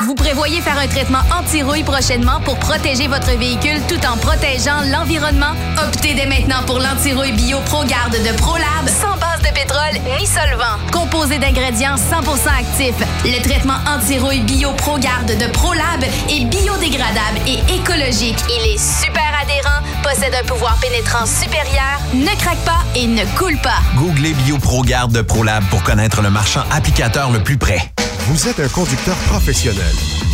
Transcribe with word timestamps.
Vous 0.04 0.16
prévoyez 0.16 0.60
faire 0.60 0.76
un 0.76 0.88
traitement 0.88 1.20
anti-rouille 1.32 1.84
prochainement 1.84 2.40
pour 2.40 2.58
protéger 2.58 3.06
votre 3.06 3.30
véhicule 3.38 3.80
tout 3.86 4.04
en 4.04 4.16
protégeant 4.16 4.80
l'environnement? 4.90 5.52
Optez 5.78 6.14
dès 6.14 6.26
maintenant 6.26 6.64
pour 6.66 6.80
l'anti-rouille 6.80 7.30
bio 7.32 7.60
ProGarde 7.66 8.14
de 8.14 8.32
ProLab 8.36 8.88
sans 8.88 9.16
base 9.18 9.42
de 9.42 9.54
pétrole 9.54 9.94
ni 10.18 10.26
solvant. 10.26 10.80
Composé 10.90 11.38
d'ingrédients 11.38 11.94
100% 11.94 12.48
actifs, 12.48 12.98
le 13.24 13.40
traitement 13.44 13.78
anti-rouille 13.86 14.40
bio 14.40 14.72
ProGarde 14.72 15.38
de 15.38 15.46
ProLab 15.52 16.02
est 16.02 16.44
biodégradable 16.46 17.38
et 17.46 17.60
écologique. 17.72 18.42
Il 18.48 18.74
est 18.74 18.78
super 18.78 19.25
adhérent, 19.46 19.82
possède 20.02 20.34
un 20.34 20.44
pouvoir 20.44 20.76
pénétrant 20.80 21.26
supérieur, 21.26 22.00
ne 22.14 22.34
craque 22.38 22.64
pas 22.64 22.84
et 22.94 23.06
ne 23.06 23.24
coule 23.36 23.58
pas. 23.58 23.78
Googlez 23.96 24.34
BioProGarde 24.34 25.12
de 25.12 25.22
ProLab 25.22 25.64
pour 25.70 25.82
connaître 25.82 26.22
le 26.22 26.30
marchand 26.30 26.62
applicateur 26.70 27.30
le 27.30 27.40
plus 27.40 27.56
près. 27.56 27.80
Vous 28.28 28.48
êtes 28.48 28.60
un 28.60 28.68
conducteur 28.68 29.16
professionnel. 29.28 29.94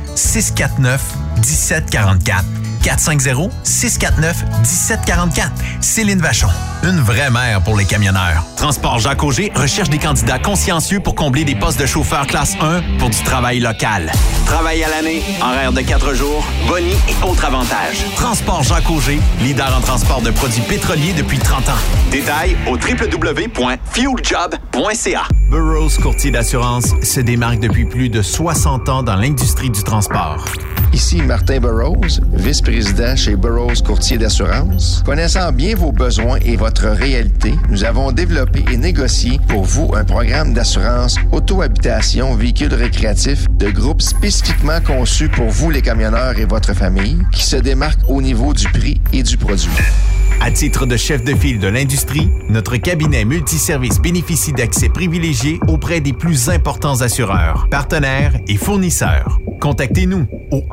649 0.15 0.99
1744. 1.41 2.60
450-649-1744. 2.83 5.49
Céline 5.81 6.19
Vachon, 6.19 6.47
une 6.83 6.99
vraie 6.99 7.29
mère 7.29 7.61
pour 7.61 7.77
les 7.77 7.85
camionneurs. 7.85 8.43
Transport 8.57 8.99
Jacques 8.99 9.23
Auger 9.23 9.51
recherche 9.55 9.89
des 9.89 9.99
candidats 9.99 10.39
consciencieux 10.39 10.99
pour 10.99 11.15
combler 11.15 11.43
des 11.43 11.55
postes 11.55 11.79
de 11.79 11.85
chauffeur 11.85 12.25
classe 12.27 12.55
1 12.61 12.81
pour 12.99 13.09
du 13.09 13.21
travail 13.23 13.59
local. 13.59 14.11
Travail 14.45 14.83
à 14.83 14.89
l'année, 14.89 15.21
horaire 15.41 15.71
de 15.71 15.81
4 15.81 16.13
jours, 16.13 16.45
boni 16.67 16.91
et 17.07 17.15
autres 17.23 17.45
avantages. 17.45 18.05
Transport 18.15 18.63
Jacques 18.63 18.89
Auger, 18.89 19.19
leader 19.41 19.73
en 19.77 19.81
transport 19.81 20.21
de 20.21 20.31
produits 20.31 20.61
pétroliers 20.61 21.13
depuis 21.13 21.39
30 21.39 21.69
ans. 21.69 21.77
Détails 22.11 22.55
au 22.67 22.71
www.fueljob.ca. 22.71 25.23
Burroughs 25.49 25.97
Courtier 26.01 26.31
d'assurance 26.31 26.93
se 27.03 27.19
démarque 27.19 27.59
depuis 27.59 27.85
plus 27.85 28.09
de 28.09 28.21
60 28.21 28.89
ans 28.89 29.03
dans 29.03 29.15
l'industrie 29.15 29.69
du 29.69 29.83
transport. 29.83 30.45
Ici 30.93 31.21
Martin 31.21 31.59
Burroughs, 31.59 32.19
vice-président 32.33 32.70
chez 33.15 33.35
Burroughs 33.35 33.81
Courtier 33.85 34.17
d'assurance. 34.17 35.03
Connaissant 35.05 35.51
bien 35.51 35.75
vos 35.75 35.91
besoins 35.91 36.37
et 36.43 36.55
votre 36.55 36.87
réalité, 36.87 37.53
nous 37.69 37.83
avons 37.83 38.11
développé 38.11 38.63
et 38.71 38.77
négocié 38.77 39.39
pour 39.47 39.63
vous 39.63 39.91
un 39.93 40.05
programme 40.05 40.53
d'assurance 40.53 41.17
auto-habitation 41.31 42.33
véhicule 42.35 42.73
récréatif 42.73 43.47
de 43.51 43.69
groupe 43.69 44.01
spécifiquement 44.01 44.79
conçu 44.81 45.27
pour 45.27 45.49
vous 45.49 45.69
les 45.69 45.81
camionneurs 45.81 46.39
et 46.39 46.45
votre 46.45 46.73
famille 46.73 47.17
qui 47.31 47.43
se 47.43 47.57
démarque 47.57 47.99
au 48.07 48.21
niveau 48.21 48.53
du 48.53 48.67
prix 48.69 49.01
et 49.11 49.23
du 49.23 49.37
produit. 49.37 49.69
À 50.43 50.49
titre 50.49 50.87
de 50.87 50.97
chef 50.97 51.23
de 51.23 51.35
file 51.35 51.59
de 51.59 51.67
l'industrie, 51.67 52.29
notre 52.49 52.77
cabinet 52.77 53.25
multiservice 53.25 53.99
bénéficie 53.99 54.53
d'accès 54.53 54.89
privilégié 54.89 55.59
auprès 55.67 56.01
des 56.01 56.13
plus 56.13 56.49
importants 56.49 57.01
assureurs, 57.01 57.67
partenaires 57.69 58.33
et 58.47 58.57
fournisseurs. 58.57 59.37
Contactez-nous 59.59 60.25
au 60.49 60.63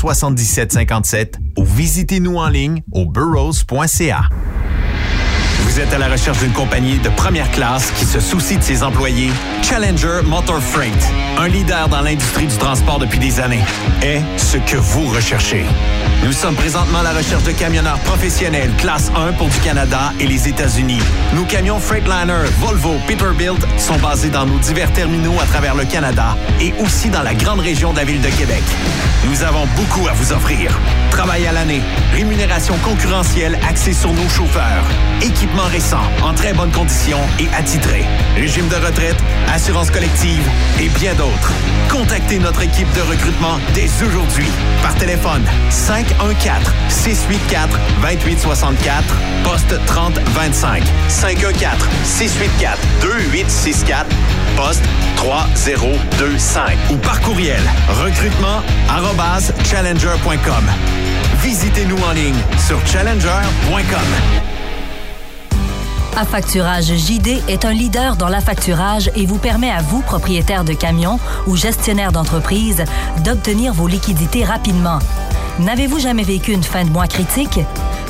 1-800-939-7757 0.00 1.34
ou 1.58 1.64
visitez-nous 1.64 2.36
en 2.36 2.48
ligne 2.48 2.82
au 2.92 3.06
burrows.ca. 3.06 4.28
Vous 5.64 5.78
êtes 5.78 5.92
à 5.92 5.98
la 5.98 6.08
recherche 6.08 6.38
d'une 6.38 6.52
compagnie 6.52 6.98
de 6.98 7.08
première 7.10 7.50
classe 7.50 7.90
qui 7.92 8.04
se 8.04 8.20
soucie 8.20 8.56
de 8.56 8.62
ses 8.62 8.82
employés? 8.82 9.30
Challenger 9.62 10.22
Motor 10.24 10.60
Freight, 10.60 11.12
un 11.38 11.48
leader 11.48 11.88
dans 11.88 12.00
l'industrie 12.00 12.46
du 12.46 12.56
transport 12.56 12.98
depuis 12.98 13.18
des 13.18 13.38
années, 13.40 13.64
est 14.02 14.22
ce 14.36 14.56
que 14.56 14.76
vous 14.76 15.06
recherchez. 15.08 15.64
Nous 16.24 16.32
sommes 16.32 16.56
présentement 16.56 16.98
à 16.98 17.02
la 17.02 17.12
recherche 17.12 17.44
de 17.44 17.52
camionneurs 17.52 17.98
professionnels 18.00 18.70
classe 18.78 19.12
1 19.14 19.32
pour 19.34 19.48
du 19.48 19.58
Canada 19.60 20.12
et 20.18 20.26
les 20.26 20.48
États-Unis. 20.48 21.00
Nos 21.34 21.44
camions 21.44 21.78
Freightliner, 21.78 22.44
Volvo, 22.58 22.96
Peterbilt 23.06 23.64
sont 23.78 23.96
basés 23.98 24.30
dans 24.30 24.46
nos 24.46 24.58
divers 24.58 24.92
terminaux 24.92 25.40
à 25.40 25.46
travers 25.46 25.74
le 25.74 25.84
Canada 25.84 26.36
et 26.60 26.74
aussi 26.80 27.10
dans 27.10 27.22
la 27.22 27.34
grande 27.34 27.60
région 27.60 27.92
de 27.92 27.98
la 27.98 28.04
ville 28.04 28.20
de 28.20 28.28
Québec. 28.28 28.62
Nous 29.28 29.42
avons 29.42 29.66
beaucoup 29.76 30.08
à 30.08 30.12
vous 30.12 30.32
offrir. 30.32 30.72
Travail 31.10 31.46
à 31.46 31.52
l'année, 31.52 31.82
rémunération 32.12 32.74
concurrentielle 32.82 33.58
axée 33.68 33.92
sur 33.92 34.12
nos 34.12 34.28
chauffeurs, 34.28 34.84
équipement 35.22 35.49
récent, 35.58 36.00
en 36.22 36.32
très 36.32 36.52
bonne 36.52 36.70
condition 36.70 37.18
et 37.38 37.48
attitré, 37.54 38.04
régime 38.36 38.68
de 38.68 38.76
retraite, 38.76 39.16
assurance 39.52 39.90
collective 39.90 40.42
et 40.80 40.88
bien 40.88 41.14
d'autres. 41.14 41.52
Contactez 41.90 42.38
notre 42.38 42.62
équipe 42.62 42.90
de 42.94 43.00
recrutement 43.02 43.58
dès 43.74 43.88
aujourd'hui 44.04 44.46
par 44.82 44.94
téléphone 44.94 45.42
514 45.70 46.72
684 46.88 47.78
2864 48.02 49.04
poste 49.44 49.86
3025 49.86 50.82
514 51.08 51.88
684 52.04 52.78
2864 53.02 54.06
poste 54.56 54.84
3025 55.16 56.76
ou 56.90 56.96
par 56.96 57.20
courriel 57.20 57.62
recrutement 57.88 58.62
arobase 58.88 59.52
challenger.com. 59.64 60.64
Visitez-nous 61.42 61.98
en 62.08 62.12
ligne 62.12 62.38
sur 62.66 62.78
challenger.com. 62.86 64.59
Affacturage 66.16 66.92
JD 66.96 67.42
est 67.48 67.64
un 67.64 67.72
leader 67.72 68.16
dans 68.16 68.28
l'affacturage 68.28 69.10
et 69.14 69.26
vous 69.26 69.38
permet 69.38 69.70
à 69.70 69.80
vous, 69.80 70.02
propriétaire 70.02 70.64
de 70.64 70.72
camions 70.72 71.18
ou 71.46 71.56
gestionnaire 71.56 72.12
d'entreprise, 72.12 72.84
d'obtenir 73.24 73.72
vos 73.72 73.86
liquidités 73.86 74.44
rapidement. 74.44 74.98
N'avez-vous 75.60 75.98
jamais 75.98 76.22
vécu 76.22 76.52
une 76.52 76.62
fin 76.62 76.84
de 76.84 76.90
mois 76.90 77.06
critique? 77.06 77.60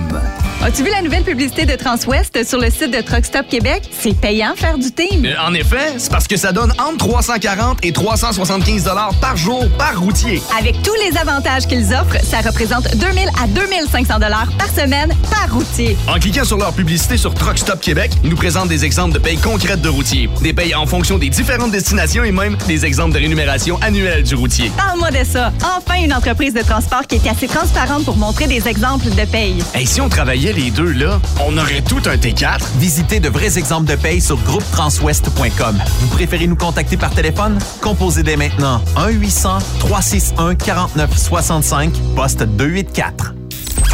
As-tu 0.63 0.85
vu 0.85 0.91
la 0.91 1.03
nouvelle 1.03 1.25
publicité 1.25 1.67
de 1.67 1.75
Transwest 1.75 2.47
sur 2.47 2.61
le 2.61 2.71
site 2.71 2.93
de 2.93 3.01
Truckstop 3.01 3.49
Québec? 3.49 3.83
C'est 3.91 4.17
payant 4.17 4.55
faire 4.55 4.79
du 4.79 4.93
team. 4.93 5.25
Euh, 5.25 5.35
en 5.45 5.53
effet, 5.55 5.95
c'est 5.99 6.11
parce 6.11 6.29
que 6.29 6.37
ça 6.37 6.53
donne 6.53 6.73
entre 6.79 7.02
340 7.03 7.79
et 7.83 7.91
375 7.91 8.89
par 9.21 9.37
jour 9.37 9.67
par 9.77 9.99
routier. 9.99 10.41
Avec 10.57 10.81
tous 10.83 10.95
les 11.05 11.19
avantages 11.19 11.67
qu'ils 11.67 11.93
offrent, 11.93 12.25
ça 12.25 12.43
représente 12.43 12.97
2000 12.97 13.29
à 13.43 13.49
2500 13.49 14.21
par 14.57 14.69
semaine 14.69 15.13
par 15.29 15.53
routier. 15.53 15.97
En 16.07 16.21
cliquant 16.21 16.45
sur 16.45 16.59
leur 16.59 16.73
publicité 16.73 17.17
sur 17.17 17.35
Truckstop 17.35 17.81
Québec, 17.81 18.13
ils 18.23 18.31
nous 18.31 18.37
présentent 18.37 18.69
des 18.69 18.85
exemples 18.85 19.15
de 19.15 19.19
payes 19.19 19.37
concrètes 19.37 19.81
de 19.81 19.89
routiers, 19.89 20.31
des 20.43 20.53
payes 20.53 20.77
en 20.77 20.87
fonction 20.87 21.19
des 21.19 21.29
différentes 21.29 21.73
destinations 21.73 22.23
et 22.23 22.31
même 22.31 22.57
des 22.69 22.87
exemples 22.87 23.15
de 23.15 23.19
rémunération 23.19 23.81
annuelle 23.83 24.23
du 24.23 24.37
routier. 24.37 24.71
Parle-moi 24.77 25.11
de 25.11 25.25
ça. 25.25 25.53
Enfin, 25.77 26.01
une 26.05 26.15
entreprise 26.15 26.55
de 26.55 26.63
transport 26.63 27.09
qui 27.09 27.17
est 27.17 27.29
assez 27.29 27.49
transparente 27.49 28.05
pour 28.05 28.17
montrer 28.17 28.47
des 28.47 28.69
exemples 28.69 29.11
de 29.11 29.25
paye. 29.25 29.61
Et 29.75 29.87
si 29.87 30.01
on 30.01 30.09
travaillait 30.09 30.53
les 30.53 30.71
deux, 30.71 30.93
là, 30.93 31.21
on 31.45 31.59
aurait 31.59 31.83
tout 31.83 32.03
un 32.07 32.15
T4. 32.15 32.61
Visitez 32.79 33.19
de 33.19 33.29
vrais 33.29 33.59
exemples 33.59 33.91
de 33.91 33.97
paye 33.97 34.21
sur 34.21 34.37
groupetranswest.com. 34.37 35.83
Vous 35.99 36.09
préférez 36.09 36.47
nous 36.47 36.55
contacter 36.55 36.92
par 36.97 37.11
téléphone? 37.11 37.59
Composez 37.81 38.23
dès 38.23 38.37
maintenant 38.37 38.81
1-800-361-4965, 38.97 41.91
poste 42.15 42.43
284. 42.43 43.35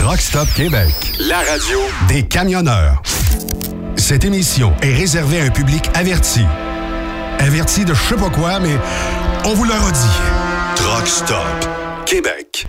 Rockstop 0.05 0.49
Québec. 0.55 0.95
La 1.19 1.39
radio 1.39 1.79
Des 2.09 2.25
camionneurs. 2.25 3.03
Cette 3.97 4.25
émission 4.25 4.73
est 4.81 4.95
réservée 4.95 5.41
à 5.41 5.45
un 5.45 5.51
public 5.51 5.91
averti. 5.95 6.45
Averti 7.41 7.85
de 7.85 7.95
je 7.95 8.03
sais 8.03 8.17
pas 8.17 8.31
quoi, 8.31 8.59
mais 8.61 8.77
on 9.45 9.55
vous 9.55 9.65
le 9.65 9.73
redit. 9.73 9.99
Truck 10.77 11.07
Stop 11.07 11.69
Québec. 12.07 12.67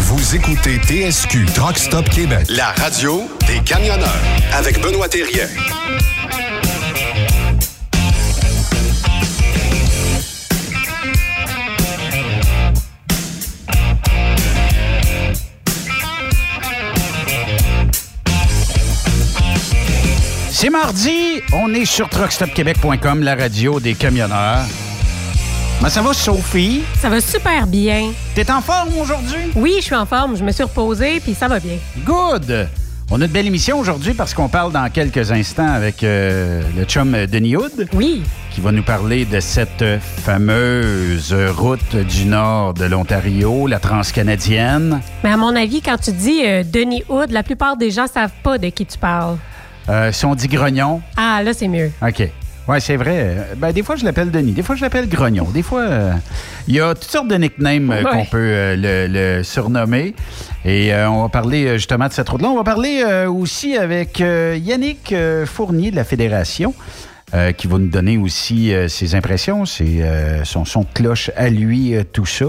Vous 0.00 0.36
écoutez 0.36 0.78
TSQ 0.78 1.46
Truck 1.46 1.78
Stop 1.78 2.08
Québec. 2.08 2.46
La 2.50 2.68
radio 2.72 3.24
des 3.48 3.58
camionneurs 3.64 4.22
avec 4.52 4.80
Benoît 4.80 5.08
Thérien. 5.08 5.48
C'est 20.66 20.70
mardi, 20.70 21.42
on 21.52 21.72
est 21.74 21.84
sur 21.84 22.08
truckstopquebec.com, 22.08 23.22
la 23.22 23.36
radio 23.36 23.78
des 23.78 23.94
camionneurs. 23.94 24.64
Comment 25.78 25.88
ça 25.88 26.02
va, 26.02 26.12
Sophie? 26.12 26.82
Ça 26.98 27.08
va 27.08 27.20
super 27.20 27.68
bien. 27.68 28.10
T'es 28.34 28.50
en 28.50 28.60
forme 28.60 28.98
aujourd'hui? 28.98 29.52
Oui, 29.54 29.74
je 29.78 29.84
suis 29.84 29.94
en 29.94 30.06
forme. 30.06 30.36
Je 30.36 30.42
me 30.42 30.50
suis 30.50 30.64
reposée, 30.64 31.20
puis 31.20 31.34
ça 31.34 31.46
va 31.46 31.60
bien. 31.60 31.76
Good! 32.04 32.68
On 33.12 33.20
a 33.20 33.26
une 33.26 33.30
belle 33.30 33.46
émission 33.46 33.78
aujourd'hui 33.78 34.12
parce 34.12 34.34
qu'on 34.34 34.48
parle 34.48 34.72
dans 34.72 34.90
quelques 34.90 35.30
instants 35.30 35.68
avec 35.68 36.02
euh, 36.02 36.64
le 36.76 36.82
chum 36.82 37.12
Denis 37.26 37.54
Hood. 37.54 37.88
Oui. 37.92 38.24
Qui 38.50 38.60
va 38.60 38.72
nous 38.72 38.82
parler 38.82 39.24
de 39.24 39.38
cette 39.38 39.84
fameuse 40.00 41.32
route 41.32 41.94
du 41.94 42.24
nord 42.24 42.74
de 42.74 42.86
l'Ontario, 42.86 43.68
la 43.68 43.78
transcanadienne. 43.78 45.00
Mais 45.22 45.30
à 45.30 45.36
mon 45.36 45.54
avis, 45.54 45.80
quand 45.80 45.98
tu 45.98 46.10
dis 46.10 46.44
euh, 46.44 46.64
Denis 46.64 47.04
Hood, 47.08 47.30
la 47.30 47.44
plupart 47.44 47.76
des 47.76 47.92
gens 47.92 48.08
savent 48.08 48.34
pas 48.42 48.58
de 48.58 48.68
qui 48.70 48.84
tu 48.84 48.98
parles. 48.98 49.36
Euh, 49.88 50.10
si 50.12 50.24
on 50.24 50.34
dit 50.34 50.48
grognon. 50.48 51.00
Ah, 51.16 51.42
là, 51.44 51.52
c'est 51.52 51.68
mieux. 51.68 51.90
OK. 52.02 52.28
Oui, 52.68 52.80
c'est 52.80 52.96
vrai. 52.96 53.50
Ben, 53.58 53.70
des 53.72 53.84
fois, 53.84 53.94
je 53.94 54.04
l'appelle 54.04 54.32
Denis. 54.32 54.50
Des 54.50 54.64
fois, 54.64 54.74
je 54.74 54.80
l'appelle 54.82 55.08
Grognon. 55.08 55.44
Des 55.54 55.62
fois, 55.62 55.82
euh, 55.82 56.12
il 56.66 56.74
y 56.74 56.80
a 56.80 56.94
toutes 56.94 57.04
sortes 57.04 57.28
de 57.28 57.36
nicknames 57.36 57.92
euh, 57.92 58.02
Ouais. 58.02 58.10
qu'on 58.10 58.24
peut 58.24 58.38
euh, 58.38 58.74
le, 58.76 59.36
le 59.38 59.44
surnommer. 59.44 60.16
Et 60.64 60.92
on 60.92 61.22
va 61.22 61.28
parler 61.28 61.74
justement 61.78 62.08
de 62.08 62.12
cette 62.12 62.28
route-là. 62.28 62.48
On 62.48 62.56
va 62.56 62.64
parler 62.64 63.04
aussi 63.28 63.76
avec 63.76 64.18
Yannick 64.18 65.14
Fournier 65.44 65.92
de 65.92 65.96
la 65.96 66.02
Fédération. 66.02 66.74
qui 67.56 67.66
va 67.68 67.78
nous 67.78 67.86
donner 67.88 68.18
aussi 68.18 68.72
ses 68.88 69.14
impressions, 69.14 69.64
ses, 69.64 70.02
son 70.42 70.64
son 70.64 70.80
de 70.80 70.86
cloche 70.92 71.30
à 71.36 71.50
lui, 71.50 71.94
tout 72.12 72.26
ça. 72.26 72.46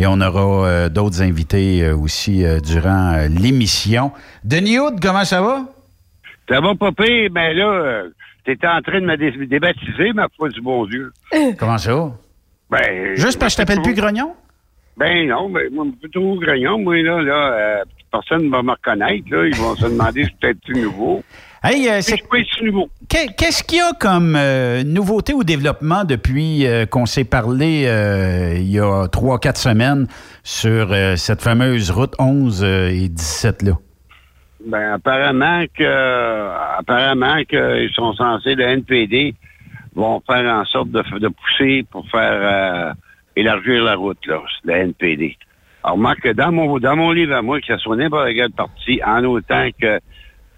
Et 0.00 0.06
on 0.08 0.20
aura 0.20 0.88
d'autres 0.88 1.22
invités 1.22 1.88
aussi 1.92 2.42
durant 2.64 3.18
l'émission. 3.28 4.10
Denis 4.42 4.80
Hood, 4.80 4.98
comment 5.00 5.24
ça 5.24 5.40
va? 5.42 5.62
Ça 6.50 6.60
va 6.60 6.74
pas 6.74 6.90
pire, 6.92 7.30
mais 7.32 7.54
là, 7.54 7.66
euh, 7.72 8.08
t'étais 8.44 8.66
en 8.66 8.80
train 8.82 9.00
de 9.00 9.06
me 9.06 9.16
dé- 9.16 9.46
débaptiser, 9.46 10.12
ma 10.14 10.26
foi 10.36 10.48
du 10.48 10.60
bon 10.60 10.84
Dieu. 10.86 11.12
Comment 11.58 11.78
ça? 11.78 12.10
Ben, 12.70 13.14
Juste 13.16 13.38
parce 13.38 13.54
que 13.54 13.62
je 13.62 13.66
t'appelle 13.66 13.82
plus 13.82 13.94
Grognon? 13.94 14.32
Ben 14.96 15.28
non, 15.28 15.48
ben, 15.48 15.68
moi, 15.72 15.86
plutôt 16.00 16.34
grognon, 16.38 16.78
moi, 16.78 16.96
là, 17.02 17.22
là, 17.22 17.52
euh, 17.52 17.84
personne 18.12 18.46
ne 18.46 18.50
va 18.50 18.62
me 18.62 18.72
reconnaître, 18.72 19.24
là. 19.30 19.46
Ils 19.46 19.54
vont 19.56 19.74
se 19.76 19.86
demander 19.86 20.24
si 20.24 20.30
peut-être 20.40 20.68
nouveau. 20.76 21.22
Hey, 21.62 21.88
euh, 21.88 22.00
c'est 22.00 22.18
quoi 22.18 22.38
ce 22.58 22.64
nouveau? 22.64 22.88
Qu'est- 23.08 23.34
Qu'est-ce 23.36 23.62
qu'il 23.62 23.78
y 23.78 23.80
a 23.82 23.92
comme 23.98 24.34
euh, 24.36 24.82
nouveauté 24.82 25.32
ou 25.34 25.44
développement 25.44 26.04
depuis 26.04 26.66
euh, 26.66 26.86
qu'on 26.86 27.06
s'est 27.06 27.24
parlé 27.24 27.84
euh, 27.86 28.54
il 28.56 28.70
y 28.70 28.80
a 28.80 29.06
trois, 29.08 29.38
quatre 29.38 29.58
semaines 29.58 30.06
sur 30.42 30.88
euh, 30.92 31.16
cette 31.16 31.42
fameuse 31.42 31.90
route 31.90 32.14
11 32.18 32.62
euh, 32.64 32.88
et 32.88 33.08
17 33.08 33.62
là? 33.62 33.72
Ben, 34.66 34.92
apparemment 34.92 35.64
que, 35.74 36.78
apparemment 36.78 37.42
qu'ils 37.44 37.90
sont 37.94 38.12
censés, 38.14 38.54
le 38.54 38.64
NPD, 38.64 39.34
vont 39.94 40.22
faire 40.26 40.44
en 40.52 40.64
sorte 40.66 40.90
de, 40.90 41.02
de 41.18 41.28
pousser 41.28 41.84
pour 41.90 42.08
faire 42.10 42.38
euh, 42.90 42.92
élargir 43.36 43.82
la 43.84 43.96
route, 43.96 44.24
là, 44.26 44.40
le 44.64 44.72
NPD. 44.72 45.36
Alors, 45.82 45.96
remarque 45.96 46.20
que 46.20 46.32
dans 46.32 46.52
mon, 46.52 46.78
dans 46.78 46.96
mon 46.96 47.10
livre 47.10 47.34
à 47.34 47.42
moi, 47.42 47.60
que 47.60 47.66
ce 47.66 47.78
soit 47.78 47.96
n'importe 47.96 48.28
quel 48.34 48.50
parti, 48.50 49.00
en 49.04 49.24
autant 49.24 49.68
que 49.80 49.98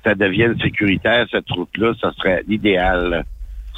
ça 0.05 0.15
devienne 0.15 0.59
sécuritaire, 0.61 1.27
cette 1.31 1.49
route-là, 1.51 1.93
ça 2.01 2.13
serait 2.19 2.43
l'idéal. 2.49 3.25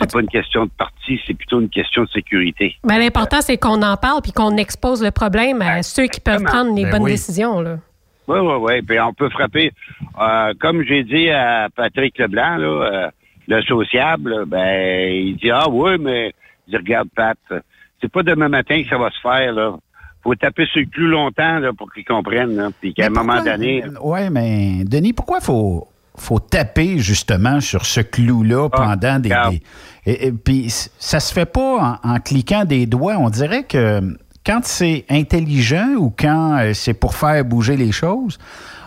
C'est 0.01 0.11
pas 0.11 0.21
une 0.21 0.29
question 0.29 0.65
de 0.65 0.71
parti, 0.77 1.21
c'est 1.27 1.35
plutôt 1.35 1.61
une 1.61 1.69
question 1.69 2.03
de 2.03 2.09
sécurité. 2.09 2.75
Ben, 2.83 2.99
L'important, 2.99 3.41
c'est 3.43 3.59
qu'on 3.59 3.81
en 3.83 3.97
parle 3.97 4.23
puis 4.23 4.33
qu'on 4.33 4.57
expose 4.57 5.05
le 5.05 5.13
problème 5.13 5.63
à 5.63 5.83
ceux 5.83 6.07
qui 6.07 6.21
peuvent 6.21 6.43
prendre 6.43 6.75
les 6.75 6.85
Ben 6.85 6.93
bonnes 6.93 7.03
oui. 7.03 7.13
décisions. 7.13 7.61
Là. 7.61 7.77
Oui, 8.29 8.39
oui, 8.41 8.55
oui. 8.61 8.83
Puis 8.83 9.01
on 9.01 9.13
peut 9.13 9.29
frapper. 9.29 9.73
Euh, 10.21 10.55
comme 10.61 10.83
j'ai 10.85 11.05
dit 11.05 11.31
à 11.31 11.69
Patrick 11.75 12.19
Leblanc, 12.19 12.57
là, 12.57 12.67
euh, 12.67 13.11
le 13.49 13.63
sociable, 13.63 14.45
ben, 14.47 15.13
il 15.13 15.37
dit 15.37 15.51
Ah 15.51 15.69
oui, 15.69 15.97
mais 16.01 16.33
il 16.67 16.71
dit, 16.71 16.77
regarde, 16.77 17.09
Pat, 17.15 17.39
c'est 18.01 18.11
pas 18.11 18.23
demain 18.23 18.49
matin 18.49 18.83
que 18.83 18.89
ça 18.89 18.99
va 18.99 19.11
se 19.11 19.21
faire, 19.21 19.53
là. 19.53 19.77
Faut 20.23 20.35
taper 20.35 20.65
sur 20.67 20.81
le 20.81 20.87
clou 20.87 21.07
longtemps 21.07 21.59
là, 21.59 21.73
pour 21.77 21.93
qu'ils 21.93 22.05
comprennent. 22.07 22.57
Là. 22.57 22.71
Puis 22.81 22.95
qu'à 22.95 23.07
un 23.07 23.11
moment 23.11 23.45
donné. 23.45 23.85
Oui, 24.01 24.31
mais 24.31 24.85
Denis, 24.85 25.13
pourquoi 25.13 25.41
faut 25.41 25.87
faut 26.17 26.39
taper 26.39 26.99
justement 26.99 27.61
sur 27.61 27.85
ce 27.85 28.01
clou-là 28.01 28.69
pendant 28.71 29.19
des. 29.19 29.31
et, 30.07 30.29
et 30.29 30.33
puis 30.33 30.71
ça 30.71 31.21
se 31.21 31.33
fait 31.33 31.51
pas 31.51 31.99
en, 32.03 32.11
en 32.15 32.21
cliquant 32.21 32.65
des 32.65 32.87
doigts. 32.87 33.17
On 33.19 33.29
dirait 33.29 33.65
que 33.65 34.01
quand 34.45 34.61
c'est 34.65 35.05
intelligent 35.11 35.95
ou 35.97 36.13
quand 36.17 36.59
euh, 36.59 36.73
c'est 36.75 36.95
pour 36.95 37.15
faire 37.15 37.45
bouger 37.45 37.77
les 37.77 37.93
choses, 37.93 38.39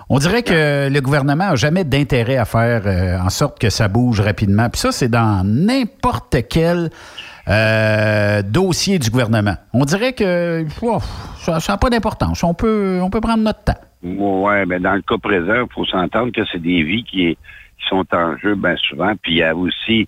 on 0.09 0.19
dirait 0.19 0.43
que 0.43 0.89
le 0.89 1.01
gouvernement 1.01 1.49
a 1.49 1.55
jamais 1.55 1.83
d'intérêt 1.83 2.37
à 2.37 2.45
faire 2.45 2.83
euh, 2.85 3.19
en 3.19 3.29
sorte 3.29 3.59
que 3.59 3.69
ça 3.69 3.87
bouge 3.87 4.21
rapidement. 4.21 4.69
Puis 4.69 4.79
ça, 4.79 4.91
c'est 4.91 5.09
dans 5.09 5.43
n'importe 5.45 6.37
quel 6.49 6.89
euh, 7.49 8.41
dossier 8.41 8.99
du 8.99 9.09
gouvernement. 9.09 9.55
On 9.73 9.83
dirait 9.83 10.13
que 10.13 10.65
ouf, 10.81 11.03
ça 11.39 11.59
n'a 11.67 11.77
pas 11.77 11.89
d'importance. 11.89 12.43
On 12.43 12.53
peut, 12.53 12.99
on 13.01 13.09
peut 13.09 13.21
prendre 13.21 13.43
notre 13.43 13.63
temps. 13.63 13.79
Ouais, 14.03 14.65
mais 14.65 14.79
dans 14.79 14.93
le 14.93 15.01
cas 15.01 15.17
présent, 15.17 15.65
il 15.65 15.73
faut 15.73 15.85
s'entendre 15.85 16.31
que 16.31 16.41
c'est 16.51 16.61
des 16.61 16.83
vies 16.83 17.03
qui, 17.03 17.35
qui 17.35 17.87
sont 17.89 18.05
en 18.13 18.37
jeu 18.37 18.55
bien 18.55 18.75
souvent. 18.87 19.13
Puis 19.21 19.33
il 19.33 19.37
y 19.39 19.43
a 19.43 19.55
aussi 19.55 20.07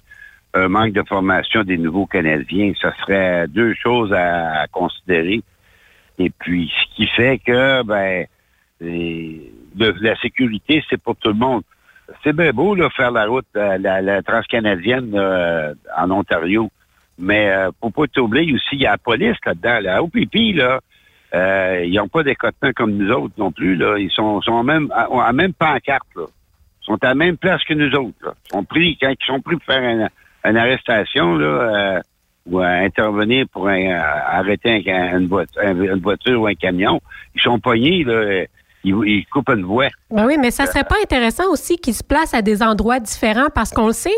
un 0.53 0.67
manque 0.67 0.93
de 0.93 1.03
formation 1.03 1.63
des 1.63 1.77
nouveaux 1.77 2.05
Canadiens. 2.05 2.73
Ça 2.81 2.93
serait 3.01 3.47
deux 3.47 3.73
choses 3.75 4.11
à, 4.13 4.61
à 4.61 4.67
considérer. 4.67 5.41
Et 6.17 6.29
puis, 6.31 6.71
ce 6.75 6.95
qui 6.95 7.07
fait 7.07 7.39
que, 7.39 7.83
ben, 7.83 8.25
les- 8.81 9.51
le- 9.77 9.95
la 10.01 10.15
sécurité, 10.17 10.83
c'est 10.89 11.01
pour 11.01 11.15
tout 11.15 11.29
le 11.29 11.35
monde. 11.35 11.63
C'est 12.23 12.33
bien 12.35 12.51
beau, 12.51 12.73
là, 12.75 12.89
faire 12.89 13.11
la 13.11 13.25
route, 13.27 13.45
euh, 13.55 13.77
la, 13.77 14.01
la 14.01 14.21
transcanadienne 14.23 15.11
euh, 15.15 15.73
en 15.95 16.09
Ontario. 16.11 16.69
Mais 17.19 17.49
euh, 17.51 17.69
faut 17.79 17.91
pas 17.91 18.07
t'oublier 18.07 18.53
aussi, 18.53 18.75
il 18.75 18.81
y 18.81 18.85
a 18.87 18.91
la 18.91 18.97
police 18.97 19.37
là-dedans. 19.45 19.79
La 19.81 20.01
OPP, 20.01 20.55
là, 20.55 20.79
euh, 21.35 21.83
ils 21.85 21.93
n'ont 21.93 22.07
pas 22.07 22.23
d'écotement 22.23 22.71
comme 22.75 22.93
nous 22.97 23.11
autres 23.11 23.35
non 23.37 23.51
plus. 23.51 23.75
Là. 23.75 23.97
Ils 23.99 24.09
sont, 24.09 24.41
sont 24.41 24.63
même 24.63 24.89
à, 24.91 25.07
à 25.27 25.33
même 25.33 25.53
pancarte. 25.53 26.07
Là. 26.15 26.23
Ils 26.81 26.85
sont 26.85 27.03
à 27.03 27.07
la 27.09 27.15
même 27.15 27.37
place 27.37 27.63
que 27.65 27.73
nous 27.75 27.93
autres. 27.95 28.17
Là. 28.23 28.33
Ils 28.45 28.49
sont 28.53 28.63
pris, 28.63 28.97
quand 28.99 29.11
ils 29.11 29.25
sont 29.25 29.41
pris 29.41 29.55
pour 29.57 29.65
faire 29.65 29.83
un, 29.83 30.07
une 30.49 30.57
arrestation 30.57 31.35
là, 31.35 31.45
euh, 31.45 31.99
ou 32.49 32.59
à 32.59 32.67
intervenir 32.69 33.45
pour 33.51 33.67
euh, 33.67 33.99
arrêter 34.27 34.83
un- 34.91 35.19
une, 35.19 35.27
voiture, 35.27 35.61
une 35.63 35.99
voiture 36.01 36.41
ou 36.41 36.47
un 36.47 36.55
camion, 36.55 36.99
ils 37.35 37.41
sont 37.41 37.59
pognés, 37.59 38.03
là, 38.03 38.43
ils, 38.83 38.95
ils 39.05 39.25
coupent 39.27 39.49
une 39.49 39.65
voie. 39.65 39.89
Ben 40.11 40.25
oui, 40.25 40.37
mais 40.39 40.49
ça 40.49 40.65
serait 40.65 40.83
pas 40.83 40.95
intéressant 41.03 41.51
aussi 41.51 41.77
qu'ils 41.77 41.93
se 41.93 42.03
placent 42.03 42.33
à 42.33 42.41
des 42.41 42.63
endroits 42.63 42.99
différents 42.99 43.49
parce 43.53 43.69
qu'on 43.71 43.87
le 43.87 43.93
sait 43.93 44.09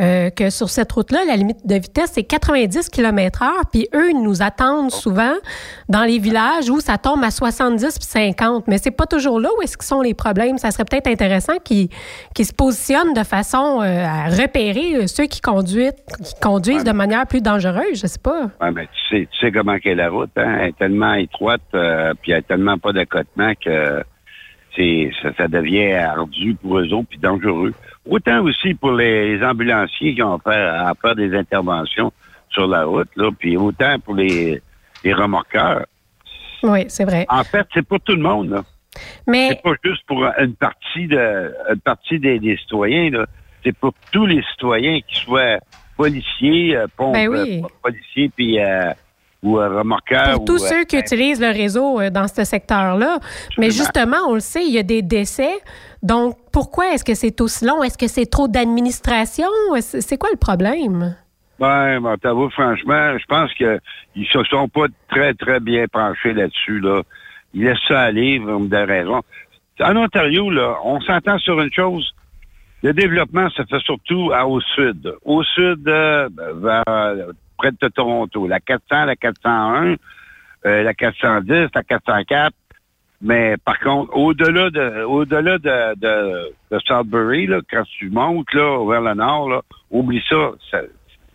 euh, 0.00 0.30
que 0.30 0.50
sur 0.50 0.68
cette 0.68 0.92
route-là, 0.92 1.24
la 1.26 1.34
limite 1.34 1.66
de 1.66 1.74
vitesse, 1.74 2.12
c'est 2.14 2.22
90 2.22 2.88
km 2.90 3.42
heure. 3.42 3.64
Puis 3.72 3.88
eux, 3.92 4.10
ils 4.10 4.22
nous 4.22 4.40
attendent 4.40 4.92
souvent 4.92 5.34
dans 5.88 6.04
les 6.04 6.20
villages 6.20 6.70
où 6.70 6.78
ça 6.78 6.96
tombe 6.96 7.24
à 7.24 7.32
70 7.32 7.98
puis 7.98 8.06
50. 8.06 8.68
Mais 8.68 8.78
c'est 8.78 8.92
pas 8.92 9.06
toujours 9.06 9.40
là 9.40 9.48
où 9.58 9.62
est-ce 9.62 9.76
qu'ils 9.76 9.86
sont 9.86 10.00
les 10.00 10.14
problèmes. 10.14 10.58
Ça 10.58 10.70
serait 10.70 10.84
peut-être 10.84 11.08
intéressant 11.08 11.58
qu'ils 11.64 11.88
qu'ils 12.36 12.46
se 12.46 12.54
positionnent 12.54 13.14
de 13.14 13.24
façon 13.24 13.80
euh, 13.82 14.04
à 14.04 14.28
repérer 14.28 14.94
euh, 14.94 15.06
ceux 15.08 15.26
qui 15.26 15.40
conduisent, 15.40 15.92
qui 16.24 16.34
conduisent 16.40 16.84
de 16.84 16.92
manière 16.92 17.26
plus 17.26 17.42
dangereuse. 17.42 18.00
Je 18.00 18.06
sais 18.06 18.20
pas. 18.22 18.42
Ouais, 18.60 18.70
ben, 18.70 18.86
tu 18.86 19.16
sais, 19.16 19.28
tu 19.30 19.38
sais 19.40 19.50
comment 19.50 19.76
qu'est 19.78 19.96
la 19.96 20.08
route, 20.08 20.30
hein? 20.36 20.58
Elle 20.60 20.68
est 20.68 20.78
tellement 20.78 21.14
étroite, 21.14 21.62
euh, 21.74 22.12
puis 22.22 22.30
il 22.30 22.34
n'y 22.34 22.38
a 22.38 22.42
tellement 22.42 22.78
pas 22.78 22.92
d'accotement 22.92 23.52
que 23.60 24.04
c'est 24.76 25.10
ça, 25.22 25.30
ça 25.36 25.48
devient 25.48 25.92
ardu 25.92 26.54
pour 26.54 26.78
eux 26.78 26.92
autres, 26.92 27.08
puis 27.10 27.18
dangereux. 27.18 27.72
Autant 28.08 28.40
aussi 28.42 28.74
pour 28.74 28.92
les, 28.92 29.36
les 29.36 29.44
ambulanciers 29.44 30.14
qui 30.14 30.22
ont 30.22 30.34
à 30.34 30.38
faire, 30.38 30.86
à 30.88 30.92
faire 30.94 31.14
des 31.14 31.34
interventions 31.36 32.12
sur 32.50 32.66
la 32.66 32.84
route, 32.84 33.08
là, 33.16 33.30
puis 33.38 33.56
autant 33.56 33.98
pour 34.00 34.14
les, 34.14 34.60
les 35.04 35.12
remorqueurs. 35.14 35.86
Oui, 36.62 36.84
c'est 36.88 37.04
vrai. 37.04 37.26
En 37.28 37.44
fait, 37.44 37.66
c'est 37.74 37.86
pour 37.86 38.00
tout 38.00 38.12
le 38.14 38.22
monde, 38.22 38.50
là. 38.50 38.62
Mais 39.26 39.48
C'est 39.48 39.62
pas 39.62 39.72
juste 39.84 40.02
pour 40.06 40.22
une 40.38 40.54
partie 40.54 41.06
de 41.06 41.54
une 41.72 41.80
partie 41.80 42.18
des, 42.18 42.38
des 42.38 42.56
citoyens, 42.58 43.10
là. 43.10 43.26
C'est 43.64 43.72
pour 43.76 43.94
tous 44.10 44.26
les 44.26 44.42
citoyens 44.52 45.00
qui 45.08 45.20
soient 45.20 45.58
policiers, 45.96 46.76
euh, 46.76 46.86
pompes, 46.96 47.14
Ben 47.14 47.28
oui. 47.28 47.62
euh, 47.64 47.68
policiers, 47.82 48.30
puis 48.36 48.60
euh, 48.60 48.90
ou 49.42 49.58
euh, 49.58 49.82
pour 50.34 50.44
tous 50.44 50.62
ou, 50.62 50.64
euh, 50.64 50.68
ceux 50.68 50.84
qui 50.84 50.96
utilisent 50.96 51.40
le 51.40 51.48
réseau 51.48 52.00
euh, 52.00 52.10
dans 52.10 52.28
ce 52.28 52.44
secteur-là. 52.44 53.18
Mais 53.58 53.70
justement, 53.70 54.18
on 54.28 54.34
le 54.34 54.40
sait, 54.40 54.64
il 54.64 54.72
y 54.72 54.78
a 54.78 54.82
des 54.84 55.02
décès. 55.02 55.52
Donc, 56.02 56.36
pourquoi 56.52 56.92
est-ce 56.94 57.04
que 57.04 57.14
c'est 57.14 57.40
aussi 57.40 57.64
long? 57.64 57.82
Est-ce 57.82 57.98
que 57.98 58.06
c'est 58.08 58.26
trop 58.26 58.46
d'administration? 58.48 59.48
C'est 59.80 60.16
quoi 60.18 60.30
le 60.32 60.38
problème? 60.38 61.16
Ben, 61.58 62.00
t'avoue, 62.20 62.50
franchement, 62.50 63.18
je 63.18 63.24
pense 63.26 63.52
que 63.54 63.78
ils 64.16 64.26
se 64.26 64.42
sont 64.44 64.68
pas 64.68 64.86
très, 65.08 65.34
très 65.34 65.60
bien 65.60 65.86
penchés 65.86 66.32
là-dessus, 66.32 66.80
là. 66.80 67.02
Ils 67.54 67.64
laissent 67.64 67.78
ça 67.86 68.00
aller, 68.00 68.40
pour 68.40 68.60
des 68.60 68.84
raisons. 68.84 69.20
En 69.80 69.96
Ontario, 69.96 70.50
là, 70.50 70.76
on 70.84 71.00
s'entend 71.00 71.38
sur 71.38 71.60
une 71.60 71.72
chose. 71.72 72.12
Le 72.82 72.92
développement 72.92 73.48
se 73.50 73.62
fait 73.62 73.78
surtout 73.80 74.32
à- 74.34 74.46
au 74.46 74.60
sud. 74.60 75.14
Au 75.24 75.42
sud, 75.44 75.86
euh, 75.86 76.28
vers, 76.56 76.82
euh, 76.88 77.32
près 77.62 77.70
de 77.80 77.88
Toronto. 77.88 78.46
La 78.46 78.60
400, 78.60 79.04
la 79.06 79.16
401, 79.16 79.94
euh, 80.66 80.82
la 80.82 80.94
410, 80.94 81.68
la 81.74 81.82
404. 81.82 82.52
Mais 83.24 83.56
par 83.64 83.78
contre, 83.78 84.16
au-delà 84.16 84.70
de 84.70 85.04
au-delà 85.04 85.58
de, 85.58 85.94
de, 86.00 86.52
de 86.72 86.78
Sudbury, 86.84 87.46
là, 87.46 87.60
quand 87.70 87.84
tu 87.98 88.10
montes 88.10 88.52
là, 88.52 88.84
vers 88.90 89.00
le 89.00 89.14
nord, 89.14 89.48
là, 89.48 89.60
oublie 89.92 90.20
ça, 90.28 90.50
ça, 90.70 90.78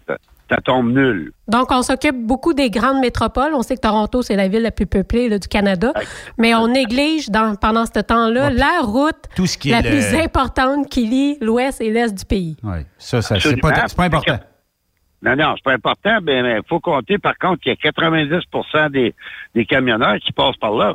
ça, 0.05 0.17
ça 0.49 0.57
tombe 0.57 0.91
nul. 0.91 1.31
Donc, 1.47 1.71
on 1.71 1.81
s'occupe 1.81 2.17
beaucoup 2.17 2.53
des 2.53 2.69
grandes 2.69 2.99
métropoles. 2.99 3.53
On 3.53 3.61
sait 3.61 3.77
que 3.77 3.81
Toronto, 3.81 4.21
c'est 4.21 4.35
la 4.35 4.49
ville 4.49 4.63
la 4.63 4.71
plus 4.71 4.85
peuplée 4.85 5.29
là, 5.29 5.39
du 5.39 5.47
Canada. 5.47 5.93
Mais 6.37 6.53
on 6.55 6.67
néglige 6.67 7.29
dans, 7.29 7.55
pendant 7.55 7.85
ce 7.85 8.01
temps-là 8.01 8.49
la 8.49 8.81
route 8.83 9.15
Tout 9.37 9.45
ce 9.47 9.57
qui 9.57 9.69
la 9.69 9.79
est 9.79 9.83
le- 9.83 9.89
plus 9.91 10.19
importante 10.21 10.89
qui 10.89 11.05
lie 11.07 11.37
l'ouest 11.39 11.79
et 11.79 11.89
l'est 11.89 12.13
du 12.13 12.25
pays. 12.25 12.57
Oui, 12.63 12.79
ça, 12.97 13.21
ça 13.21 13.39
c'est 13.39 13.55
pas, 13.61 13.87
c'est 13.87 13.95
pas 13.95 14.03
important. 14.03 14.39
Non, 15.23 15.35
non, 15.35 15.53
c'est 15.55 15.63
pas 15.63 15.73
important, 15.73 16.19
mais 16.21 16.39
il 16.39 16.61
faut 16.67 16.79
compter 16.79 17.17
par 17.17 17.37
contre 17.37 17.61
qu'il 17.61 17.71
y 17.71 17.73
a 17.73 17.91
90 17.91 18.29
des, 18.91 19.15
des 19.55 19.65
camionneurs 19.65 20.17
qui 20.17 20.31
passent 20.31 20.57
par 20.57 20.73
là. 20.75 20.93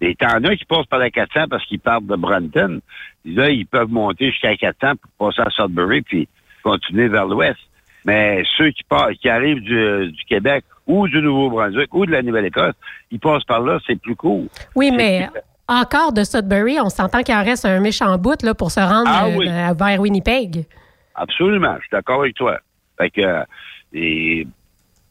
Et 0.00 0.14
t'en 0.16 0.42
as 0.42 0.56
qui 0.56 0.64
passent 0.64 0.86
par 0.86 0.98
la 0.98 1.10
400 1.10 1.44
parce 1.48 1.64
qu'ils 1.66 1.78
partent 1.78 2.06
de 2.06 2.16
Brampton. 2.16 2.80
Là, 3.24 3.50
ils 3.50 3.66
peuvent 3.66 3.90
monter 3.90 4.30
jusqu'à 4.32 4.56
400 4.56 4.94
pour 5.16 5.30
passer 5.30 5.42
à 5.46 5.50
Sudbury 5.50 6.02
puis 6.02 6.28
continuer 6.62 7.08
vers 7.08 7.26
l'ouest. 7.26 7.58
Mais 8.04 8.42
ceux 8.58 8.70
qui, 8.70 8.82
passent, 8.82 9.16
qui 9.20 9.28
arrivent 9.28 9.62
du, 9.62 10.10
du 10.12 10.24
Québec 10.24 10.64
ou 10.86 11.08
du 11.08 11.22
Nouveau-Brunswick 11.22 11.94
ou 11.94 12.04
de 12.04 12.10
la 12.10 12.22
Nouvelle-Écosse, 12.22 12.74
ils 13.10 13.20
passent 13.20 13.44
par 13.44 13.60
là, 13.60 13.78
c'est 13.86 13.98
plus 13.98 14.16
court. 14.16 14.44
Oui, 14.74 14.90
mais 14.90 15.28
encore 15.68 16.12
de 16.12 16.22
Sudbury, 16.24 16.78
on 16.80 16.90
s'entend 16.90 17.22
qu'il 17.22 17.34
en 17.34 17.42
reste 17.42 17.64
un 17.64 17.80
méchant 17.80 18.18
bout 18.18 18.42
là, 18.42 18.54
pour 18.54 18.70
se 18.70 18.80
rendre 18.80 19.08
Ah 19.10 19.28
oui. 19.28 19.48
euh, 19.48 19.72
vers 19.72 20.00
Winnipeg. 20.00 20.66
Absolument, 21.14 21.76
je 21.76 21.80
suis 21.82 21.90
d'accord 21.92 22.20
avec 22.20 22.34
toi. 22.34 22.58
Fait 22.98 23.10
que, 23.10 23.44
et, 23.92 24.46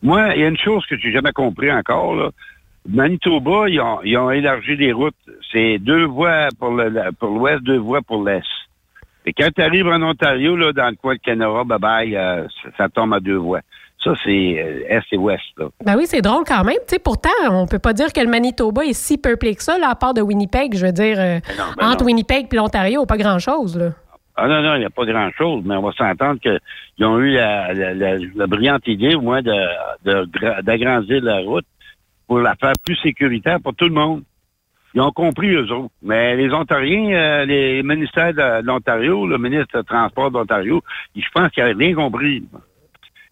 moi, 0.02 0.36
il 0.36 0.42
y 0.42 0.44
a 0.44 0.48
une 0.48 0.58
chose 0.58 0.86
que 0.86 0.98
j'ai 0.98 1.12
jamais 1.12 1.32
compris 1.32 1.72
encore, 1.72 2.16
là. 2.16 2.30
Manitoba, 2.88 3.70
ils 3.70 3.80
ont, 3.80 4.02
ils 4.04 4.18
ont 4.18 4.30
élargi 4.30 4.75
les 4.75 4.92
routes. 4.92 5.16
C'est 5.52 5.78
deux 5.80 6.06
voies 6.06 6.50
pour 6.60 6.72
l'ouest, 6.72 7.63
deux 7.63 7.78
voies 7.78 8.02
pour 8.02 8.24
l'est. 8.24 8.44
Et 9.25 9.32
quand 9.32 9.48
tu 9.56 9.62
arrives 9.62 9.88
en 9.88 10.02
Ontario, 10.02 10.58
là, 10.58 10.74
dans 10.74 10.90
le 10.90 10.96
coin 10.98 11.16
de 11.16 11.20
Canara, 11.20 11.63
bye 11.63 11.80
bye, 11.80 12.16
euh, 12.18 12.46
ça, 12.62 12.70
ça 12.78 12.90
tombe 12.90 13.13
à 13.13 13.22
deux 13.22 13.38
voies. 13.38 13.62
Ça, 14.04 14.12
c'est 14.25 14.56
euh, 14.60 14.84
est 14.90 15.04
et 15.13 15.18
ouest, 15.18 15.42
là. 15.58 15.68
Ben 15.86 15.96
oui, 15.96 16.04
c'est 16.08 16.22
drôle 16.22 16.44
quand 16.46 16.66
même. 16.66 16.75
Pourtant, 17.02 17.30
on 17.50 17.66
peut 17.68 17.80
pas 17.80 17.94
dire 17.94 18.12
que 18.12 18.20
le 18.20 18.28
Manitoba 18.28 18.84
est 18.84 18.92
si 18.92 19.18
peuplé 19.18 19.56
que 19.56 19.63
ça, 19.63 19.78
là, 19.78 19.92
à 19.92 19.96
part 19.96 20.13
de 20.13 20.22
Winnipeg. 20.22 20.75
Je 20.75 20.88
veux 20.88 20.92
dire, 20.92 21.18
euh, 21.18 21.40
ben 21.78 21.88
entre 21.88 22.02
non. 22.02 22.08
Winnipeg 22.08 22.48
et 22.52 22.56
l'Ontario, 22.58 23.06
pas 23.06 23.16
grand-chose. 23.16 23.94
Ah 24.36 24.48
non, 24.48 24.62
non, 24.63 24.75
il 24.75 24.80
n'y 24.80 24.86
a 24.86 24.90
pas 24.90 25.06
grand-chose, 25.06 25.62
mais 25.66 25.75
on 25.75 25.82
va 25.84 25.92
s'entendre 25.92 26.40
qu'ils 26.40 27.06
ont 27.06 27.20
eu 27.20 27.34
la, 27.34 27.74
la- 27.74 27.94
la- 27.94 28.18
la 28.36 28.48
brillante 28.48 28.88
idée, 28.88 29.13
au 29.16 29.22
moins, 29.22 29.42
de, 29.42 29.54
de 30.06 30.62
d'agrandir 30.62 31.22
la 31.24 31.38
route 31.40 31.66
pour 32.28 32.40
la 32.40 32.56
faire 32.56 32.74
plus 32.84 32.96
sécuritaire 32.98 33.60
pour 33.62 33.75
tout 33.75 33.86
le 33.86 33.94
monde. 33.94 34.24
Ils 34.96 35.02
ont 35.02 35.12
compris, 35.12 35.50
eux 35.54 35.72
autres. 35.72 35.92
Mais 36.02 36.36
les 36.36 36.52
Ontariens, 36.52 37.12
euh, 37.16 37.46
les 37.46 37.84
ministères 37.84 38.34
de, 38.34 38.62
de 38.62 38.66
l'Ontario, 38.68 39.25
le 39.28 39.38
ministre 39.38 39.80
des 39.80 39.84
Transports 39.86 40.32
d'Ontario, 40.32 40.82
je 41.16 41.22
pense 41.34 41.50
qu'il 41.52 41.63
n'a 41.63 41.72
rien 41.74 41.94
compris. 41.96 42.44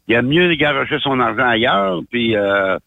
Il 0.07 0.15
a 0.15 0.21
mieux 0.21 0.53
garocher 0.55 0.97
son 0.99 1.19
argent 1.19 1.47
ailleurs, 1.47 1.99
puis 2.11 2.35
euh, 2.35 2.77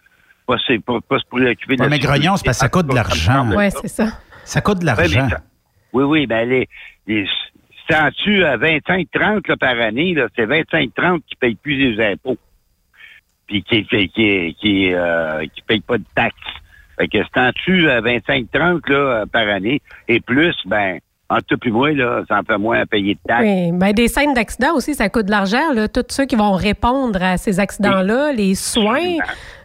pas, 0.47 0.59
se- 0.59 0.79
pas, 0.81 0.99
pas 1.09 1.19
se 1.19 1.25
préoccuper 1.29 1.77
de 1.77 1.83
Ouais, 1.83 1.89
la 1.89 1.91
mais 1.91 1.99
Grognon, 2.01 2.37
c'est 2.37 2.45
parce 2.45 2.59
que 2.59 2.65
ça 2.65 2.69
coûte 2.69 2.87
de 2.89 2.95
l'argent. 2.95 3.51
Ouais, 3.53 3.71
c'est 3.71 3.89
ça. 3.89 4.07
Ça 4.45 4.61
coûte 4.61 4.79
de 4.81 4.85
mais 4.85 4.95
l'argent. 5.09 5.29
Oui, 5.93 6.05
oui, 6.05 6.27
ben 6.27 6.49
les, 6.49 6.69
les 7.07 7.27
statuts 7.85 8.45
à 8.45 8.57
25-30 8.57 9.49
là, 9.49 9.57
par 9.57 9.79
année, 9.81 10.15
là, 10.15 10.29
c'est 10.37 10.47
25-30 10.47 11.21
qui 11.29 11.37
payent 11.37 11.55
plus 11.55 11.77
les 11.77 12.05
impôts. 12.05 12.37
Puis 13.47 13.63
qui 13.63 13.85
qui 13.85 14.09
qui 14.09 14.57
qui, 14.59 14.95
euh, 14.95 15.45
qui 15.55 15.63
payent 15.63 15.81
pas 15.81 15.99
de 15.99 16.05
taxes. 16.15 16.35
Fait 16.99 17.09
que 17.09 17.25
statut 17.25 17.89
à 17.91 18.01
25-30 18.01 18.89
là, 18.89 18.97
euh, 18.97 19.27
par 19.27 19.49
année 19.49 19.83
et 20.09 20.21
plus, 20.21 20.55
ben, 20.67 20.99
entre 21.29 21.57
toi 21.57 21.59
et 21.65 21.71
moi, 21.71 21.93
là, 21.93 22.23
ça 22.29 22.39
en 22.39 22.43
fait 22.43 22.59
moins 22.59 22.81
à 22.81 22.87
payer 22.87 23.15
de 23.15 23.21
taxes. 23.27 23.45
Oui, 23.45 23.73
ben, 23.73 23.93
des 23.93 24.09
scènes 24.09 24.35
d'accidents 24.35 24.75
aussi, 24.75 24.95
ça 24.95 25.09
coûte 25.09 25.27
de 25.27 25.31
l'argent. 25.31 25.73
là. 25.75 25.89
Tous 25.89 26.05
ceux 26.09 26.27
qui 26.27 26.37
vont 26.37 26.53
répondre 26.53 27.23
à 27.23 27.37
ces 27.37 27.61
accidents-là, 27.61 28.33
les 28.33 28.55
soins, 28.55 29.17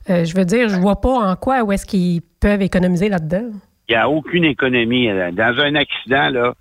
euh, 0.10 0.26
je 0.26 0.36
veux 0.36 0.46
dire, 0.46 0.70
je 0.70 0.76
vois 0.80 1.00
pas 1.00 1.14
en 1.14 1.36
quoi 1.36 1.64
où 1.64 1.72
est-ce 1.72 1.86
qu'ils 1.86 2.22
peuvent 2.42 2.62
économiser 2.62 3.10
là-dedans. 3.10 3.50
Il 3.88 3.94
n'y 3.94 3.96
a 3.96 4.10
aucune 4.10 4.46
économie. 4.46 5.08
là. 5.08 5.32
Dans 5.32 5.60
un 5.60 5.76
accident, 5.76 6.30
là, 6.30 6.54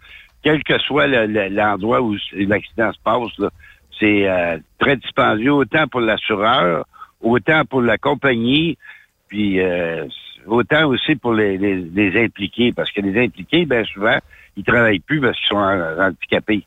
quel 0.42 0.62
que 0.62 0.78
soit 0.78 1.07
le- 1.07 1.26
le- 1.26 1.49
l'endroit 1.49 2.00
où 2.00 2.16
l'accident 2.33 2.92
se 2.92 2.99
passe, 3.02 3.50
c'est 3.99 4.28
euh, 4.28 4.59
très 4.78 4.97
dispendieux, 4.97 5.52
autant 5.52 5.87
pour 5.88 6.00
l'assureur, 6.00 6.85
autant 7.21 7.64
pour 7.64 7.83
la 7.83 7.99
compagnie, 7.99 8.78
puis 9.28 9.61
euh, 9.61 10.07
autant 10.47 10.87
aussi 10.87 11.16
pour 11.16 11.33
les, 11.35 11.59
les- 11.59 11.76
les 11.83 12.25
impliqués, 12.25 12.73
parce 12.73 12.90
que 12.92 13.00
les 13.00 13.25
impliqués, 13.25 13.64
bien 13.66 13.85
souvent, 13.85 14.18
ils 14.57 14.64
travaillent 14.64 15.00
plus 15.00 15.21
parce 15.21 15.37
qu'ils 15.38 15.49
sont 15.49 15.57
handicapés. 15.57 16.64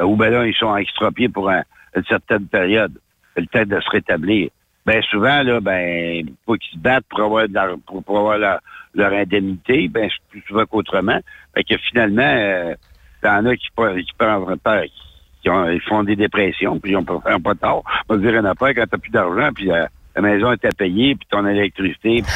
Ou 0.00 0.16
bien 0.16 0.30
là, 0.30 0.46
ils 0.46 0.54
sont 0.54 0.76
extropiés 0.76 1.28
pour 1.28 1.50
un- 1.50 1.62
une 1.96 2.04
certaine 2.04 2.46
période, 2.46 2.92
le 3.36 3.46
temps 3.46 3.64
de 3.64 3.80
se 3.80 3.90
rétablir. 3.90 4.50
Ben 4.86 5.02
souvent, 5.10 5.42
là, 5.42 5.60
ben, 5.60 6.26
faut 6.44 6.54
qu'ils 6.56 6.74
se 6.74 6.78
battent 6.78 7.06
pour 7.08 7.20
avoir, 7.22 7.46
leur, 7.50 7.76
pour, 7.86 8.04
pour 8.04 8.18
avoir 8.18 8.38
leur, 8.38 8.60
leur 8.94 9.12
indemnité, 9.12 9.88
ben, 9.88 10.08
c'est 10.10 10.30
plus 10.30 10.42
souvent 10.46 10.66
qu'autrement. 10.66 11.18
Fait 11.54 11.64
que 11.64 11.76
finalement, 11.88 12.22
euh, 12.22 12.74
t'en 13.22 13.46
as 13.46 13.56
qui, 13.56 13.66
qui, 13.66 13.70
pas- 13.74 14.82
qui 15.42 15.50
ont, 15.50 15.68
ils 15.70 15.80
font 15.82 16.02
des 16.04 16.16
dépressions, 16.16 16.78
puis 16.78 16.92
ils 16.92 16.96
ont 16.96 17.04
pas, 17.04 17.20
pas 17.38 17.54
tort. 17.54 17.82
On 18.08 18.16
va 18.16 18.20
dire 18.20 18.38
une 18.38 18.46
affaire 18.46 18.74
quand 18.74 18.84
t'as 18.90 18.98
plus 18.98 19.10
d'argent, 19.10 19.50
puis 19.54 19.70
euh, 19.70 19.86
la 20.16 20.22
maison 20.22 20.52
est 20.52 20.64
à 20.64 20.70
payer, 20.76 21.14
puis 21.14 21.26
ton 21.30 21.46
électricité, 21.46 22.22
puis 22.22 22.32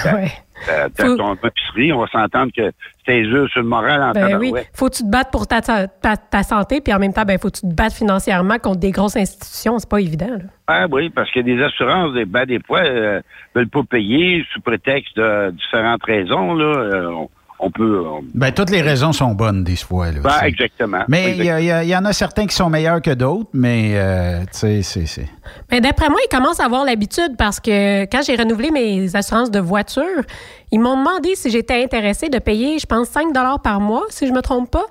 ta- 0.66 1.04
Faut- 1.06 1.16
ton 1.16 1.34
épicerie, 1.34 1.92
on 1.92 2.00
va 2.00 2.06
s'entendre 2.08 2.52
que 2.56 2.70
c'est 3.06 3.22
dur 3.22 3.48
sur 3.50 3.62
le 3.62 3.68
moral 3.68 4.02
en 4.02 4.12
Ben 4.12 4.36
oui, 4.38 4.52
faut 4.74 4.88
que 4.88 4.94
tu 4.96 5.02
te 5.02 5.08
battes 5.10 5.30
pour 5.30 5.46
ta, 5.46 5.60
ta, 5.62 5.86
ta 6.16 6.42
santé, 6.42 6.80
puis 6.80 6.92
en 6.92 6.98
même 6.98 7.12
temps, 7.12 7.24
ben 7.24 7.38
faut 7.38 7.48
que 7.50 7.56
tu 7.56 7.68
te 7.68 7.74
battes 7.74 7.92
financièrement 7.94 8.58
contre 8.58 8.80
des 8.80 8.90
grosses 8.90 9.16
institutions. 9.16 9.78
C'est 9.78 9.88
pas 9.88 10.00
évident. 10.00 10.30
là. 10.30 10.44
Ah 10.66 10.86
oui, 10.90 11.08
parce 11.10 11.30
que 11.30 11.40
des 11.40 11.62
assurances, 11.62 12.12
des- 12.14 12.24
ben, 12.26 12.44
des 12.44 12.60
fois, 12.66 12.80
euh, 12.80 13.20
veulent 13.54 13.68
pas 13.68 13.82
payer 13.84 14.44
sous 14.52 14.60
prétexte 14.60 15.16
de 15.16 15.50
différentes 15.52 16.04
raisons. 16.04 16.54
Là. 16.54 16.64
Euh, 16.64 17.06
on, 17.10 17.28
on 17.60 17.70
peut. 17.70 18.04
ben, 18.34 18.52
toutes 18.52 18.70
les 18.70 18.82
raisons 18.82 19.12
sont 19.12 19.34
bonnes 19.34 19.64
des 19.64 19.76
fois. 19.76 20.12
Là, 20.12 20.20
ben, 20.20 20.44
exactement. 20.44 21.02
Mais 21.08 21.36
il 21.36 21.88
y, 21.88 21.96
en 21.96 22.04
a 22.04 22.12
certains 22.12 22.46
qui 22.46 22.54
sont 22.54 22.70
meilleurs 22.70 23.02
que 23.02 23.10
d'autres, 23.10 23.50
mais 23.52 23.92
euh, 23.94 24.42
tu 24.52 24.82
sais, 24.82 25.06
c'est. 25.06 25.26
Mais 25.70 25.80
d'après 25.80 26.08
moi, 26.08 26.18
ils 26.24 26.34
commencent 26.34 26.60
à 26.60 26.66
avoir 26.66 26.84
l'habitude 26.84 27.36
parce 27.36 27.58
que 27.58 28.04
quand 28.04 28.22
j'ai 28.22 28.36
renouvelé 28.36 28.70
mes 28.70 29.14
assurances 29.16 29.50
de 29.50 29.60
voiture, 29.60 30.22
ils 30.70 30.78
m'ont 30.78 30.98
demandé 30.98 31.34
si 31.34 31.50
j'étais 31.50 31.82
intéressée 31.82 32.28
de 32.28 32.38
payer, 32.38 32.78
je 32.78 32.86
pense, 32.86 33.08
5 33.08 33.32
par 33.62 33.80
mois, 33.80 34.04
si 34.10 34.26
je 34.26 34.32
me 34.32 34.42
trompe 34.42 34.70
pas, 34.70 34.84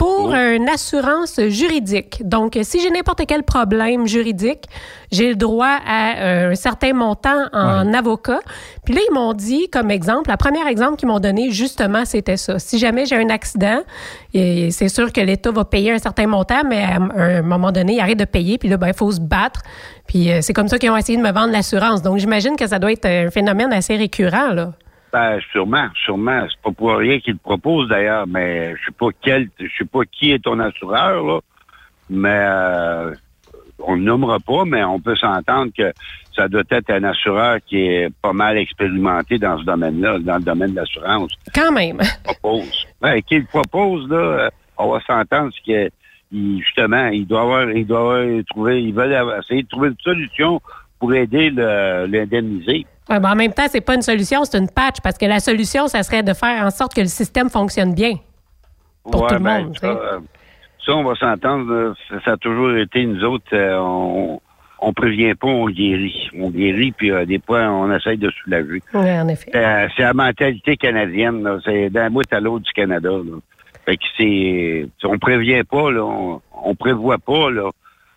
pour 0.00 0.32
une 0.32 0.66
assurance 0.70 1.38
juridique. 1.48 2.22
Donc, 2.24 2.58
si 2.62 2.80
j'ai 2.80 2.88
n'importe 2.90 3.20
quel 3.28 3.42
problème 3.42 4.06
juridique, 4.06 4.64
j'ai 5.12 5.28
le 5.28 5.34
droit 5.34 5.76
à 5.86 6.16
euh, 6.16 6.52
un 6.52 6.54
certain 6.54 6.94
montant 6.94 7.48
en 7.52 7.92
avocat. 7.92 8.40
Puis 8.86 8.94
là, 8.94 9.02
ils 9.06 9.12
m'ont 9.12 9.34
dit, 9.34 9.68
comme 9.68 9.90
exemple, 9.90 10.30
la 10.30 10.38
première 10.38 10.66
exemple 10.68 10.96
qu'ils 10.96 11.08
m'ont 11.08 11.20
donné, 11.20 11.50
justement, 11.50 12.06
c'était 12.06 12.38
ça. 12.38 12.58
Si 12.58 12.78
jamais 12.78 13.04
j'ai 13.04 13.16
un 13.16 13.28
accident, 13.28 13.82
c'est 14.32 14.88
sûr 14.88 15.12
que 15.12 15.20
l'État 15.20 15.50
va 15.50 15.66
payer 15.66 15.92
un 15.92 15.98
certain 15.98 16.26
montant, 16.26 16.62
mais 16.66 16.82
à 16.82 16.96
un 16.96 17.42
moment 17.42 17.70
donné, 17.70 17.96
il 17.96 18.00
arrête 18.00 18.18
de 18.18 18.24
payer, 18.24 18.56
puis 18.56 18.70
là, 18.70 18.78
ben, 18.78 18.88
il 18.88 18.94
faut 18.94 19.12
se 19.12 19.20
battre. 19.20 19.60
Puis 20.06 20.32
euh, 20.32 20.38
c'est 20.40 20.54
comme 20.54 20.68
ça 20.68 20.78
qu'ils 20.78 20.88
ont 20.88 20.96
essayé 20.96 21.18
de 21.18 21.22
me 21.22 21.32
vendre 21.32 21.52
l'assurance. 21.52 22.00
Donc, 22.00 22.16
j'imagine 22.16 22.56
que 22.56 22.66
ça 22.66 22.78
doit 22.78 22.92
être 22.92 23.04
un 23.04 23.30
phénomène 23.30 23.70
assez 23.70 23.96
récurrent, 23.96 24.54
là. 24.54 24.72
Ben, 25.12 25.40
sûrement, 25.50 25.88
sûrement. 26.04 26.46
C'est 26.48 26.60
pas 26.62 26.70
pour 26.70 26.96
rien 26.96 27.18
qu'il 27.20 27.36
propose 27.36 27.88
d'ailleurs, 27.88 28.26
mais 28.26 28.74
je 28.76 28.86
sais 28.86 28.96
pas 28.98 29.08
quel, 29.20 29.48
je 29.58 29.66
sais 29.78 29.84
pas 29.84 30.00
qui 30.04 30.32
est 30.32 30.44
ton 30.44 30.58
assureur, 30.60 31.24
là. 31.24 31.40
Mais 32.08 32.28
euh, 32.28 33.14
on 33.78 33.96
ne 33.96 34.02
nommera 34.02 34.38
pas, 34.40 34.64
mais 34.64 34.84
on 34.84 35.00
peut 35.00 35.16
s'entendre 35.16 35.72
que 35.76 35.92
ça 36.34 36.48
doit 36.48 36.62
être 36.70 36.90
un 36.90 37.04
assureur 37.04 37.58
qui 37.66 37.78
est 37.78 38.08
pas 38.22 38.32
mal 38.32 38.58
expérimenté 38.58 39.38
dans 39.38 39.58
ce 39.58 39.64
domaine-là, 39.64 40.18
dans 40.20 40.36
le 40.36 40.42
domaine 40.42 40.72
de 40.72 40.76
l'assurance. 40.76 41.32
Quand 41.54 41.72
même. 41.72 42.00
Propose. 42.24 42.86
Ben, 43.00 43.20
qui 43.22 43.38
le 43.38 43.44
propose, 43.44 44.08
là, 44.08 44.50
on 44.78 44.92
va 44.92 45.00
s'entendre 45.00 45.52
que 45.66 45.90
justement, 46.32 47.08
il 47.08 47.26
doit 47.26 47.42
avoir, 47.42 47.70
il 47.70 47.86
doit 47.86 47.98
avoir 47.98 48.44
trouvé, 48.48 48.82
ils 48.82 48.94
veulent 48.94 49.16
essayer 49.40 49.62
de 49.62 49.68
trouver 49.68 49.88
une 49.88 50.00
solution 50.02 50.60
pour 50.98 51.14
aider 51.14 51.50
l'indemniser. 51.50 52.86
En 53.10 53.34
même 53.34 53.52
temps, 53.52 53.66
c'est 53.68 53.80
pas 53.80 53.96
une 53.96 54.02
solution, 54.02 54.44
c'est 54.44 54.56
une 54.56 54.70
patch, 54.70 55.00
parce 55.02 55.18
que 55.18 55.26
la 55.26 55.40
solution, 55.40 55.88
ça 55.88 56.04
serait 56.04 56.22
de 56.22 56.32
faire 56.32 56.64
en 56.64 56.70
sorte 56.70 56.94
que 56.94 57.00
le 57.00 57.08
système 57.08 57.50
fonctionne 57.50 57.92
bien 57.92 58.14
pour 59.02 59.26
tout 59.26 59.34
le 59.34 59.40
ben, 59.40 59.64
monde. 59.64 59.78
Ça, 59.80 59.98
ça, 60.86 60.92
on 60.94 61.02
va 61.02 61.14
s'entendre. 61.16 61.94
Ça 62.24 62.32
a 62.32 62.36
toujours 62.36 62.76
été, 62.76 63.04
nous 63.04 63.24
autres, 63.24 63.52
euh, 63.52 63.76
on, 63.78 64.40
on 64.78 64.92
prévient 64.92 65.34
pas, 65.34 65.48
on 65.48 65.68
guérit. 65.68 66.30
On 66.38 66.50
guérit, 66.50 66.92
puis 66.92 67.10
euh, 67.10 67.26
des 67.26 67.40
fois, 67.44 67.62
on 67.62 67.92
essaye 67.92 68.16
de 68.16 68.30
soulager. 68.30 68.80
Oui, 68.94 69.10
en 69.10 69.28
effet. 69.28 69.50
Euh, 69.56 69.88
c'est 69.96 70.02
la 70.02 70.14
mentalité 70.14 70.76
canadienne. 70.76 71.46
C'est 71.64 71.90
d'un 71.90 72.10
bout 72.10 72.32
à 72.32 72.38
l'autre 72.38 72.64
du 72.64 72.72
Canada. 72.72 73.10
Là. 73.10 73.38
Fait 73.86 73.96
que 73.96 74.04
c'est... 74.16 74.88
On 75.04 75.18
prévient 75.18 75.64
pas, 75.64 75.90
là. 75.90 76.04
On, 76.04 76.40
on 76.62 76.74
prévoit 76.76 77.18
pas, 77.18 77.50
là 77.50 77.70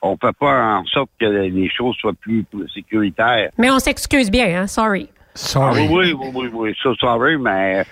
on 0.04 0.18
peut 0.18 0.34
pas 0.34 0.76
en 0.76 0.86
sorte 0.86 1.10
que 1.20 1.26
les 1.26 1.70
choses 1.70 1.96
soient 1.96 2.14
plus, 2.14 2.46
sécuritaires. 2.74 3.50
Mais 3.58 3.72
on 3.72 3.80
s'excuse 3.80 4.30
bien, 4.30 4.62
hein? 4.62 4.68
Sorry. 4.68 5.10
Sorry. 5.34 5.88
Ah, 5.88 5.92
oui, 5.92 6.14
oui, 6.14 6.30
oui, 6.36 6.50
oui, 6.54 6.76
ça, 6.84 6.94
sorry, 7.00 7.38
mais 7.38 7.86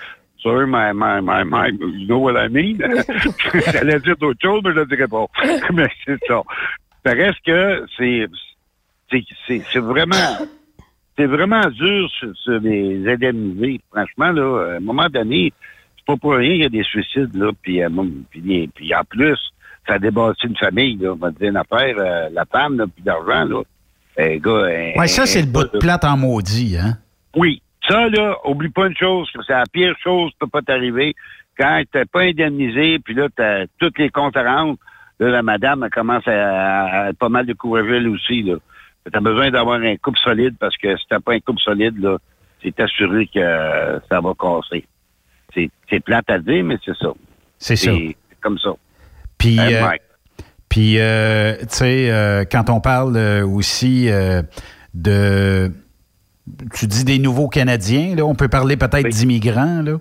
sorry, 0.44 0.68
my, 0.68 0.92
my, 0.94 1.22
my, 1.22 1.44
my, 1.44 1.70
you 1.70 2.06
know 2.06 2.20
what 2.20 2.36
I 2.38 2.50
mean? 2.50 2.80
J'allais 3.72 4.00
dire 4.00 4.18
d'autres 4.18 4.40
choses, 4.42 4.62
mais 4.64 4.74
je 4.74 4.80
ne 4.80 4.86
dirais 4.86 5.08
pas. 5.08 5.26
mais 5.74 5.88
c'est 6.06 6.20
ça. 6.28 6.42
Ça 7.06 7.14
reste 7.14 7.40
que 7.46 7.86
c'est, 7.98 8.28
c'est, 9.48 9.62
c'est 9.72 9.80
vraiment, 9.80 10.46
c'est 11.18 11.26
vraiment 11.26 11.68
dur 11.70 12.10
sur, 12.10 12.60
les 12.60 13.08
indemniser. 13.08 13.80
Franchement, 13.90 14.32
là, 14.32 14.74
à 14.74 14.76
un 14.76 14.80
moment 14.82 15.08
donné, 15.10 15.54
c'est 15.98 16.06
pas 16.06 16.18
pour 16.18 16.34
rien 16.34 16.52
qu'il 16.52 16.64
y 16.64 16.66
a 16.66 16.70
des 16.70 16.84
suicides, 16.84 17.36
là, 17.36 17.52
puis, 17.62 17.82
euh, 17.82 17.90
puis, 18.30 18.70
puis 18.76 18.94
en 18.94 19.04
plus, 19.06 19.40
ça 19.88 20.00
débattu 20.00 20.48
une 20.48 20.58
famille, 20.58 20.98
là. 20.98 21.14
On 21.14 21.16
va 21.16 21.32
dire 21.32 21.50
une 21.50 21.58
affaire, 21.58 21.96
euh, 21.98 22.30
la 22.32 22.46
femme, 22.46 22.78
là, 22.78 22.86
puis 22.94 23.04
d'argent, 23.04 23.46
là. 23.46 23.62
Eh, 24.18 24.40
gars, 24.40 24.68
eh, 24.70 25.00
ouais, 25.00 25.08
ça, 25.08 25.26
c'est 25.26 25.42
le 25.42 25.48
bout 25.48 25.64
de 25.64 25.80
plate 25.80 26.04
en 26.04 26.18
maudit, 26.18 26.78
hein? 26.78 26.98
Oui. 27.36 27.62
Ça, 27.90 28.10
là, 28.10 28.38
oublie 28.46 28.70
pas 28.70 28.88
une 28.88 28.96
chose, 28.96 29.28
c'est 29.34 29.54
la 29.54 29.64
pire 29.72 29.96
chose 30.04 30.32
qui 30.32 30.38
peut 30.40 30.48
pas 30.48 30.62
t'arriver. 30.62 31.16
Quand 31.58 31.82
t'es 31.92 32.06
pas 32.06 32.22
indemnisé, 32.22 33.00
puis 33.00 33.16
là, 33.16 33.28
t'as 33.36 33.66
toutes 33.80 33.98
les 33.98 34.10
comptes 34.10 34.38
à 34.38 34.44
rendre, 34.44 34.78
là, 35.20 35.30
la 35.30 35.42
madame, 35.42 35.84
elle 35.84 35.90
commence 35.90 36.28
à, 36.28 37.10
être 37.10 37.18
pas 37.18 37.30
mal 37.30 37.46
de 37.46 37.56
elle 37.90 38.08
aussi, 38.08 38.44
là. 38.44 38.56
T'as 39.12 39.20
besoin 39.20 39.50
d'avoir 39.50 39.82
un 39.82 39.96
couple 39.98 40.20
solide, 40.20 40.56
parce 40.60 40.78
que 40.78 40.96
si 40.96 41.04
t'as 41.10 41.20
pas 41.20 41.34
un 41.34 41.40
couple 41.40 41.60
solide, 41.62 41.98
là, 42.00 42.18
c'est 42.62 42.80
assuré 42.80 43.28
que 43.34 44.00
ça 44.08 44.22
va 44.22 44.34
casser. 44.40 44.86
C'est 45.90 46.00
plate 46.00 46.30
à 46.30 46.38
dire, 46.38 46.64
mais 46.64 46.78
c'est 46.86 46.96
ça. 46.96 47.12
C'est 47.58 47.76
ça. 47.76 47.92
C'est 47.92 48.16
comme 48.42 48.60
ça. 48.60 48.74
Puis, 49.42 49.58
euh, 49.60 49.88
puis 50.70 51.00
euh, 51.00 51.56
tu 51.62 51.66
sais, 51.70 52.12
euh, 52.12 52.44
quand 52.50 52.70
on 52.70 52.80
parle 52.80 53.18
aussi 53.44 54.08
de, 54.94 55.72
tu 56.76 56.88
dis 56.88 57.04
des 57.04 57.18
nouveaux 57.18 57.48
Canadiens, 57.48 58.16
là, 58.16 58.24
on 58.24 58.36
peut 58.36 58.50
parler 58.50 58.78
peut-être 58.78 59.10
d'immigrants, 59.10 59.82
là. 59.82 59.98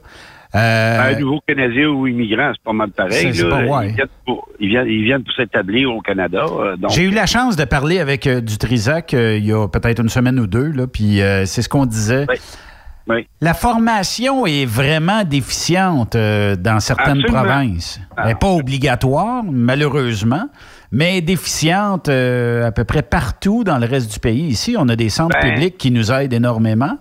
un 0.52 1.18
nouveau 1.18 1.40
Canadien 1.46 1.88
ou 1.88 2.06
immigrant, 2.06 2.52
c'est 2.54 2.62
pas 2.62 2.74
mal 2.74 2.90
pareil. 2.90 3.30
C'est 3.32 3.48
pas, 3.48 3.64
ouais. 3.64 3.94
ils, 4.60 4.68
viennent 4.68 4.88
ils, 4.88 5.04
viennent 5.04 5.24
pour, 5.24 5.34
s'établir 5.34 5.90
au 5.90 6.02
Canada. 6.02 6.44
J'ai 6.90 7.04
eu 7.04 7.10
la 7.10 7.24
chance 7.24 7.56
de 7.56 7.64
parler 7.64 7.98
avec 7.98 8.28
Dutrisac 8.28 9.14
il 9.14 9.46
y 9.46 9.52
a 9.52 9.68
peut-être 9.68 10.02
une 10.02 10.10
semaine 10.10 10.38
ou 10.38 10.46
deux, 10.46 10.70
là, 10.70 10.86
puis 10.86 11.20
c'est 11.46 11.62
ce 11.62 11.68
qu'on 11.70 11.86
disait. 11.86 12.26
La 13.40 13.54
formation 13.54 14.46
est 14.46 14.66
vraiment 14.66 15.24
déficiente 15.24 16.14
euh, 16.14 16.56
dans 16.56 16.80
certaines 16.80 17.22
provinces. 17.24 18.00
Elle 18.16 18.26
n'est 18.26 18.34
pas 18.34 18.50
obligatoire, 18.50 19.42
malheureusement, 19.44 20.48
mais 20.92 21.20
déficiente 21.20 22.08
euh, 22.08 22.66
à 22.66 22.72
peu 22.72 22.84
près 22.84 23.02
partout 23.02 23.64
dans 23.64 23.78
le 23.78 23.86
reste 23.86 24.12
du 24.12 24.18
pays. 24.20 24.46
Ici, 24.46 24.76
on 24.78 24.88
a 24.88 24.96
des 24.96 25.08
centres 25.08 25.36
Ben. 25.40 25.54
publics 25.54 25.78
qui 25.78 25.90
nous 25.90 26.12
aident 26.12 26.32
énormément. 26.32 26.98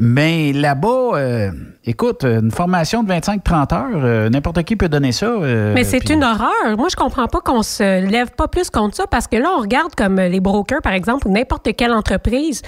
Mais 0.00 0.52
là-bas, 0.52 1.10
euh, 1.14 1.50
écoute, 1.84 2.22
une 2.22 2.52
formation 2.52 3.02
de 3.02 3.12
25-30 3.12 3.74
heures, 3.74 4.30
n'importe 4.30 4.62
qui 4.62 4.76
peut 4.76 4.88
donner 4.88 5.10
ça. 5.10 5.36
Mais 5.40 5.82
c'est 5.82 6.08
une 6.10 6.22
horreur. 6.22 6.76
Moi, 6.76 6.86
je 6.88 6.94
comprends 6.94 7.26
pas 7.26 7.40
qu'on 7.40 7.62
se 7.62 8.08
lève 8.08 8.30
pas 8.36 8.46
plus 8.46 8.70
contre 8.70 8.94
ça 8.94 9.06
parce 9.08 9.26
que 9.26 9.36
là, 9.36 9.50
on 9.56 9.60
regarde 9.60 9.94
comme 9.96 10.16
les 10.16 10.40
brokers, 10.40 10.82
par 10.82 10.92
exemple, 10.92 11.26
ou 11.26 11.32
n'importe 11.32 11.74
quelle 11.76 11.92
entreprise 11.92 12.62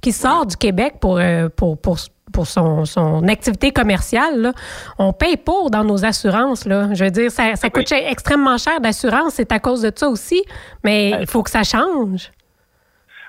qui 0.00 0.12
sort 0.12 0.46
du 0.46 0.56
Québec 0.56 0.94
pour, 1.00 1.18
euh, 1.18 1.48
pour, 1.48 1.76
pour, 1.80 1.96
pour 2.32 2.46
son, 2.46 2.84
son 2.84 3.26
activité 3.26 3.72
commerciale. 3.72 4.40
là. 4.40 4.52
On 4.98 5.12
paye 5.12 5.36
pour 5.36 5.70
dans 5.70 5.82
nos 5.82 6.04
assurances. 6.04 6.64
Là. 6.66 6.94
Je 6.94 7.04
veux 7.04 7.10
dire, 7.10 7.30
ça, 7.30 7.56
ça 7.56 7.70
coûte 7.70 7.90
extrêmement 7.90 8.58
cher 8.58 8.80
d'assurance. 8.80 9.34
C'est 9.34 9.50
à 9.50 9.58
cause 9.58 9.82
de 9.82 9.90
ça 9.94 10.08
aussi. 10.08 10.44
Mais 10.84 11.10
il 11.20 11.26
faut 11.26 11.42
que 11.42 11.50
ça 11.50 11.64
change. 11.64 12.30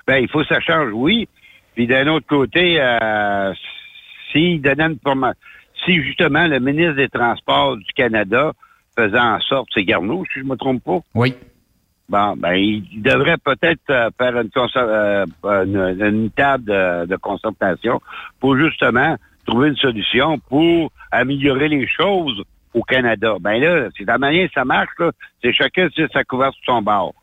Ben, 0.06 0.18
il 0.18 0.28
faut 0.28 0.40
que 0.40 0.46
ça 0.46 0.60
change, 0.60 0.90
oui. 0.94 1.28
Puis 1.78 1.86
d'un 1.86 2.08
autre 2.08 2.26
côté, 2.26 2.80
euh, 2.80 3.54
s'il 4.32 4.60
donnait 4.60 4.86
une 4.86 4.98
formation, 4.98 5.38
si 5.84 6.02
justement 6.02 6.48
le 6.48 6.58
ministre 6.58 6.94
des 6.94 7.08
Transports 7.08 7.76
du 7.76 7.92
Canada 7.94 8.50
faisait 8.98 9.20
en 9.20 9.38
sorte, 9.42 9.68
c'est 9.72 9.84
Garneau, 9.84 10.24
si 10.32 10.40
je 10.40 10.44
me 10.44 10.56
trompe 10.56 10.82
pas. 10.82 10.98
Oui. 11.14 11.32
Bon, 12.08 12.34
ben, 12.36 12.54
il 12.54 13.00
devrait 13.00 13.36
peut-être 13.36 13.90
euh, 13.90 14.10
faire 14.18 14.36
une, 14.40 14.50
euh, 14.74 15.26
une, 15.44 16.04
une 16.04 16.30
table 16.30 16.64
de, 16.64 17.06
de 17.06 17.14
concertation 17.14 18.00
pour 18.40 18.58
justement 18.58 19.14
trouver 19.46 19.68
une 19.68 19.76
solution 19.76 20.36
pour 20.48 20.90
améliorer 21.12 21.68
les 21.68 21.86
choses 21.86 22.42
au 22.74 22.82
Canada. 22.82 23.36
Ben 23.40 23.60
là, 23.60 23.88
c'est 23.96 24.04
la 24.04 24.18
manière 24.18 24.48
que 24.48 24.54
ça 24.54 24.64
marche. 24.64 24.90
C'est 25.44 25.52
chacun 25.52 25.88
sur 25.90 26.08
sa 26.12 26.24
couverte 26.24 26.56
sur 26.56 26.74
son 26.74 26.82
bord. 26.82 27.14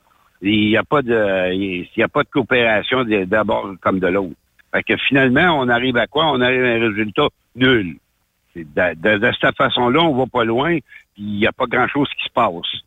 Il 0.41 0.69
n'y 0.69 0.77
a 0.77 0.83
pas 0.83 1.01
de, 1.01 1.51
il 1.53 1.89
y 1.97 2.03
a 2.03 2.07
pas 2.07 2.23
de 2.23 2.29
coopération 2.29 3.03
d'abord 3.03 3.73
comme 3.81 3.99
de 3.99 4.07
l'autre. 4.07 4.35
Fait 4.75 4.83
que 4.83 4.97
finalement, 5.07 5.57
on 5.57 5.69
arrive 5.69 5.95
à 5.95 6.05
quoi? 6.05 6.29
On 6.31 6.41
arrive 6.41 6.63
à 6.65 6.67
un 6.67 6.79
résultat 6.89 7.27
nul. 7.55 7.95
De, 8.55 8.63
de- 8.65 9.17
de 9.19 9.31
cette 9.39 9.55
façon-là, 9.55 10.01
on 10.01 10.13
va 10.15 10.25
pas 10.25 10.43
loin, 10.43 10.77
puis 11.13 11.23
il 11.23 11.37
n'y 11.39 11.47
a 11.47 11.53
pas 11.53 11.65
grand-chose 11.65 12.09
qui 12.17 12.25
se 12.25 12.33
passe. 12.33 12.81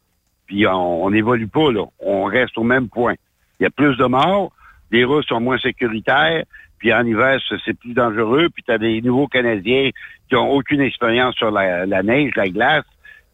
Puis 0.46 0.66
on 0.66 1.08
n'évolue 1.10 1.46
pas, 1.48 1.72
là. 1.72 1.84
On 2.00 2.24
reste 2.24 2.58
au 2.58 2.62
même 2.62 2.88
point. 2.88 3.14
Il 3.58 3.62
y 3.62 3.66
a 3.66 3.70
plus 3.70 3.96
de 3.96 4.04
morts, 4.04 4.52
les 4.90 5.04
routes 5.04 5.26
sont 5.26 5.40
moins 5.40 5.58
sécuritaires, 5.58 6.42
puis 6.78 6.92
en 6.92 7.04
hiver, 7.06 7.40
c'est 7.64 7.78
plus 7.78 7.94
dangereux, 7.94 8.48
puis 8.54 8.62
tu 8.62 8.70
as 8.72 8.78
des 8.78 9.00
nouveaux 9.00 9.26
Canadiens 9.26 9.90
qui 10.28 10.36
ont 10.36 10.50
aucune 10.52 10.80
expérience 10.82 11.34
sur 11.36 11.50
la, 11.50 11.86
la 11.86 12.02
neige, 12.02 12.32
la 12.36 12.48
glace, 12.48 12.84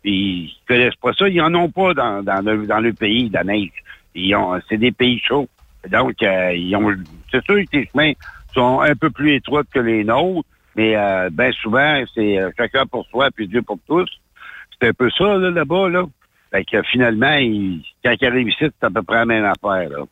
puis 0.03 0.13
ils 0.13 0.57
connaissent 0.69 0.95
pas 1.03 1.13
ça. 1.13 1.29
Ils 1.29 1.41
en 1.43 1.53
ont 1.55 1.71
pas 1.71 1.93
dans, 1.93 2.23
dans, 2.23 2.41
le, 2.41 2.67
dans 2.67 2.81
le 2.81 2.93
pays, 2.93 3.29
la 3.31 3.43
neige. 3.43 3.73
C'est 4.69 4.79
des 4.79 4.93
pays 4.93 5.21
chauds. 5.25 5.49
Donc, 5.91 6.23
euh, 6.23 6.53
ils 6.55 6.75
ont, 6.77 6.95
c'est 7.31 7.45
sûr 7.45 7.57
que 7.57 7.77
les 7.77 7.89
chemins 7.93 8.13
sont 8.55 8.81
un 8.81 8.95
peu 8.95 9.11
plus 9.11 9.35
étroits 9.35 9.65
que 9.65 9.81
les 9.81 10.05
nôtres, 10.05 10.49
mais 10.77 10.97
euh, 10.97 11.29
ben 11.31 11.53
souvent, 11.53 12.03
c'est 12.15 12.39
euh, 12.39 12.51
chacun 12.57 12.87
pour 12.87 13.07
soi, 13.07 13.29
puis 13.35 13.47
Dieu 13.47 13.63
pour 13.63 13.79
tous. 13.87 14.09
C'est 14.81 14.89
un 14.89 14.93
peu 14.93 15.11
ça, 15.11 15.37
là, 15.37 15.51
là-bas, 15.51 15.89
là. 15.89 16.05
Fait 16.51 16.65
que 16.65 16.83
finalement, 16.83 17.35
ils, 17.35 17.83
quand 18.05 18.15
ils 18.21 18.27
arrivent 18.27 18.49
ici, 18.49 18.59
c'est 18.61 18.87
à 18.87 18.91
peu 18.91 19.03
près 19.03 19.17
la 19.17 19.27
même 19.27 19.45
affaire, 19.45 19.89
là. 19.91 20.05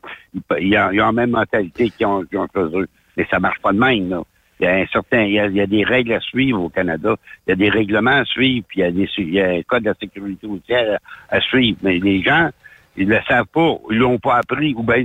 Ils, 0.58 0.76
ont, 0.78 0.90
ils 0.90 1.00
ont 1.00 1.06
la 1.06 1.12
même 1.12 1.30
mentalité 1.30 1.90
qu'ils 1.90 2.06
ont, 2.06 2.24
qu'ils 2.24 2.38
ont 2.38 2.48
chez 2.54 2.78
eux. 2.78 2.88
Mais 3.16 3.26
ça 3.30 3.38
marche 3.38 3.60
pas 3.60 3.72
de 3.72 3.78
même, 3.78 4.08
là. 4.08 4.22
Il 4.60 4.64
y 4.64 4.68
a 4.68 4.74
un 4.74 4.86
certain, 4.86 5.22
il 5.22 5.32
y 5.32 5.40
a, 5.40 5.46
il 5.46 5.56
y 5.56 5.60
a 5.60 5.66
des 5.66 5.82
règles 5.82 6.12
à 6.12 6.20
suivre 6.20 6.62
au 6.62 6.68
Canada. 6.68 7.16
Il 7.46 7.50
y 7.50 7.52
a 7.52 7.56
des 7.56 7.68
règlements 7.68 8.18
à 8.18 8.24
suivre, 8.24 8.64
puis 8.68 8.80
il 8.80 8.82
y 8.82 8.86
a, 8.86 8.92
des, 8.92 9.08
il 9.18 9.34
y 9.34 9.40
a 9.40 9.48
un 9.48 9.62
code 9.62 9.82
de 9.82 9.88
la 9.88 9.94
sécurité 9.94 10.46
routière 10.46 10.98
à, 11.28 11.36
à 11.36 11.40
suivre. 11.40 11.78
Mais 11.82 11.98
les 11.98 12.22
gens, 12.22 12.50
ils 12.96 13.08
le 13.08 13.18
savent 13.26 13.46
pas, 13.52 13.76
ils 13.90 13.98
l'ont 13.98 14.18
pas 14.18 14.36
appris, 14.36 14.74
ou 14.76 14.84
bien 14.84 15.04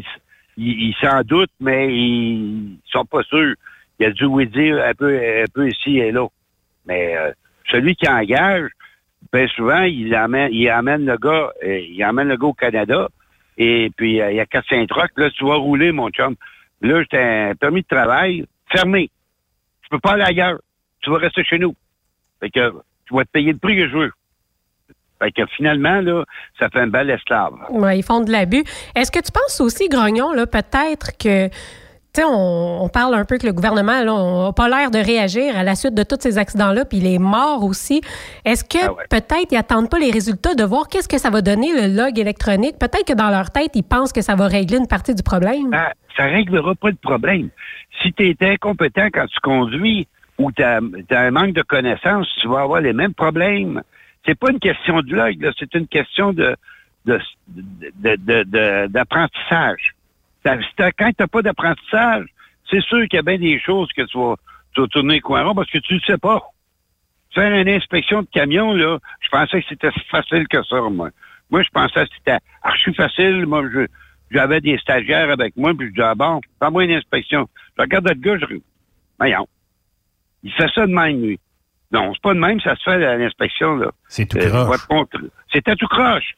ils 0.58 0.90
ils 0.90 0.96
s'en 1.02 1.22
doutent, 1.22 1.50
mais 1.60 1.94
ils 1.94 2.80
sont 2.86 3.06
pas 3.06 3.24
sûrs. 3.24 3.56
Il 4.00 4.06
a 4.06 4.12
dû 4.12 4.26
oui 4.26 4.48
dire 4.48 4.84
un 4.84 4.94
peu, 4.94 5.16
un 5.16 5.46
peu 5.54 5.68
ici 5.70 5.98
et 6.00 6.12
là. 6.12 6.28
Mais 6.86 7.16
euh, 7.18 7.32
celui 7.72 7.96
qui 7.96 8.08
engage, 8.08 8.70
ben 9.32 9.48
souvent, 9.50 9.82
il 9.84 10.14
amène, 10.16 10.50
il 10.54 10.70
amène 10.70 11.06
le 11.06 11.18
gars, 11.18 11.52
euh, 11.64 11.80
il 11.80 12.02
amène 12.04 12.28
le 12.28 12.38
gars 12.38 12.48
au 12.48 12.54
Canada, 12.54 13.08
et 13.58 13.90
puis 13.96 14.22
euh, 14.22 14.32
il 14.32 14.38
y 14.38 14.40
a 14.40 14.46
4-5 14.46 14.88
trucks, 14.88 15.12
là, 15.18 15.30
tu 15.32 15.46
vas 15.46 15.56
rouler, 15.56 15.92
mon 15.92 16.10
chum. 16.10 16.36
Là, 16.82 17.04
j'ai 17.12 17.18
un 17.18 17.56
permis 17.56 17.82
de 17.82 17.88
travail 17.88 18.46
fermé. 18.72 19.10
Tu 19.84 19.90
peux 19.90 20.00
pas 20.00 20.14
aller 20.14 20.24
ailleurs. 20.24 20.60
Tu 21.02 21.10
vas 21.10 21.18
rester 21.18 21.44
chez 21.44 21.58
nous. 21.58 21.76
Fait 22.40 22.50
que 22.50 22.72
tu 23.06 23.16
vas 23.16 23.26
te 23.26 23.32
payer 23.32 23.52
le 23.52 23.58
prix 23.58 23.76
que 23.76 23.88
je 23.88 23.98
veux. 23.98 24.12
Fait 25.20 25.32
que 25.32 25.42
finalement, 25.56 26.02
là, 26.02 26.24
ça 26.60 26.70
fait 26.70 26.80
un 26.80 26.88
bel 26.88 27.10
esclave. 27.10 27.54
Ils 27.96 28.04
font 28.04 28.22
de 28.22 28.32
l'abus. 28.32 28.64
Est-ce 28.96 29.12
que 29.12 29.20
tu 29.20 29.32
penses 29.32 29.60
aussi, 29.62 29.90
Grognon, 29.90 30.32
là, 30.34 30.46
peut-être 30.46 31.18
que. 31.18 31.48
Tu 32.14 32.24
sais, 32.24 32.28
on, 32.28 32.84
on 32.84 32.90
parle 32.90 33.14
un 33.14 33.26
peu 33.26 33.38
que 33.38 33.46
le 33.46 33.54
gouvernement 33.54 34.04
n'a 34.04 34.52
pas 34.54 34.70
l'air 34.70 34.90
de 34.90 34.98
réagir 34.98 35.56
à 35.56 35.64
la 35.64 35.76
suite 35.76 35.94
de 35.94 36.02
tous 36.04 36.18
ces 36.20 36.38
accidents-là, 36.40 36.86
puis 36.86 36.98
il 36.98 37.06
est 37.06 37.20
mort 37.20 37.64
aussi. 37.64 38.02
Est-ce 38.44 38.64
que 38.64 38.84
Ah 38.84 38.94
ouais. 38.94 39.04
peut-être 39.10 39.52
ils 39.52 39.56
n'attendent 39.56 39.90
pas 39.90 40.00
les 40.00 40.10
résultats 40.10 40.56
de 40.56 40.64
voir 40.64 40.88
qu'est-ce 40.88 41.08
que 41.08 41.20
ça 41.20 41.30
va 41.30 41.42
donner, 41.42 41.74
le 41.74 41.96
log 41.96 42.18
électronique? 42.18 42.80
Peut-être 42.80 43.06
que 43.06 43.14
dans 43.14 43.30
leur 43.30 43.52
tête, 43.52 43.72
ils 43.76 43.84
pensent 43.84 44.14
que 44.14 44.22
ça 44.22 44.36
va 44.36 44.48
régler 44.48 44.78
une 44.78 44.88
partie 44.88 45.14
du 45.14 45.22
problème. 45.22 45.70
Ça, 45.72 45.94
ça 46.16 46.24
réglera 46.26 46.74
pas 46.76 46.90
le 46.90 46.96
problème. 46.96 47.50
Si 48.02 48.12
tu 48.14 48.30
es 48.30 48.36
incompétent 48.42 49.08
quand 49.14 49.28
tu 49.28 49.40
conduis 49.42 50.08
ou 50.40 50.52
tu 50.52 50.64
as, 50.64 50.80
un 51.12 51.32
manque 51.32 51.54
de 51.54 51.62
connaissances, 51.62 52.28
tu 52.42 52.48
vas 52.48 52.62
avoir 52.62 52.82
les 52.82 52.94
mêmes 52.94 53.14
problèmes. 53.14 53.82
C'est 54.28 54.38
pas 54.38 54.52
une 54.52 54.60
question 54.60 55.02
de 55.02 55.16
là, 55.16 55.30
c'est 55.58 55.74
une 55.74 55.88
question 55.88 56.34
de 56.34 56.56
de- 57.06 57.20
de- 58.18 58.44
de- 58.44 58.88
d'apprentissage. 58.88 59.94
Quand 60.44 60.58
tu 60.58 61.16
n'as 61.20 61.28
pas 61.28 61.42
d'apprentissage, 61.42 62.26
c'est 62.70 62.82
sûr 62.82 63.02
qu'il 63.08 63.16
y 63.16 63.20
a 63.20 63.22
bien 63.22 63.38
des 63.38 63.60
choses 63.60 63.88
que 63.96 64.02
tu 64.02 64.18
vas, 64.18 64.36
tu 64.74 64.82
vas 64.82 64.88
tourner 64.88 65.22
coin 65.22 65.44
rond 65.44 65.56
parce 65.56 65.70
que 65.70 65.78
tu 65.78 65.94
ne 65.96 66.00
sais 66.02 66.18
pas. 66.18 66.42
Faire 67.34 67.52
une 67.54 67.70
inspection 67.70 68.24
de 68.24 68.28
camion, 68.32 68.74
là, 68.74 69.00
je 69.22 69.30
pensais 69.30 69.62
que 69.62 69.68
c'était 69.70 69.92
facile 70.12 70.48
que 70.50 70.62
ça, 70.64 70.82
moi. 70.82 71.10
Moi, 71.50 71.64
je 71.64 71.70
pensais 71.70 72.06
que 72.06 72.12
c'était 72.18 72.40
archi 72.62 72.94
facile. 72.94 73.46
Moi, 73.46 73.64
j'avais 74.32 74.60
des 74.60 74.78
stagiaires 74.80 75.30
avec 75.30 75.56
moi, 75.56 75.74
puis 75.78 75.88
je 75.88 75.94
dis, 75.94 76.02
ah 76.02 76.16
bon, 76.16 76.42
fais-moi 76.62 76.84
une 76.84 76.92
inspection. 76.92 77.48
Je 77.78 77.82
regarde 77.84 78.08
le 78.10 78.16
gars, 78.16 78.38
je 78.38 78.58
voyons. 79.18 79.48
Il 80.44 80.52
fait 80.52 80.70
ça 80.74 80.86
de 80.86 80.92
même, 80.94 81.22
lui. 81.22 81.40
Non, 81.92 82.12
c'est 82.14 82.22
pas 82.22 82.34
de 82.34 82.40
même, 82.40 82.60
ça 82.60 82.76
se 82.76 82.84
fait 82.84 83.06
à 83.06 83.16
l'inspection, 83.18 83.76
là. 83.78 83.92
C'est 84.10 84.26
tout 84.26 84.38
Euh, 84.38 84.66
croche. 84.66 84.82
C'était 85.54 85.76
tout 85.76 85.88
croche. 85.88 86.36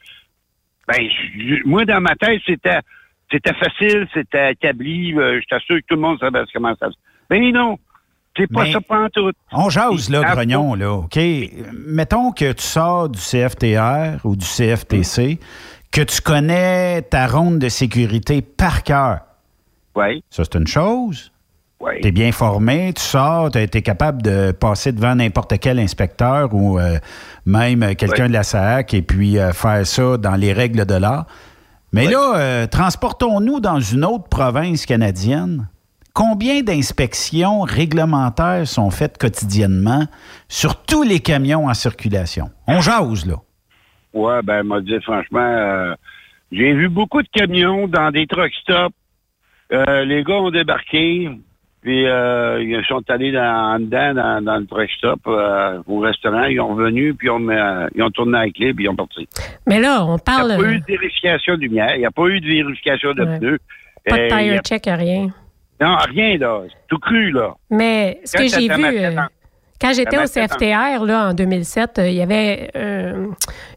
Ben, 0.88 1.08
je- 1.36 1.66
moi, 1.68 1.84
dans 1.84 2.00
ma 2.00 2.14
tête, 2.16 2.40
c'était, 2.46 2.78
c'était 3.30 3.54
facile, 3.54 4.06
c'était 4.14 4.52
établi, 4.52 5.14
euh, 5.14 5.40
je 5.42 5.46
t'assure 5.48 5.76
que 5.76 5.86
tout 5.88 5.94
le 5.96 6.00
monde 6.00 6.18
savait 6.20 6.40
comment 6.52 6.74
ça 6.78 6.88
se 6.90 6.94
Ben 7.28 7.52
non, 7.52 7.78
c'est 8.36 8.46
pas 8.52 8.64
Mais- 8.64 8.72
ça 8.72 8.80
pas 8.80 9.04
en 9.04 9.08
tout. 9.08 9.30
On 9.52 9.68
jase, 9.70 10.08
là, 10.10 10.22
Grognon, 10.34 10.74
là, 10.74 10.92
OK? 10.94 11.18
Mettons 11.86 12.32
que 12.32 12.52
tu 12.52 12.62
sors 12.62 13.08
du 13.08 13.18
CFTR 13.20 14.24
ou 14.24 14.36
du 14.36 14.44
CFTC, 14.44 15.38
que 15.92 16.02
tu 16.02 16.20
connais 16.20 17.02
ta 17.02 17.26
ronde 17.26 17.58
de 17.58 17.68
sécurité 17.68 18.40
par 18.42 18.82
cœur. 18.84 19.20
Oui. 19.96 20.22
Ça, 20.30 20.44
c'est 20.44 20.56
une 20.58 20.66
chose. 20.68 21.32
Oui. 21.80 21.92
Tu 22.02 22.08
es 22.08 22.12
bien 22.12 22.30
formé, 22.30 22.92
tu 22.92 23.00
sors, 23.00 23.50
tu 23.50 23.58
es 23.58 23.82
capable 23.82 24.20
de 24.20 24.52
passer 24.52 24.92
devant 24.92 25.14
n'importe 25.14 25.58
quel 25.58 25.78
inspecteur 25.78 26.52
ou 26.52 26.78
euh, 26.78 26.98
même 27.46 27.94
quelqu'un 27.96 28.28
de 28.28 28.34
la 28.34 28.42
SAC 28.42 28.92
et 28.92 29.00
puis 29.00 29.38
euh, 29.38 29.52
faire 29.52 29.86
ça 29.86 30.18
dans 30.18 30.36
les 30.36 30.52
règles 30.52 30.84
de 30.84 30.94
l'art. 30.94 31.26
Mais 31.94 32.04
là, 32.04 32.34
euh, 32.36 32.66
transportons-nous 32.66 33.60
dans 33.60 33.80
une 33.80 34.04
autre 34.04 34.28
province 34.28 34.84
canadienne. 34.84 35.68
Combien 36.12 36.60
d'inspections 36.60 37.62
réglementaires 37.62 38.66
sont 38.66 38.90
faites 38.90 39.16
quotidiennement 39.16 40.04
sur 40.48 40.82
tous 40.82 41.02
les 41.02 41.20
camions 41.20 41.66
en 41.66 41.74
circulation? 41.74 42.50
On 42.66 42.80
jase, 42.80 43.24
là. 43.24 43.36
Ouais, 44.12 44.42
ben, 44.42 44.64
m'a 44.64 44.80
dit 44.82 45.00
franchement, 45.02 45.94
j'ai 46.52 46.74
vu 46.74 46.88
beaucoup 46.88 47.22
de 47.22 47.28
camions 47.32 47.88
dans 47.88 48.10
des 48.10 48.26
truck 48.26 48.52
stops. 48.60 48.94
Les 49.70 50.24
gars 50.24 50.34
ont 50.34 50.50
débarqué, 50.50 51.30
puis 51.82 52.06
euh, 52.06 52.62
ils 52.62 52.84
sont 52.86 53.02
allés 53.08 53.32
dans, 53.32 53.74
en 53.74 53.78
dedans 53.80 54.14
dans, 54.14 54.44
dans 54.44 54.56
le 54.58 54.66
truck 54.66 54.90
stop 54.90 55.20
euh, 55.26 55.82
au 55.86 56.00
restaurant. 56.00 56.44
Ils 56.44 56.60
ont 56.60 56.74
revenu, 56.74 57.14
puis 57.14 57.28
ils 57.28 57.30
ont, 57.30 57.48
euh, 57.48 57.88
ils 57.94 58.02
ont 58.02 58.10
tourné 58.10 58.38
avec 58.38 58.54
clé, 58.54 58.74
puis 58.74 58.84
ils 58.84 58.88
ont 58.88 58.96
parti. 58.96 59.28
Mais 59.66 59.80
là, 59.80 60.04
on 60.04 60.16
Il 60.16 60.22
parle. 60.22 60.48
n'y 60.48 60.52
a 60.54 60.58
pas 60.58 60.70
eu 60.72 60.78
de 60.80 60.84
vérification 60.86 61.54
de 61.54 61.60
lumière, 61.60 61.94
il 61.96 62.00
n'y 62.00 62.06
a 62.06 62.10
pas 62.10 62.26
eu 62.26 62.40
de 62.40 62.46
vérification 62.46 63.12
de 63.14 63.22
Ouais. 63.24 63.38
pneus. 63.38 63.58
Pas 64.08 64.16
de 64.16 64.20
Euh, 64.22 64.24
il 64.26 64.28
tire 64.50 64.54
a- 64.58 64.62
check, 64.62 64.82
rien. 64.86 65.28
Non, 65.80 65.96
rien, 66.14 66.36
là. 66.38 66.60
C'est 66.68 66.86
tout 66.88 66.98
cru, 66.98 67.30
là. 67.30 67.54
Mais 67.70 68.20
ce 68.24 68.36
Quand 68.36 68.42
que 68.44 68.48
j'ai 68.50 68.68
vu, 68.68 68.84
euh, 68.84 69.16
quand 69.80 69.92
j'étais 69.94 70.10
ta 70.10 70.18
au 70.18 70.20
maquette 70.22 70.52
en- 70.52 70.56
CFTR 70.58 71.04
là, 71.04 71.28
en 71.30 71.34
2007, 71.34 71.98
euh, 71.98 72.08
il 72.08 72.14
y 72.14 72.22
avait 72.22 72.70
euh, 72.76 73.26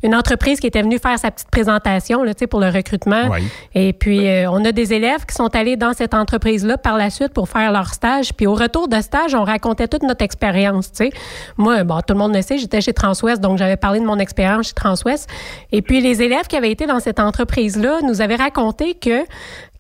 une 0.04 0.14
entreprise 0.16 0.60
qui 0.60 0.68
était 0.68 0.82
venue 0.82 1.00
faire 1.00 1.18
sa 1.18 1.32
petite 1.32 1.50
présentation 1.50 2.24
là, 2.24 2.34
tu 2.34 2.40
sais, 2.40 2.48
pour 2.48 2.60
le 2.60 2.68
recrutement. 2.70 3.30
Oui. 3.32 3.40
Et 3.74 3.94
puis, 3.94 4.28
euh, 4.28 4.50
on 4.52 4.64
a 4.66 4.72
des 4.72 4.94
élèves 4.94 5.26
qui 5.26 5.36
sont 5.36 5.56
allés 5.56 5.78
dans 5.78 5.94
cette 5.94 6.14
entreprise-là 6.14 6.78
par 6.78 6.98
la 6.98 7.10
suite 7.10 7.34
pour 7.34 7.48
faire 7.50 7.72
leur 7.72 7.94
stage. 7.94 8.34
Puis, 8.34 8.48
au 8.48 8.54
retour 8.54 8.88
de 8.88 9.00
stage, 9.02 9.34
on 9.36 9.44
racontait 9.44 9.88
toute 9.88 10.04
notre 10.04 10.24
expérience. 10.24 10.92
tu 10.92 11.06
sais. 11.06 11.10
Moi, 11.58 11.84
bon, 11.84 12.00
tout 12.06 12.14
le 12.14 12.20
monde 12.20 12.36
le 12.36 12.42
sait, 12.42 12.58
j'étais 12.58 12.82
chez 12.82 12.94
Transwest, 12.94 13.42
donc 13.42 13.58
j'avais 13.58 13.78
parlé 13.78 14.00
de 14.00 14.06
mon 14.06 14.20
expérience 14.20 14.68
chez 14.68 14.74
Transwest. 14.74 15.30
Et 15.72 15.82
puis, 15.82 16.02
les 16.02 16.22
élèves 16.22 16.48
qui 16.48 16.56
avaient 16.58 16.72
été 16.72 16.86
dans 16.86 17.00
cette 17.00 17.20
entreprise-là 17.20 18.00
nous 18.04 18.22
avaient 18.22 18.36
raconté 18.36 18.94
que 18.96 19.24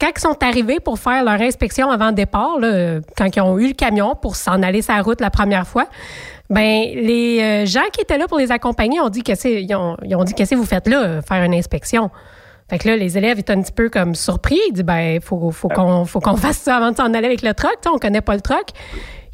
quand 0.04 0.12
ils 0.18 0.22
sont 0.22 0.44
arrivés 0.44 0.80
pour 0.82 1.00
faire 1.00 1.24
leur 1.24 1.40
inspection 1.42 1.90
avant 1.90 2.08
le 2.08 2.14
départ, 2.14 2.60
là, 2.60 2.68
euh, 2.68 3.02
quand 3.18 3.34
ils 3.34 3.42
ont 3.42 3.58
eu 3.58 3.68
le 3.68 3.74
camion 3.74 4.16
pour 4.16 4.36
s'en 4.36 4.62
aller 4.62 4.82
sur 4.82 4.94
la 4.94 5.02
route 5.02 5.22
la 5.22 5.30
première 5.30 5.66
fois, 5.66 5.88
ben 6.50 6.84
les 6.94 7.40
euh, 7.42 7.66
gens 7.66 7.88
qui 7.94 8.02
étaient 8.02 8.18
là 8.18 8.28
pour 8.28 8.38
les 8.38 8.52
accompagner 8.52 9.00
ont 9.00 9.08
dit 9.08 9.24
que 9.24 9.34
c'est 9.34 9.64
ils 9.64 9.76
ont, 9.76 9.96
ils 10.04 10.16
ont 10.18 10.26
dit 10.26 10.34
qu'est-ce 10.34 10.52
que 10.52 10.56
vous 10.56 10.66
faites 10.66 10.90
là 10.90 11.04
euh, 11.04 11.22
faire 11.22 11.42
une 11.44 11.54
inspection? 11.54 12.12
Fait 12.70 12.80
que 12.80 12.90
là 12.90 12.98
les 12.98 13.18
élèves 13.18 13.40
étaient 13.40 13.54
un 13.54 13.62
petit 13.62 13.72
peu 13.72 13.90
comme 13.90 14.14
surpris, 14.14 14.60
ils 14.68 14.74
disent 14.74 14.84
ben 14.84 15.22
faut 15.22 15.52
faut 15.52 15.70
qu'on 15.70 16.04
faut 16.04 16.20
qu'on 16.20 16.36
fasse 16.36 16.58
ça 16.58 16.76
avant 16.76 16.92
de 16.92 16.98
s'en 16.98 17.14
aller 17.14 17.26
avec 17.26 17.42
le 17.42 17.54
truck, 17.54 17.72
tu 17.82 17.88
sais, 17.88 17.96
on 17.96 17.98
connaît 17.98 18.22
pas 18.22 18.36
le 18.36 18.42
truck. 18.42 18.72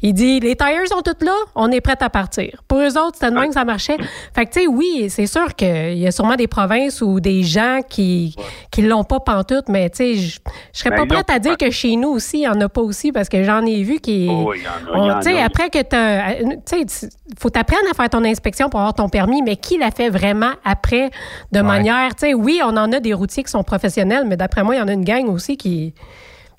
Il 0.02 0.14
dit 0.14 0.40
les 0.40 0.56
tires 0.56 0.86
sont 0.88 1.02
toutes 1.02 1.22
là, 1.22 1.34
on 1.54 1.70
est 1.70 1.80
prêts 1.80 1.96
à 2.00 2.08
partir. 2.10 2.62
Pour 2.68 2.78
eux 2.78 2.96
autres, 2.96 3.14
c'était 3.14 3.30
de 3.30 3.34
même 3.34 3.48
que 3.48 3.54
ça 3.54 3.64
marchait. 3.64 3.96
Fait 4.34 4.46
que 4.46 4.50
tu 4.52 4.60
sais 4.60 4.66
oui, 4.66 5.06
c'est 5.10 5.26
sûr 5.26 5.54
qu'il 5.54 5.98
y 5.98 6.06
a 6.06 6.10
sûrement 6.10 6.36
des 6.36 6.46
provinces 6.46 7.02
ou 7.02 7.20
des 7.20 7.42
gens 7.42 7.80
qui 7.88 8.34
qui 8.70 8.82
l'ont 8.82 9.04
pas 9.04 9.20
pantoute, 9.20 9.68
mais 9.68 9.90
tu 9.90 9.96
sais 9.96 10.14
je 10.16 10.38
serais 10.72 10.90
Ben, 10.90 11.06
pas 11.06 11.14
prête 11.16 11.30
à 11.30 11.38
dire 11.38 11.56
que 11.58 11.70
chez 11.70 11.96
nous 11.96 12.08
aussi 12.08 12.38
il 12.38 12.42
y 12.44 12.48
en 12.48 12.60
a 12.60 12.68
pas 12.68 12.80
aussi 12.80 13.12
parce 13.12 13.28
que 13.28 13.42
j'en 13.44 13.64
ai 13.66 13.82
vu 13.82 14.00
qui 14.00 14.26
Oh, 14.30 14.46
oui, 14.50 14.60
il 14.60 14.64
y 14.64 14.66
en 14.68 14.70
a, 14.70 14.96
il 14.96 15.06
y 15.06 15.10
on- 15.10 15.16
en 15.16 15.20
tu 15.20 15.30
sais, 15.30 15.42
après 15.42 15.68
que 15.70 15.78
tu 15.82 16.56
sais, 16.64 16.84
tu- 16.86 17.16
faut 17.38 17.50
t'apprendre 17.50 17.84
à 17.90 17.94
faire 17.94 18.08
ton 18.08 18.24
inspection 18.24 18.68
pour 18.70 18.80
avoir 18.80 18.94
ton 18.94 19.08
permis, 19.08 19.42
mais 19.42 19.56
qui 19.56 19.76
l'a 19.78 19.90
fait 19.90 20.08
vraiment 20.08 20.52
après 20.64 21.10
de 21.52 21.60
manière, 21.60 22.14
tu 22.14 22.26
sais, 22.26 22.34
oui, 22.34 22.60
on 22.64 22.76
en 22.76 22.90
a 22.92 23.00
des 23.00 23.12
routiers 23.12 23.42
qui 23.44 23.50
sont 23.50 23.62
professionnels, 23.64 24.24
mais 24.26 24.36
d'après 24.36 24.62
moi, 24.64 24.74
il 24.76 24.78
y 24.78 24.82
en 24.82 24.88
a 24.88 24.92
une 24.92 25.04
gang 25.04 25.28
aussi 25.28 25.56
qui 25.56 25.94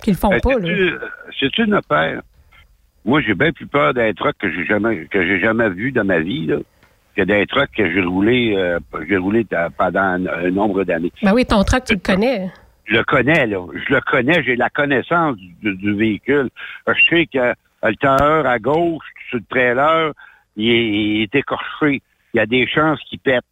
qui 0.04 0.12
le 0.12 0.18
font 0.18 0.30
Ben, 0.30 0.42
pas. 0.42 0.54
là. 0.54 0.60
sais-tu- 0.62 1.00
sais-tu 1.40 1.64
une 1.66 1.74
affaire? 1.76 2.22
Moi, 3.06 3.22
j'ai 3.22 3.34
bien 3.34 3.52
plus 3.52 3.68
peur 3.68 3.94
d'un 3.94 4.14
truck 4.14 4.36
que 4.38 4.52
j'ai 4.52 4.66
jamais 4.66 5.06
que 5.06 5.26
j'ai 5.26 5.40
jamais 5.40 5.70
vu 5.70 5.92
dans 5.92 6.06
ma 6.06 6.20
vie, 6.20 6.46
là, 6.48 6.58
que 7.16 7.24
d'un 7.24 7.46
truck 7.46 7.70
que 7.76 7.92
j'ai 7.92 8.02
roulé 8.02 8.54
euh, 8.56 8.80
j'ai 9.08 9.18
roulé 9.18 9.46
pendant 9.78 10.00
un, 10.00 10.26
un 10.28 10.52
nombre 10.52 10.84
d'années. 10.84 11.12
Ben 11.24 11.34
oui, 11.34 11.46
ton 11.46 11.64
truck, 11.64 11.84
tu 11.86 11.94
le 11.94 12.00
connais. 12.00 12.50
Je 12.86 12.94
le 12.94 13.04
connais, 13.04 13.48
là. 13.48 13.66
Je 13.74 13.94
le 13.94 14.02
connais, 14.02 14.44
j'ai 14.44 14.56
la 14.56 14.70
connaissance 14.70 15.38
du, 15.38 15.76
du 15.76 15.94
véhicule. 15.96 16.50
Je 16.88 17.06
sais 17.10 17.26
que 17.26 17.38
euh, 17.40 17.54
le 17.84 17.96
tailleur 17.96 18.46
à 18.46 18.60
gauche, 18.60 19.06
sur 19.30 19.40
le 19.40 19.46
trailer, 19.50 20.12
il 20.56 20.70
est, 20.70 20.88
il 20.90 21.22
est 21.24 21.36
écorché. 21.36 22.02
Il 22.34 22.38
y 22.38 22.40
a 22.40 22.46
des 22.46 22.68
chances 22.68 23.00
qu'il 23.10 23.20
pète. 23.20 23.44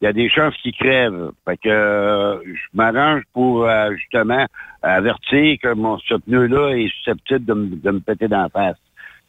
Il 0.00 0.06
y 0.06 0.08
a 0.08 0.12
des 0.12 0.30
chances 0.30 0.56
qu'il 0.62 0.72
crève. 0.72 1.30
Fait 1.44 1.56
que 1.58 1.68
euh, 1.68 2.36
je 2.44 2.60
m'arrange 2.72 3.22
pour 3.34 3.64
euh, 3.68 3.92
justement 3.96 4.46
avertir 4.82 5.58
que 5.62 5.74
mon 5.74 5.98
ce 5.98 6.14
pneu-là 6.14 6.70
est 6.76 6.88
susceptible 6.88 7.44
de, 7.44 7.54
me- 7.54 7.76
de 7.76 7.90
me 7.90 8.00
péter 8.00 8.28
dans 8.28 8.42
la 8.42 8.48
face. 8.48 8.78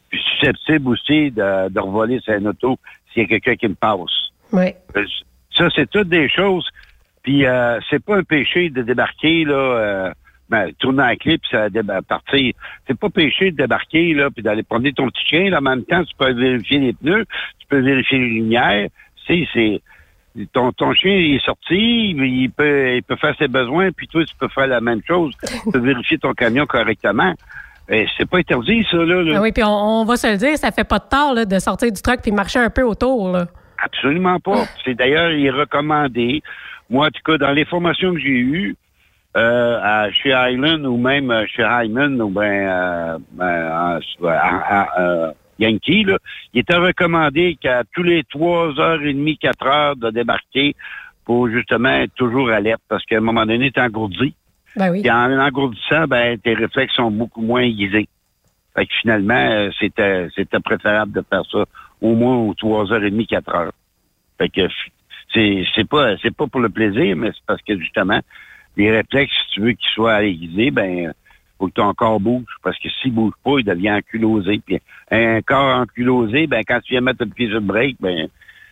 Puis 0.08 0.20
susceptible 0.38 0.88
aussi 0.88 1.30
de, 1.30 1.68
de 1.68 1.80
revoler 1.80 2.20
sa 2.24 2.36
auto 2.38 2.78
s'il 3.12 3.22
y 3.22 3.24
a 3.26 3.28
quelqu'un 3.28 3.56
qui 3.56 3.68
me 3.68 3.74
passe. 3.74 4.30
Oui. 4.52 4.72
Euh, 4.96 5.04
Ça, 5.54 5.68
c'est 5.74 5.90
toutes 5.90 6.08
des 6.08 6.28
choses. 6.30 6.66
Puis 7.22 7.44
euh, 7.46 7.78
c'est 7.90 8.02
pas 8.02 8.16
un 8.16 8.24
péché 8.24 8.70
de 8.70 8.82
débarquer 8.82 9.44
là, 9.44 9.54
euh, 9.54 10.10
ben, 10.48 10.72
tourner 10.78 11.02
en 11.04 11.14
clip, 11.16 11.42
ça 11.50 11.68
déba- 11.68 12.00
partir. 12.02 12.52
C'est 12.86 12.98
pas 12.98 13.10
péché 13.10 13.50
de 13.50 13.56
débarquer 13.58 14.14
là, 14.14 14.30
puis 14.30 14.42
d'aller 14.42 14.62
prendre 14.62 14.88
ton 14.90 15.08
petit 15.08 15.26
chien. 15.26 15.50
Là, 15.50 15.58
en 15.58 15.62
même 15.62 15.84
temps, 15.84 16.02
tu 16.04 16.14
peux 16.18 16.32
vérifier 16.32 16.78
les 16.78 16.92
pneus, 16.94 17.26
tu 17.60 17.66
peux 17.68 17.80
vérifier 17.80 18.18
les 18.18 18.28
lumières. 18.28 18.88
Sais, 19.26 19.46
c'est 19.54 19.80
ton, 20.52 20.72
ton 20.72 20.92
chien 20.94 21.12
il 21.14 21.36
est 21.36 21.44
sorti, 21.44 22.10
il 22.10 22.50
peut, 22.50 22.94
il 22.96 23.02
peut 23.02 23.16
faire 23.16 23.34
ses 23.38 23.48
besoins, 23.48 23.90
puis 23.92 24.08
toi, 24.08 24.24
tu 24.24 24.34
peux 24.38 24.48
faire 24.48 24.66
la 24.66 24.80
même 24.80 25.00
chose. 25.06 25.34
Tu 25.64 25.70
peux 25.72 25.78
vérifier 25.78 26.18
ton 26.18 26.32
camion 26.32 26.66
correctement. 26.66 27.34
C'est 28.16 28.28
pas 28.28 28.38
interdit, 28.38 28.86
ça, 28.90 28.96
là. 28.98 29.22
là. 29.22 29.34
Ah 29.36 29.42
oui, 29.42 29.52
puis 29.52 29.62
on, 29.64 30.00
on 30.00 30.04
va 30.04 30.16
se 30.16 30.26
le 30.30 30.36
dire, 30.38 30.56
ça 30.56 30.70
fait 30.70 30.84
pas 30.88 30.98
de 30.98 31.04
tort 31.10 31.34
là, 31.34 31.44
de 31.44 31.58
sortir 31.58 31.92
du 31.92 32.00
truck 32.00 32.20
puis 32.22 32.32
marcher 32.32 32.58
un 32.60 32.70
peu 32.70 32.82
autour. 32.82 33.30
Là. 33.30 33.46
Absolument 33.84 34.38
pas. 34.40 34.64
C'est 34.84 34.94
d'ailleurs, 34.94 35.30
il 35.32 35.44
est 35.44 35.50
recommandé. 35.50 36.42
Moi, 36.88 37.06
en 37.08 37.10
tout 37.10 37.20
cas, 37.24 37.36
dans 37.38 37.50
les 37.52 37.64
formations 37.64 38.14
que 38.14 38.20
j'ai 38.20 38.28
eues, 38.28 38.76
euh, 39.36 39.78
à, 39.82 40.10
chez 40.12 40.32
Highland 40.32 40.84
ou 40.84 40.96
même 40.98 41.30
euh, 41.30 41.44
chez 41.54 41.62
Hyman 41.62 42.20
ou 42.20 42.28
ben, 42.28 42.42
euh, 42.42 43.18
ben, 43.32 43.98
en- 44.22 44.26
à- 44.28 44.82
à- 44.82 45.00
euh, 45.00 45.32
Yankee, 45.58 46.04
là, 46.04 46.18
il 46.54 46.60
était 46.60 46.76
recommandé 46.76 47.56
qu'à 47.60 47.82
tous 47.92 48.02
les 48.02 48.24
trois 48.24 48.78
heures 48.78 49.02
et 49.02 49.12
demie, 49.12 49.38
quatre 49.38 49.66
heures 49.66 49.96
de 49.96 50.10
débarquer 50.10 50.74
pour 51.24 51.48
justement 51.48 51.90
être 51.90 52.14
toujours 52.14 52.50
alerte 52.50 52.82
parce 52.88 53.04
qu'à 53.04 53.18
un 53.18 53.20
moment 53.20 53.46
donné, 53.46 53.70
tu 53.70 53.80
engourdi. 53.80 54.34
Ben 54.76 54.90
oui. 54.90 55.02
Puis 55.02 55.10
en 55.10 55.38
engourdissant, 55.38 56.06
ben, 56.06 56.38
tes 56.38 56.54
réflexes 56.54 56.94
sont 56.94 57.10
beaucoup 57.10 57.42
moins 57.42 57.62
aiguisés. 57.62 58.08
Fait 58.74 58.86
que 58.86 58.92
finalement, 59.00 59.34
euh, 59.34 59.70
c'était, 59.78 60.28
c'était 60.34 60.60
préférable 60.60 61.12
de 61.12 61.22
faire 61.28 61.42
ça 61.50 61.64
au 62.00 62.14
moins 62.14 62.36
aux 62.36 62.54
trois 62.54 62.90
heures 62.90 63.04
et 63.04 63.10
demie, 63.10 63.26
quatre 63.26 63.54
heures. 63.54 63.72
Fait 64.38 64.48
que 64.48 64.62
c'est, 65.34 65.64
c'est 65.74 65.88
pas, 65.88 66.16
c'est 66.22 66.34
pas 66.34 66.46
pour 66.46 66.60
le 66.60 66.70
plaisir, 66.70 67.16
mais 67.16 67.30
c'est 67.34 67.44
parce 67.46 67.62
que 67.62 67.78
justement, 67.78 68.20
les 68.76 68.90
réflexes, 68.90 69.34
si 69.44 69.54
tu 69.54 69.60
veux 69.60 69.72
qu'ils 69.72 69.90
soient 69.90 70.24
aiguisés, 70.24 70.70
ben, 70.70 71.12
faut 71.62 71.68
que 71.68 71.74
ton 71.74 71.94
corps 71.94 72.18
bouge. 72.18 72.44
Parce 72.62 72.76
que 72.78 72.88
s'il 72.88 73.14
bouge 73.14 73.34
pas, 73.44 73.58
il 73.58 73.64
devient 73.64 73.92
ankylosé. 73.92 74.60
Puis 74.66 74.80
un 75.12 75.40
corps 75.42 75.76
ankylosé, 75.76 76.48
ben, 76.48 76.62
quand 76.66 76.80
tu 76.80 76.94
viens 76.94 77.00
mettre 77.00 77.24
le 77.24 77.30
pied 77.30 77.46
sur 77.46 77.60
le 77.60 77.60
break, 77.60 77.96
ben, 78.00 78.26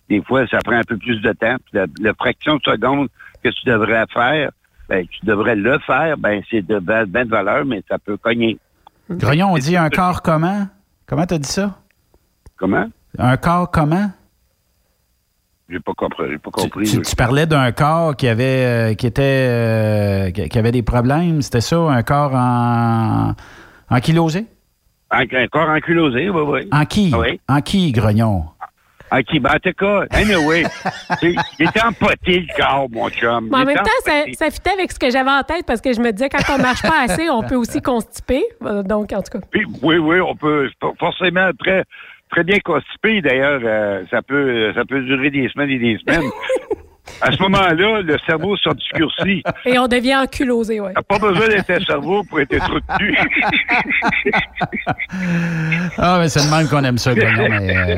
des 0.09 0.21
fois, 0.23 0.45
ça 0.49 0.59
prend 0.59 0.75
un 0.77 0.83
peu 0.83 0.97
plus 0.97 1.21
de 1.21 1.33
temps. 1.33 1.57
Puis 1.65 1.75
la, 1.75 1.87
la 2.01 2.15
fraction 2.15 2.57
de 2.57 2.63
seconde 2.63 3.09
que 3.45 3.49
tu 3.51 3.65
devrais 3.65 4.07
faire, 4.13 4.51
ben, 4.89 5.07
tu 5.07 5.25
devrais 5.25 5.55
le 5.55 5.79
faire, 5.79 6.19
ben, 6.19 6.43
c'est 6.51 6.67
de 6.67 6.81
ben 6.81 7.07
ben 7.07 7.25
de 7.25 7.31
valeur, 7.31 7.65
mais 7.65 7.83
ça 7.89 7.99
peut 7.99 8.17
cogner. 8.17 8.59
Grognon, 9.09 9.53
on 9.53 9.59
dit 9.59 9.77
un 9.77 9.89
corps 9.89 10.23
comment? 10.23 10.67
Comment 11.07 11.27
t'as 11.27 11.39
dit 11.39 11.49
ça? 11.49 11.79
Comment? 12.57 12.89
Un 13.19 13.37
corps 13.37 13.71
comment? 13.71 14.11
J'ai 15.71 15.79
pas 15.81 15.93
compris. 15.97 16.37
Pas 16.39 16.51
compris. 16.51 16.85
Tu, 16.91 17.01
tu 17.03 17.17
parlais 17.17 17.47
d'un 17.47 17.71
corps 17.73 18.17
qui 18.17 18.27
avait 18.29 18.65
euh, 18.65 18.95
qui 18.95 19.07
était 19.07 19.23
euh, 19.23 20.31
qui 20.31 20.59
avait 20.59 20.73
des 20.73 20.83
problèmes, 20.83 21.43
c'était 21.43 21.61
ça, 21.61 21.77
un 21.79 22.03
corps 22.03 22.35
en 22.35 23.35
ankylosé? 23.91 24.47
Un, 25.13 25.23
un 25.33 25.47
corps 25.49 25.69
ankylosé, 25.69 26.29
oui, 26.31 26.43
oui. 26.47 26.69
En 26.73 26.85
qui? 26.85 27.11
Ah 27.15 27.19
oui. 27.21 27.41
En 27.49 27.61
qui, 27.61 27.93
Grognon? 27.93 28.45
En 29.13 29.23
qui? 29.23 29.41
Ben, 29.41 29.51
en 29.51 29.59
tout 29.59 29.73
cas, 29.77 30.05
anyway, 30.13 30.65
il 31.23 31.37
il 31.59 31.69
était 31.69 31.83
empoté, 31.83 32.41
le 32.49 32.57
corps, 32.57 32.89
mon 32.91 33.09
chum. 33.11 33.49
Mais 33.51 33.57
en 33.59 33.65
même 33.65 33.77
temps, 33.77 33.91
ça, 34.05 34.23
ça 34.35 34.51
fitait 34.51 34.71
avec 34.71 34.93
ce 34.93 34.99
que 35.01 35.11
j'avais 35.11 35.31
en 35.31 35.43
tête 35.43 35.67
parce 35.67 35.81
que 35.81 35.93
je 35.93 36.01
me 36.01 36.13
disais 36.13 36.29
quand 36.29 36.55
on 36.55 36.63
marche 36.63 36.83
pas 36.83 37.03
assez, 37.09 37.29
on 37.29 37.43
peut 37.43 37.57
aussi 37.57 37.83
constiper. 37.83 38.45
Euh, 38.65 38.83
Donc, 38.85 39.13
en 39.13 39.21
tout 39.23 39.39
cas. 39.39 39.45
Puis, 39.51 39.65
oui, 39.83 39.99
oui, 39.99 40.21
on 40.21 40.37
peut 40.37 40.71
for- 40.81 40.95
forcément 40.99 41.51
très, 41.59 41.83
très 42.31 42.45
bien 42.45 42.59
constipé. 42.65 43.21
D'ailleurs, 43.23 43.61
euh, 43.65 44.03
ça 44.11 44.23
peut, 44.23 44.73
ça 44.75 44.85
peut 44.85 45.01
durer 45.03 45.31
des 45.31 45.49
semaines 45.49 45.71
et 45.71 45.79
des 45.79 45.99
semaines. 45.99 46.31
à 47.23 47.33
ce 47.33 47.43
moment-là, 47.43 48.03
le 48.03 48.17
cerveau 48.27 48.57
s'obscurcit. 48.57 49.43
Et 49.67 49.79
on 49.79 49.89
devient 49.89 50.17
enculosé, 50.17 50.81
oui. 50.81 50.91
T'as 50.95 51.03
pas 51.03 51.19
besoin 51.19 51.49
d'être 51.49 51.71
un 51.71 51.81
cerveau 51.81 52.23
pour 52.25 52.41
être 52.41 52.57
trop 52.59 52.79
dessus. 52.79 53.17
Ah, 55.99 56.19
mais 56.21 56.29
c'est 56.29 56.45
le 56.45 56.51
même 56.57 56.69
qu'on 56.69 56.85
aime 56.85 56.99
ça, 56.99 57.15
mais 57.15 57.25
euh, 57.25 57.97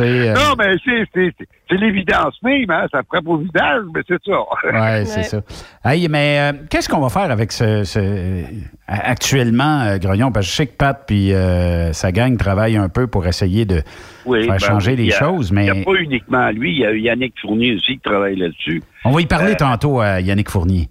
euh, 0.00 0.34
non, 0.34 0.54
mais 0.58 0.74
c'est, 0.84 1.04
c'est, 1.14 1.32
c'est- 1.38 1.46
c'est 1.68 1.76
l'évidence 1.76 2.34
même, 2.42 2.68
hein? 2.70 2.86
Ça 2.90 3.02
frappe 3.08 3.26
au 3.28 3.36
visage, 3.38 3.82
mais 3.94 4.00
c'est 4.08 4.22
ça. 4.24 4.40
Ouais, 4.72 5.04
c'est 5.04 5.22
ça. 5.22 5.40
Hey, 5.84 6.08
mais 6.08 6.52
euh, 6.52 6.58
qu'est-ce 6.68 6.88
qu'on 6.88 7.00
va 7.00 7.08
faire 7.08 7.30
avec 7.30 7.52
ce, 7.52 7.84
ce- 7.84 8.44
actuellement, 8.90 9.80
euh, 9.82 9.98
Grognon? 9.98 10.32
Parce 10.32 10.46
que 10.46 10.50
je 10.52 10.56
sais 10.56 10.66
que 10.66 10.76
Pat 10.76 11.04
puis 11.06 11.32
euh, 11.32 11.92
sa 11.92 12.12
gang 12.12 12.36
travaillent 12.36 12.76
un 12.76 12.88
peu 12.88 13.06
pour 13.06 13.26
essayer 13.26 13.64
de 13.64 13.82
Oui, 14.26 14.42
faire 14.44 14.52
ben 14.54 14.58
changer 14.58 14.96
les 14.96 15.04
il 15.04 15.12
a- 15.12 15.18
choses, 15.18 15.48
Il 15.50 15.54
mais 15.54 15.64
n'y 15.64 15.70
a 15.82 15.84
pas 15.84 15.94
uniquement 15.94 16.50
lui, 16.50 16.72
il 16.72 16.78
y 16.80 16.84
a 16.86 16.94
Yannick 16.94 17.34
Fournier 17.40 17.74
aussi 17.76 17.92
qui 17.94 18.00
travaille 18.00 18.36
là-dessus. 18.36 18.82
on 19.04 19.10
va 19.12 19.20
y 19.20 19.26
parler 19.26 19.52
Euh, 19.52 19.56
tantôt 19.56 20.00
à 20.00 20.20
Yannick 20.20 20.48
Fournier. 20.50 20.88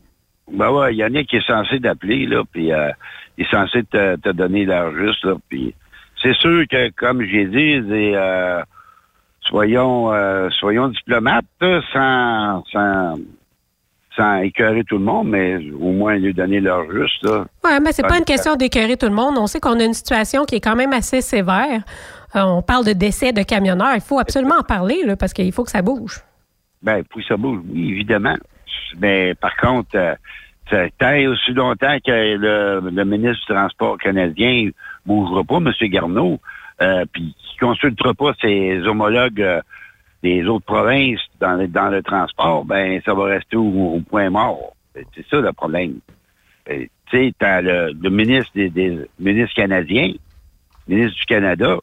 Ben 0.51 0.71
ouais, 0.71 0.95
Yannick 0.95 1.31
est 1.33 1.45
censé 1.45 1.79
t'appeler, 1.79 2.25
là, 2.25 2.43
puis 2.51 2.71
euh, 2.71 2.89
il 3.37 3.45
est 3.45 3.51
censé 3.51 3.83
te, 3.83 4.15
te 4.15 4.29
donner 4.29 4.65
l'heure 4.65 4.93
juste, 4.95 5.23
là, 5.25 5.35
puis 5.49 5.75
c'est 6.23 6.33
sûr 6.35 6.63
que, 6.69 6.89
comme 6.91 7.21
j'ai 7.23 7.45
dit, 7.45 7.81
euh, 7.91 8.61
soyons 9.41 10.11
euh, 10.13 10.49
soyons 10.51 10.87
diplomates, 10.89 11.45
sans, 11.93 12.63
sans, 12.71 13.17
sans 14.19 14.39
écœurer 14.41 14.83
tout 14.83 14.97
le 14.97 15.03
monde, 15.05 15.29
mais 15.29 15.57
au 15.79 15.91
moins 15.91 16.17
lui 16.17 16.33
donner 16.33 16.59
l'heure 16.59 16.85
juste. 16.91 17.25
Oui, 17.25 17.71
mais 17.81 17.93
c'est 17.93 18.03
pas 18.03 18.17
une 18.17 18.25
question 18.25 18.55
d'écœurer 18.55 18.97
tout 18.97 19.05
le 19.05 19.15
monde. 19.15 19.35
On 19.37 19.47
sait 19.47 19.61
qu'on 19.61 19.79
a 19.79 19.83
une 19.83 19.93
situation 19.93 20.43
qui 20.43 20.55
est 20.55 20.59
quand 20.59 20.75
même 20.75 20.91
assez 20.91 21.21
sévère. 21.21 21.81
Euh, 22.35 22.41
on 22.41 22.61
parle 22.61 22.85
de 22.85 22.91
décès 22.91 23.31
de 23.31 23.41
camionneurs. 23.43 23.95
Il 23.95 24.01
faut 24.01 24.19
absolument 24.19 24.57
en 24.59 24.63
parler 24.63 25.03
là, 25.05 25.15
parce 25.15 25.31
qu'il 25.31 25.51
faut 25.53 25.63
que 25.63 25.71
ça 25.71 25.81
bouge. 25.81 26.19
Ben, 26.81 27.03
puis 27.03 27.23
ça 27.27 27.37
bouge, 27.37 27.61
oui, 27.69 27.91
évidemment. 27.91 28.35
Mais 28.99 29.35
par 29.35 29.55
contre, 29.55 29.95
euh, 29.95 30.15
ça 30.69 30.85
tant 30.99 31.13
et 31.13 31.27
aussi 31.27 31.51
longtemps 31.51 31.97
que 32.05 32.11
le, 32.11 32.89
le 32.89 33.05
ministre 33.05 33.39
du 33.47 33.53
Transport 33.53 33.97
canadien 33.97 34.65
ne 34.65 34.71
bougera 35.05 35.43
pas, 35.45 35.57
M. 35.57 35.71
Garneau, 35.89 36.39
euh, 36.81 37.05
puis 37.11 37.35
qu'il 37.37 37.67
ne 37.67 37.71
consultera 37.71 38.13
pas 38.13 38.33
ses 38.41 38.79
homologues 38.85 39.41
euh, 39.41 39.61
des 40.23 40.45
autres 40.45 40.65
provinces 40.65 41.21
dans 41.39 41.53
le, 41.53 41.67
dans 41.67 41.89
le 41.89 42.03
transport, 42.03 42.65
ben 42.65 43.01
ça 43.05 43.13
va 43.13 43.25
rester 43.25 43.55
au, 43.55 43.95
au 43.95 43.99
point 44.01 44.29
mort. 44.29 44.75
C'est 44.93 45.25
ça 45.29 45.39
le 45.39 45.53
problème. 45.53 45.99
Euh, 46.69 46.85
Tu 47.09 47.31
sais, 47.31 47.61
le, 47.61 47.93
le 47.93 48.09
ministre 48.09 48.51
des, 48.53 48.69
des 48.69 49.07
ministres 49.19 49.55
canadiens, 49.55 50.11
le 50.87 50.95
ministre 50.95 51.17
du 51.17 51.25
Canada, 51.25 51.77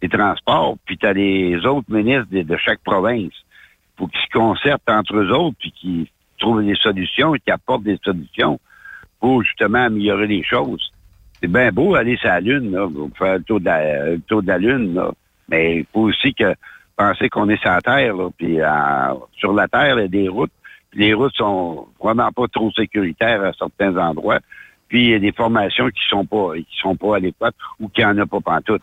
des 0.00 0.08
Transports, 0.08 0.76
puis 0.84 0.98
tu 0.98 1.06
as 1.06 1.12
les 1.12 1.64
autres 1.64 1.90
ministres 1.90 2.28
de, 2.30 2.56
chaque 2.58 2.80
province. 2.80 3.32
faut 3.96 4.06
qu'ils 4.08 4.20
se 4.20 4.38
concertent 4.38 4.88
entre 4.88 5.16
eux 5.16 5.30
autres, 5.30 5.56
puis 5.58 5.72
qu'ils 5.72 6.06
trouvent 6.38 6.64
des 6.64 6.74
solutions 6.74 7.34
et 7.34 7.40
qu'ils 7.40 7.52
apportent 7.52 7.84
des 7.84 7.98
solutions 8.04 8.58
pour 9.20 9.42
justement 9.42 9.84
améliorer 9.84 10.26
les 10.26 10.42
choses. 10.42 10.92
C'est 11.40 11.50
bien 11.50 11.70
beau 11.70 11.94
aller 11.94 12.16
sur 12.16 12.28
la 12.28 12.40
Lune, 12.40 12.72
là, 12.72 12.88
pour 12.88 13.10
faire 13.16 13.36
le 13.38 13.42
tour 13.42 13.60
de 13.60 13.66
la, 13.66 14.18
tour 14.26 14.42
de 14.42 14.48
la 14.48 14.58
Lune, 14.58 14.94
là. 14.94 15.10
mais 15.48 15.78
il 15.78 15.86
faut 15.92 16.02
aussi 16.02 16.34
que 16.34 16.54
penser 16.96 17.28
qu'on 17.28 17.48
est 17.48 17.60
sur 17.60 17.70
la 17.70 17.80
Terre, 17.80 18.16
là, 18.16 18.28
puis 18.36 18.60
euh, 18.60 19.14
sur 19.38 19.52
la 19.52 19.68
Terre, 19.68 19.98
il 19.98 20.02
y 20.02 20.04
a 20.04 20.08
des 20.08 20.28
routes, 20.28 20.52
puis 20.90 21.00
les 21.00 21.14
routes 21.14 21.34
sont 21.34 21.86
vraiment 22.02 22.30
pas 22.32 22.46
trop 22.48 22.70
sécuritaires 22.72 23.44
à 23.44 23.52
certains 23.52 23.96
endroits, 23.96 24.40
puis 24.88 25.04
il 25.04 25.10
y 25.10 25.14
a 25.14 25.18
des 25.18 25.32
formations 25.32 25.88
qui 25.88 26.02
sont 26.08 26.24
pas 26.24 26.54
qui 26.56 26.78
sont 26.80 26.96
pas 26.96 27.16
adéquates 27.16 27.54
ou 27.80 27.88
qui 27.88 28.04
en 28.04 28.16
a 28.18 28.26
pas 28.26 28.40
pantoute. 28.40 28.82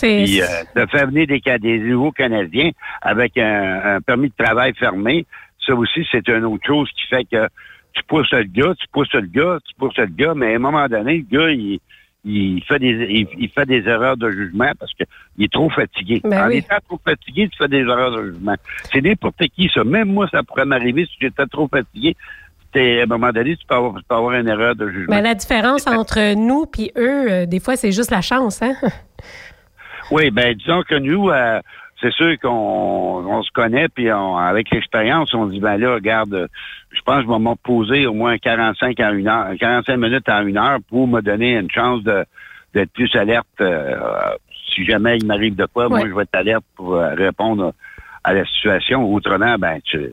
Puis, 0.00 0.40
euh, 0.40 0.46
de 0.76 0.86
faire 0.86 1.08
venir 1.08 1.26
des, 1.26 1.40
des 1.58 1.78
nouveaux 1.78 2.12
Canadiens 2.12 2.70
avec 3.02 3.36
un, 3.36 3.96
un 3.96 4.00
permis 4.00 4.28
de 4.28 4.44
travail 4.44 4.72
fermé, 4.74 5.26
ça 5.66 5.74
aussi, 5.74 6.06
c'est 6.12 6.28
une 6.28 6.44
autre 6.44 6.66
chose 6.66 6.88
qui 6.92 7.06
fait 7.08 7.24
que 7.24 7.48
tu 7.94 8.02
pousses 8.04 8.30
le 8.32 8.44
gars, 8.44 8.74
tu 8.78 8.86
pousses 8.92 9.12
le 9.12 9.22
gars, 9.22 9.58
tu 9.66 9.74
pousses 9.76 9.96
le 9.96 10.06
gars, 10.06 10.34
mais 10.34 10.52
à 10.52 10.56
un 10.56 10.60
moment 10.60 10.86
donné, 10.86 11.24
le 11.28 11.38
gars, 11.38 11.50
il, 11.50 11.80
il 12.24 12.62
fait 12.64 12.78
des 12.78 13.06
il, 13.08 13.28
il 13.38 13.48
fait 13.48 13.66
des 13.66 13.86
erreurs 13.88 14.16
de 14.16 14.30
jugement 14.30 14.70
parce 14.78 14.92
qu'il 14.94 15.44
est 15.44 15.52
trop 15.52 15.70
fatigué. 15.70 16.20
Ben 16.24 16.44
en 16.44 16.48
oui. 16.48 16.58
étant 16.58 16.76
trop 16.86 17.00
fatigué, 17.04 17.48
tu 17.48 17.56
fais 17.56 17.68
des 17.68 17.80
erreurs 17.80 18.10
de 18.12 18.32
jugement. 18.32 18.54
C'est 18.92 19.00
n'importe 19.00 19.42
qui, 19.54 19.70
ça. 19.72 19.84
Même 19.84 20.12
moi, 20.12 20.28
ça 20.30 20.42
pourrait 20.42 20.64
m'arriver 20.64 21.06
si 21.06 21.16
j'étais 21.20 21.46
trop 21.46 21.68
fatigué. 21.68 22.16
À 22.74 22.80
un 22.80 23.06
moment 23.06 23.30
donné, 23.32 23.56
tu 23.56 23.66
peux 23.66 23.74
avoir, 23.74 23.94
tu 23.94 24.02
peux 24.06 24.14
avoir 24.14 24.34
une 24.34 24.46
erreur 24.46 24.76
de 24.76 24.88
jugement. 24.88 25.16
Mais 25.16 25.22
la 25.22 25.34
différence 25.34 25.86
entre 25.86 26.34
nous 26.34 26.66
puis 26.66 26.92
eux, 26.96 27.30
euh, 27.30 27.46
des 27.46 27.60
fois, 27.60 27.76
c'est 27.76 27.92
juste 27.92 28.10
la 28.10 28.20
chance, 28.20 28.62
hein? 28.62 28.74
Oui, 30.10 30.30
ben 30.30 30.54
disons 30.54 30.82
que 30.82 30.94
nous, 30.94 31.28
euh, 31.28 31.60
c'est 32.00 32.12
sûr 32.12 32.38
qu'on 32.40 32.48
on 33.26 33.42
se 33.42 33.50
connaît, 33.52 33.88
puis 33.88 34.12
on- 34.12 34.36
avec 34.36 34.70
l'expérience, 34.70 35.34
on 35.34 35.46
dit 35.46 35.60
ben 35.60 35.76
là, 35.78 35.94
regarde, 35.94 36.48
je 36.92 37.00
pense 37.02 37.16
que 37.18 37.22
je 37.22 37.28
vais 37.28 37.38
me 37.38 37.48
reposer 37.50 38.06
au 38.06 38.14
moins 38.14 38.38
45 38.38 38.98
à 39.00 39.10
une 39.10 39.28
heure, 39.28 39.48
45 39.58 39.96
minutes 39.96 40.28
à 40.28 40.42
une 40.42 40.56
heure 40.58 40.78
pour 40.88 41.08
me 41.08 41.20
donner 41.20 41.56
une 41.56 41.70
chance 41.70 42.02
de 42.04 42.24
d'être 42.74 42.92
plus 42.92 43.14
alerte. 43.16 43.46
euh, 43.60 43.96
si 44.74 44.84
jamais 44.84 45.16
il 45.16 45.26
m'arrive 45.26 45.56
de 45.56 45.66
quoi, 45.66 45.88
moi 45.88 46.00
je 46.08 46.14
vais 46.14 46.22
être 46.22 46.34
alerte 46.34 46.64
pour 46.76 46.94
euh, 46.94 47.14
répondre 47.14 47.72
à 48.22 48.34
la 48.34 48.44
situation. 48.44 49.12
Autrement, 49.12 49.56
ben 49.58 49.80
tu 49.82 50.12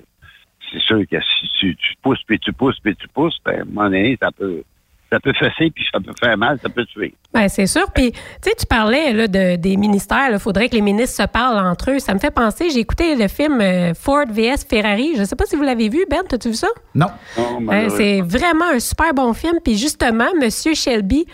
c'est 0.71 0.79
sûr 0.81 1.01
que 1.09 1.17
si 1.21 1.47
tu, 1.59 1.75
tu 1.75 1.93
pousses, 2.01 2.23
puis 2.25 2.39
tu 2.39 2.51
pousses, 2.51 2.79
puis 2.79 2.95
tu 2.95 3.07
pousses, 3.09 3.37
ben 3.45 3.59
à 3.59 3.61
un 3.61 3.65
moment 3.65 3.83
donné, 3.83 4.17
ça 4.19 4.29
peut 4.31 4.63
ça 5.11 5.19
peut 5.19 5.33
fesser, 5.33 5.71
puis 5.73 5.83
ça 5.93 5.99
peut 5.99 6.13
faire 6.19 6.37
mal, 6.37 6.59
ça 6.61 6.69
peut 6.69 6.85
tuer. 6.85 7.13
Ben, 7.33 7.47
c'est 7.47 7.67
sûr. 7.67 7.91
Puis, 7.93 8.11
tu 8.11 8.17
sais, 8.41 8.51
tu 8.57 8.65
parlais 8.65 9.13
là, 9.13 9.27
de, 9.27 9.55
des 9.55 9.77
ministères. 9.77 10.29
Il 10.31 10.39
faudrait 10.39 10.67
que 10.69 10.75
les 10.75 10.81
ministres 10.81 11.21
se 11.23 11.27
parlent 11.27 11.65
entre 11.65 11.91
eux. 11.91 11.99
Ça 11.99 12.13
me 12.13 12.19
fait 12.19 12.31
penser, 12.31 12.69
j'ai 12.69 12.79
écouté 12.79 13.15
le 13.15 13.27
film 13.27 13.59
euh, 13.61 13.93
Ford 13.93 14.25
vs 14.29 14.65
Ferrari. 14.69 15.13
Je 15.15 15.21
ne 15.21 15.25
sais 15.25 15.35
pas 15.35 15.45
si 15.45 15.55
vous 15.55 15.63
l'avez 15.63 15.89
vu, 15.89 16.05
Ben. 16.09 16.21
As-tu 16.31 16.49
vu 16.49 16.55
ça? 16.55 16.67
Non. 16.93 17.07
Non, 17.37 17.43
Euh, 17.43 17.59
malheureusement. 17.61 17.97
c'est 17.97 18.21
vraiment 18.21 18.65
un 18.73 18.79
super 18.79 19.13
bon 19.13 19.33
film. 19.33 19.55
Puis 19.63 19.77
justement, 19.77 20.27
Monsieur 20.41 20.73
Shelby, 20.73 21.25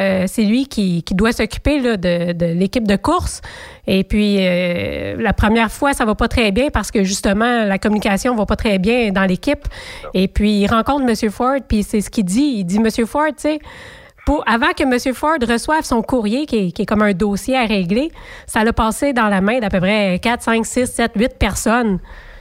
euh, 0.00 0.24
c'est 0.26 0.44
lui 0.44 0.66
qui, 0.66 1.02
doit 1.12 1.32
s'occuper 1.32 1.96
de, 1.96 2.54
l'équipe 2.54 2.86
de 2.86 2.96
course. 2.96 3.40
Et 3.86 4.04
puis, 4.04 4.36
euh, 4.40 5.16
la 5.18 5.32
première 5.32 5.72
fois, 5.72 5.92
ça 5.92 6.04
va 6.04 6.14
pas 6.14 6.28
très 6.28 6.52
bien 6.52 6.70
parce 6.70 6.90
que 6.90 7.04
justement, 7.04 7.64
la 7.64 7.78
communication 7.78 8.34
va 8.34 8.46
pas 8.46 8.56
très 8.56 8.78
bien 8.78 9.10
dans 9.10 9.24
l'équipe. 9.24 9.66
Et 10.14 10.28
puis, 10.28 10.60
il 10.60 10.66
rencontre 10.66 11.04
Monsieur 11.04 11.30
Ford, 11.30 11.58
puis 11.66 11.82
c'est 11.82 12.00
ce 12.00 12.10
qu'il 12.10 12.24
dit. 12.24 12.54
Il 12.58 12.64
dit, 12.64 12.78
Monsieur 12.78 13.06
Ford, 13.06 13.28
tu 13.28 13.42
sais, 13.42 13.58
avant 14.46 14.72
que 14.76 14.82
M. 14.82 15.14
Ford 15.14 15.38
reçoive 15.48 15.84
son 15.84 16.02
courrier, 16.02 16.46
qui 16.46 16.68
est, 16.68 16.72
qui 16.72 16.82
est 16.82 16.86
comme 16.86 17.02
un 17.02 17.12
dossier 17.12 17.56
à 17.56 17.64
régler, 17.64 18.10
ça 18.46 18.64
l'a 18.64 18.72
passé 18.72 19.12
dans 19.12 19.28
la 19.28 19.40
main 19.40 19.58
d'à 19.58 19.70
peu 19.70 19.80
près 19.80 20.18
4, 20.22 20.42
5, 20.42 20.66
6, 20.66 20.86
7, 20.86 21.12
8 21.16 21.38
personnes. 21.38 21.98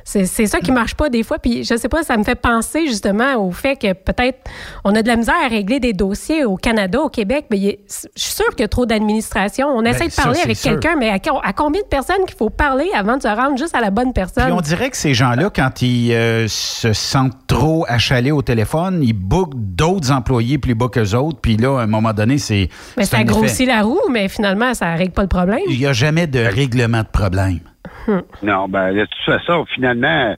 C'est 0.10 0.48
ça 0.48 0.60
qui 0.62 0.72
marche 0.72 0.96
pas 0.96 1.10
des 1.10 1.22
fois. 1.24 1.38
Puis 1.38 1.66
je 1.66 1.76
sais 1.76 1.90
pas, 1.90 2.02
ça 2.04 2.16
me 2.16 2.24
fait 2.24 2.36
penser 2.36 2.88
justement 2.88 3.36
au 3.46 3.52
fait 3.52 3.76
que 3.76 3.92
peut-être 3.92 4.40
on 4.86 4.96
a 4.96 5.02
de 5.02 5.08
la 5.08 5.18
misère 5.18 5.36
à 5.44 5.50
régler 5.50 5.82
des 5.82 5.92
dossiers 5.92 6.46
au 6.46 6.56
Canada, 6.56 7.02
au 7.02 7.10
Québec. 7.10 7.48
Mais 7.52 7.58
il 7.58 7.68
est- 7.68 7.80
je 8.16 8.22
suis 8.22 8.34
sûre 8.34 8.50
qu'il 8.52 8.62
y 8.62 8.64
a 8.64 8.68
trop 8.70 8.86
d'administration. 8.86 9.68
On 9.68 9.84
essaie 9.84 10.06
de 10.08 10.16
Ben, 10.16 10.24
parler 10.24 10.40
avec 10.40 10.58
quelqu'un, 10.60 10.96
mais 10.98 11.10
à, 11.10 11.20
co- 11.20 11.42
à 11.44 11.52
combien 11.52 11.82
de 11.82 11.88
personnes 11.88 12.24
qu'il 12.26 12.38
faut 12.38 12.50
parler 12.50 12.88
avant 12.96 13.18
de 13.18 13.22
se 13.24 13.28
rendre 13.28 13.58
juste 13.58 13.76
à 13.76 13.82
la 13.82 13.92
bonne 13.92 14.14
personne? 14.14 14.46
Puis 14.46 14.54
on 14.54 14.62
dirait 14.62 14.90
que 14.90 14.98
ces 14.98 15.14
gens-là, 15.14 15.50
quand 15.54 15.82
ils 15.82 16.14
euh, 16.14 16.48
se 16.48 16.94
sentent 16.94 17.46
trop 17.48 17.86
achalés 17.90 18.32
au 18.32 18.42
téléphone, 18.42 19.02
ils 19.04 19.12
bookent 19.14 19.56
d'autres 19.56 20.12
employés 20.12 20.58
plus 20.58 20.74
bas 20.76 20.88
qu'eux 20.88 21.16
autres. 21.16 21.40
Puis 21.42 21.58
là, 21.58 21.80
à 21.80 21.84
un 21.84 21.88
moment 21.88 22.14
donné, 22.14 22.38
c'est. 22.38 22.70
Mais 22.96 23.04
ça 23.06 23.18
grossit 23.26 23.68
la 23.68 23.82
roue, 23.82 24.00
mais 24.10 24.30
finalement, 24.30 24.74
ça 24.74 24.94
règle 24.96 25.12
pas 25.12 25.24
le 25.24 25.28
problème. 25.28 25.60
Il 25.70 25.78
n'y 25.78 25.86
a 25.86 25.92
jamais 25.94 26.28
de 26.28 26.40
règlement 26.40 27.02
de 27.02 27.08
problème. 27.12 27.60
Non, 28.44 28.68
ben, 28.68 28.94
de 28.94 29.06
toute 29.06 29.26
façon, 29.26 29.66
finalement, 29.66 30.36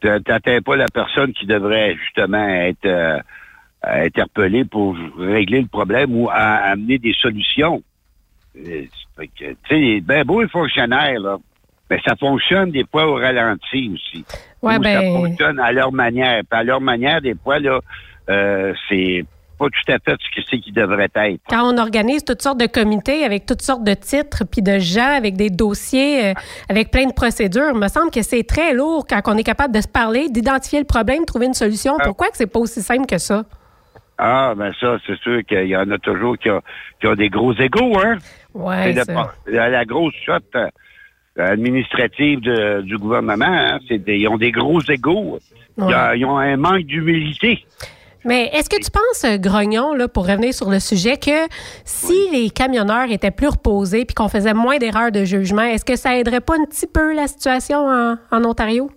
t'a- 0.00 0.20
t'atteins 0.20 0.60
pas 0.60 0.76
la 0.76 0.88
personne 0.92 1.32
qui 1.32 1.46
devrait 1.46 1.96
justement 1.96 2.46
être 2.48 2.84
euh, 2.86 3.18
interpellée 3.84 4.64
pour 4.64 4.96
régler 5.18 5.60
le 5.62 5.66
problème 5.68 6.14
ou 6.14 6.28
à- 6.30 6.56
amener 6.70 6.98
des 6.98 7.14
solutions. 7.14 7.82
Tu 8.54 8.88
sais, 9.68 10.00
ben 10.02 10.24
beau 10.24 10.42
les 10.42 10.48
fonctionnaires, 10.48 11.18
là. 11.20 11.38
Mais 11.90 12.00
ça 12.06 12.16
fonctionne 12.16 12.70
des 12.70 12.84
fois 12.90 13.06
au 13.06 13.14
ralenti 13.14 13.90
aussi. 13.92 14.24
Ouais, 14.62 14.76
Ou 14.76 14.80
ben- 14.80 15.00
Ça 15.12 15.18
fonctionne 15.18 15.58
à 15.60 15.72
leur 15.72 15.92
manière. 15.92 16.40
Puis 16.48 16.58
à 16.58 16.62
leur 16.64 16.80
manière, 16.80 17.20
des 17.20 17.34
fois, 17.34 17.58
là, 17.58 17.80
euh, 18.30 18.72
c'est 18.88 19.24
pas 19.62 19.68
tout 19.70 19.92
à 19.92 19.98
fait 19.98 20.18
ce 20.20 20.40
que 20.40 20.46
c'est 20.50 20.58
qui 20.58 20.72
devrait 20.72 21.08
être. 21.14 21.40
Quand 21.48 21.72
on 21.72 21.78
organise 21.78 22.24
toutes 22.24 22.42
sortes 22.42 22.58
de 22.58 22.66
comités 22.66 23.24
avec 23.24 23.46
toutes 23.46 23.62
sortes 23.62 23.84
de 23.84 23.94
titres, 23.94 24.44
puis 24.50 24.62
de 24.62 24.78
gens 24.78 25.16
avec 25.16 25.36
des 25.36 25.50
dossiers, 25.50 26.30
euh, 26.30 26.34
avec 26.68 26.90
plein 26.90 27.06
de 27.06 27.12
procédures, 27.12 27.70
il 27.74 27.78
me 27.78 27.88
semble 27.88 28.10
que 28.10 28.22
c'est 28.22 28.42
très 28.42 28.74
lourd 28.74 29.06
quand 29.08 29.20
on 29.26 29.36
est 29.36 29.44
capable 29.44 29.74
de 29.74 29.80
se 29.80 29.88
parler, 29.88 30.28
d'identifier 30.28 30.78
le 30.80 30.84
problème, 30.86 31.24
trouver 31.24 31.46
une 31.46 31.54
solution. 31.54 31.96
Pourquoi 32.04 32.28
que 32.28 32.36
c'est 32.36 32.46
pas 32.46 32.58
aussi 32.60 32.82
simple 32.82 33.06
que 33.06 33.18
ça? 33.18 33.44
Ah, 34.18 34.54
ben 34.56 34.72
ça, 34.80 34.98
c'est 35.06 35.18
sûr 35.18 35.40
qu'il 35.48 35.66
y 35.66 35.76
en 35.76 35.90
a 35.90 35.98
toujours 35.98 36.36
qui 36.38 36.48
ont, 36.50 36.60
qui 37.00 37.06
ont 37.08 37.14
des 37.14 37.28
gros 37.28 37.54
égaux, 37.54 37.98
hein? 37.98 38.18
Ça. 39.04 39.12
la, 39.46 39.68
la 39.70 39.84
grosse 39.84 40.14
shot 40.24 40.34
euh, 40.54 40.68
administrative 41.38 42.40
de- 42.40 42.82
du 42.82 42.98
gouvernement, 42.98 43.46
hein, 43.46 43.78
c'est 43.88 43.98
des- 43.98 44.18
ils 44.18 44.28
ont 44.28 44.36
des 44.36 44.52
gros 44.52 44.80
égaux. 44.88 45.38
Ils 46.16 46.24
ont 46.26 46.36
un 46.38 46.56
manque 46.56 46.82
d'humilité. 46.84 47.64
Mais 48.24 48.50
est-ce 48.52 48.70
que 48.70 48.76
tu 48.76 48.90
penses, 48.90 49.24
euh, 49.24 49.36
Grognon, 49.38 49.94
là, 49.94 50.08
pour 50.08 50.28
revenir 50.28 50.54
sur 50.54 50.70
le 50.70 50.78
sujet, 50.80 51.16
que 51.16 51.48
si 51.84 52.30
les 52.32 52.50
camionneurs 52.50 53.10
étaient 53.10 53.30
plus 53.30 53.48
reposés 53.48 54.04
puis 54.04 54.14
qu'on 54.14 54.28
faisait 54.28 54.54
moins 54.54 54.78
d'erreurs 54.78 55.10
de 55.10 55.24
jugement, 55.24 55.62
est-ce 55.62 55.84
que 55.84 55.96
ça 55.96 56.16
aiderait 56.16 56.40
pas 56.40 56.54
un 56.54 56.64
petit 56.64 56.86
peu 56.86 57.14
la 57.14 57.26
situation 57.26 57.86
en, 57.88 58.16
en 58.30 58.44
Ontario? 58.44 58.90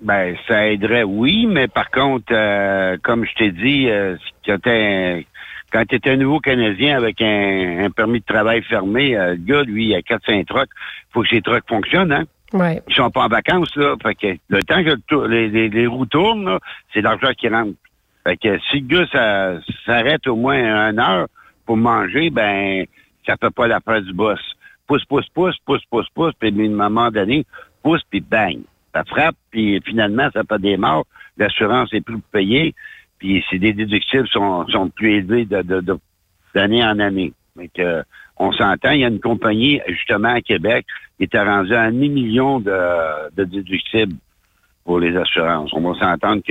Ben, 0.00 0.36
ça 0.46 0.66
aiderait, 0.66 1.04
oui, 1.04 1.46
mais 1.46 1.68
par 1.68 1.90
contre, 1.90 2.26
euh, 2.32 2.96
comme 3.02 3.24
je 3.24 3.34
t'ai 3.34 3.50
dit, 3.52 3.88
euh, 3.88 4.16
quand 4.44 4.58
quand 5.72 5.84
t'es 5.88 6.08
un 6.08 6.16
nouveau 6.16 6.38
Canadien 6.38 6.96
avec 6.96 7.20
un, 7.20 7.84
un 7.84 7.90
permis 7.90 8.20
de 8.20 8.24
travail 8.24 8.62
fermé, 8.62 9.16
euh, 9.16 9.30
le 9.30 9.36
gars, 9.38 9.62
lui, 9.64 9.86
il 9.86 9.94
a 9.94 10.02
4-5 10.02 10.44
trucks. 10.44 10.70
faut 11.10 11.22
que 11.22 11.28
ses 11.28 11.42
trucks 11.42 11.64
fonctionnent, 11.68 12.12
hein? 12.12 12.24
Ouais. 12.52 12.80
Ils 12.86 12.94
sont 12.94 13.10
pas 13.10 13.24
en 13.24 13.28
vacances, 13.28 13.74
là. 13.74 13.96
Fait 14.00 14.14
que 14.14 14.38
le 14.48 14.62
temps 14.62 14.84
que 14.84 14.90
le 15.14 15.26
les, 15.26 15.48
les, 15.48 15.68
les 15.68 15.86
roues 15.88 16.06
tournent, 16.06 16.58
c'est 16.92 17.00
l'argent 17.00 17.32
qui 17.36 17.48
rentre. 17.48 17.72
Fait 18.26 18.36
que 18.36 18.58
si 18.70 18.80
le 18.80 18.86
gars 18.86 19.60
s'arrête 19.86 20.26
au 20.26 20.36
moins 20.36 20.88
une 20.90 20.98
heure 20.98 21.28
pour 21.66 21.76
manger, 21.76 22.30
ben 22.30 22.84
ça 23.26 23.36
fait 23.36 23.50
pas 23.54 23.66
l'affaire 23.68 24.02
du 24.02 24.12
boss. 24.12 24.40
Pousse, 24.86 25.04
pousse, 25.04 25.28
pousse, 25.34 25.56
pousse, 25.64 25.82
pousse, 25.90 26.08
pousse, 26.14 26.32
puis 26.38 26.50
à 26.50 26.62
un 26.64 26.68
moment 26.68 27.10
donné, 27.10 27.46
pousse, 27.82 28.02
puis 28.10 28.20
bang. 28.20 28.58
Ça 28.94 29.02
frappe, 29.04 29.36
puis 29.50 29.80
finalement, 29.84 30.28
ça 30.32 30.42
fait 30.48 30.60
des 30.60 30.76
morts. 30.76 31.06
L'assurance 31.36 31.92
est 31.92 32.00
plus 32.02 32.20
payée, 32.32 32.74
puis 33.18 33.44
c'est 33.50 33.58
des 33.58 33.72
déductibles 33.72 34.28
sont, 34.28 34.66
sont 34.68 34.88
plus 34.90 35.14
élevés 35.16 35.46
de, 35.46 35.62
de, 35.62 35.80
de- 35.80 35.98
d'année 36.54 36.84
en 36.84 36.98
année. 37.00 37.32
Fait 37.58 37.68
que, 37.74 38.02
on 38.36 38.52
s'entend, 38.52 38.90
il 38.90 39.00
y 39.00 39.04
a 39.04 39.08
une 39.08 39.20
compagnie, 39.20 39.80
justement, 39.88 40.34
à 40.34 40.40
Québec, 40.40 40.86
qui 41.16 41.24
était 41.24 41.40
rendue 41.42 41.74
à 41.74 41.82
un 41.82 41.92
demi-million 41.92 42.60
de, 42.60 43.30
de 43.36 43.44
déductibles 43.44 44.16
pour 44.84 44.98
les 44.98 45.16
assurances. 45.16 45.72
On 45.72 45.80
va 45.80 45.98
s'entendre 45.98 46.42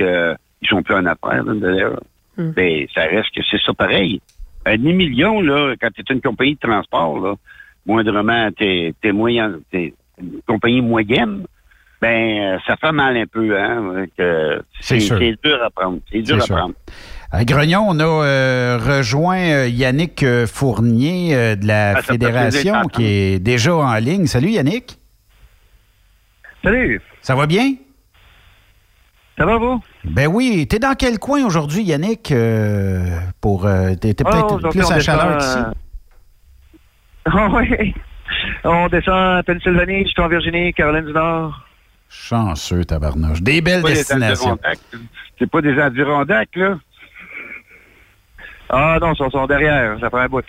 qu'ils 0.66 0.76
sont 0.76 0.82
plus 0.82 0.94
en 0.94 1.06
affaires, 1.06 1.44
d'ailleurs. 1.44 2.00
Mais 2.36 2.88
ça 2.94 3.02
reste 3.02 3.32
que 3.34 3.42
c'est 3.50 3.60
ça 3.64 3.72
pareil. 3.74 4.20
Un 4.66 4.76
demi-million, 4.76 5.40
là, 5.40 5.74
quand 5.80 5.88
tu 5.94 6.00
es 6.00 6.14
une 6.14 6.20
compagnie 6.20 6.54
de 6.54 6.60
transport, 6.60 7.20
là, 7.20 7.34
moindrement, 7.86 8.50
t'es, 8.58 8.94
t'es 9.00 9.12
moyen, 9.12 9.52
t'es 9.70 9.94
une 10.20 10.40
compagnie 10.46 10.80
moyenne, 10.80 11.44
ben, 12.00 12.38
euh, 12.54 12.58
ça 12.66 12.76
fait 12.76 12.92
mal 12.92 13.16
un 13.16 13.26
peu, 13.26 13.56
hein. 13.58 14.06
que 14.16 14.62
C'est 14.80 14.98
dur 14.98 15.62
à 15.64 15.70
prendre. 15.70 16.00
C'est 16.10 16.22
dur 16.22 16.36
C'est 16.36 16.42
à 16.42 16.46
sûr. 16.46 16.56
prendre. 16.56 16.74
À 17.30 17.44
Grognon, 17.44 17.86
on 17.88 17.98
a 18.00 18.04
euh, 18.04 18.78
rejoint 18.78 19.38
euh, 19.38 19.68
Yannick 19.68 20.24
Fournier 20.46 21.34
euh, 21.34 21.56
de 21.56 21.66
la 21.66 21.96
Ah, 21.96 22.02
Fédération 22.02 22.82
qui 22.92 23.04
est 23.06 23.38
déjà 23.38 23.74
en 23.74 23.94
ligne. 23.96 24.26
Salut 24.26 24.50
Yannick. 24.50 24.98
Salut. 26.62 27.00
Ça 27.22 27.34
va 27.34 27.46
bien? 27.46 27.74
Ça 29.36 29.44
va, 29.46 29.56
vous? 29.58 29.80
Ben 30.04 30.28
oui. 30.28 30.66
T'es 30.68 30.78
dans 30.78 30.94
quel 30.94 31.18
coin 31.18 31.44
aujourd'hui, 31.44 31.82
Yannick? 31.82 32.30
euh, 32.30 33.18
pour 33.40 33.66
euh, 33.66 33.94
T'es 34.00 34.14
t'es 34.14 34.24
Oh, 34.26 34.30
peut-être 34.30 34.52
aujourd'hui, 34.54 34.80
plus 34.80 34.92
à 34.92 35.00
chaleur 35.00 35.38
qu'ici? 35.38 35.58
euh, 35.58 35.72
Ah 37.32 37.48
oui. 37.50 37.94
On 38.64 38.88
descend 38.88 39.38
à 39.38 39.42
Pennsylvanie, 39.42 40.04
jusqu'en 40.04 40.28
Virginie, 40.28 40.72
Caroline 40.72 41.06
du 41.06 41.12
Nord. 41.12 41.60
Chanceux, 42.08 42.84
tabarnouche. 42.84 43.42
Des 43.42 43.60
belles 43.60 43.82
destinations. 43.82 44.58
C'est 45.38 45.50
pas 45.50 45.60
des 45.60 45.78
Adirondacks, 45.80 46.54
là? 46.54 46.78
Ah 48.70 48.98
non, 49.00 49.12
ils 49.12 49.16
sont, 49.16 49.30
sont 49.30 49.46
derrière, 49.46 49.98
ça 50.00 50.08
prend 50.10 50.20
un 50.20 50.28
bout. 50.28 50.44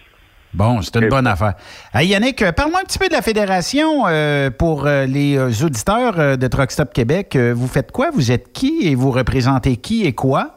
Bon, 0.55 0.81
c'est 0.81 0.95
une 0.95 1.09
bonne 1.09 1.27
affaire. 1.27 1.55
Hey, 1.93 2.07
Yannick, 2.07 2.41
euh, 2.41 2.53
parle-moi 2.53 2.79
un 2.79 2.85
petit 2.85 2.97
peu 2.97 3.09
de 3.09 3.13
la 3.13 3.21
fédération 3.21 4.07
euh, 4.07 4.49
pour 4.49 4.87
euh, 4.87 5.05
les 5.05 5.37
euh, 5.37 5.65
auditeurs 5.65 6.17
euh, 6.17 6.37
de 6.37 6.47
Truck 6.47 6.71
Stop 6.71 6.93
Québec. 6.93 7.35
Euh, 7.35 7.53
vous 7.53 7.67
faites 7.67 7.91
quoi? 7.91 8.09
Vous 8.13 8.31
êtes 8.31 8.53
qui 8.53 8.87
et 8.87 8.95
vous 8.95 9.11
représentez 9.11 9.75
qui 9.75 10.05
et 10.05 10.13
quoi? 10.13 10.51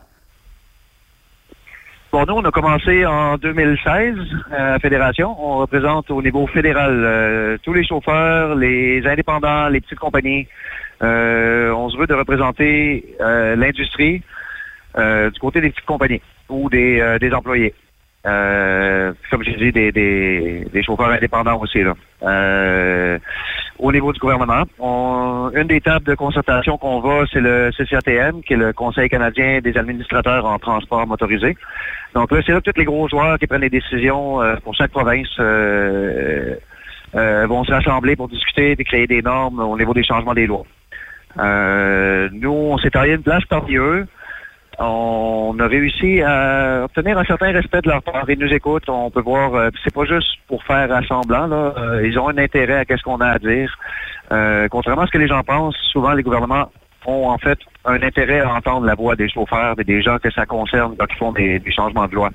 Bon, 2.12 2.24
nous, 2.26 2.34
on 2.34 2.44
a 2.44 2.50
commencé 2.52 3.04
en 3.04 3.38
2016 3.38 4.14
à 4.52 4.70
la 4.70 4.78
Fédération. 4.78 5.34
On 5.36 5.58
représente 5.58 6.12
au 6.12 6.22
niveau 6.22 6.46
fédéral 6.46 6.92
euh, 6.92 7.58
tous 7.64 7.72
les 7.72 7.84
chauffeurs, 7.84 8.54
les 8.54 9.04
indépendants, 9.04 9.68
les 9.68 9.80
petites 9.80 9.98
compagnies. 9.98 10.46
Euh, 11.02 11.72
on 11.72 11.90
se 11.90 11.98
veut 11.98 12.06
de 12.06 12.14
représenter 12.14 13.16
euh, 13.20 13.56
l'industrie 13.56 14.22
euh, 14.96 15.28
du 15.30 15.40
côté 15.40 15.60
des 15.60 15.70
petites 15.70 15.86
compagnies 15.86 16.22
ou 16.48 16.70
des, 16.70 17.00
euh, 17.00 17.18
des 17.18 17.32
employés. 17.32 17.74
Euh, 18.28 19.12
comme 19.30 19.42
j'ai 19.42 19.56
dit, 19.56 19.72
des, 19.72 20.82
chauffeurs 20.82 21.10
indépendants 21.10 21.60
aussi. 21.60 21.82
Là. 21.82 21.94
Euh, 22.22 23.18
au 23.78 23.92
niveau 23.92 24.12
du 24.12 24.18
gouvernement, 24.18 24.64
une 25.54 25.66
des 25.68 25.80
tables 25.80 26.04
de 26.04 26.14
concertation 26.14 26.76
qu'on 26.78 27.00
va, 27.00 27.24
c'est 27.32 27.40
le 27.40 27.70
CCATM, 27.76 28.42
qui 28.42 28.54
est 28.54 28.56
le 28.56 28.72
Conseil 28.72 29.08
canadien 29.08 29.60
des 29.60 29.76
administrateurs 29.76 30.44
en 30.44 30.58
transport 30.58 31.06
motorisé. 31.06 31.56
Donc 32.14 32.30
là, 32.32 32.40
c'est 32.44 32.52
là 32.52 32.60
que 32.60 32.70
tous 32.70 32.78
les 32.78 32.84
gros 32.84 33.08
joueurs 33.08 33.38
qui 33.38 33.46
prennent 33.46 33.60
les 33.60 33.70
décisions 33.70 34.42
euh, 34.42 34.56
pour 34.64 34.74
chaque 34.74 34.90
province 34.90 35.28
vont 37.14 37.64
se 37.64 37.72
rassembler 37.72 38.16
pour 38.16 38.28
discuter 38.28 38.72
et 38.72 38.84
créer 38.84 39.06
des 39.06 39.22
normes 39.22 39.60
au 39.60 39.78
niveau 39.78 39.94
des 39.94 40.04
changements 40.04 40.34
des 40.34 40.46
lois. 40.46 40.64
Nous, 41.36 42.50
on 42.50 42.78
s'est 42.78 42.90
taillé 42.90 43.14
une 43.14 43.22
place 43.22 43.44
parmi 43.48 43.76
eux. 43.76 44.06
On 44.80 45.56
a 45.58 45.66
réussi 45.66 46.22
à 46.22 46.84
obtenir 46.84 47.18
un 47.18 47.24
certain 47.24 47.50
respect 47.50 47.80
de 47.82 47.88
leur 47.88 48.02
part. 48.02 48.24
Ils 48.28 48.38
nous 48.38 48.52
écoutent. 48.52 48.88
On 48.88 49.10
peut 49.10 49.20
voir, 49.20 49.54
euh, 49.54 49.70
c'est 49.82 49.92
pas 49.92 50.04
juste 50.04 50.38
pour 50.46 50.62
faire 50.62 50.92
assemblant. 50.92 51.48
Là. 51.48 51.74
Euh, 51.76 52.06
ils 52.06 52.16
ont 52.18 52.28
un 52.28 52.38
intérêt 52.38 52.84
à 52.88 52.96
ce 52.96 53.02
qu'on 53.02 53.20
a 53.20 53.26
à 53.26 53.38
dire. 53.38 53.76
Euh, 54.30 54.68
contrairement 54.70 55.02
à 55.02 55.06
ce 55.06 55.10
que 55.10 55.18
les 55.18 55.26
gens 55.26 55.42
pensent, 55.42 55.76
souvent 55.90 56.12
les 56.12 56.22
gouvernements 56.22 56.70
ont 57.06 57.28
en 57.28 57.38
fait 57.38 57.58
un 57.84 58.00
intérêt 58.02 58.40
à 58.40 58.54
entendre 58.54 58.86
la 58.86 58.94
voix 58.94 59.16
des 59.16 59.28
chauffeurs 59.28 59.74
et 59.80 59.84
des 59.84 60.00
gens 60.00 60.18
que 60.18 60.30
ça 60.30 60.46
concerne 60.46 60.94
quand 60.96 61.06
ils 61.10 61.16
font 61.16 61.32
des, 61.32 61.58
des 61.58 61.72
changements 61.72 62.06
de 62.06 62.14
loi. 62.14 62.30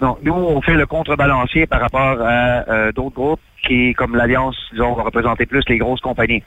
Donc, 0.00 0.18
nous, 0.22 0.34
on 0.34 0.60
fait 0.60 0.74
le 0.74 0.84
contrebalancier 0.84 1.66
par 1.66 1.80
rapport 1.80 2.20
à 2.20 2.68
euh, 2.68 2.92
d'autres 2.92 3.14
groupes 3.14 3.40
qui, 3.64 3.94
comme 3.94 4.16
l'Alliance, 4.16 4.56
disons, 4.72 4.94
va 4.94 5.04
représenter 5.04 5.46
plus 5.46 5.62
les 5.68 5.78
grosses 5.78 6.00
compagnies. 6.00 6.42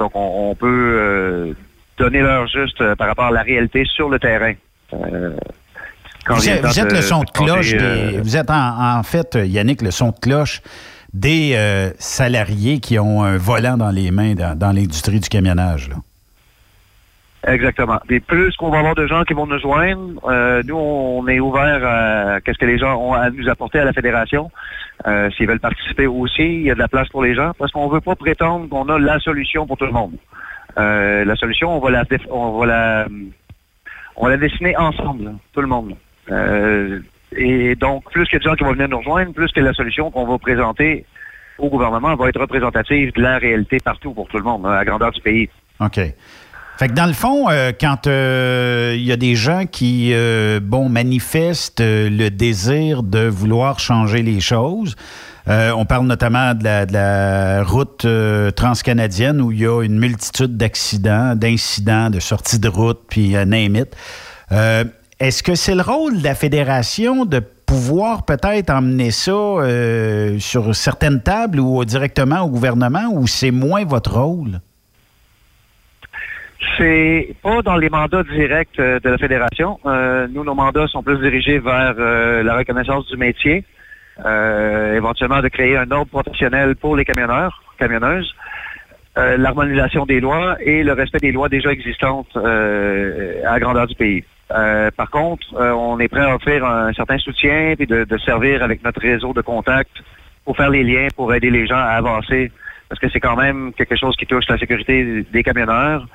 Donc, 0.00 0.10
on, 0.16 0.50
on 0.50 0.54
peut 0.54 1.54
donner 1.98 2.20
l'heure 2.20 2.46
juste 2.46 2.80
euh, 2.80 2.94
par 2.96 3.08
rapport 3.08 3.26
à 3.26 3.30
la 3.30 3.42
réalité 3.42 3.84
sur 3.84 4.08
le 4.08 4.18
terrain. 4.18 4.54
Euh, 4.94 5.30
quand 6.26 6.34
Vous 6.36 6.48
êtes, 6.48 6.62
le 6.62 6.68
vous 6.68 6.74
temps 6.74 6.80
êtes 6.82 6.90
de- 6.90 6.94
le 6.96 7.02
son 7.02 7.20
de 7.22 7.30
cloche 7.30 7.74
euh, 7.74 8.10
des. 8.12 8.18
Vous 8.20 8.36
êtes 8.36 8.50
en, 8.50 8.98
en 8.98 9.02
fait, 9.02 9.34
Yannick, 9.42 9.82
le 9.82 9.90
son 9.90 10.08
de 10.10 10.16
cloche 10.20 10.62
des 11.12 11.52
euh, 11.54 11.90
salariés 11.98 12.80
qui 12.80 12.98
ont 12.98 13.22
un 13.22 13.36
volant 13.36 13.76
dans 13.76 13.90
les 13.90 14.10
mains 14.10 14.34
dans, 14.34 14.58
dans 14.58 14.72
l'industrie 14.72 15.20
du 15.20 15.28
camionnage. 15.28 15.88
là. 15.90 15.96
Exactement. 17.46 18.00
Et 18.08 18.20
plus 18.20 18.56
qu'on 18.56 18.70
va 18.70 18.78
avoir 18.78 18.94
de 18.94 19.06
gens 19.06 19.22
qui 19.24 19.34
vont 19.34 19.46
nous 19.46 19.58
joindre, 19.60 20.18
euh, 20.30 20.62
nous, 20.64 20.76
on 20.76 21.28
est 21.28 21.40
ouvert 21.40 21.84
à 21.86 22.40
qu'est-ce 22.40 22.56
que 22.58 22.64
les 22.64 22.78
gens 22.78 22.96
ont 22.96 23.12
à 23.12 23.28
nous 23.28 23.48
apporter 23.50 23.80
à 23.80 23.84
la 23.84 23.92
fédération. 23.92 24.50
S'ils 25.36 25.46
veulent 25.48 25.60
participer 25.60 26.06
aussi, 26.06 26.42
il 26.42 26.62
y 26.62 26.70
a 26.70 26.74
de 26.74 26.78
la 26.78 26.88
place 26.88 27.08
pour 27.08 27.22
les 27.22 27.34
gens 27.34 27.50
parce 27.58 27.70
qu'on 27.72 27.88
veut 27.88 28.00
pas 28.00 28.14
prétendre 28.14 28.68
qu'on 28.68 28.88
a 28.88 28.98
la 28.98 29.18
solution 29.18 29.66
pour 29.66 29.76
tout 29.76 29.84
le 29.86 29.92
monde. 29.92 30.14
Euh, 30.78 31.24
la 31.24 31.36
solution, 31.36 31.76
on 31.76 31.80
va 31.80 31.90
la, 31.90 32.04
on 32.30 32.58
va 32.58 32.66
la, 32.66 33.06
on 34.16 34.26
la 34.26 34.36
dessiner 34.36 34.76
ensemble, 34.76 35.34
tout 35.52 35.60
le 35.60 35.66
monde. 35.66 35.94
Euh, 36.30 37.00
et 37.36 37.74
donc, 37.76 38.10
plus 38.10 38.26
a 38.32 38.38
de 38.38 38.42
gens 38.42 38.54
qui 38.54 38.64
vont 38.64 38.72
venir 38.72 38.88
nous 38.88 38.98
rejoindre, 38.98 39.32
plus 39.32 39.50
que 39.52 39.60
la 39.60 39.72
solution 39.72 40.10
qu'on 40.10 40.26
va 40.26 40.38
présenter 40.38 41.04
au 41.58 41.68
gouvernement 41.68 42.14
va 42.16 42.28
être 42.28 42.40
représentative 42.40 43.12
de 43.14 43.22
la 43.22 43.38
réalité 43.38 43.78
partout 43.78 44.12
pour 44.12 44.28
tout 44.28 44.38
le 44.38 44.42
monde, 44.42 44.66
hein, 44.66 44.70
à 44.70 44.76
la 44.76 44.84
grandeur 44.84 45.12
du 45.12 45.20
pays. 45.20 45.48
OK. 45.80 46.00
Fait 46.76 46.88
que 46.88 46.92
dans 46.92 47.06
le 47.06 47.12
fond, 47.12 47.48
euh, 47.48 47.70
quand 47.78 48.06
il 48.06 49.04
y 49.04 49.12
a 49.12 49.16
des 49.16 49.36
gens 49.36 49.64
qui, 49.66 50.12
bon, 50.62 50.88
manifestent 50.88 51.82
le 51.82 52.30
désir 52.30 53.04
de 53.04 53.28
vouloir 53.28 53.78
changer 53.78 54.22
les 54.22 54.40
choses, 54.40 54.96
euh, 55.46 55.72
on 55.76 55.84
parle 55.84 56.06
notamment 56.06 56.54
de 56.54 56.64
la, 56.64 56.86
de 56.86 56.92
la 56.94 57.62
route 57.62 58.04
euh, 58.06 58.50
transcanadienne 58.50 59.40
où 59.42 59.52
il 59.52 59.60
y 59.60 59.66
a 59.66 59.82
une 59.82 59.98
multitude 59.98 60.56
d'accidents, 60.56 61.34
d'incidents, 61.36 62.08
de 62.08 62.18
sorties 62.18 62.58
de 62.58 62.68
route, 62.68 63.00
puis 63.10 63.36
euh, 63.36 63.44
name 63.44 63.76
it. 63.76 63.94
Euh, 64.52 64.84
Est-ce 65.20 65.42
que 65.42 65.54
c'est 65.54 65.74
le 65.74 65.82
rôle 65.82 66.18
de 66.18 66.24
la 66.24 66.34
fédération 66.34 67.26
de 67.26 67.40
pouvoir 67.40 68.24
peut-être 68.24 68.70
emmener 68.70 69.10
ça 69.10 69.32
sur 70.38 70.74
certaines 70.74 71.22
tables 71.22 71.60
ou 71.60 71.84
directement 71.84 72.42
au 72.42 72.48
gouvernement 72.48 73.08
ou 73.12 73.26
c'est 73.26 73.50
moins 73.50 73.84
votre 73.84 74.18
rôle? 74.18 74.60
C'est 76.76 77.34
pas 77.42 77.62
dans 77.62 77.76
les 77.76 77.88
mandats 77.88 78.22
directs 78.22 78.76
de 78.78 79.08
la 79.08 79.18
fédération. 79.18 79.78
Nous, 80.30 80.44
nos 80.44 80.54
mandats 80.54 80.86
sont 80.88 81.02
plus 81.02 81.18
dirigés 81.18 81.58
vers 81.58 81.94
la 81.94 82.56
reconnaissance 82.56 83.06
du 83.06 83.16
métier, 83.16 83.64
euh, 84.24 84.96
éventuellement 84.96 85.40
de 85.40 85.48
créer 85.48 85.76
un 85.76 85.90
ordre 85.90 86.10
professionnel 86.10 86.76
pour 86.76 86.96
les 86.96 87.04
camionneurs, 87.04 87.62
camionneuses, 87.78 88.34
euh, 89.16 89.36
l'harmonisation 89.36 90.06
des 90.06 90.20
lois 90.20 90.56
et 90.60 90.82
le 90.82 90.92
respect 90.92 91.18
des 91.18 91.32
lois 91.32 91.48
déjà 91.48 91.70
existantes 91.70 92.36
euh, 92.36 93.42
à 93.46 93.52
la 93.52 93.60
grandeur 93.60 93.86
du 93.86 93.94
pays. 93.94 94.24
Euh, 94.50 94.90
par 94.90 95.10
contre, 95.10 95.46
euh, 95.54 95.70
on 95.70 95.98
est 96.00 96.08
prêt 96.08 96.22
à 96.22 96.34
offrir 96.34 96.64
un 96.64 96.92
certain 96.92 97.18
soutien 97.18 97.74
et 97.78 97.86
de, 97.86 98.04
de 98.04 98.18
servir 98.18 98.62
avec 98.62 98.84
notre 98.84 99.00
réseau 99.00 99.32
de 99.32 99.40
contacts 99.40 100.02
pour 100.44 100.56
faire 100.56 100.70
les 100.70 100.82
liens, 100.82 101.08
pour 101.14 101.32
aider 101.32 101.50
les 101.50 101.66
gens 101.66 101.78
à 101.78 101.94
avancer, 101.96 102.50
parce 102.88 103.00
que 103.00 103.08
c'est 103.08 103.20
quand 103.20 103.36
même 103.36 103.72
quelque 103.72 103.96
chose 103.96 104.16
qui 104.16 104.26
touche 104.26 104.46
la 104.48 104.58
sécurité 104.58 105.24
des 105.32 105.42
camionneurs. 105.42 106.06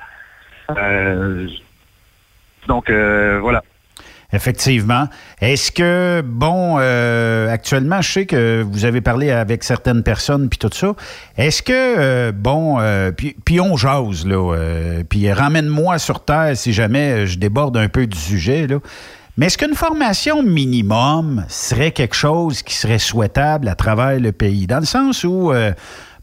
Euh, 0.76 1.48
donc 2.68 2.90
voilà. 2.90 3.62
Effectivement. 4.32 5.08
Est-ce 5.40 5.72
que, 5.72 6.22
bon, 6.24 6.76
euh, 6.78 7.52
actuellement, 7.52 8.00
je 8.00 8.12
sais 8.12 8.26
que 8.26 8.64
vous 8.68 8.84
avez 8.84 9.00
parlé 9.00 9.30
avec 9.30 9.64
certaines 9.64 10.02
personnes 10.02 10.48
puis 10.48 10.58
tout 10.58 10.70
ça. 10.72 10.94
Est-ce 11.36 11.62
que, 11.62 11.72
euh, 11.74 12.32
bon, 12.32 12.76
euh, 12.78 13.10
puis, 13.10 13.60
on 13.60 13.76
jase, 13.76 14.24
là, 14.26 14.54
euh, 14.54 15.02
puis 15.08 15.32
ramène-moi 15.32 15.98
sur 15.98 16.24
terre 16.24 16.52
si 16.54 16.72
jamais 16.72 17.26
je 17.26 17.38
déborde 17.38 17.76
un 17.76 17.88
peu 17.88 18.06
du 18.06 18.18
sujet, 18.18 18.66
là. 18.66 18.76
Mais 19.36 19.46
est-ce 19.46 19.56
qu'une 19.56 19.74
formation 19.74 20.42
minimum 20.42 21.44
serait 21.48 21.92
quelque 21.92 22.16
chose 22.16 22.62
qui 22.62 22.74
serait 22.74 22.98
souhaitable 22.98 23.68
à 23.68 23.74
travers 23.74 24.20
le 24.20 24.32
pays? 24.32 24.66
Dans 24.66 24.80
le 24.80 24.84
sens 24.84 25.24
où, 25.24 25.50
euh, 25.50 25.72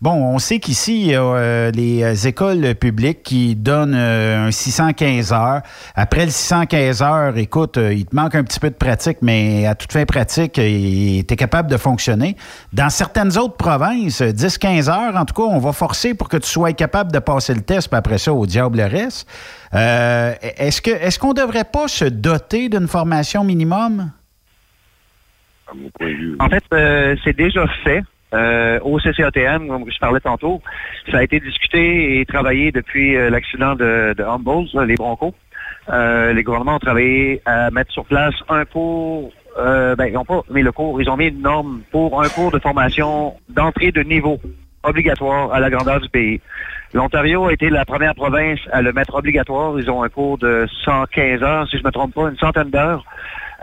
bon, 0.02 0.12
on 0.12 0.40
sait 0.40 0.60
qu'ici, 0.60 1.02
il 1.02 1.08
y 1.08 1.16
a 1.16 1.22
euh, 1.22 1.72
les 1.72 2.04
euh, 2.04 2.28
écoles 2.28 2.76
publiques 2.76 3.24
qui 3.24 3.56
donnent 3.56 3.96
euh, 3.96 4.48
un 4.48 4.52
615 4.52 5.34
heures. 5.34 5.62
Après 5.96 6.26
le 6.26 6.32
615 6.32 7.02
heures, 7.02 7.38
écoute, 7.38 7.78
euh, 7.78 7.94
il 7.94 8.06
te 8.06 8.16
manque 8.16 8.36
un 8.36 8.44
petit 8.44 8.60
peu 8.60 8.70
de 8.70 8.76
pratique, 8.76 9.18
mais 9.22 9.66
à 9.66 9.76
toute 9.76 9.92
fin 9.92 10.06
pratique, 10.06 10.54
tu 10.54 10.62
es 10.62 11.36
capable 11.38 11.70
de 11.70 11.78
fonctionner. 11.78 12.36
Dans 12.74 12.90
certaines 12.90 13.38
autres 13.38 13.58
provinces, 13.58 14.22
10-15 14.22 14.90
heures, 14.90 15.16
en 15.16 15.26
tout 15.26 15.34
cas, 15.34 15.44
on 15.50 15.60
va 15.60 15.72
forcer 15.72 16.14
pour 16.14 16.30
que 16.30 16.38
tu 16.38 16.48
sois 16.48 16.74
capable 16.74 17.12
de 17.12 17.20
passer 17.20 17.54
le 17.54 17.62
test, 17.62 17.90
puis 17.90 17.98
après 17.98 18.18
ça, 18.18 18.34
au 18.34 18.46
diable 18.46 18.78
le 18.78 18.86
reste. 18.86 19.28
Euh, 19.74 20.34
est-ce 20.42 20.82
que 20.82 20.92
est-ce 20.92 21.20
qu'on 21.20 21.34
devrait 21.34 21.66
pas 21.66 21.88
se 21.88 22.06
doter 22.06 22.70
d'une 22.70 22.88
formation 22.88 23.44
minimum? 23.44 24.12
En 26.40 26.50
fait, 26.50 26.64
euh, 26.74 27.16
c'est 27.24 27.36
déjà 27.36 27.66
fait. 27.84 28.04
Euh, 28.34 28.80
au 28.82 29.00
CCATM, 29.00 29.68
comme 29.68 29.90
je 29.90 30.00
parlais 30.00 30.20
tantôt, 30.20 30.62
ça 31.10 31.20
a 31.20 31.24
été 31.24 31.40
discuté 31.40 32.20
et 32.20 32.26
travaillé 32.26 32.72
depuis 32.72 33.16
euh, 33.16 33.30
l'accident 33.30 33.76
de, 33.76 34.14
de 34.18 34.24
Humboldt, 34.24 34.70
les 34.86 34.96
Broncos. 34.96 35.34
Euh, 35.90 36.34
les 36.34 36.44
gouvernements 36.44 36.76
ont 36.76 36.80
travaillé 36.80 37.42
à 37.46 37.72
mettre 37.72 37.92
sur 37.94 38.04
place 38.06 38.36
un 38.50 38.66
cours, 38.66 39.32
euh, 39.58 39.96
ben, 39.96 40.08
ils 40.08 40.14
n'ont 40.14 40.26
pas 40.26 40.42
mis 40.50 40.62
le 40.62 40.74
cours, 40.74 41.02
ils 41.02 41.10
ont 41.10 41.16
mis 41.16 41.28
une 41.28 41.42
norme 41.42 41.82
pour 41.92 42.22
un 42.22 42.28
cours 42.28 42.52
de 42.52 42.60
formation 42.60 43.36
d'entrée 43.48 43.92
de 43.92 44.02
niveau 44.04 44.40
obligatoire 44.84 45.54
à 45.54 45.60
la 45.62 45.70
grandeur 45.70 46.02
du 46.02 46.10
pays. 46.10 46.42
L'Ontario 46.94 47.48
a 47.48 47.54
été 47.54 47.70
la 47.70 47.86
première 47.86 48.16
province 48.16 48.60
à 48.72 48.82
le 48.82 48.94
mettre 48.94 49.16
obligatoire. 49.16 49.78
Ils 49.80 49.90
ont 49.90 50.04
un 50.04 50.10
cours 50.10 50.38
de 50.38 50.68
115 50.86 51.44
heures, 51.44 51.68
si 51.70 51.78
je 51.78 51.84
me 51.84 51.92
trompe 51.92 52.14
pas, 52.14 52.30
une 52.30 52.38
centaine 52.38 52.70
d'heures 52.70 53.04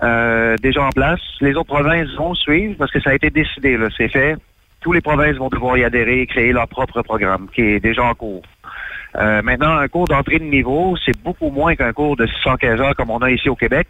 euh, 0.02 0.56
déjà 0.62 0.82
en 0.82 0.90
place. 0.90 1.20
Les 1.40 1.54
autres 1.54 1.74
provinces 1.74 2.12
vont 2.16 2.34
suivre 2.34 2.74
parce 2.78 2.90
que 2.90 3.00
ça 3.00 3.10
a 3.10 3.14
été 3.14 3.30
décidé, 3.30 3.78
c'est 3.96 4.08
fait. 4.08 4.36
Tous 4.84 4.92
les 4.92 5.00
provinces 5.00 5.36
vont 5.36 5.48
devoir 5.48 5.78
y 5.78 5.82
adhérer 5.82 6.20
et 6.20 6.26
créer 6.26 6.52
leur 6.52 6.68
propre 6.68 7.00
programme 7.00 7.48
qui 7.54 7.62
est 7.62 7.80
déjà 7.80 8.04
en 8.04 8.14
cours. 8.14 8.42
Euh, 9.16 9.40
maintenant, 9.40 9.78
un 9.78 9.88
cours 9.88 10.06
d'entrée 10.06 10.38
de 10.38 10.44
niveau, 10.44 10.94
c'est 11.06 11.16
beaucoup 11.22 11.48
moins 11.48 11.74
qu'un 11.74 11.94
cours 11.94 12.16
de 12.16 12.26
615 12.26 12.80
heures 12.82 12.94
comme 12.94 13.08
on 13.08 13.16
a 13.20 13.30
ici 13.30 13.48
au 13.48 13.56
Québec. 13.56 13.88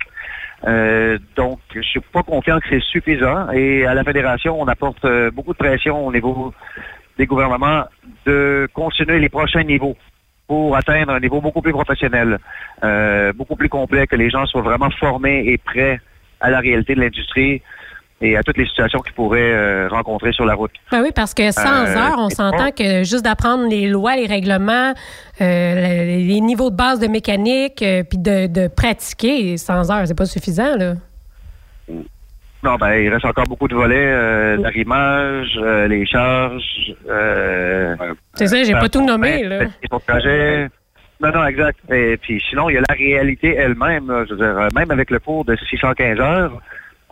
Euh, 0.68 1.18
donc, 1.34 1.58
je 1.74 1.80
suis 1.80 1.98
pas 1.98 2.22
confiant 2.22 2.60
que 2.60 2.66
c'est 2.70 2.80
suffisant. 2.80 3.50
Et 3.50 3.84
à 3.84 3.94
la 3.94 4.04
fédération, 4.04 4.60
on 4.60 4.68
apporte 4.68 5.04
euh, 5.04 5.32
beaucoup 5.32 5.52
de 5.52 5.58
pression 5.58 6.06
au 6.06 6.12
niveau 6.12 6.54
des 7.18 7.26
gouvernements 7.26 7.86
de 8.24 8.68
continuer 8.72 9.18
les 9.18 9.28
prochains 9.28 9.64
niveaux 9.64 9.96
pour 10.46 10.76
atteindre 10.76 11.12
un 11.12 11.20
niveau 11.20 11.40
beaucoup 11.40 11.62
plus 11.62 11.72
professionnel, 11.72 12.38
beaucoup 13.34 13.56
plus 13.56 13.68
complet, 13.68 14.06
que 14.06 14.14
les 14.14 14.30
gens 14.30 14.46
soient 14.46 14.62
vraiment 14.62 14.90
formés 14.90 15.42
et 15.46 15.58
prêts 15.58 16.00
à 16.40 16.50
la 16.50 16.60
réalité 16.60 16.94
de 16.94 17.00
l'industrie 17.00 17.62
et 18.26 18.36
à 18.36 18.42
toutes 18.42 18.56
les 18.56 18.66
situations 18.66 19.00
qu'ils 19.00 19.12
pourraient 19.12 19.40
euh, 19.52 19.88
rencontrer 19.88 20.32
sur 20.32 20.44
la 20.46 20.54
route. 20.54 20.70
Ben 20.90 21.02
oui, 21.02 21.10
parce 21.14 21.34
que 21.34 21.50
100 21.50 21.60
Euh, 21.60 21.96
heures, 21.96 22.18
on 22.18 22.30
s'entend 22.30 22.70
que 22.70 23.04
juste 23.04 23.22
d'apprendre 23.24 23.68
les 23.68 23.86
lois, 23.86 24.16
les 24.16 24.26
règlements, 24.26 24.92
euh, 25.40 26.04
les 26.16 26.40
niveaux 26.40 26.70
de 26.70 26.76
base 26.76 27.00
de 27.00 27.06
mécanique, 27.06 27.84
puis 28.08 28.18
de, 28.18 28.46
de 28.46 28.68
pratiquer 28.68 29.56
100 29.56 29.90
heures, 29.90 30.06
c'est 30.06 30.16
pas 30.16 30.26
suffisant, 30.26 30.76
là. 30.76 30.94
Non, 32.62 32.76
ben, 32.76 32.94
il 32.94 33.10
reste 33.12 33.26
encore 33.26 33.44
beaucoup 33.44 33.68
de 33.68 33.74
volets, 33.74 33.94
euh, 33.98 34.56
l'arrimage, 34.56 35.48
euh, 35.62 35.86
les 35.86 36.06
charges. 36.06 36.94
Euh, 37.10 37.94
C'est 38.34 38.46
ça, 38.46 38.62
j'ai 38.64 38.72
pas 38.72 38.88
tout 38.88 39.04
nommé, 39.04 39.42
là. 39.44 39.64
Les 39.64 39.88
trajet. 40.06 40.68
Non, 41.20 41.30
non, 41.30 41.46
exact. 41.46 41.78
Et 41.92 42.16
puis 42.16 42.42
sinon, 42.48 42.70
il 42.70 42.74
y 42.74 42.78
a 42.78 42.82
la 42.88 42.94
réalité 42.94 43.54
elle-même. 43.54 44.10
là. 44.10 44.24
Je 44.26 44.34
veux 44.34 44.38
dire, 44.38 44.68
même 44.74 44.90
avec 44.90 45.10
le 45.10 45.18
cours 45.18 45.44
de 45.44 45.56
615 45.56 46.18
heures, 46.20 46.52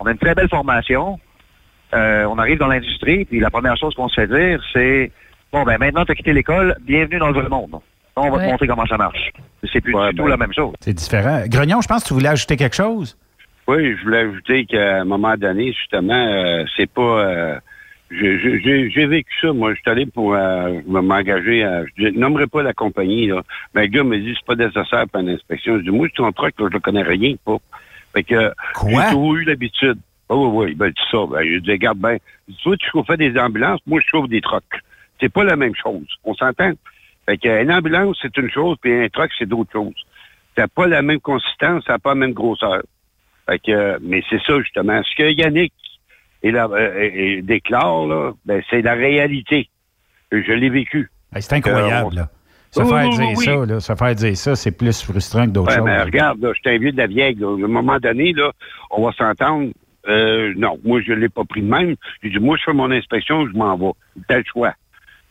on 0.03 0.07
a 0.07 0.13
une 0.13 0.19
très 0.19 0.35
belle 0.35 0.49
formation. 0.49 1.19
Euh, 1.95 2.25
on 2.25 2.39
arrive 2.39 2.59
dans 2.59 2.69
l'industrie, 2.69 3.25
puis 3.25 3.39
la 3.41 3.51
première 3.51 3.77
chose 3.77 3.95
qu'on 3.95 4.09
se 4.09 4.21
fait 4.21 4.27
dire, 4.27 4.63
c'est 4.73 5.11
bon, 5.53 5.63
ben 5.65 5.77
maintenant, 5.79 6.05
tu 6.05 6.13
as 6.13 6.15
quitté 6.15 6.33
l'école, 6.33 6.77
bienvenue 6.81 7.19
dans 7.19 7.29
le 7.29 7.35
vrai 7.35 7.49
monde. 7.49 7.77
On 8.17 8.31
va 8.31 8.37
Ouais. 8.39 8.47
te 8.47 8.51
montrer 8.51 8.67
comment 8.67 8.87
ça 8.87 8.97
marche. 8.97 9.31
C'est 9.73 9.81
plus 9.81 9.95
du 9.95 10.15
tout 10.17 10.27
la 10.27 10.37
même 10.37 10.53
chose. 10.53 10.73
C'est 10.81 10.93
différent. 10.95 11.43
Grognon, 11.47 11.81
je 11.81 11.89
pense 11.89 12.03
que 12.03 12.09
tu 12.09 12.15
voulais 12.15 12.29
ajouter 12.29 12.57
quelque 12.57 12.77
chose? 12.77 13.17
Oui, 13.69 13.97
je 13.97 14.03
voulais 14.05 14.19
ajouter 14.21 14.65
qu'à 14.67 15.01
un 15.01 15.05
moment 15.05 15.35
donné, 15.37 15.73
justement, 15.73 16.13
euh, 16.15 16.65
c'est 16.77 16.91
pas. 16.91 17.01
euh, 17.03 17.59
J'ai 18.11 19.07
vécu 19.07 19.31
ça. 19.41 19.53
Moi, 19.55 19.73
je 19.75 19.81
suis 19.81 19.91
allé 19.91 20.05
pour 20.07 20.35
euh, 20.35 20.81
m'engager. 20.87 21.63
à- 21.65 21.85
Je 21.97 22.09
nommerai 22.09 22.47
pas 22.47 22.63
la 22.63 22.75
compagnie, 22.75 23.29
là. 23.29 23.43
Mais 23.75 23.83
le 23.83 23.87
gars 23.89 24.05
me 24.05 24.19
dit 24.19 24.35
c'est 24.37 24.45
pas 24.47 24.63
nécessaire 24.63 25.05
pour 25.11 25.21
une 25.23 25.31
inspection. 25.31 25.79
Je 25.79 25.83
dis 25.85 25.91
moi, 25.91 26.07
je 26.09 26.13
suis 26.13 26.23
en 26.23 26.33
truc, 26.33 26.55
là, 26.59 26.67
je 26.69 26.75
le 26.75 26.81
connais 26.81 27.03
rien, 27.03 27.35
pas. 27.45 27.57
Fait 28.13 28.23
que 28.25 28.53
j'ai 28.89 28.95
toujours 29.11 29.35
eu 29.37 29.45
l'habitude. 29.45 29.99
Ah 30.29 30.35
oui, 30.37 30.67
oui, 30.69 30.75
ben 30.75 30.89
dis 30.91 31.03
ça. 31.11 31.19
Ben, 31.31 31.43
je 31.47 31.59
dis, 31.59 31.71
regarde 31.71 31.99
ben, 31.99 32.19
toi, 32.63 32.77
tu 32.77 32.89
chauffais 32.91 33.17
des 33.17 33.39
ambulances, 33.39 33.81
moi, 33.87 34.01
je 34.01 34.07
chauffe 34.11 34.29
des 34.29 34.41
trucks. 34.41 34.65
C'est 35.21 35.29
pas 35.33 35.45
la 35.45 35.57
même 35.57 35.75
chose. 35.75 36.07
On 36.25 36.35
s'entend? 36.35 36.73
Fait 37.27 37.39
que, 37.39 37.63
une 37.63 37.73
ambulance, 37.73 38.19
c'est 38.21 38.37
une 38.37 38.51
chose, 38.51 38.77
puis 38.81 38.93
un 38.93 39.09
truck, 39.09 39.31
c'est 39.39 39.47
d'autres 39.49 39.71
choses. 39.73 39.95
Ça 40.57 40.63
n'a 40.63 40.69
pas 40.69 40.87
la 40.87 41.03
même 41.03 41.21
consistance, 41.21 41.85
ça 41.87 41.93
n'a 41.95 41.99
pas 41.99 42.11
la 42.11 42.15
même 42.17 42.33
grosseur. 42.33 42.83
Fait 43.49 43.59
que, 43.59 43.99
mais 44.03 44.23
c'est 44.29 44.41
ça, 44.43 44.59
justement. 44.61 45.01
Ce 45.03 45.15
que 45.17 45.31
Yannick 45.31 45.73
et 46.43 46.51
la- 46.51 46.67
euh, 46.67 47.01
et- 47.01 47.35
et 47.39 47.43
déclare, 47.43 48.07
là, 48.07 48.33
ben, 48.45 48.63
c'est 48.71 48.83
la 48.83 48.95
réalité. 48.95 49.69
Je 50.33 50.53
l'ai 50.53 50.71
vécu. 50.71 51.11
c'est 51.39 51.53
incroyable, 51.55 52.11
Euh, 52.19 52.21
là. 52.23 52.29
Se 52.73 52.81
Oui, 52.81 52.89
faire 52.89 53.05
oui, 53.09 53.17
dire 53.17 53.29
oui, 53.37 53.45
ça, 53.45 53.67
là, 53.67 53.81
se 53.81 53.95
faire 53.95 54.15
dire 54.15 54.37
ça, 54.37 54.57
c'est 54.57 54.73
plus 54.77 55.03
frustrant 55.03 55.45
que 55.45 55.51
d'autres 55.51 55.69
Ouais, 55.71 55.77
choses. 55.77 55.85
mais 55.85 56.03
regarde, 56.03 56.41
là, 56.41 56.53
je 56.55 56.91
de 56.91 56.97
la 56.97 57.07
vieille. 57.07 57.35
là. 57.35 57.49
À 57.49 57.65
un 57.65 57.69
moment 57.69 57.99
donné, 58.01 58.33
là, 58.33 58.51
on 58.91 59.05
va 59.05 59.13
s'entendre. 59.13 59.71
Euh, 60.09 60.53
non, 60.57 60.79
moi, 60.83 61.01
je 61.03 61.13
l'ai 61.13 61.29
pas 61.29 61.45
pris 61.45 61.61
de 61.63 61.69
même. 61.69 61.95
J'ai 62.23 62.31
dit, 62.31 62.39
moi, 62.39 62.57
je 62.57 62.65
fais 62.65 62.73
mon 62.73 62.91
inspection, 62.91 63.47
je 63.47 63.53
m'en 63.53 63.77
vais. 63.77 63.93
Tel 64.27 64.43
choix. 64.51 64.73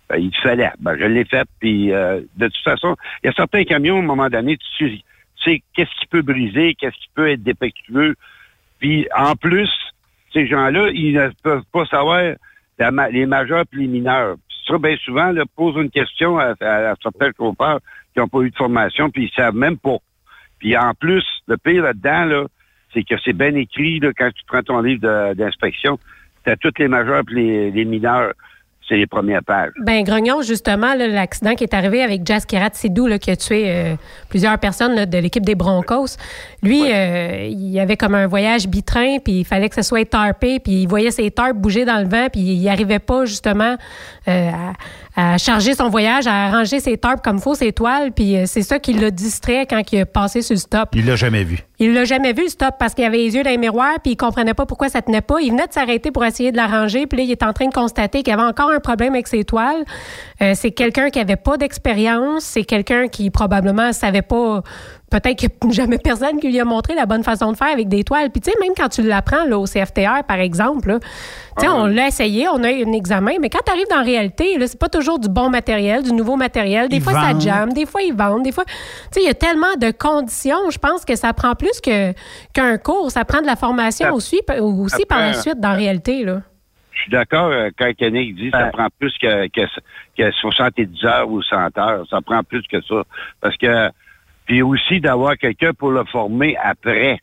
Ben, 0.08 0.18
il 0.18 0.32
fallait. 0.42 0.72
Ben, 0.80 0.96
je 1.00 1.06
l'ai 1.06 1.26
fait. 1.26 1.48
Puis 1.60 1.92
euh, 1.92 2.22
de 2.38 2.46
toute 2.48 2.64
façon, 2.64 2.96
il 3.24 3.28
y 3.28 3.30
a 3.30 3.34
certains 3.34 3.64
camions, 3.64 3.98
à 3.98 4.00
un 4.00 4.04
moment 4.04 4.30
donné, 4.30 4.58
tu 4.78 5.02
sais 5.44 5.64
qu'est-ce 5.74 5.89
qui 6.00 6.06
peut 6.08 6.22
briser, 6.22 6.76
qu'est-ce 6.76 6.96
qui 6.96 7.10
peut 7.16 7.30
être 7.32 7.42
défectueux. 7.42 8.16
Puis 8.80 9.08
en 9.18 9.36
plus, 9.36 9.70
ces 10.32 10.46
gens-là, 10.48 10.89
ils 10.94 11.14
ne 11.16 11.30
peuvent 11.44 11.64
pas 11.74 11.86
savoir 11.88 12.36
les 13.12 13.26
majeurs 13.26 13.64
et 13.74 13.76
les 13.78 13.88
mineurs. 13.88 14.36
Ça, 14.72 14.78
bien 14.78 14.95
souvent, 15.03 15.32
là, 15.32 15.43
pose 15.55 15.76
une 15.76 15.89
question 15.89 16.39
à, 16.39 16.55
certains 17.03 17.32
chauffeurs 17.38 17.80
qui 18.13 18.19
n'ont 18.19 18.28
pas 18.28 18.39
eu 18.41 18.49
de 18.49 18.55
formation, 18.55 19.09
puis 19.09 19.26
ils 19.26 19.36
savent 19.36 19.55
même 19.55 19.78
pas. 19.78 19.97
Puis 20.59 20.78
en 20.78 20.93
plus, 20.93 21.26
le 21.47 21.57
pire 21.57 21.84
là-dedans, 21.84 22.26
là, 22.26 22.45
c'est 22.93 23.03
que 23.03 23.15
c'est 23.24 23.34
bien 23.34 23.53
écrit 23.55 23.99
là, 23.99 24.11
quand 24.17 24.30
tu 24.34 24.43
prends 24.47 24.63
ton 24.63 24.82
livre 24.82 25.34
d'inspection. 25.34 25.99
Tu 26.45 26.51
as 26.51 26.55
tous 26.55 26.74
les 26.80 26.88
majeurs 26.88 27.24
et 27.36 27.72
les 27.72 27.86
mineurs 27.86 28.34
c'est 28.92 28.98
les 28.98 29.08
premières 29.08 29.44
pages. 29.44 29.72
Ben 29.80 30.04
Grognon, 30.04 30.42
justement, 30.42 30.94
l'accident 30.96 31.56
qui 31.56 31.64
est 31.64 31.74
arrivé 31.74 32.04
avec 32.04 32.28
Jazz 32.28 32.46
Kirat 32.46 32.72
Sidou, 32.74 33.08
là, 33.08 33.20
qui 33.20 33.32
a 33.32 33.38
tué 33.38 33.64
euh, 33.68 33.96
plusieurs 34.28 34.58
personnes 34.58 35.06
de 35.06 35.18
l'équipe 35.18 35.46
des 35.46 35.56
Broncos, 35.56 36.18
lui, 36.62 36.84
euh, 36.92 37.48
il 37.50 37.80
avait 37.80 37.96
comme 37.96 38.16
un 38.16 38.28
voyage 38.28 38.68
bitrain, 38.68 39.20
puis 39.24 39.39
il 39.39 39.46
fallait 39.46 39.70
que 39.70 39.76
ce 39.76 39.82
soit 39.82 40.04
tarpé, 40.04 40.60
puis 40.60 40.84
il 40.84 40.88
voyait 40.88 41.12
ses 41.12 41.32
tarpes 41.32 41.56
bouger 41.56 41.86
dans 41.86 42.00
le 42.00 42.08
vent, 42.08 42.28
puis 42.30 42.42
il 42.42 42.64
n'arrivait 42.66 43.00
pas 43.00 43.24
justement 43.24 43.78
euh, 44.28 44.52
à, 45.34 45.38
charger 45.38 45.74
son 45.74 45.89
voyage, 45.89 46.28
à 46.28 46.45
arranger 46.45 46.80
ses 46.80 46.97
tarpes 46.97 47.24
comme 47.24 47.39
faut, 47.39 47.55
ses 47.55 47.72
toiles, 47.72 48.11
puis 48.11 48.36
c'est 48.45 48.61
ça 48.61 48.80
qui 48.80 48.93
l'a 48.93 49.11
distrait 49.11 49.65
quand 49.65 49.82
il 49.91 50.01
a 50.01 50.05
passé 50.05 50.41
sur 50.41 50.53
le 50.53 50.59
stop. 50.59 50.89
Il 50.93 51.05
l'a 51.05 51.15
jamais 51.15 51.43
vu. 51.43 51.59
Il 51.80 51.93
l'a 51.93 52.05
jamais 52.05 52.34
vu, 52.34 52.43
le 52.43 52.49
stop, 52.49 52.76
parce 52.80 52.93
qu'il 52.93 53.03
avait 53.03 53.17
les 53.17 53.36
yeux 53.36 53.43
dans 53.43 53.49
les 53.49 53.57
miroirs, 53.57 53.99
puis 54.03 54.13
il 54.13 54.15
comprenait 54.15 54.53
pas 54.53 54.65
pourquoi 54.65 54.89
ça 54.89 55.01
tenait 55.01 55.22
pas. 55.22 55.41
Il 55.41 55.51
venait 55.51 55.67
de 55.67 55.74
s'arrêter 55.74 56.11
pour 56.11 56.24
essayer 56.24 56.51
de 56.51 56.57
l'arranger, 56.57 57.07
puis 57.07 57.17
là, 57.17 57.24
il 57.24 57.32
est 57.32 57.43
en 57.43 57.53
train 57.53 57.67
de 57.67 57.74
constater 57.74 58.24
qu'il 58.24 58.34
avait 58.34 58.43
encore 58.43 58.72
un 58.72 58.80
problème 58.80 59.13
avec 59.13 59.28
ses 59.28 59.43
toiles. 59.43 59.84
Euh, 60.41 60.53
c'est 60.55 60.72
quelqu'un 60.72 61.09
qui 61.09 61.19
avait 61.19 61.36
pas 61.36 61.57
d'expérience, 61.57 62.43
c'est 62.43 62.63
quelqu'un 62.63 63.07
qui 63.07 63.30
probablement 63.30 63.93
savait 63.93 64.22
pas 64.22 64.61
peut-être 65.12 65.38
qu'il 65.38 65.49
n'y 65.64 65.70
a 65.70 65.74
jamais 65.74 65.97
personne 65.97 66.39
qui 66.39 66.47
lui 66.47 66.59
a 66.59 66.66
montré 66.66 66.95
la 66.95 67.05
bonne 67.05 67.24
façon 67.24 67.51
de 67.51 67.57
faire 67.57 67.72
avec 67.72 67.88
des 67.89 68.03
toiles. 68.03 68.32
Puis, 68.32 68.41
tu 68.41 68.49
sais, 68.49 68.57
même 68.59 68.72
quand 68.76 68.89
tu 68.89 69.03
l'apprends 69.03 69.45
là, 69.45 69.59
au 69.59 69.66
CFTR, 69.66 70.24
par 70.28 70.39
exemple, 70.39 70.97
tu 71.57 71.66
sais, 71.66 71.68
on 71.68 71.86
l'a 71.86 72.07
essayé, 72.07 72.47
on 72.47 72.64
a 72.64 72.72
eu 72.72 72.86
un 72.86 72.93
examen, 72.93 73.34
mais 73.39 73.49
quand 73.49 73.59
tu 73.64 73.72
arrives 73.72 73.88
dans 73.89 73.97
la 73.97 74.03
réalité, 74.03 74.57
là, 74.57 74.66
c'est 74.68 74.80
pas 74.80 74.89
toujours 74.89 75.20
du 75.20 75.30
bon 75.30 75.49
matériel, 75.49 76.01
du 76.01 76.14
nouveau 76.14 76.38
matériel. 76.38 76.89
Des 76.89 77.01
fois, 77.01 77.14
ça 77.14 77.38
jamme, 77.38 77.74
des 77.74 77.86
fois, 77.86 78.01
ils 78.01 78.14
vendent, 78.14 78.43
des 78.43 78.53
fois. 78.53 78.64
Tu 78.66 78.72
sais, 79.12 79.22
il 79.22 79.28
y 79.28 79.30
a 79.30 79.34
tellement 79.34 79.76
de 79.80 79.91
conditions. 79.91 80.70
Je 80.72 80.80
pense 80.80 81.05
que 81.05 81.16
ça 81.16 81.34
prend 81.34 81.53
plus 81.55 81.82
que, 81.82 82.14
qu'un 82.53 82.78
cours. 82.78 83.12
Ça 83.12 83.26
prend 83.26 83.41
de 83.41 83.47
la 83.47 83.57
formation 83.57 84.14
aussi, 84.14 84.39
aussi 84.59 85.05
par 85.05 85.20
la 85.20 85.34
suite 85.34 85.59
dans 85.59 85.70
la 85.70 85.76
réalité, 85.76 86.24
là. 86.24 86.41
Je 86.93 87.05
suis 87.05 87.12
d'accord 87.12 87.47
euh, 87.47 87.70
quand 87.80 87.91
Kenny 87.95 88.34
dit 88.34 88.51
que 88.51 88.57
ça 88.57 88.68
prend 88.68 88.88
plus 88.99 89.18
que, 89.18 89.47
que, 89.47 89.62
que 90.18 90.32
70 90.32 91.05
heures 91.05 91.30
ou 91.32 91.41
100 91.41 91.78
heures. 91.78 92.05
Ça 92.09 92.22
prend 92.22 92.43
plus 92.43 92.62
que 92.68 92.80
ça. 92.82 93.03
Parce 93.39 93.57
que 93.57 93.89
puis 94.52 94.62
aussi 94.64 94.99
d'avoir 94.99 95.38
quelqu'un 95.38 95.72
pour 95.72 95.91
le 95.91 96.04
former 96.04 96.58
après, 96.62 97.20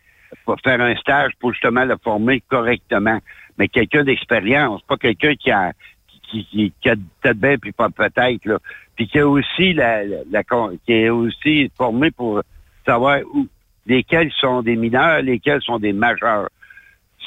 pour 0.46 0.56
faire 0.64 0.80
un 0.80 0.96
stage 0.96 1.32
pour 1.38 1.52
justement 1.52 1.84
le 1.84 1.98
former 2.02 2.42
correctement. 2.48 3.18
Mais 3.58 3.68
quelqu'un 3.68 4.02
d'expérience, 4.02 4.80
pas 4.88 4.96
quelqu'un 4.96 5.34
qui 5.34 5.50
a 5.50 5.72
qui, 6.06 6.46
qui, 6.46 6.72
qui 6.80 6.88
a 6.88 6.94
peut-être 6.96 7.36
bien 7.36 7.58
puis 7.58 7.72
pas 7.72 7.90
peut-être 7.90 8.46
là, 8.46 8.56
puis 8.96 9.08
qui 9.08 9.18
a 9.18 9.28
aussi 9.28 9.74
la, 9.74 10.04
la, 10.30 10.42
qui 10.86 10.92
est 10.94 11.10
aussi 11.10 11.70
formé 11.76 12.10
pour 12.10 12.40
savoir 12.86 13.18
où 13.34 13.46
lesquels 13.84 14.32
sont 14.32 14.62
des 14.62 14.76
mineurs, 14.76 15.20
lesquels 15.20 15.60
sont 15.60 15.78
des 15.78 15.92
majeurs. 15.92 16.48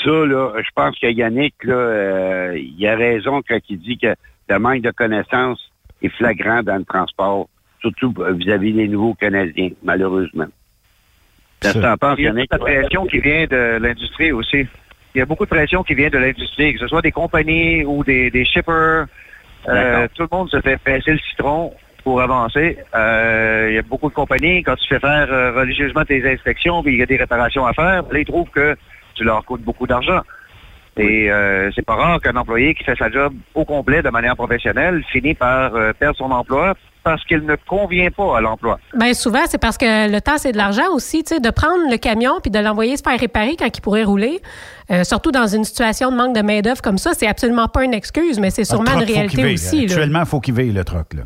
Ça 0.04 0.10
là, 0.10 0.54
je 0.64 0.70
pense 0.74 0.98
que 0.98 1.12
Yannick 1.12 1.64
là, 1.64 1.76
euh, 1.76 2.58
il 2.58 2.88
a 2.88 2.96
raison 2.96 3.44
quand 3.48 3.60
il 3.70 3.78
dit 3.78 4.00
que 4.00 4.16
le 4.50 4.58
manque 4.58 4.82
de 4.82 4.90
connaissances 4.90 5.62
est 6.02 6.10
flagrant 6.10 6.64
dans 6.64 6.78
le 6.78 6.86
transport 6.86 7.50
surtout 7.82 8.14
vis-à-vis 8.34 8.74
des 8.74 8.88
nouveaux 8.88 9.16
Canadiens, 9.16 9.70
malheureusement. 9.84 10.48
Il 11.64 12.26
y 12.26 12.28
a 12.28 12.34
beaucoup 12.36 12.58
de 12.58 12.60
pression 12.60 13.06
qui 13.06 13.20
vient 13.20 13.46
de 13.46 13.78
l'industrie 13.80 14.32
aussi. 14.32 14.66
Il 15.14 15.20
y 15.20 15.22
a 15.22 15.26
beaucoup 15.26 15.44
de 15.44 15.50
pression 15.50 15.84
qui 15.84 15.94
vient 15.94 16.10
de 16.10 16.18
l'industrie, 16.18 16.74
que 16.74 16.80
ce 16.80 16.88
soit 16.88 17.02
des 17.02 17.12
compagnies 17.12 17.84
ou 17.84 18.04
des, 18.04 18.46
shippers. 18.46 19.06
Euh, 19.68 20.08
tout 20.16 20.24
le 20.24 20.36
monde 20.36 20.50
se 20.50 20.60
fait 20.62 20.78
presser 20.78 21.12
le 21.12 21.20
citron 21.20 21.74
pour 22.04 22.22
avancer. 22.22 22.78
Euh, 22.96 23.68
il 23.70 23.76
y 23.76 23.78
a 23.78 23.84
beaucoup 23.84 24.10
de 24.10 24.14
compagnies, 24.16 24.64
quand 24.64 24.76
tu 24.76 24.88
fais 24.88 25.00
faire 25.00 25.32
euh, 25.32 25.52
religieusement 25.52 26.04
tes 26.04 26.28
inspections, 26.28 26.82
puis 26.82 26.94
il 26.94 27.00
y 27.00 27.04
a 27.04 27.06
des 27.06 27.18
réparations 27.18 27.66
à 27.68 27.74
faire, 27.74 28.04
là, 28.12 28.20
ils 28.20 28.26
trouvent 28.26 28.50
que 28.50 28.76
tu 29.14 29.24
leur 29.24 29.46
coûtes 29.46 29.62
beaucoup 29.62 29.86
d'argent. 29.86 30.22
Et 30.98 31.30
c'est 31.74 31.86
pas 31.86 31.96
rare 31.96 32.20
qu'un 32.20 32.36
employé 32.36 32.76
qui 32.76 32.84
fait 32.84 32.98
sa 32.98 33.10
job 33.10 33.34
au 33.56 33.64
complet 33.64 34.02
de 34.02 34.10
manière 34.10 34.36
professionnelle 34.36 35.04
finit 35.10 35.34
par 35.34 35.72
perdre 35.98 36.18
son 36.18 36.32
emploi 36.32 36.76
parce 37.04 37.24
qu'il 37.26 37.46
ne 37.46 37.56
convient 37.68 38.12
pas 38.12 38.38
à 38.38 38.42
l'emploi. 38.42 38.80
Bien, 38.96 39.14
souvent, 39.14 39.46
c'est 39.48 39.58
parce 39.60 39.78
que 39.78 40.12
le 40.12 40.22
temps, 40.22 40.38
c'est 40.38 40.52
de 40.52 40.58
l'argent 40.58 40.94
aussi. 40.94 41.24
Tu 41.24 41.36
sais, 41.36 41.40
de 41.40 41.50
prendre 41.50 41.90
le 41.90 41.98
camion 41.98 42.40
puis 42.42 42.52
de 42.52 42.60
l'envoyer 42.60 42.96
se 42.98 43.04
faire 43.04 43.20
réparer 43.20 43.56
quand 43.58 43.76
il 43.76 43.82
pourrait 43.82 44.04
rouler, 44.04 44.40
euh, 44.92 45.04
surtout 45.04 45.32
dans 45.32 45.48
une 45.48 45.64
situation 45.64 46.12
de 46.12 46.16
manque 46.16 46.36
de 46.36 46.42
main-d'œuvre 46.42 46.82
comme 46.82 46.98
ça, 46.98 47.14
c'est 47.14 47.28
absolument 47.28 47.68
pas 47.68 47.84
une 47.84 47.94
excuse, 47.94 48.40
mais 48.40 48.52
c'est 48.52 48.66
sûrement 48.66 49.00
une 49.00 49.06
réalité 49.06 49.54
aussi. 49.54 49.84
Actuellement, 49.84 50.20
il 50.20 50.26
faut 50.26 50.40
qu'il 50.40 50.54
veille 50.54 50.72
le 50.72 50.84
truck. 50.84 51.14
Là. 51.14 51.24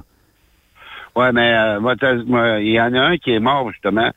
Oui, 1.15 1.27
mais 1.33 1.53
euh, 1.53 2.61
il 2.61 2.71
y 2.71 2.81
en 2.81 2.93
a 2.93 2.99
un 2.99 3.17
qui 3.17 3.31
est 3.31 3.39
mort, 3.39 3.69
justement, 3.71 4.11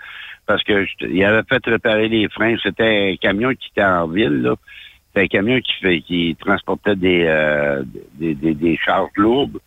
parce 0.47 0.63
que 0.63 0.87
il 1.01 1.25
avait 1.25 1.43
fait 1.49 1.65
réparer 1.65 2.09
les 2.09 2.29
freins. 2.29 2.57
C'était 2.63 3.13
un 3.13 3.17
camion 3.17 3.51
qui 3.51 3.69
était 3.71 3.85
en 3.85 4.07
ville, 4.07 4.43
là. 4.43 4.55
C'était 5.09 5.25
un 5.25 5.29
camion 5.29 5.61
qui, 5.61 5.73
fait, 5.81 6.01
qui 6.03 6.37
transportait 6.39 6.95
des, 6.95 7.25
euh, 7.27 7.83
des, 8.15 8.35
des, 8.35 8.55
des 8.55 8.77
charges 8.77 9.11
lourdes 9.17 9.59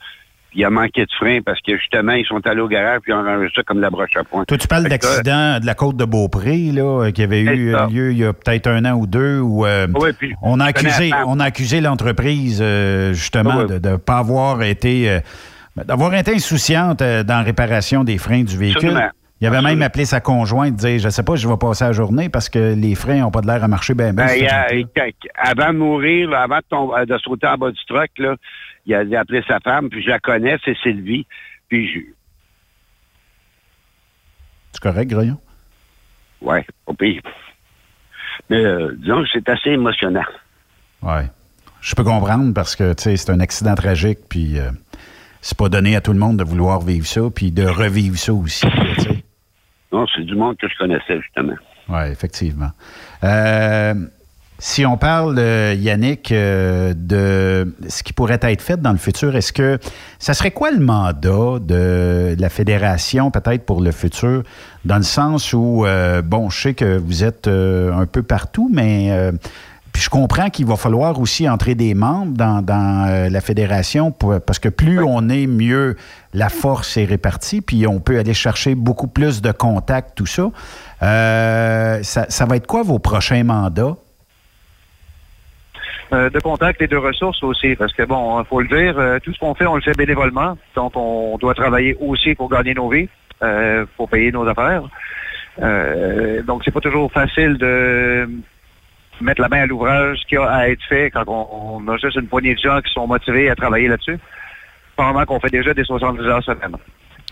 il 0.54 0.66
a 0.66 0.70
manqué 0.70 1.06
de 1.06 1.12
frein 1.18 1.40
parce 1.46 1.60
que 1.62 1.78
justement, 1.78 2.14
ils 2.14 2.26
sont 2.26 2.46
allés 2.46 2.62
au 2.62 2.68
garage 2.68 3.00
puis 3.02 3.12
ils 3.12 3.16
ont 3.16 3.24
rangé 3.24 3.48
ça 3.56 3.64
comme 3.64 3.78
de 3.78 3.82
la 3.82 3.90
broche 3.90 4.16
à 4.16 4.24
point. 4.24 4.44
Toi, 4.46 4.58
tu 4.58 4.68
parles 4.68 4.88
d'accident 4.88 5.60
de 5.60 5.66
la 5.66 5.74
côte 5.74 5.96
de 5.96 6.06
Beaupré, 6.06 6.72
là, 6.74 7.06
euh, 7.06 7.12
qui 7.12 7.24
avait 7.24 7.42
eu 7.42 7.74
lieu 7.90 8.12
il 8.12 8.18
y 8.18 8.26
a 8.26 8.34
peut-être 8.34 8.68
un 8.68 8.86
an 8.86 8.94
ou 8.94 9.08
deux 9.08 9.40
où 9.40 9.66
euh, 9.66 9.88
on, 10.42 10.60
a 10.60 10.66
accusé, 10.66 11.12
on 11.26 11.40
a 11.40 11.46
accusé 11.46 11.82
l'entreprise 11.82 12.60
euh, 12.62 13.14
justement 13.14 13.64
de 13.64 13.76
ne 13.76 13.96
pas 13.96 14.18
avoir 14.18 14.62
été 14.64 15.20
d'avoir 15.76 16.14
été 16.14 16.34
insouciante 16.34 17.00
dans 17.00 17.38
la 17.38 17.44
réparation 17.44 18.04
des 18.04 18.18
freins 18.18 18.44
du 18.44 18.58
véhicule. 18.58 19.10
Il 19.42 19.48
avait 19.48 19.62
même 19.62 19.82
appelé 19.82 20.06
sa 20.06 20.20
conjointe, 20.20 20.76
dire 20.76 21.00
Je 21.00 21.10
sais 21.10 21.24
pas, 21.24 21.36
je 21.36 21.48
vais 21.48 21.58
passer 21.58 21.86
la 21.86 21.94
journée 21.94 22.30
parce 22.30 22.48
que 22.48 22.76
les 22.76 22.94
freins 22.94 23.22
n'ont 23.22 23.32
pas 23.32 23.42
de 23.42 23.48
l'air 23.48 23.64
à 23.64 23.68
marcher 23.68 23.96
bien. 23.96 24.14
Ben, 24.14 24.30
avant 25.36 25.74
de 25.74 25.78
mourir, 25.78 26.32
avant 26.34 26.58
de, 26.60 27.06
de, 27.06 27.18
sauter 27.18 27.48
en 27.48 27.58
bas 27.58 27.72
du 27.72 27.86
truck, 27.88 28.10
là, 28.20 28.36
il 28.86 28.94
a 28.94 29.20
appelé 29.20 29.44
sa 29.48 29.60
femme, 29.60 29.90
puis 29.90 30.02
je 30.04 30.10
la 30.10 30.20
connais, 30.20 30.58
c'est 30.64 30.78
Sylvie. 30.78 31.26
Puis 31.70 31.92
je... 31.94 32.00
C'est 34.74 34.82
correct, 34.82 35.10
Graillon? 35.10 35.38
Oui, 36.42 36.60
au 36.86 36.94
pire. 36.94 37.22
Mais 38.50 38.64
euh, 38.64 38.94
disons 38.98 39.24
que 39.24 39.30
c'est 39.34 39.48
assez 39.50 39.70
émotionnant. 39.70 40.26
Oui. 41.02 41.22
Je 41.82 41.96
peux 41.96 42.04
comprendre 42.04 42.54
parce 42.54 42.76
que, 42.76 42.94
tu 42.94 43.04
sais, 43.04 43.18
c'est 43.18 43.32
un 43.32 43.40
accident 43.40 43.76
tragique, 43.76 44.20
puis 44.30 44.60
euh, 44.60 44.72
c'est 45.42 45.58
pas 45.58 45.70
donné 45.70 45.96
à 45.96 46.02
tout 46.02 46.14
le 46.14 46.20
monde 46.20 46.38
de 46.38 46.44
vouloir 46.44 46.82
vivre 46.82 47.08
ça, 47.08 47.22
puis 47.34 47.52
de 47.52 47.66
revivre 47.66 48.18
ça 48.18 48.34
aussi. 48.34 48.66
Non, 49.92 50.06
c'est 50.16 50.24
du 50.24 50.36
monde 50.36 50.58
que 50.58 50.68
je 50.68 50.78
connaissais, 50.78 51.20
justement. 51.22 51.56
Oui, 51.90 52.04
effectivement. 52.12 52.72
Euh, 53.24 53.94
si 54.64 54.86
on 54.86 54.96
parle, 54.96 55.40
Yannick, 55.40 56.32
euh, 56.32 56.94
de 56.96 57.74
ce 57.90 58.04
qui 58.04 58.14
pourrait 58.14 58.40
être 58.44 58.62
fait 58.62 58.80
dans 58.80 58.92
le 58.92 59.00
futur, 59.00 59.36
est-ce 59.36 59.52
que 59.52 59.80
ça 60.20 60.36
serait 60.36 60.52
quoi 60.52 60.70
le 60.70 60.80
mandat 60.80 61.58
de 61.60 62.36
la 62.38 62.50
fédération 62.50 63.32
peut-être 63.32 63.66
pour 63.66 63.82
le 63.82 63.92
futur, 63.92 64.44
dans 64.86 64.98
le 64.98 65.04
sens 65.04 65.54
où, 65.54 65.84
euh, 65.84 66.22
bon, 66.22 66.52
je 66.52 66.62
sais 66.62 66.74
que 66.76 66.96
vous 66.96 67.24
êtes 67.24 67.48
euh, 67.48 67.92
un 67.92 68.06
peu 68.06 68.22
partout, 68.22 68.70
mais 68.72 69.32
puis 69.92 70.04
je 70.04 70.10
comprends 70.12 70.52
qu'il 70.52 70.68
va 70.68 70.76
falloir 70.76 71.20
aussi 71.20 71.50
entrer 71.50 71.74
des 71.74 71.96
membres 71.96 72.38
dans, 72.38 73.30
la 73.32 73.42
fédération 73.42 74.12
parce 74.12 74.60
que 74.60 74.70
plus 74.70 75.04
on 75.04 75.28
est, 75.28 75.48
mieux 75.48 75.98
la 76.34 76.50
force 76.50 76.98
est 76.98 77.06
répartie, 77.06 77.62
puis 77.62 77.88
on 77.88 78.00
peut 78.00 78.20
aller 78.20 78.36
chercher 78.36 78.76
beaucoup 78.76 79.08
plus 79.08 79.42
de 79.42 79.52
contacts, 79.52 80.16
tout 80.16 80.28
ça. 80.28 80.52
ça, 81.02 82.26
ça 82.30 82.46
va 82.46 82.56
être 82.58 82.68
quoi 82.68 82.84
vos 82.84 83.00
prochains 83.00 83.44
mandats? 83.44 83.98
Euh, 86.14 86.30
de 86.30 86.40
contact 86.40 86.82
et 86.82 86.88
de 86.88 86.98
ressources 86.98 87.42
aussi, 87.42 87.74
parce 87.78 87.94
que 87.94 88.04
bon, 88.04 88.42
il 88.42 88.46
faut 88.46 88.60
le 88.60 88.68
dire, 88.68 89.00
euh, 89.00 89.18
tout 89.20 89.34
ce 89.34 89.40
qu'on 89.40 89.56
fait, 89.56 89.66
on 89.66 89.76
le 89.76 89.82
fait 89.82 89.96
bénévolement, 89.96 90.58
donc 90.76 90.92
on 90.98 91.38
doit 91.38 91.54
travailler 91.54 91.96
aussi 92.02 92.36
pour 92.36 92.50
gagner 92.50 92.74
nos 92.74 92.90
vies, 92.90 93.08
euh, 93.42 93.86
pour 93.96 94.10
payer 94.10 94.30
nos 94.30 94.46
affaires. 94.46 94.84
Donc 96.46 96.64
c'est 96.66 96.72
pas 96.72 96.82
toujours 96.82 97.10
facile 97.14 97.58
de 97.58 98.30
mettre 99.22 99.42
la 99.42 99.48
main 99.48 99.62
à 99.62 99.66
l'ouvrage 99.68 100.20
qui 100.28 100.36
a 100.36 100.44
à 100.44 100.68
être 100.68 100.84
fait 100.84 101.12
quand 101.12 101.24
on, 101.30 101.88
a 101.88 101.96
juste 101.96 102.18
une 102.18 102.28
poignée 102.28 102.56
de 102.56 102.60
gens 102.60 102.82
qui 102.82 102.92
sont 102.92 103.08
motivés 103.08 103.50
à 103.50 103.56
travailler 103.56 103.88
là-dessus, 103.88 104.18
pendant 104.98 105.24
qu'on 105.24 105.40
fait 105.40 105.50
déjà 105.50 105.74
des 105.74 105.86
70 105.86 106.26
heures 106.26 106.44
semaine. 106.44 106.76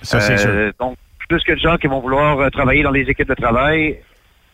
Ça, 0.04 0.22
c'est 0.22 0.38
sûr. 0.38 0.72
Donc, 0.80 0.96
plus 1.28 1.44
que 1.44 1.52
de 1.52 1.60
gens 1.60 1.76
qui 1.76 1.88
vont 1.88 2.00
vouloir 2.00 2.50
travailler 2.52 2.84
dans 2.84 2.92
les 2.92 3.10
équipes 3.10 3.28
de 3.28 3.34
travail, 3.34 4.00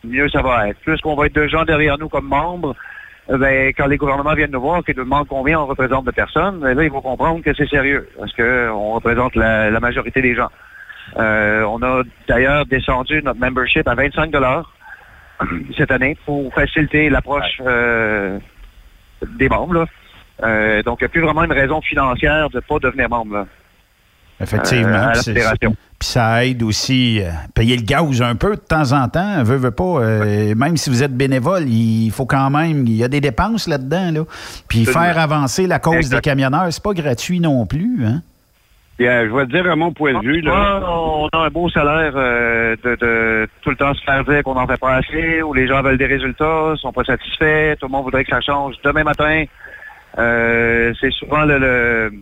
mieux 0.02 0.28
ça 0.30 0.42
va 0.42 0.70
être. 0.70 0.80
Plus 0.80 1.00
qu'on 1.00 1.14
va 1.14 1.26
être 1.26 1.34
de 1.36 1.46
gens 1.46 1.64
derrière 1.64 1.96
nous 1.96 2.08
comme 2.08 2.26
membres, 2.26 2.74
ben, 3.28 3.72
quand 3.76 3.86
les 3.86 3.96
gouvernements 3.96 4.34
viennent 4.34 4.52
nous 4.52 4.60
voir, 4.60 4.84
qu'ils 4.84 4.96
nous 4.96 5.04
demandent 5.04 5.28
combien 5.28 5.60
on 5.60 5.66
représente 5.66 6.04
de 6.04 6.10
personnes, 6.10 6.60
ben 6.60 6.76
là, 6.76 6.84
ils 6.84 6.90
vont 6.90 7.00
comprendre 7.00 7.42
que 7.42 7.52
c'est 7.54 7.68
sérieux, 7.68 8.08
parce 8.18 8.32
que 8.32 8.70
on 8.70 8.92
représente 8.92 9.34
la, 9.34 9.70
la 9.70 9.80
majorité 9.80 10.22
des 10.22 10.34
gens. 10.34 10.50
Euh, 11.16 11.62
on 11.64 11.82
a 11.82 12.02
d'ailleurs 12.28 12.66
descendu 12.66 13.22
notre 13.22 13.40
membership 13.40 13.86
à 13.88 13.94
25 13.94 14.30
dollars 14.30 14.72
cette 15.76 15.90
année 15.90 16.16
pour 16.24 16.52
faciliter 16.52 17.08
l'approche 17.08 17.60
euh, 17.64 18.38
des 19.22 19.48
membres. 19.48 19.74
là. 19.74 19.86
Euh, 20.42 20.82
donc, 20.82 20.98
il 21.00 21.04
n'y 21.04 21.06
a 21.06 21.08
plus 21.08 21.22
vraiment 21.22 21.44
une 21.44 21.52
raison 21.52 21.80
financière 21.80 22.50
de 22.50 22.56
ne 22.56 22.60
pas 22.60 22.78
devenir 22.78 23.08
membre. 23.08 23.34
là. 23.34 23.46
Effectivement. 24.40 25.08
Euh, 25.16 25.70
Puis 25.98 26.08
ça 26.08 26.44
aide 26.44 26.62
aussi 26.62 27.22
euh, 27.22 27.30
payer 27.54 27.74
le 27.76 27.82
gaz 27.82 28.20
un 28.20 28.34
peu 28.34 28.50
de 28.56 28.60
temps 28.60 28.92
en 28.92 29.08
temps. 29.08 29.42
Veut, 29.42 29.56
veut 29.56 29.70
pas. 29.70 29.84
euh, 30.02 30.54
même 30.54 30.76
si 30.76 30.90
vous 30.90 31.02
êtes 31.02 31.16
bénévole, 31.16 31.62
il 31.68 32.10
faut 32.10 32.26
quand 32.26 32.50
même. 32.50 32.86
Il 32.86 32.96
y 32.96 33.02
a 33.04 33.08
des 33.08 33.22
dépenses 33.22 33.66
là-dedans. 33.66 34.10
Là. 34.12 34.20
Puis 34.68 34.84
faire 34.84 35.18
avancer 35.18 35.66
la 35.66 35.78
cause 35.78 35.96
Exact. 35.96 36.16
des 36.16 36.20
camionneurs, 36.20 36.66
c'est 36.70 36.82
pas 36.82 36.92
gratuit 36.92 37.40
non 37.40 37.64
plus. 37.64 38.04
Hein? 38.04 38.20
Puis, 38.98 39.06
je 39.06 39.34
vais 39.34 39.46
te 39.46 39.52
dire 39.52 39.70
à 39.70 39.76
mon 39.76 39.92
point 39.92 40.14
de 40.14 40.20
vue, 40.24 40.40
là. 40.40 40.80
Soit 40.80 40.90
on 40.90 41.28
a 41.32 41.38
un 41.46 41.48
beau 41.50 41.68
salaire 41.70 42.12
euh, 42.16 42.76
de, 42.82 42.96
de 42.96 43.48
tout 43.62 43.70
le 43.70 43.76
temps 43.76 43.92
se 43.94 44.02
faire 44.04 44.24
dire 44.24 44.42
qu'on 44.42 44.54
n'en 44.54 44.66
fait 44.66 44.78
pas 44.80 44.96
assez, 44.96 45.42
ou 45.42 45.52
les 45.54 45.66
gens 45.66 45.82
veulent 45.82 45.98
des 45.98 46.06
résultats, 46.06 46.74
sont 46.76 46.92
pas 46.92 47.04
satisfaits, 47.04 47.76
tout 47.78 47.86
le 47.88 47.92
monde 47.92 48.04
voudrait 48.04 48.24
que 48.24 48.30
ça 48.30 48.40
change 48.40 48.74
demain 48.84 49.04
matin. 49.04 49.44
Euh, 50.18 50.94
c'est 51.00 51.10
souvent 51.12 51.44
le, 51.44 51.58
le- 51.58 52.12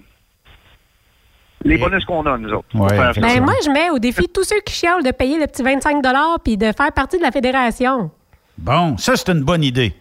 les 1.64 1.78
bonus 1.78 2.04
qu'on 2.04 2.24
a, 2.26 2.36
nous 2.36 2.52
autres. 2.52 2.68
ça. 2.72 3.12
Ben, 3.12 3.42
moi, 3.42 3.54
je 3.64 3.70
mets 3.70 3.90
au 3.90 3.98
défi 3.98 4.28
tous 4.28 4.44
ceux 4.44 4.60
qui 4.60 4.74
chialent 4.74 5.02
de 5.02 5.10
payer 5.10 5.38
le 5.38 5.46
petit 5.46 5.62
25 5.62 6.02
puis 6.44 6.56
de 6.56 6.66
faire 6.72 6.92
partie 6.92 7.18
de 7.18 7.22
la 7.22 7.30
fédération. 7.30 8.10
Bon, 8.58 8.96
ça, 8.98 9.16
c'est 9.16 9.32
une 9.32 9.42
bonne 9.42 9.64
idée. 9.64 9.92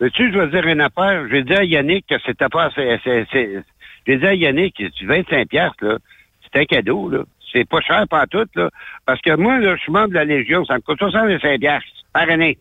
Veux-tu, 0.00 0.32
je 0.32 0.38
vais 0.38 0.48
dire 0.48 0.66
une 0.66 0.80
affaire? 0.80 1.24
Je 1.26 1.32
vais 1.32 1.42
dire 1.42 1.58
à 1.58 1.64
Yannick 1.64 2.06
que 2.06 2.16
cette 2.24 2.40
affaire, 2.42 2.70
c'est, 2.74 3.64
vais 4.06 4.16
dire 4.16 4.28
à 4.28 4.34
Yannick, 4.34 4.74
tu 4.94 5.06
25 5.06 5.48
piastres, 5.48 5.84
là, 5.84 5.98
c'est 6.42 6.60
un 6.60 6.64
cadeau, 6.64 7.08
là. 7.08 7.22
C'est 7.52 7.66
pas 7.66 7.80
cher 7.80 8.06
pas 8.08 8.26
tout, 8.26 8.46
là. 8.54 8.68
Parce 9.06 9.20
que 9.22 9.34
moi, 9.36 9.58
là, 9.58 9.74
je 9.76 9.80
suis 9.80 9.92
membre 9.92 10.10
de 10.10 10.14
la 10.14 10.24
Légion, 10.24 10.64
ça 10.64 10.74
me 10.74 10.80
coûte 10.80 10.98
65 10.98 11.60
piastres 11.60 11.88
par 12.12 12.28
année. 12.28 12.58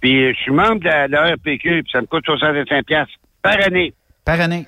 Puis 0.00 0.34
je 0.34 0.38
suis 0.38 0.52
membre 0.52 0.80
de 0.80 0.84
la, 0.84 1.08
de 1.08 1.12
la 1.12 1.34
RPQ, 1.34 1.82
puis 1.82 1.92
ça 1.92 2.00
me 2.00 2.06
coûte 2.06 2.26
65 2.26 2.84
piastres 2.84 3.14
par 3.42 3.58
année. 3.64 3.94
Par 4.24 4.40
année. 4.40 4.66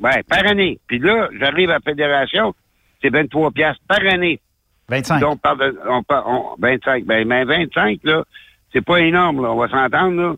Ouais, 0.00 0.22
par 0.28 0.46
année. 0.46 0.78
Puis 0.86 0.98
là, 0.98 1.28
j'arrive 1.38 1.70
à 1.70 1.74
la 1.74 1.80
fédération, 1.80 2.54
c'est 3.00 3.10
23 3.10 3.50
piastres 3.52 3.82
par 3.88 4.00
année. 4.06 4.40
25. 4.88 5.20
Donc, 5.20 5.32
on 5.34 5.36
parle 5.36 5.58
de, 5.58 5.78
on 5.88 6.02
parle, 6.02 6.24
on- 6.26 6.56
25. 6.58 7.04
Ben, 7.04 7.26
mais 7.26 7.44
25, 7.44 8.00
là, 8.04 8.24
c'est 8.72 8.84
pas 8.84 9.00
énorme, 9.00 9.42
là. 9.42 9.52
On 9.52 9.56
va 9.56 9.68
s'entendre, 9.68 10.20
là. 10.20 10.34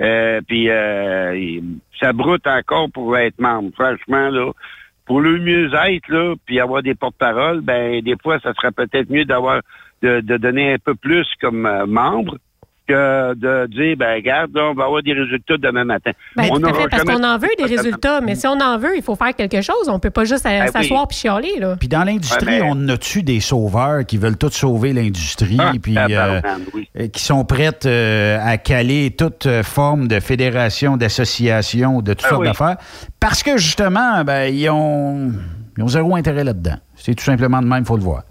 Euh, 0.00 0.40
puis, 0.46 0.70
euh, 0.70 1.60
ça 2.00 2.12
broute 2.14 2.46
encore 2.46 2.88
pour 2.90 3.18
être 3.18 3.38
membre. 3.38 3.70
Franchement, 3.74 4.30
là, 4.30 4.50
pour 5.04 5.20
le 5.20 5.38
mieux-être, 5.38 6.08
là, 6.08 6.34
puis 6.46 6.60
avoir 6.60 6.82
des 6.82 6.94
porte-paroles, 6.94 7.60
ben, 7.60 8.00
des 8.00 8.16
fois, 8.22 8.38
ça 8.40 8.54
serait 8.54 8.70
peut-être 8.72 9.10
mieux 9.10 9.26
d'avoir, 9.26 9.60
de, 10.02 10.20
de 10.20 10.36
donner 10.38 10.72
un 10.74 10.78
peu 10.78 10.94
plus 10.94 11.26
comme 11.40 11.66
euh, 11.66 11.84
membre 11.84 12.38
que 12.90 13.34
de 13.34 13.66
dire, 13.68 13.96
ben, 13.96 14.14
regarde, 14.14 14.50
là, 14.54 14.64
on 14.70 14.74
va 14.74 14.84
avoir 14.84 15.02
des 15.02 15.12
résultats 15.12 15.56
demain 15.56 15.84
matin. 15.84 16.10
Ben, 16.36 16.44
On 16.50 16.58
tout 16.58 16.66
à 16.66 16.72
fait, 16.74 16.88
parce 16.88 17.04
qu'on 17.04 17.22
en 17.24 17.38
veut 17.38 17.48
des 17.58 17.64
résultats, 17.76 18.20
mais 18.20 18.34
si 18.34 18.46
on 18.46 18.60
en 18.60 18.78
veut, 18.78 18.96
il 18.96 19.02
faut 19.02 19.16
faire 19.16 19.34
quelque 19.34 19.60
chose. 19.60 19.88
On 19.88 19.98
peut 19.98 20.10
pas 20.10 20.24
juste 20.24 20.44
euh, 20.46 20.50
Ben 20.50 20.64
oui. 20.66 20.70
s'asseoir 20.72 21.08
puis 21.08 21.16
chialer, 21.18 21.58
là. 21.58 21.76
Puis 21.78 21.88
dans 21.88 22.04
l'industrie, 22.04 22.60
mais- 22.60 22.62
on 22.64 22.88
a-tu 22.88 23.22
des 23.22 23.40
sauveurs 23.40 24.04
qui 24.06 24.16
veulent 24.18 24.36
tout 24.38 24.50
sauver 24.50 24.92
l'industrie, 24.92 25.56
Ah, 25.58 25.72
puis 25.80 25.94
tabarnak, 25.94 26.44
euh, 26.44 26.50
oui. 26.74 26.88
euh, 26.98 27.08
qui 27.08 27.22
sont 27.22 27.44
prêtes 27.44 27.86
euh, 27.86 28.38
à 28.42 28.58
caler 28.58 29.14
toute 29.16 29.46
euh, 29.46 29.62
forme 29.62 30.08
de 30.08 30.20
fédération, 30.20 30.96
d'association, 30.96 32.02
de 32.02 32.12
toutes 32.14 32.24
Ah 32.26 32.28
sortes 32.30 32.40
oui. 32.42 32.48
d'affaires, 32.48 32.76
parce 33.20 33.42
que 33.42 33.56
justement, 33.56 34.24
ben, 34.24 34.52
ils 34.54 34.68
ont, 34.70 35.32
ils 35.76 35.82
ont 35.84 35.88
zéro 35.88 36.16
intérêt 36.16 36.44
là-dedans. 36.44 36.76
C'est 36.96 37.14
tout 37.14 37.24
simplement 37.24 37.60
de 37.62 37.66
même, 37.66 37.80
il 37.80 37.86
faut 37.86 37.96
le 37.96 38.02
voir. 38.02 38.22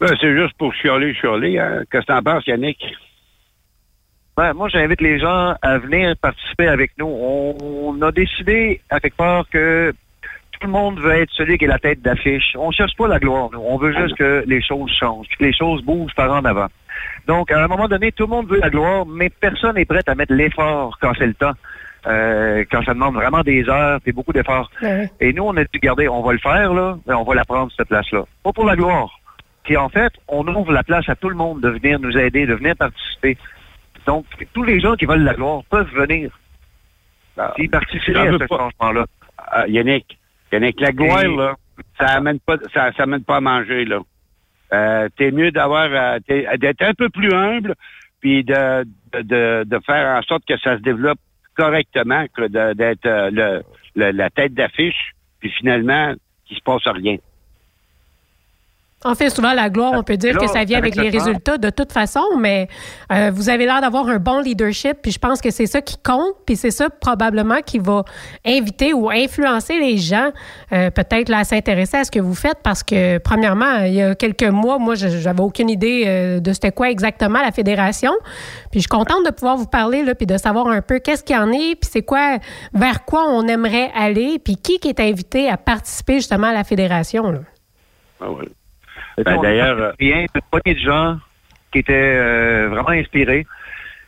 Ben, 0.00 0.10
c'est 0.20 0.34
juste 0.36 0.54
pour 0.58 0.74
chialer, 0.74 1.14
chialer. 1.14 1.58
Hein. 1.58 1.82
Qu'est-ce 1.90 2.06
que 2.06 2.12
t'en 2.12 2.22
penses, 2.22 2.46
Yannick? 2.46 2.78
Ben, 4.36 4.52
moi, 4.52 4.68
j'invite 4.68 5.00
les 5.00 5.20
gens 5.20 5.54
à 5.62 5.78
venir 5.78 6.16
participer 6.16 6.66
avec 6.66 6.92
nous. 6.98 7.06
On, 7.06 8.00
a 8.02 8.10
décidé, 8.10 8.80
à 8.90 8.98
quelque 8.98 9.16
part, 9.16 9.48
que 9.48 9.94
tout 10.52 10.66
le 10.66 10.72
monde 10.72 10.98
veut 10.98 11.12
être 11.12 11.30
celui 11.32 11.56
qui 11.56 11.66
est 11.66 11.68
la 11.68 11.78
tête 11.78 12.02
d'affiche. 12.02 12.56
On 12.58 12.72
cherche 12.72 12.96
pas 12.96 13.06
la 13.06 13.20
gloire, 13.20 13.50
nous. 13.52 13.60
On 13.60 13.76
veut 13.76 13.92
juste 13.92 14.16
que 14.16 14.42
les 14.46 14.60
choses 14.60 14.90
changent, 14.98 15.28
que 15.38 15.44
les 15.44 15.52
choses 15.52 15.82
bougent 15.82 16.14
par 16.16 16.32
en 16.32 16.44
avant. 16.44 16.66
Donc, 17.28 17.52
à 17.52 17.62
un 17.62 17.68
moment 17.68 17.86
donné, 17.86 18.10
tout 18.10 18.24
le 18.24 18.30
monde 18.30 18.48
veut 18.48 18.58
la 18.58 18.70
gloire, 18.70 19.06
mais 19.06 19.30
personne 19.30 19.76
n'est 19.76 19.84
prêt 19.84 20.02
à 20.06 20.14
mettre 20.16 20.32
l'effort 20.32 20.98
quand 21.00 21.12
c'est 21.16 21.26
le 21.26 21.34
temps. 21.34 21.54
Euh, 22.06 22.64
quand 22.70 22.82
ça 22.84 22.92
demande 22.92 23.14
vraiment 23.14 23.40
des 23.40 23.66
heures 23.68 23.98
et 24.04 24.12
beaucoup 24.12 24.32
d'efforts. 24.32 24.70
Et 25.20 25.32
nous, 25.32 25.44
on 25.44 25.56
a 25.56 25.64
dit, 25.64 25.70
regardez, 25.74 26.06
on 26.06 26.22
va 26.22 26.32
le 26.32 26.38
faire, 26.38 26.74
là, 26.74 26.98
mais 27.06 27.14
on 27.14 27.24
va 27.24 27.34
la 27.34 27.44
prendre, 27.46 27.72
cette 27.74 27.88
place-là. 27.88 28.24
Pas 28.42 28.52
pour 28.52 28.66
la 28.66 28.76
gloire. 28.76 29.20
Puis 29.62 29.78
en 29.78 29.88
fait, 29.88 30.12
on 30.28 30.46
ouvre 30.46 30.72
la 30.72 30.82
place 30.82 31.08
à 31.08 31.16
tout 31.16 31.30
le 31.30 31.34
monde 31.34 31.62
de 31.62 31.70
venir 31.70 31.98
nous 31.98 32.16
aider, 32.16 32.46
de 32.46 32.54
venir 32.54 32.76
participer. 32.76 33.38
Donc, 34.06 34.26
tous 34.52 34.62
les 34.62 34.80
gens 34.80 34.94
qui 34.96 35.06
veulent 35.06 35.22
la 35.24 35.34
gloire 35.34 35.62
peuvent 35.70 35.90
venir. 35.94 36.30
S'ils 37.56 37.70
participeraient 37.70 38.28
à 38.28 38.32
ce 38.38 38.46
changement-là. 38.46 39.06
Ah, 39.38 39.66
Yannick, 39.66 40.18
Yannick, 40.52 40.80
la 40.80 40.92
gloire, 40.92 41.22
Et- 41.24 41.36
là, 41.36 41.54
ça 41.98 42.06
amène 42.14 42.38
pas, 42.40 42.56
ça, 42.72 42.92
ça 42.92 43.02
amène 43.04 43.24
pas 43.24 43.36
à 43.36 43.40
manger, 43.40 43.84
là. 43.84 44.00
Euh, 44.72 45.08
t'es 45.16 45.30
mieux 45.30 45.50
d'avoir, 45.50 45.88
euh, 45.90 46.18
d'être 46.28 46.82
un 46.82 46.94
peu 46.94 47.08
plus 47.08 47.32
humble, 47.32 47.74
puis 48.20 48.44
de, 48.44 48.84
de, 49.14 49.64
de, 49.64 49.78
faire 49.84 50.16
en 50.16 50.22
sorte 50.22 50.44
que 50.46 50.56
ça 50.58 50.76
se 50.76 50.82
développe 50.82 51.18
correctement, 51.56 52.24
que 52.34 52.46
d'être 52.74 53.06
euh, 53.06 53.30
le, 53.30 53.62
le- 53.96 54.10
la 54.12 54.30
tête 54.30 54.54
d'affiche, 54.54 55.12
puis 55.40 55.50
finalement, 55.50 56.14
qu'il 56.46 56.56
se 56.56 56.62
passe 56.62 56.82
rien. 56.86 57.16
On 59.06 59.14
fait 59.14 59.28
souvent 59.28 59.52
la 59.52 59.68
gloire, 59.68 59.92
on 59.94 60.02
peut 60.02 60.16
dire 60.16 60.32
Là, 60.34 60.40
que 60.40 60.46
ça 60.46 60.64
vient 60.64 60.78
avec 60.78 60.96
avec 60.96 61.12
les 61.12 61.18
temps. 61.18 61.24
résultats 61.24 61.58
de 61.58 61.68
toute 61.70 61.92
façon, 61.92 62.22
mais 62.38 62.68
euh, 63.12 63.30
vous 63.34 63.50
avez 63.50 63.66
l'air 63.66 63.80
d'avoir 63.82 64.08
un 64.08 64.16
bon 64.18 64.40
leadership, 64.40 64.98
puis 65.02 65.12
je 65.12 65.18
pense 65.18 65.40
que 65.42 65.50
c'est 65.50 65.66
ça 65.66 65.82
qui 65.82 65.98
compte, 65.98 66.34
puis 66.46 66.56
c'est 66.56 66.70
ça 66.70 66.88
probablement 66.88 67.60
qui 67.60 67.78
va 67.78 68.04
inviter 68.46 68.94
ou 68.94 69.10
influencer 69.10 69.78
les 69.78 69.98
gens 69.98 70.30
euh, 70.72 70.90
peut-être 70.90 71.28
là, 71.28 71.40
à 71.40 71.44
s'intéresser 71.44 71.98
à 71.98 72.04
ce 72.04 72.10
que 72.10 72.18
vous 72.20 72.34
faites, 72.34 72.58
parce 72.62 72.82
que 72.82 73.18
premièrement, 73.18 73.80
il 73.80 73.94
y 73.94 74.02
a 74.02 74.14
quelques 74.14 74.42
mois, 74.44 74.78
moi, 74.78 74.94
je- 74.94 75.08
j'avais 75.20 75.42
aucune 75.42 75.68
idée 75.68 76.04
euh, 76.06 76.40
de 76.40 76.52
c'était 76.54 76.72
quoi 76.72 76.88
exactement 76.90 77.40
la 77.42 77.52
fédération, 77.52 78.12
puis 78.70 78.80
je 78.80 78.84
suis 78.84 78.88
contente 78.88 79.26
de 79.26 79.30
pouvoir 79.30 79.56
vous 79.58 79.66
parler, 79.66 80.02
là, 80.02 80.14
puis 80.14 80.26
de 80.26 80.38
savoir 80.38 80.68
un 80.68 80.80
peu 80.80 80.98
qu'est-ce 80.98 81.22
qu'il 81.22 81.36
y 81.36 81.38
en 81.38 81.52
est, 81.52 81.74
puis 81.74 81.90
c'est 81.92 82.02
quoi, 82.02 82.38
vers 82.72 83.04
quoi 83.04 83.24
on 83.28 83.46
aimerait 83.48 83.90
aller, 83.94 84.38
puis 84.42 84.56
qui 84.56 84.78
qui 84.78 84.88
est 84.88 85.00
invité 85.00 85.50
à 85.50 85.56
participer 85.58 86.14
justement 86.14 86.46
à 86.46 86.52
la 86.54 86.64
fédération. 86.64 87.30
là. 87.30 87.40
Ah 88.20 88.30
ouais. 88.30 88.44
Ben, 89.18 89.40
d'ailleurs, 89.40 89.94
fait 89.98 90.04
rien, 90.04 90.26
une 90.34 90.40
poignée 90.50 90.74
de 90.74 90.84
gens 90.84 91.18
qui 91.72 91.80
étaient 91.80 91.92
euh, 91.94 92.68
vraiment 92.70 92.90
inspirés. 92.90 93.46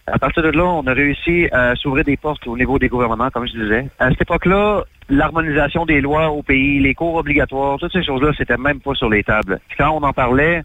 À 0.07 0.19
partir 0.19 0.43
de 0.43 0.51
là, 0.51 0.65
on 0.65 0.87
a 0.87 0.93
réussi 0.93 1.49
à 1.51 1.75
s'ouvrir 1.75 2.05
des 2.05 2.17
portes 2.17 2.47
au 2.47 2.57
niveau 2.57 2.79
des 2.79 2.89
gouvernements, 2.89 3.31
comme 3.31 3.47
je 3.47 3.53
disais. 3.53 3.89
À 3.99 4.11
cette 4.11 4.23
époque-là, 4.23 4.85
l'harmonisation 5.09 5.85
des 5.85 6.01
lois 6.01 6.31
au 6.31 6.43
pays, 6.43 6.79
les 6.79 6.95
cours 6.95 7.17
obligatoires, 7.17 7.79
toutes 7.79 7.93
ces 7.93 8.05
choses-là, 8.05 8.31
c'était 8.39 8.57
même 8.57 8.81
pas 8.81 8.95
sur 8.95 9.11
les 9.11 9.25
tables. 9.25 9.59
Puis 9.69 9.77
quand 9.79 9.91
on 9.91 10.03
en 10.03 10.13
parlait, 10.13 10.63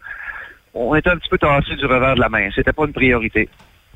on 0.75 0.93
était 0.95 1.09
un 1.09 1.17
petit 1.17 1.29
peu 1.29 1.39
tassé 1.39 1.75
du 1.75 1.85
revers 1.85 2.15
de 2.15 2.19
la 2.19 2.29
main. 2.29 2.49
C'était 2.53 2.73
pas 2.73 2.85
une 2.85 2.93
priorité. 2.93 3.49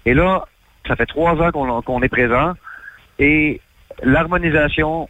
Et 0.06 0.16
là, 0.16 0.46
ça 0.88 0.96
fait 0.96 1.06
trois 1.06 1.34
ans 1.34 1.52
qu'on 1.52 1.82
qu'on 1.82 2.02
est 2.02 2.10
présent 2.10 2.54
et 3.20 3.62
l'harmonisation 4.04 5.10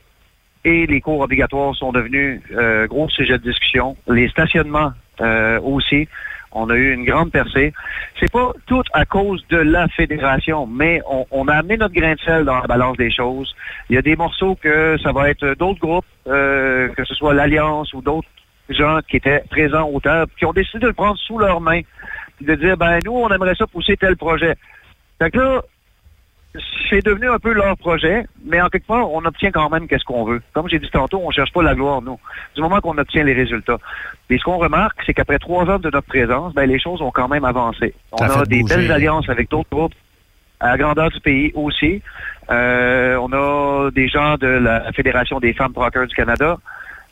et 0.64 0.86
les 0.86 1.02
cours 1.02 1.22
obligatoires 1.22 1.76
sont 1.76 1.92
devenus 1.92 2.42
euh, 2.52 2.88
gros 2.88 3.10
sujet 3.10 3.38
de 3.38 3.44
discussion. 3.44 3.96
Les 4.08 4.28
stationnements 4.30 4.92
euh, 5.22 5.60
aussi. 5.62 6.08
On 6.52 6.70
a 6.70 6.76
eu 6.76 6.94
une 6.94 7.04
grande 7.04 7.32
percée. 7.32 7.74
C'est 8.20 8.32
pas 8.32 8.54
tout 8.66 8.84
à 8.94 9.06
cause 9.06 9.46
de 9.50 9.58
la 9.58 9.90
fédération, 9.90 10.66
mais 10.66 11.02
on, 11.10 11.26
on 11.32 11.48
a 11.50 11.56
amené 11.56 11.76
notre 11.76 11.94
grain 11.94 12.14
de 12.14 12.20
sel 12.20 12.46
dans 12.46 12.60
la 12.60 12.68
balance 12.68 12.96
des 12.96 13.12
choses. 13.12 13.54
Il 13.90 13.96
y 13.96 14.00
a 14.00 14.02
des 14.02 14.16
morceaux 14.16 14.56
que 14.56 14.98
ça 15.04 15.12
va 15.12 15.30
être 15.30 15.56
d'autres 15.60 15.80
groupes, 15.80 16.06
euh, 16.28 16.88
que 16.96 17.04
ce 17.04 17.14
soit 17.14 17.34
l'Alliance 17.34 17.94
ou 17.94 18.02
d'autres 18.02 18.30
gens 18.70 19.00
qui 19.10 19.18
étaient 19.18 19.44
présents 19.50 19.90
au 19.90 20.00
table, 20.00 20.32
qui 20.40 20.46
ont 20.46 20.54
décidé 20.54 20.80
de 20.80 20.88
le 20.88 20.94
prendre 20.94 21.18
sous 21.18 21.38
leurs 21.38 21.60
mains, 21.60 21.82
de 22.42 22.56
dire 22.56 22.78
ben 22.78 23.00
nous 23.06 23.14
on 23.14 23.30
aimerait 23.30 23.56
ça 23.56 23.68
pousser 23.68 23.98
tel 23.98 24.16
projet. 24.16 24.56
Fait 25.20 25.32
que 25.32 25.38
là, 25.38 25.62
c'est 26.90 27.04
devenu 27.06 27.30
un 27.30 27.40
peu 27.40 27.54
leur 27.54 27.78
projet, 27.78 28.26
mais 28.46 28.62
en 28.62 28.70
quelque 28.70 28.88
part, 28.88 29.12
on 29.12 29.24
obtient 29.26 29.52
quand 29.52 29.70
même 29.70 29.88
qu'est-ce 29.88 30.04
qu'on 30.04 30.24
veut. 30.24 30.42
Comme 30.54 30.70
j'ai 30.70 30.80
dit 30.80 30.90
tantôt, 30.90 31.22
on 31.24 31.32
cherche 31.32 31.52
pas 31.52 31.64
la 31.64 31.76
gloire, 31.76 32.02
nous. 32.02 32.20
Du 32.56 32.62
moment 32.62 32.80
qu'on 32.80 32.98
obtient 32.98 33.24
les 33.24 33.34
résultats. 33.34 33.78
Et 34.30 34.38
ce 34.38 34.44
qu'on 34.44 34.58
remarque, 34.58 34.98
c'est 35.06 35.14
qu'après 35.14 35.40
trois 35.40 35.66
ans 35.66 35.80
de 35.80 35.90
notre 35.90 36.08
présence, 36.08 36.54
ben, 36.54 36.66
les 36.66 36.80
choses 36.80 37.02
ont 37.02 37.12
quand 37.12 37.28
même 37.28 37.46
avancé. 37.46 37.94
On 38.12 38.24
a 38.24 38.46
des 38.46 38.62
bouger. 38.62 38.76
belles 38.76 38.92
alliances 38.92 39.30
avec 39.30 39.50
d'autres 39.50 39.70
groupes 39.70 39.94
à 40.60 40.72
la 40.72 40.78
grandeur 40.78 41.10
du 41.10 41.20
pays 41.20 41.52
aussi. 41.56 42.02
Euh, 42.50 43.18
on 43.18 43.32
a 43.34 43.92
des 43.92 44.08
gens 44.08 44.36
de 44.38 44.48
la 44.48 44.92
Fédération 44.94 45.40
des 45.40 45.54
femmes 45.54 45.74
Procker 45.74 46.06
du 46.08 46.16
Canada 46.16 46.58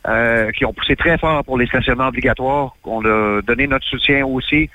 euh, 0.06 0.50
qui 0.52 0.64
ont 0.64 0.72
poussé 0.72 0.96
très 0.96 1.18
fort 1.18 1.44
pour 1.44 1.58
les 1.58 1.66
stationnements 1.66 2.08
obligatoires. 2.08 2.74
On 2.84 3.04
a 3.04 3.42
donné 3.42 3.66
notre 3.66 3.86
soutien 3.86 4.24
aussi. 4.24 4.70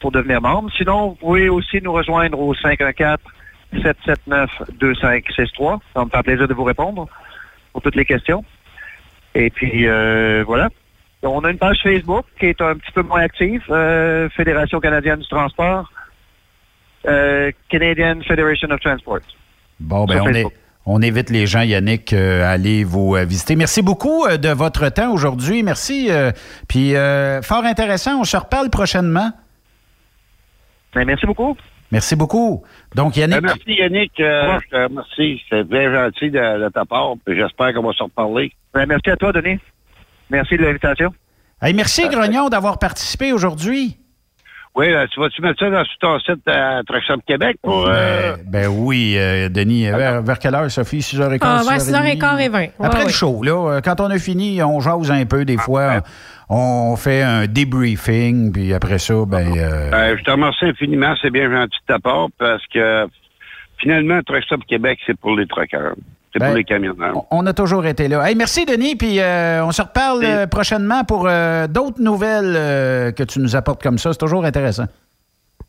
pour 0.00 0.12
devenir 0.12 0.40
membre. 0.40 0.70
Sinon, 0.76 1.08
vous 1.08 1.14
pouvez 1.16 1.48
aussi 1.48 1.80
nous 1.82 1.92
rejoindre 1.92 2.38
au 2.38 2.54
514 2.54 3.18
779 3.82 4.50
2563. 4.78 5.80
Ça 5.94 6.04
me 6.04 6.10
faire 6.10 6.22
plaisir 6.22 6.48
de 6.48 6.54
vous 6.54 6.64
répondre 6.64 7.08
pour 7.72 7.82
toutes 7.82 7.96
les 7.96 8.04
questions. 8.04 8.44
Et 9.34 9.50
puis, 9.50 9.86
voilà. 10.46 10.68
On 11.26 11.44
a 11.44 11.50
une 11.50 11.58
page 11.58 11.78
Facebook 11.82 12.24
qui 12.38 12.46
est 12.46 12.60
un 12.60 12.74
petit 12.76 12.92
peu 12.92 13.02
moins 13.02 13.20
active, 13.20 13.62
euh, 13.70 14.28
Fédération 14.30 14.80
canadienne 14.80 15.18
du 15.20 15.28
transport, 15.28 15.90
euh, 17.06 17.50
Canadian 17.68 18.20
Federation 18.26 18.68
of 18.70 18.80
Transport. 18.80 19.20
Bon, 19.80 20.04
ben 20.06 20.20
on, 20.22 20.28
est, 20.34 20.46
on 20.86 21.02
invite 21.02 21.30
les 21.30 21.46
gens, 21.46 21.60
Yannick, 21.62 22.12
euh, 22.12 22.44
à 22.44 22.50
aller 22.50 22.84
vous 22.84 23.16
euh, 23.16 23.24
visiter. 23.24 23.56
Merci 23.56 23.82
beaucoup 23.82 24.24
euh, 24.24 24.36
de 24.36 24.48
votre 24.48 24.88
temps 24.88 25.12
aujourd'hui. 25.12 25.62
Merci. 25.62 26.08
euh, 26.10 26.32
Puis, 26.68 26.96
euh, 26.96 27.42
fort 27.42 27.64
intéressant. 27.64 28.20
On 28.20 28.24
se 28.24 28.36
reparle 28.36 28.70
prochainement. 28.70 29.30
Ben, 30.94 31.04
merci 31.04 31.26
beaucoup. 31.26 31.56
Merci 31.92 32.16
beaucoup. 32.16 32.64
Donc, 32.94 33.16
Yannick. 33.16 33.36
Euh, 33.36 33.40
merci 33.42 33.74
Yannick, 33.74 34.12
Euh, 34.18 34.58
je 34.64 34.68
te 34.70 34.82
remercie. 34.82 35.42
C'est 35.48 35.64
bien 35.64 35.92
gentil 35.92 36.30
de, 36.30 36.64
de 36.64 36.68
ta 36.70 36.84
part. 36.84 37.14
J'espère 37.28 37.74
qu'on 37.74 37.82
va 37.82 37.92
se 37.92 38.02
reparler. 38.02 38.52
Ben, 38.74 38.86
merci 38.86 39.10
à 39.10 39.16
toi, 39.16 39.32
Denis. 39.32 39.58
Merci 40.30 40.56
de 40.56 40.62
l'invitation. 40.64 41.12
Hey, 41.62 41.72
merci, 41.74 42.08
Grognon, 42.08 42.48
d'avoir 42.48 42.78
participé 42.78 43.32
aujourd'hui. 43.32 43.96
Oui, 44.74 44.92
euh, 44.92 45.06
tu 45.10 45.18
vas-tu 45.20 45.40
mettre 45.40 45.58
ça 45.58 45.70
dans 45.70 45.84
sur 45.84 45.98
ton 46.00 46.18
site 46.18 46.46
à 46.46 46.82
Truckstop 46.86 47.20
Québec 47.26 47.56
pour... 47.62 47.86
euh, 47.88 48.36
Ben, 48.44 48.66
ben 48.66 48.68
oui, 48.68 49.14
euh, 49.16 49.48
Denis. 49.48 49.86
Vers, 49.86 50.20
vers 50.22 50.38
quelle 50.38 50.54
heure, 50.54 50.70
Sophie? 50.70 50.98
6h15? 50.98 51.38
Ah, 51.40 51.62
vers 51.66 51.78
6h30? 51.78 52.18
6h15 52.18 52.40
et 52.42 52.48
20. 52.50 52.58
Ouais, 52.60 52.70
Après 52.80 53.04
le 53.04 53.08
show, 53.10 53.42
là, 53.42 53.52
euh, 53.76 53.80
quand 53.80 54.00
on 54.02 54.10
a 54.10 54.18
fini, 54.18 54.62
on 54.62 54.80
jase 54.80 55.10
un 55.10 55.24
peu 55.24 55.46
des 55.46 55.56
fois. 55.56 56.02
On 56.50 56.94
fait 56.96 57.22
un 57.22 57.46
débriefing, 57.46 58.52
puis 58.52 58.74
après 58.74 58.98
ça, 58.98 59.14
ben... 59.26 59.50
euh, 59.56 59.90
euh, 59.94 60.16
je 60.18 60.22
te 60.22 60.30
remercie 60.30 60.66
infiniment. 60.66 61.14
C'est 61.22 61.30
bien 61.30 61.50
gentil 61.50 61.78
de 61.88 61.94
ta 61.94 61.98
part 61.98 62.28
parce 62.38 62.62
que 62.66 63.06
finalement, 63.78 64.20
Truckstop 64.26 64.60
Québec, 64.66 64.98
c'est 65.06 65.18
pour 65.18 65.34
les 65.36 65.46
truckers. 65.46 65.94
C'est 66.36 66.40
Ben, 66.40 66.48
pour 66.48 66.56
les 66.56 66.64
camionneurs. 66.64 67.24
On 67.30 67.46
a 67.46 67.54
toujours 67.54 67.86
été 67.86 68.08
là. 68.08 68.28
Hey, 68.28 68.34
merci, 68.34 68.66
Denis. 68.66 68.94
Puis 68.94 69.20
euh, 69.20 69.64
on 69.64 69.72
se 69.72 69.80
reparle 69.80 70.22
euh, 70.22 70.46
prochainement 70.46 71.02
pour 71.02 71.24
euh, 71.26 71.66
d'autres 71.66 72.02
nouvelles 72.02 72.52
euh, 72.54 73.10
que 73.10 73.22
tu 73.22 73.40
nous 73.40 73.56
apportes 73.56 73.82
comme 73.82 73.96
ça. 73.96 74.12
C'est 74.12 74.18
toujours 74.18 74.44
intéressant. 74.44 74.84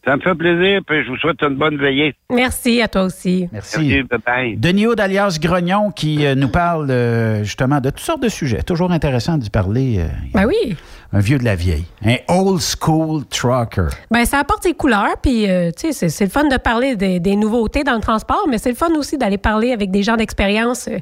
Ça 0.07 0.15
me 0.15 0.21
fait 0.21 0.35
plaisir, 0.35 0.79
puis 0.87 1.03
je 1.03 1.09
vous 1.09 1.17
souhaite 1.17 1.41
une 1.41 1.55
bonne 1.55 1.75
veillée. 1.77 2.15
Merci 2.29 2.81
à 2.81 2.87
toi 2.87 3.03
aussi. 3.03 3.49
Merci. 3.51 4.03
bye-bye. 4.03 4.57
Denis 4.57 4.87
Aude, 4.87 5.01
alias 5.01 5.37
Grognon, 5.41 5.91
qui 5.91 6.25
euh, 6.25 6.33
nous 6.33 6.47
parle 6.47 6.89
euh, 6.89 7.43
justement 7.43 7.81
de 7.81 7.89
toutes 7.89 7.99
sortes 7.99 8.23
de 8.23 8.29
sujets. 8.29 8.63
Toujours 8.63 8.91
intéressant 8.93 9.37
d'y 9.37 9.49
parler. 9.49 9.97
euh, 9.99 10.07
Ben 10.33 10.45
oui. 10.45 10.77
un 11.11 11.19
vieux 11.19 11.37
de 11.37 11.43
la 11.43 11.55
vieille. 11.55 11.83
Un 12.05 12.15
old 12.29 12.61
school 12.61 13.25
trucker. 13.25 13.87
Ben, 14.09 14.23
ça 14.23 14.39
apporte 14.39 14.63
ses 14.63 14.73
couleurs, 14.73 15.17
puis 15.21 15.49
euh, 15.49 15.71
tu 15.71 15.87
sais, 15.87 15.91
c'est- 15.91 16.09
c'est 16.09 16.23
le 16.23 16.31
fun 16.31 16.47
de 16.47 16.55
parler 16.57 16.95
des, 16.95 17.19
des 17.19 17.35
nouveautés 17.35 17.83
dans 17.83 17.95
le 17.95 18.01
transport, 18.01 18.45
mais 18.49 18.59
c'est 18.59 18.69
le 18.69 18.75
fun 18.75 18.93
aussi 18.97 19.17
d'aller 19.17 19.37
parler 19.37 19.73
avec 19.73 19.91
des 19.91 20.03
gens 20.03 20.15
d'expérience 20.15 20.87
euh, 20.87 20.99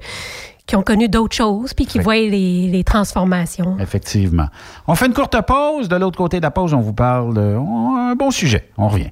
qui 0.65 0.75
ont 0.75 0.81
connu 0.81 1.09
d'autres 1.09 1.35
choses, 1.35 1.73
puis 1.73 1.85
qui 1.85 1.99
voient 1.99 2.15
les, 2.15 2.67
les 2.67 2.83
transformations. 2.83 3.77
Effectivement. 3.79 4.47
On 4.87 4.95
fait 4.95 5.05
une 5.05 5.13
courte 5.13 5.35
pause. 5.45 5.87
De 5.87 5.95
l'autre 5.95 6.17
côté 6.17 6.37
de 6.37 6.43
la 6.43 6.51
pause, 6.51 6.73
on 6.73 6.79
vous 6.79 6.93
parle 6.93 7.35
de 7.35 7.55
oh, 7.57 7.95
un 7.95 8.15
bon 8.15 8.31
sujet. 8.31 8.69
On 8.77 8.87
revient. 8.87 9.11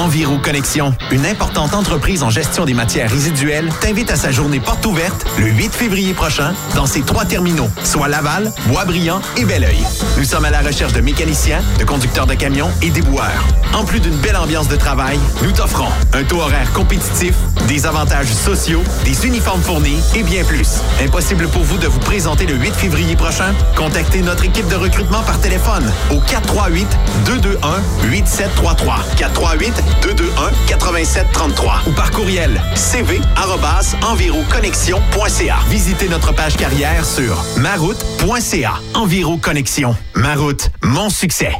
Enviro 0.00 0.38
Connexion, 0.38 0.94
une 1.10 1.26
importante 1.26 1.74
entreprise 1.74 2.22
en 2.22 2.30
gestion 2.30 2.64
des 2.64 2.72
matières 2.72 3.10
résiduelles, 3.10 3.68
t'invite 3.82 4.10
à 4.10 4.16
sa 4.16 4.30
journée 4.30 4.58
porte 4.58 4.86
ouverte 4.86 5.26
le 5.38 5.46
8 5.46 5.74
février 5.74 6.14
prochain 6.14 6.54
dans 6.74 6.86
ses 6.86 7.02
trois 7.02 7.26
terminaux, 7.26 7.68
soit 7.84 8.08
Laval, 8.08 8.50
Boisbriand 8.66 9.20
et 9.36 9.44
Belleuil. 9.44 9.84
Nous 10.16 10.24
sommes 10.24 10.46
à 10.46 10.50
la 10.50 10.60
recherche 10.60 10.94
de 10.94 11.02
mécaniciens, 11.02 11.60
de 11.78 11.84
conducteurs 11.84 12.26
de 12.26 12.32
camions 12.32 12.70
et 12.80 12.88
déboueurs. 12.88 13.44
En 13.74 13.84
plus 13.84 14.00
d'une 14.00 14.16
belle 14.16 14.36
ambiance 14.36 14.68
de 14.68 14.76
travail, 14.76 15.18
nous 15.42 15.52
t'offrons 15.52 15.90
un 16.14 16.24
taux 16.24 16.40
horaire 16.40 16.72
compétitif, 16.72 17.34
des 17.68 17.84
avantages 17.84 18.32
sociaux, 18.32 18.82
des 19.04 19.26
uniformes 19.26 19.60
fournis 19.60 20.00
et 20.14 20.22
bien 20.22 20.44
plus. 20.44 20.80
Impossible 21.04 21.46
pour 21.48 21.62
vous 21.62 21.76
de 21.76 21.86
vous 21.86 22.00
présenter 22.00 22.46
le 22.46 22.54
8 22.54 22.72
février 22.72 23.16
prochain? 23.16 23.52
Contactez 23.76 24.22
notre 24.22 24.46
équipe 24.46 24.68
de 24.68 24.76
recrutement 24.76 25.22
par 25.22 25.38
téléphone 25.40 25.92
au 26.10 26.20
438 26.20 26.88
221 27.26 27.82
8733 28.10 28.96
438 29.18 29.49
221 29.56 30.50
8733 30.68 31.82
ou 31.86 31.92
par 31.92 32.10
courriel 32.10 32.60
cv@enviroconnexion.ca. 32.74 35.56
Visitez 35.68 36.08
notre 36.08 36.32
page 36.32 36.56
carrière 36.56 37.04
sur 37.04 37.44
maroute.ca. 37.56 38.72
Enviro 38.94 39.36
Connexion. 39.38 39.96
Ma 40.14 40.34
route, 40.34 40.70
mon 40.82 41.10
succès. 41.10 41.52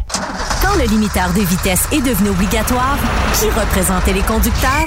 Quand 0.62 0.76
le 0.76 0.84
limiteur 0.84 1.32
de 1.32 1.40
vitesse 1.40 1.86
est 1.92 2.02
devenu 2.02 2.28
obligatoire, 2.30 2.98
qui 3.38 3.46
représentait 3.46 4.12
les 4.12 4.22
conducteurs? 4.22 4.86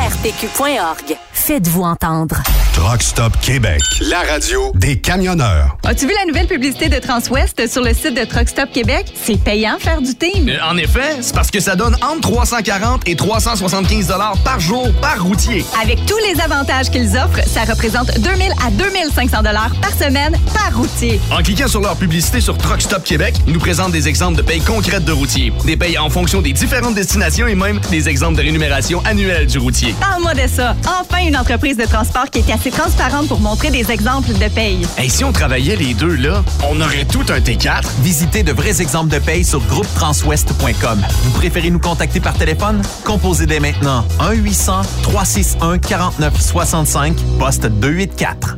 Faites-vous 1.33 1.83
entendre. 1.83 2.41
Truck 2.73 3.01
Stop 3.03 3.33
Québec. 3.41 3.79
La 4.09 4.21
radio 4.21 4.71
des 4.73 4.97
camionneurs. 4.99 5.77
As-tu 5.83 6.07
vu 6.07 6.13
la 6.19 6.25
nouvelle 6.25 6.47
publicité 6.47 6.89
de 6.89 6.97
Transwest 6.97 7.67
sur 7.67 7.83
le 7.83 7.93
site 7.93 8.15
de 8.15 8.23
Truck 8.25 8.49
Stop 8.49 8.71
Québec? 8.71 9.13
C'est 9.23 9.37
payant 9.41 9.77
faire 9.79 10.01
du 10.01 10.15
team. 10.15 10.49
Euh, 10.49 10.57
En 10.63 10.77
effet, 10.77 11.17
c'est 11.21 11.35
parce 11.35 11.51
que 11.51 11.59
ça 11.59 11.75
donne 11.75 11.95
entre 12.01 12.21
340 12.21 13.07
et 13.07 13.15
375 13.15 14.07
dollars 14.07 14.37
par 14.43 14.59
jour 14.59 14.87
par 15.01 15.21
routier. 15.21 15.63
Avec 15.81 16.03
tous 16.05 16.17
les 16.27 16.39
avantages 16.41 16.89
qu'ils 16.89 17.15
offrent, 17.17 17.45
ça 17.47 17.63
représente 17.65 18.17
2000 18.19 18.51
à 18.65 18.71
2500 18.71 19.43
dollars 19.43 19.71
par 19.81 19.91
semaine 19.93 20.35
par 20.53 20.75
routier. 20.75 21.19
En 21.31 21.43
cliquant 21.43 21.67
sur 21.67 21.81
leur 21.81 21.95
publicité 21.97 22.41
sur 22.41 22.57
Truck 22.57 22.81
Stop 22.81 23.03
Québec, 23.03 23.35
ils 23.45 23.53
nous 23.53 23.59
présentent 23.59 23.91
des 23.91 24.07
exemples 24.07 24.37
de 24.37 24.41
payes 24.41 24.61
concrètes 24.61 25.05
de 25.05 25.11
routiers, 25.11 25.53
des 25.65 25.77
payes 25.77 25.97
en 25.97 26.09
fonction 26.09 26.41
des 26.41 26.53
différentes 26.53 26.95
destinations 26.95 27.47
et 27.47 27.55
même 27.55 27.79
des 27.91 28.07
exemples 28.09 28.37
de 28.37 28.43
rémunération 28.43 29.03
annuelle 29.05 29.45
du 29.47 29.57
routier. 29.59 29.90
Parle-moi 29.99 30.33
de 30.33 30.47
ça. 30.47 30.75
Enfin, 30.99 31.25
une 31.25 31.37
entreprise 31.37 31.77
de 31.77 31.85
transport 31.85 32.29
qui 32.29 32.39
est 32.39 32.51
assez 32.51 32.71
transparente 32.71 33.27
pour 33.27 33.39
montrer 33.39 33.71
des 33.71 33.91
exemples 33.91 34.33
de 34.33 34.47
paye. 34.49 34.85
Et 35.01 35.09
si 35.09 35.23
on 35.23 35.31
travaillait 35.31 35.75
les 35.75 35.93
deux, 35.93 36.15
là, 36.15 36.43
on 36.69 36.79
aurait 36.81 37.05
tout 37.05 37.25
un 37.29 37.39
T4. 37.39 37.83
Visitez 38.01 38.43
de 38.43 38.51
vrais 38.51 38.81
exemples 38.81 39.13
de 39.13 39.19
paye 39.19 39.43
sur 39.43 39.61
groupetranswest.com. 39.61 41.01
Vous 41.23 41.31
préférez 41.31 41.69
nous 41.69 41.79
contacter 41.79 42.19
par 42.19 42.33
téléphone? 42.33 42.81
Composez 43.05 43.45
dès 43.45 43.59
maintenant 43.59 44.05
1-800-361-4965, 44.19 47.13
poste 47.39 47.65
284. 47.65 48.57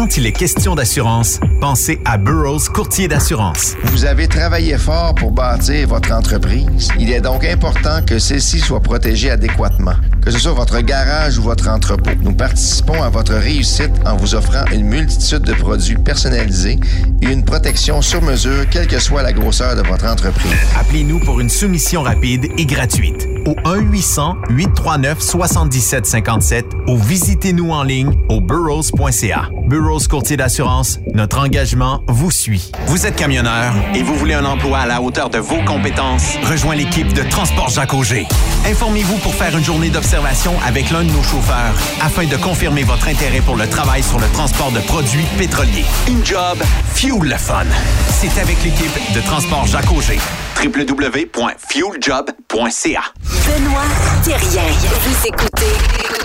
Quand 0.00 0.16
il 0.16 0.24
est 0.24 0.32
question 0.32 0.74
d'assurance, 0.74 1.40
pensez 1.60 2.00
à 2.06 2.16
Burroughs 2.16 2.70
Courtier 2.72 3.06
d'assurance. 3.06 3.74
Vous 3.84 4.06
avez 4.06 4.28
travaillé 4.28 4.78
fort 4.78 5.14
pour 5.14 5.30
bâtir 5.30 5.88
votre 5.88 6.10
entreprise. 6.12 6.88
Il 6.98 7.12
est 7.12 7.20
donc 7.20 7.44
important 7.44 8.00
que 8.06 8.18
celle-ci 8.18 8.60
soit 8.60 8.80
protégée 8.80 9.30
adéquatement, 9.30 9.96
que 10.24 10.30
ce 10.30 10.38
soit 10.38 10.54
votre 10.54 10.80
garage 10.80 11.36
ou 11.36 11.42
votre 11.42 11.68
entrepôt. 11.68 12.12
Nous 12.22 12.32
participons 12.32 13.02
à 13.02 13.10
votre 13.10 13.34
réussite 13.34 13.92
en 14.06 14.16
vous 14.16 14.34
offrant 14.34 14.64
une 14.72 14.86
multitude 14.86 15.42
de 15.42 15.52
produits 15.52 15.98
personnalisés 15.98 16.80
et 17.20 17.26
une 17.26 17.44
protection 17.44 18.00
sur 18.00 18.22
mesure, 18.22 18.70
quelle 18.70 18.86
que 18.86 18.98
soit 18.98 19.22
la 19.22 19.34
grosseur 19.34 19.76
de 19.76 19.86
votre 19.86 20.06
entreprise. 20.06 20.50
Appelez-nous 20.80 21.20
pour 21.20 21.40
une 21.40 21.50
soumission 21.50 22.00
rapide 22.00 22.46
et 22.56 22.64
gratuite 22.64 23.29
au 23.46 23.54
1-800-839-7757 23.64 26.64
ou 26.88 26.98
visitez-nous 26.98 27.70
en 27.70 27.82
ligne 27.82 28.12
au 28.28 28.40
burrows.ca. 28.40 29.48
Burroughs 29.66 30.08
Courtier 30.08 30.36
d'assurance, 30.36 31.00
notre 31.14 31.38
engagement 31.38 32.02
vous 32.08 32.30
suit. 32.30 32.72
Vous 32.86 33.06
êtes 33.06 33.16
camionneur 33.16 33.72
et 33.94 34.02
vous 34.02 34.14
voulez 34.16 34.34
un 34.34 34.44
emploi 34.44 34.78
à 34.78 34.86
la 34.86 35.00
hauteur 35.00 35.30
de 35.30 35.38
vos 35.38 35.62
compétences? 35.64 36.36
Rejoins 36.42 36.74
l'équipe 36.74 37.12
de 37.12 37.22
Transport 37.22 37.68
Jacques 37.68 37.94
Auger. 37.94 38.26
Informez-vous 38.66 39.16
pour 39.18 39.34
faire 39.34 39.56
une 39.56 39.64
journée 39.64 39.90
d'observation 39.90 40.52
avec 40.66 40.90
l'un 40.90 41.04
de 41.04 41.10
nos 41.10 41.22
chauffeurs 41.22 41.74
afin 42.02 42.26
de 42.26 42.36
confirmer 42.36 42.82
votre 42.82 43.08
intérêt 43.08 43.40
pour 43.40 43.56
le 43.56 43.68
travail 43.68 44.02
sur 44.02 44.18
le 44.18 44.26
transport 44.32 44.72
de 44.72 44.80
produits 44.80 45.26
pétroliers. 45.38 45.84
Une 46.08 46.24
job, 46.24 46.58
fuel 46.94 47.22
le 47.22 47.36
fun. 47.36 47.66
C'est 48.08 48.40
avec 48.40 48.62
l'équipe 48.64 49.14
de 49.14 49.20
Transport 49.20 49.66
Jacques 49.66 49.92
Auger 49.92 50.18
www.fueljob.ca. 50.56 53.02
Benoît 53.46 53.88
Thérien. 54.24 54.68
Vous 55.02 55.26
écoutez 55.26 55.74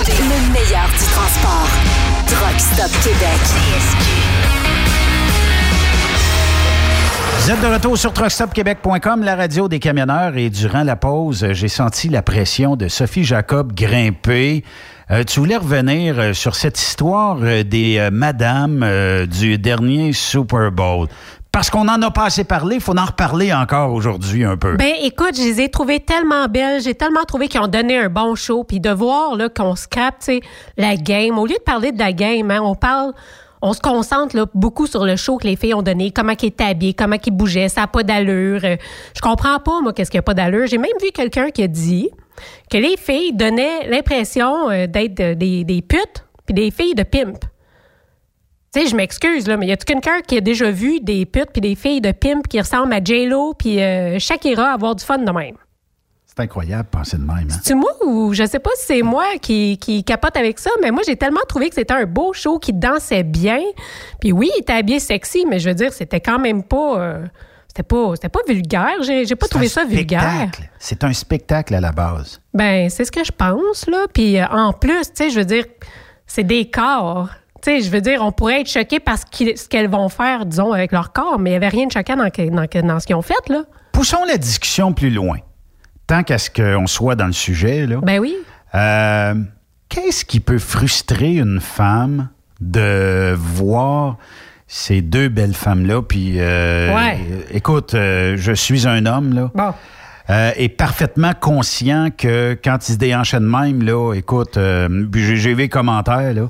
le 0.08 0.38
meilleur 0.54 0.88
du 0.90 1.06
transport. 1.14 1.70
Truck 2.28 2.60
Stop 2.60 2.92
Québec. 3.04 3.40
Vous 7.40 7.52
êtes 7.52 7.62
de 7.62 7.68
retour 7.68 7.96
sur 7.98 8.12
truckstopquebec.com, 8.12 9.24
la 9.24 9.36
radio 9.36 9.68
des 9.68 9.78
camionneurs. 9.80 10.36
Et 10.36 10.50
durant 10.50 10.82
la 10.84 10.96
pause, 10.96 11.46
j'ai 11.52 11.68
senti 11.68 12.10
la 12.10 12.24
pression 12.24 12.76
de 12.76 12.88
Sophie 12.88 13.24
Jacob 13.24 13.72
grimper. 13.74 14.64
Euh, 15.12 15.24
tu 15.24 15.40
voulais 15.40 15.58
revenir 15.58 16.20
euh, 16.20 16.34
sur 16.34 16.56
cette 16.56 16.80
histoire 16.80 17.38
euh, 17.44 17.62
des 17.62 18.00
euh, 18.00 18.10
madames 18.10 18.82
euh, 18.82 19.28
du 19.28 19.60
dernier 19.60 20.14
Super 20.14 20.72
Bowl. 20.72 21.08
Parce 21.56 21.70
qu'on 21.70 21.88
en 21.88 22.02
a 22.02 22.12
pas 22.12 22.26
assez 22.26 22.44
parlé, 22.44 22.76
il 22.76 22.82
faut 22.82 22.98
en 22.98 23.06
reparler 23.06 23.54
encore 23.54 23.94
aujourd'hui 23.94 24.44
un 24.44 24.58
peu. 24.58 24.76
Ben 24.76 24.92
écoute, 25.04 25.38
je 25.38 25.42
les 25.42 25.62
ai 25.62 25.70
trouvées 25.70 26.02
tellement 26.02 26.48
belles, 26.48 26.82
j'ai 26.82 26.96
tellement 26.96 27.24
trouvé 27.24 27.48
qu'ils 27.48 27.62
ont 27.62 27.70
donné 27.70 27.98
un 27.98 28.10
bon 28.10 28.36
show, 28.36 28.66
puis 28.66 28.82
de 28.82 28.90
voir 28.90 29.38
qu'on 29.56 29.78
scrape, 29.78 30.22
la 30.76 30.98
game. 30.98 31.40
Au 31.40 31.46
lieu 31.46 31.54
de 31.54 31.64
parler 31.64 31.94
de 31.94 31.98
la 32.00 32.12
game, 32.12 32.52
hein, 32.52 32.60
on 32.62 32.76
parle, 32.76 33.14
on 33.62 33.72
se 33.72 33.80
concentre 33.80 34.50
beaucoup 34.54 34.86
sur 34.86 35.06
le 35.06 35.16
show 35.16 35.38
que 35.38 35.48
les 35.48 35.56
filles 35.56 35.76
ont 35.76 35.82
donné, 35.82 36.12
comment 36.12 36.34
ils 36.42 36.48
étaient 36.48 36.66
habillés, 36.66 36.94
comment 36.94 37.16
ils 37.26 37.32
bougeaient, 37.32 37.70
ça 37.70 37.82
n'a 37.82 37.88
pas 37.88 38.04
d'allure. 38.04 38.60
Euh, 38.66 38.76
Je 39.16 39.22
comprends 39.22 39.60
pas 39.60 39.80
moi 39.80 39.94
qu'est-ce 39.94 40.12
qui 40.12 40.18
a 40.18 40.22
pas 40.22 40.34
d'allure. 40.34 40.68
J'ai 40.68 40.78
même 40.78 40.92
vu 41.02 41.12
quelqu'un 41.14 41.52
qui 41.52 41.64
a 41.64 41.68
dit 41.68 42.10
que 42.70 42.78
les 42.78 42.98
filles 42.98 43.32
donnaient 43.32 43.88
l'impression 43.88 44.70
euh, 44.70 44.88
d'être 44.88 45.22
euh, 45.22 45.36
des, 45.36 45.64
des 45.64 45.82
putes 45.82 46.26
puis 46.46 46.54
des 46.54 46.70
filles 46.70 46.96
de 46.96 47.04
pimp. 47.04 47.46
Tu 48.76 48.82
sais, 48.82 48.88
je 48.88 48.96
m'excuse, 48.98 49.48
là, 49.48 49.56
mais 49.56 49.68
y 49.68 49.72
a-tu 49.72 49.86
quelqu'un 49.86 50.20
qui 50.20 50.36
a 50.36 50.42
déjà 50.42 50.70
vu 50.70 51.00
des 51.00 51.26
putes 51.26 51.52
puis 51.54 51.62
des 51.62 51.76
filles 51.76 52.02
de 52.02 52.12
pimp 52.12 52.46
qui 52.46 52.60
ressemblent 52.60 52.92
à 52.92 53.00
J-Lo 53.02 53.54
puis 53.54 53.82
euh, 53.82 54.20
Shakira 54.20 54.74
avoir 54.74 54.96
du 54.96 55.06
fun 55.06 55.18
de 55.20 55.32
même? 55.32 55.56
C'est 56.26 56.42
incroyable 56.42 56.90
penser 56.92 57.16
de 57.16 57.22
même. 57.22 57.48
hein. 57.50 57.60
C'est 57.64 57.74
moi 57.74 57.92
ou 58.06 58.34
je 58.34 58.46
sais 58.46 58.60
pas 58.60 58.72
si 58.76 58.88
c'est 58.88 59.02
moi 59.02 59.24
qui, 59.42 59.78
qui 59.78 60.04
capote 60.04 60.36
avec 60.36 60.60
ça, 60.60 60.72
mais 60.82 60.92
moi 60.92 61.04
j'ai 61.08 61.16
tellement 61.16 61.40
trouvé 61.48 61.70
que 61.70 61.76
c'était 61.76 61.94
un 61.94 62.04
beau 62.04 62.34
show 62.34 62.60
qui 62.60 62.74
dansait 62.74 63.24
bien. 63.24 63.62
Puis 64.20 64.34
oui, 64.34 64.52
il 64.58 64.60
était 64.60 64.74
habillé 64.74 65.00
sexy, 65.00 65.46
mais 65.50 65.60
je 65.60 65.70
veux 65.70 65.76
dire, 65.76 65.94
c'était 65.94 66.20
quand 66.20 66.40
même 66.40 66.62
pas. 66.62 67.00
euh, 67.00 67.26
c'était 67.68 67.84
pas, 67.84 68.12
c'était 68.16 68.28
pas 68.28 68.42
vulgaire. 68.46 69.02
J'ai, 69.04 69.24
j'ai 69.26 69.36
pas 69.38 69.48
trouvé 69.48 69.70
ça 69.70 69.86
vulgaire. 69.86 70.20
Spectacle. 70.20 70.70
C'est 70.80 71.04
un 71.06 71.14
spectacle 71.14 71.76
à 71.76 71.80
la 71.80 71.94
base. 71.94 72.42
Ben, 72.54 72.90
c'est 72.90 73.06
ce 73.06 73.12
que 73.14 73.24
je 73.24 73.32
pense, 73.32 73.88
là. 73.88 74.08
Puis 74.14 74.38
euh, 74.38 74.46
en 74.48 74.74
plus, 74.74 75.04
tu 75.04 75.12
sais, 75.14 75.30
je 75.30 75.40
veux 75.40 75.46
dire, 75.46 75.64
c'est 76.28 76.44
des 76.44 76.70
corps. 76.70 77.30
Sais, 77.66 77.82
je 77.82 77.90
veux 77.90 78.02
dire, 78.02 78.22
on 78.22 78.32
pourrait 78.32 78.62
être 78.62 78.70
choqué 78.70 79.00
par 79.00 79.18
ce 79.18 79.68
qu'elles 79.68 79.90
vont 79.90 80.08
faire, 80.08 80.46
disons, 80.46 80.72
avec 80.72 80.92
leur 80.92 81.12
corps, 81.12 81.40
mais 81.40 81.50
il 81.50 81.54
n'y 81.54 81.58
avait 81.58 81.70
rien 81.70 81.88
de 81.88 81.92
choquant 81.92 82.16
dans, 82.16 82.26
ce 83.00 83.08
qu'ils 83.08 83.16
ont 83.16 83.24
fait, 83.24 83.34
là. 83.50 83.64
Poussons 83.92 84.24
la 84.28 84.38
discussion 84.38 84.94
plus 84.94 85.10
loin. 85.10 85.38
Tant 86.06 86.22
qu'à 86.22 86.38
ce 86.38 86.52
qu'on 86.52 86.86
soit 86.86 87.16
dans 87.16 87.26
le 87.26 87.32
sujet, 87.34 87.88
là. 87.88 87.98
Ben 88.04 88.20
oui. 88.20 88.36
Euh, 88.76 89.34
Qu'est-ce 89.90 90.26
qui 90.26 90.42
peut 90.42 90.60
frustrer 90.60 91.38
une 91.38 91.60
femme 91.60 92.30
de 92.62 93.34
voir 93.36 94.18
ces 94.68 95.02
deux 95.02 95.30
belles 95.30 95.56
femmes-là? 95.56 96.04
Puis, 96.04 96.34
euh, 96.38 96.96
Ouais. 96.96 97.18
écoute, 97.50 97.96
euh, 97.96 98.36
je 98.38 98.52
suis 98.52 98.88
un 98.88 99.08
homme, 99.08 99.34
là. 99.34 99.50
Bon. 99.56 99.74
euh, 100.30 100.52
est 100.56 100.70
parfaitement 100.70 101.34
conscient 101.40 102.10
que 102.16 102.56
quand 102.64 102.88
il 102.88 102.94
se 102.94 102.98
déhanchait 103.00 103.40
de 103.40 103.46
même, 103.46 103.82
là, 103.82 104.14
écoute, 104.14 104.58
euh, 104.58 105.08
j'ai 105.16 105.36
j'ai 105.38 105.54
vu 105.56 105.62
les 105.64 105.70
commentaires, 105.70 106.32
là, 106.36 106.48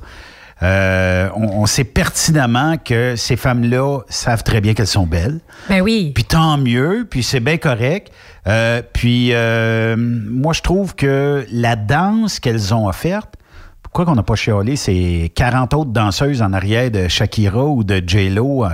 euh, 0.65 1.29
on, 1.35 1.61
on 1.61 1.65
sait 1.65 1.83
pertinemment 1.83 2.75
que 2.83 3.15
ces 3.15 3.35
femmes-là 3.35 3.99
savent 4.09 4.43
très 4.43 4.61
bien 4.61 4.73
qu'elles 4.73 4.87
sont 4.87 5.05
belles. 5.05 5.39
Ben 5.69 5.81
oui. 5.81 6.11
Puis 6.15 6.23
tant 6.23 6.57
mieux, 6.57 7.05
puis 7.09 7.21
c'est 7.23 7.39
bien 7.39 7.57
correct. 7.57 8.11
Euh, 8.47 8.81
puis 8.93 9.29
euh, 9.33 9.95
moi, 9.97 10.53
je 10.53 10.61
trouve 10.61 10.95
que 10.95 11.45
la 11.51 11.75
danse 11.75 12.39
qu'elles 12.39 12.73
ont 12.73 12.87
offerte, 12.87 13.35
pourquoi 13.83 14.05
qu'on 14.05 14.15
n'a 14.15 14.23
pas 14.23 14.35
chialé 14.35 14.75
ces 14.75 15.31
40 15.35 15.73
autres 15.75 15.91
danseuses 15.91 16.41
en 16.41 16.51
arrière 16.51 16.89
de 16.89 17.07
Shakira 17.07 17.63
ou 17.65 17.83
de 17.83 18.01
J-Lo? 18.05 18.65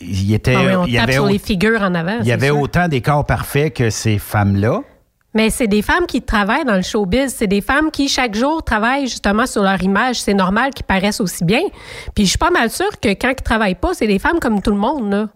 il, 0.00 0.32
était, 0.34 0.54
Ah 0.56 0.62
oui, 0.64 0.74
on 0.74 0.86
il 0.86 0.94
tape 0.94 1.02
avait, 1.04 1.12
sur 1.14 1.26
les 1.26 1.38
figures 1.38 1.82
en 1.82 1.94
avant. 1.94 2.18
il 2.20 2.26
y 2.26 2.32
avait 2.32 2.46
sûr. 2.48 2.60
autant 2.60 2.88
des 2.88 3.00
corps 3.00 3.26
parfaits 3.26 3.74
que 3.74 3.90
ces 3.90 4.18
femmes-là. 4.18 4.80
Mais 5.32 5.48
c'est 5.50 5.68
des 5.68 5.82
femmes 5.82 6.06
qui 6.06 6.22
travaillent 6.22 6.64
dans 6.64 6.74
le 6.74 6.82
showbiz. 6.82 7.32
C'est 7.36 7.46
des 7.46 7.60
femmes 7.60 7.90
qui, 7.92 8.08
chaque 8.08 8.34
jour, 8.34 8.62
travaillent 8.64 9.06
justement 9.06 9.46
sur 9.46 9.62
leur 9.62 9.80
image. 9.82 10.20
C'est 10.20 10.34
normal 10.34 10.70
qu'ils 10.74 10.86
paraissent 10.86 11.20
aussi 11.20 11.44
bien. 11.44 11.60
Puis 12.14 12.24
je 12.24 12.30
suis 12.30 12.38
pas 12.38 12.50
mal 12.50 12.68
sûre 12.70 12.90
que 13.00 13.10
quand 13.10 13.30
ils 13.30 13.42
travaillent 13.42 13.74
pas, 13.76 13.94
c'est 13.94 14.08
des 14.08 14.18
femmes 14.18 14.40
comme 14.40 14.60
tout 14.60 14.72
le 14.72 14.76
monde, 14.76 15.10
là. 15.10 15.28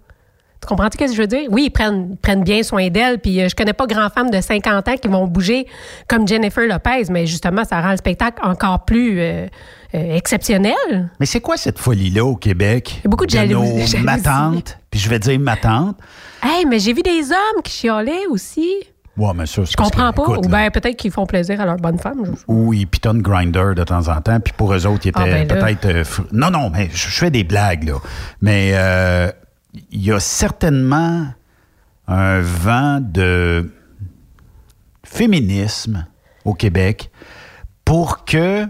Tu 0.60 0.66
comprends 0.68 0.88
ce 0.90 0.96
que 0.96 1.06
je 1.06 1.12
veux 1.20 1.26
dire? 1.26 1.46
Oui, 1.50 1.64
ils 1.66 1.70
prennent, 1.70 2.08
ils 2.12 2.16
prennent 2.16 2.42
bien 2.42 2.62
soin 2.62 2.88
d'elles. 2.88 3.18
Puis 3.20 3.40
euh, 3.42 3.48
je 3.50 3.54
connais 3.54 3.74
pas 3.74 3.86
grand 3.86 4.08
femmes 4.08 4.30
de 4.30 4.40
50 4.40 4.88
ans 4.88 4.96
qui 4.96 5.08
vont 5.08 5.26
bouger 5.26 5.66
comme 6.08 6.26
Jennifer 6.26 6.66
Lopez, 6.66 7.04
mais 7.10 7.26
justement, 7.26 7.64
ça 7.64 7.82
rend 7.82 7.90
le 7.90 7.98
spectacle 7.98 8.40
encore 8.42 8.86
plus 8.86 9.20
euh, 9.20 9.46
euh, 9.94 10.16
exceptionnel. 10.16 11.10
Mais 11.20 11.26
c'est 11.26 11.40
quoi 11.40 11.58
cette 11.58 11.78
folie-là 11.78 12.24
au 12.24 12.34
Québec? 12.36 12.94
Il 13.00 13.04
y 13.04 13.06
a 13.06 13.10
beaucoup 13.10 13.26
de 13.26 13.30
jaloux- 13.30 13.60
nos 13.60 13.64
jalousie. 13.86 13.98
matantes, 13.98 14.78
puis 14.90 14.98
je 14.98 15.08
vais 15.10 15.18
dire 15.18 15.38
matantes. 15.38 15.98
Hey, 16.42 16.64
mais 16.64 16.78
j'ai 16.78 16.94
vu 16.94 17.02
des 17.02 17.30
hommes 17.30 17.62
qui 17.62 17.70
chialaient 17.72 18.26
aussi. 18.30 18.72
Ouais, 19.16 19.30
mais 19.34 19.46
ça, 19.46 19.64
c'est 19.64 19.72
Je 19.72 19.76
que, 19.76 19.82
comprends 19.82 20.12
pas. 20.12 20.22
écoute, 20.24 20.46
Ou 20.46 20.48
bien 20.48 20.70
peut-être 20.70 20.96
qu'ils 20.96 21.12
font 21.12 21.24
plaisir 21.26 21.60
à 21.60 21.64
leur 21.66 21.76
bonne 21.76 21.98
femme. 21.98 22.24
je- 22.24 22.30
où 22.48 22.72
ils 22.72 22.86
pitonnent 22.86 23.22
Grinder 23.22 23.72
de 23.76 23.84
temps 23.84 24.08
en 24.08 24.20
temps, 24.20 24.40
puis 24.40 24.52
pour 24.56 24.74
eux 24.74 24.86
autres, 24.86 25.06
ils 25.06 25.10
étaient 25.10 25.20
Ah, 25.20 25.24
ben 25.26 25.46
là. 25.48 25.54
peut-être... 25.56 25.84
euh, 25.86 26.02
fr- 26.04 26.26
non, 26.32 26.50
non, 26.50 26.68
mais 26.70 26.88
je 26.92 27.08
je 27.08 27.18
fais 27.18 27.30
des 27.30 27.44
blagues, 27.44 27.84
là. 27.84 27.98
Mais 28.40 28.72
euh, 28.74 29.30
il 29.92 30.02
y 30.04 30.10
a 30.10 30.18
certainement 30.18 31.26
un 32.08 32.40
vent 32.40 32.98
de 33.00 33.70
féminisme 35.04 36.06
au 36.44 36.54
Québec 36.54 37.10
pour 37.84 38.24
que 38.24 38.66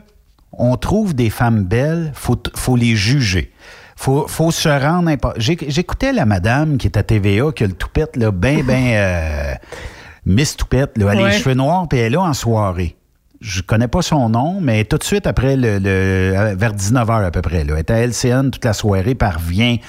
on 0.53 0.76
trouve 0.76 1.14
des 1.14 1.30
femmes 1.30 1.64
belles, 1.64 2.12
faut, 2.14 2.40
faut 2.55 2.76
les 2.76 2.95
juger. 2.95 3.53
Faut, 3.97 4.26
faut 4.28 4.51
se 4.51 4.68
rendre 4.68 5.11
J'écoutais 5.38 6.12
la 6.12 6.26
madame 6.26 6.76
qui 6.78 6.86
est 6.88 6.97
à 6.97 7.03
TVA, 7.03 7.51
qui 7.53 7.64
a 7.64 7.66
le 7.66 7.72
toupette, 7.72 8.16
là, 8.16 8.30
ben, 8.30 8.62
ben, 8.64 8.84
euh, 8.95 9.55
Miss 10.26 10.56
Toupette, 10.56 10.96
là, 10.96 11.10
elle 11.12 11.18
a 11.18 11.22
Ouais. 11.22 11.30
les 11.30 11.38
cheveux 11.38 11.54
noirs, 11.54 11.86
puis 11.88 11.98
elle 11.98 12.06
est 12.06 12.10
là 12.16 12.22
en 12.22 12.32
soirée. 12.34 12.96
Je 13.40 13.60
connais 13.60 13.88
pas 13.88 14.00
son 14.00 14.28
nom, 14.30 14.58
mais 14.60 14.84
tout 14.84 14.96
de 14.96 15.04
suite 15.04 15.26
après, 15.26 15.56
le, 15.56 15.78
le- 15.78 16.54
vers 16.56 16.72
19h 16.72 17.24
à 17.26 17.30
peu 17.30 17.42
près, 17.42 17.64
là, 17.64 17.74
elle 17.74 17.80
était 17.80 17.92
à 17.92 18.00
LCN 18.06 18.50
toute 18.50 18.64
la 18.64 18.72
soirée, 18.72 19.14
revient. 19.20 19.80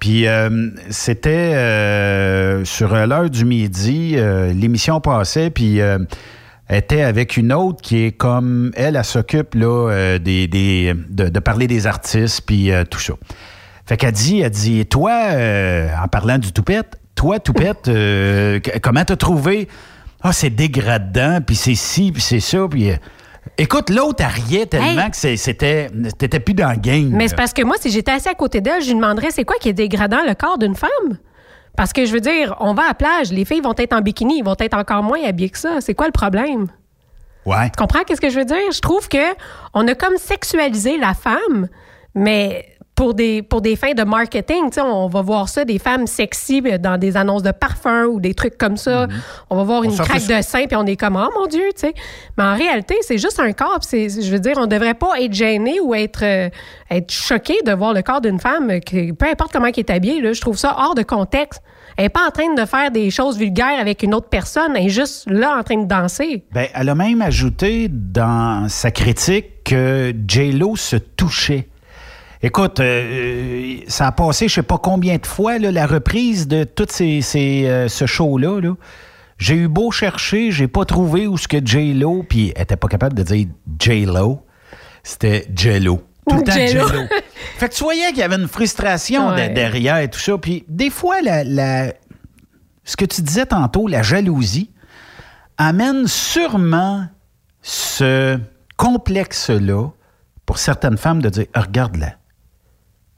Puis 0.00 0.26
euh, 0.26 0.70
c'était 0.88 1.30
euh, 1.54 2.64
sur 2.64 2.94
l'heure 3.06 3.28
du 3.30 3.44
midi, 3.44 4.14
euh, 4.16 4.52
l'émission 4.52 5.00
passait, 5.00 5.50
puis 5.50 5.80
euh, 5.80 5.98
elle 6.68 6.78
était 6.78 7.02
avec 7.02 7.36
une 7.36 7.52
autre 7.52 7.82
qui 7.82 8.04
est 8.06 8.12
comme 8.12 8.72
elle, 8.76 8.96
elle 8.96 9.04
s'occupe 9.04 9.54
là 9.54 9.90
euh, 9.90 10.18
des, 10.18 10.48
des- 10.48 10.94
de, 11.10 11.28
de 11.28 11.38
parler 11.40 11.66
des 11.66 11.86
artistes 11.86 12.42
puis 12.46 12.72
euh, 12.72 12.84
tout 12.84 12.98
ça. 13.00 13.12
Fait 13.86 13.96
qu'elle 13.96 14.12
dit, 14.12 14.40
elle 14.40 14.50
dit, 14.50 14.86
toi, 14.86 15.12
euh, 15.32 15.88
en 16.02 16.06
parlant 16.08 16.38
du 16.38 16.52
toupette, 16.52 16.96
toi, 17.14 17.38
toupette, 17.38 17.88
euh, 17.88 18.60
comment 18.82 19.04
t'as 19.04 19.16
trouvé? 19.16 19.68
Ah, 20.22 20.32
c'est 20.32 20.50
dégradant, 20.50 21.40
puis 21.46 21.56
c'est 21.56 21.74
ci, 21.74 22.12
puis 22.12 22.22
c'est 22.22 22.40
ça, 22.40 22.66
puis 22.70 22.90
euh, 22.90 22.96
écoute, 23.58 23.90
l'autre 23.90 24.22
elle 24.24 24.42
riait 24.42 24.66
tellement 24.66 25.04
Hey. 25.06 25.10
que 25.10 25.36
c'était, 25.36 25.88
t'étais 26.18 26.40
plus 26.40 26.54
dans 26.54 26.70
le 26.70 26.76
game. 26.76 27.08
Mais 27.10 27.28
c'est 27.28 27.36
parce 27.36 27.52
que 27.52 27.62
moi, 27.62 27.76
si 27.80 27.90
j'étais 27.90 28.12
assis 28.12 28.28
à 28.28 28.34
côté 28.34 28.60
d'elle, 28.60 28.82
je 28.82 28.88
lui 28.88 28.94
demanderais 28.96 29.30
c'est 29.30 29.44
quoi 29.44 29.56
qui 29.60 29.68
est 29.68 29.74
dégradant 29.74 30.20
le 30.26 30.34
corps 30.34 30.58
d'une 30.58 30.74
femme? 30.74 31.18
Parce 31.76 31.92
que 31.92 32.04
je 32.04 32.12
veux 32.12 32.20
dire, 32.20 32.54
on 32.60 32.74
va 32.74 32.82
à 32.84 32.88
la 32.88 32.94
plage, 32.94 33.32
les 33.32 33.44
filles 33.44 33.60
vont 33.62 33.74
être 33.78 33.94
en 33.94 34.00
bikini, 34.02 34.38
ils 34.38 34.44
vont 34.44 34.56
être 34.58 34.76
encore 34.76 35.02
moins 35.02 35.22
habillées 35.24 35.50
que 35.50 35.58
ça. 35.58 35.80
C'est 35.80 35.94
quoi 35.94 36.06
le 36.06 36.12
problème? 36.12 36.66
Ouais. 37.46 37.70
Tu 37.70 37.76
comprends 37.78 38.00
qu'est-ce 38.04 38.20
que 38.20 38.28
je 38.28 38.38
veux 38.38 38.44
dire? 38.44 38.70
Je 38.72 38.80
trouve 38.80 39.08
que 39.08 39.34
on 39.72 39.86
a 39.88 39.94
comme 39.94 40.16
sexualisé 40.18 40.98
la 40.98 41.14
femme, 41.14 41.68
mais 42.14 42.66
pour 43.00 43.14
des, 43.14 43.40
pour 43.40 43.62
des 43.62 43.76
fins 43.76 43.94
de 43.94 44.02
marketing, 44.02 44.68
on 44.76 45.06
va 45.06 45.22
voir 45.22 45.48
ça, 45.48 45.64
des 45.64 45.78
femmes 45.78 46.06
sexy 46.06 46.62
euh, 46.66 46.76
dans 46.76 46.98
des 46.98 47.16
annonces 47.16 47.42
de 47.42 47.50
parfum 47.50 48.04
ou 48.04 48.20
des 48.20 48.34
trucs 48.34 48.58
comme 48.58 48.76
ça. 48.76 49.08
On 49.48 49.56
va 49.56 49.62
voir. 49.62 49.80
On 49.80 49.84
une 49.84 49.96
craque 49.96 50.26
de 50.26 50.42
sein 50.42 50.66
puis 50.66 50.76
on 50.76 50.84
est 50.84 50.96
comme, 50.96 51.16
oh 51.16 51.30
mon 51.34 51.46
Dieu, 51.46 51.64
tu 51.74 51.80
sais. 51.86 51.94
Mais 52.36 52.44
en 52.44 52.54
réalité, 52.54 52.96
c'est 53.00 53.16
juste 53.16 53.40
un 53.40 53.54
corps. 53.54 53.80
Je 53.90 54.30
veux 54.30 54.38
dire, 54.38 54.56
on 54.58 54.66
devrait 54.66 54.92
pas 54.92 55.18
être 55.18 55.32
gêné 55.32 55.80
ou 55.80 55.94
être, 55.94 56.22
euh, 56.22 56.50
être 56.90 57.10
choqué 57.10 57.54
de 57.64 57.72
voir 57.72 57.94
le 57.94 58.02
corps 58.02 58.20
d'une 58.20 58.38
femme, 58.38 58.68
que, 58.80 59.12
peu 59.12 59.26
importe 59.30 59.50
comment 59.50 59.68
elle 59.68 59.78
est 59.78 59.88
habillée. 59.88 60.20
Là, 60.20 60.34
je 60.34 60.40
trouve 60.42 60.58
ça 60.58 60.76
hors 60.78 60.94
de 60.94 61.02
contexte. 61.02 61.62
Elle 61.96 62.04
n'est 62.04 62.10
pas 62.10 62.26
en 62.28 62.30
train 62.30 62.52
de 62.52 62.66
faire 62.66 62.90
des 62.90 63.10
choses 63.10 63.38
vulgaires 63.38 63.80
avec 63.80 64.02
une 64.02 64.12
autre 64.12 64.28
personne. 64.28 64.76
Elle 64.76 64.88
est 64.88 64.90
juste 64.90 65.24
là 65.26 65.56
en 65.58 65.62
train 65.62 65.78
de 65.78 65.86
danser. 65.86 66.44
Ben, 66.52 66.66
elle 66.74 66.90
a 66.90 66.94
même 66.94 67.22
ajouté 67.22 67.88
dans 67.90 68.68
sa 68.68 68.90
critique 68.90 69.64
que 69.64 70.12
J-Lo 70.28 70.76
se 70.76 70.96
touchait. 70.96 71.66
Écoute, 72.42 72.80
euh, 72.80 73.76
ça 73.88 74.06
a 74.06 74.12
passé 74.12 74.48
je 74.48 74.54
sais 74.54 74.62
pas 74.62 74.78
combien 74.78 75.18
de 75.18 75.26
fois 75.26 75.58
là, 75.58 75.70
la 75.70 75.86
reprise 75.86 76.48
de 76.48 76.64
tout 76.64 76.86
ces, 76.88 77.20
ces, 77.20 77.66
euh, 77.66 77.88
ce 77.88 78.06
show-là. 78.06 78.60
Là. 78.60 78.74
J'ai 79.36 79.54
eu 79.56 79.68
beau 79.68 79.90
chercher, 79.90 80.50
j'ai 80.50 80.68
pas 80.68 80.84
trouvé 80.84 81.26
où 81.26 81.36
ce 81.36 81.48
que 81.48 81.58
J-Lo, 81.64 82.22
puis 82.28 82.52
elle 82.56 82.62
était 82.62 82.76
pas 82.76 82.88
capable 82.88 83.14
de 83.14 83.22
dire 83.22 83.46
J-Lo, 83.78 84.40
c'était 85.02 85.46
J-Lo. 85.54 86.02
Tout 86.28 86.36
le 86.36 86.42
temps 86.44 86.52
J-Lo. 86.52 86.88
J-Lo. 86.88 87.02
fait 87.58 87.68
que 87.68 87.74
tu 87.74 87.82
voyais 87.84 88.08
qu'il 88.08 88.18
y 88.18 88.22
avait 88.22 88.36
une 88.36 88.48
frustration 88.48 89.32
de- 89.32 89.52
derrière 89.54 89.98
et 89.98 90.08
tout 90.08 90.18
ça. 90.20 90.38
Puis 90.38 90.64
des 90.68 90.90
fois, 90.90 91.20
la, 91.22 91.44
la- 91.44 91.92
ce 92.84 92.96
que 92.96 93.04
tu 93.04 93.20
disais 93.22 93.46
tantôt, 93.46 93.86
la 93.86 94.02
jalousie, 94.02 94.70
amène 95.58 96.06
sûrement 96.06 97.06
ce 97.60 98.38
complexe-là 98.78 99.88
pour 100.46 100.58
certaines 100.58 100.96
femmes 100.96 101.20
de 101.20 101.28
dire 101.28 101.46
Ah, 101.54 101.62
regarde-la. 101.62 102.14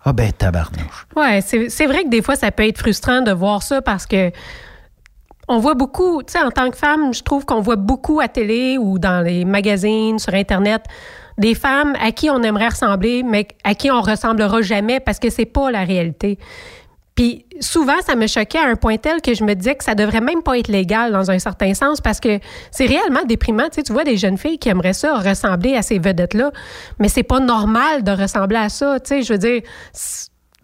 Ah 0.04 0.12
ben 0.12 0.32
tabarnouche. 0.32 1.06
Ouais, 1.16 1.40
c'est 1.42 1.86
vrai 1.86 2.04
que 2.04 2.08
des 2.08 2.22
fois, 2.22 2.34
ça 2.34 2.50
peut 2.50 2.66
être 2.66 2.78
frustrant 2.78 3.22
de 3.22 3.30
voir 3.30 3.62
ça 3.62 3.82
parce 3.82 4.06
que 4.06 4.32
on 5.48 5.58
voit 5.58 5.74
beaucoup, 5.74 6.22
tu 6.22 6.32
sais, 6.32 6.42
en 6.42 6.50
tant 6.50 6.70
que 6.70 6.76
femme, 6.76 7.12
je 7.12 7.22
trouve 7.22 7.44
qu'on 7.44 7.60
voit 7.60 7.76
beaucoup 7.76 8.20
à 8.20 8.28
télé 8.28 8.78
ou 8.78 8.98
dans 8.98 9.24
les 9.24 9.44
magazines, 9.44 10.18
sur 10.18 10.34
Internet, 10.34 10.84
des 11.38 11.54
femmes 11.54 11.94
à 12.00 12.12
qui 12.12 12.30
on 12.30 12.42
aimerait 12.42 12.68
ressembler, 12.68 13.22
mais 13.22 13.48
à 13.64 13.74
qui 13.74 13.90
on 13.90 14.00
ressemblera 14.00 14.62
jamais 14.62 15.00
parce 15.00 15.18
que 15.18 15.30
c'est 15.30 15.46
pas 15.46 15.70
la 15.70 15.84
réalité. 15.84 16.38
Puis 17.14 17.44
souvent, 17.60 18.00
ça 18.04 18.14
me 18.14 18.26
choquait 18.26 18.58
à 18.58 18.66
un 18.66 18.76
point 18.76 18.96
tel 18.96 19.20
que 19.20 19.34
je 19.34 19.44
me 19.44 19.54
disais 19.54 19.74
que 19.74 19.84
ça 19.84 19.94
devrait 19.94 20.20
même 20.20 20.42
pas 20.42 20.58
être 20.58 20.68
légal 20.68 21.12
dans 21.12 21.30
un 21.30 21.38
certain 21.38 21.74
sens 21.74 22.00
parce 22.00 22.20
que 22.20 22.38
c'est 22.70 22.86
réellement 22.86 23.24
déprimant. 23.24 23.68
Tu 23.68 23.82
tu 23.82 23.92
vois 23.92 24.04
des 24.04 24.16
jeunes 24.16 24.38
filles 24.38 24.58
qui 24.58 24.68
aimeraient 24.68 24.94
ça 24.94 25.18
ressembler 25.18 25.76
à 25.76 25.82
ces 25.82 25.98
vedettes-là, 25.98 26.52
mais 26.98 27.08
c'est 27.08 27.22
pas 27.22 27.40
normal 27.40 28.02
de 28.02 28.12
ressembler 28.12 28.56
à 28.56 28.68
ça. 28.68 28.98
Tu 29.00 29.08
sais, 29.08 29.22
je 29.22 29.32
veux 29.34 29.38
dire, 29.38 29.62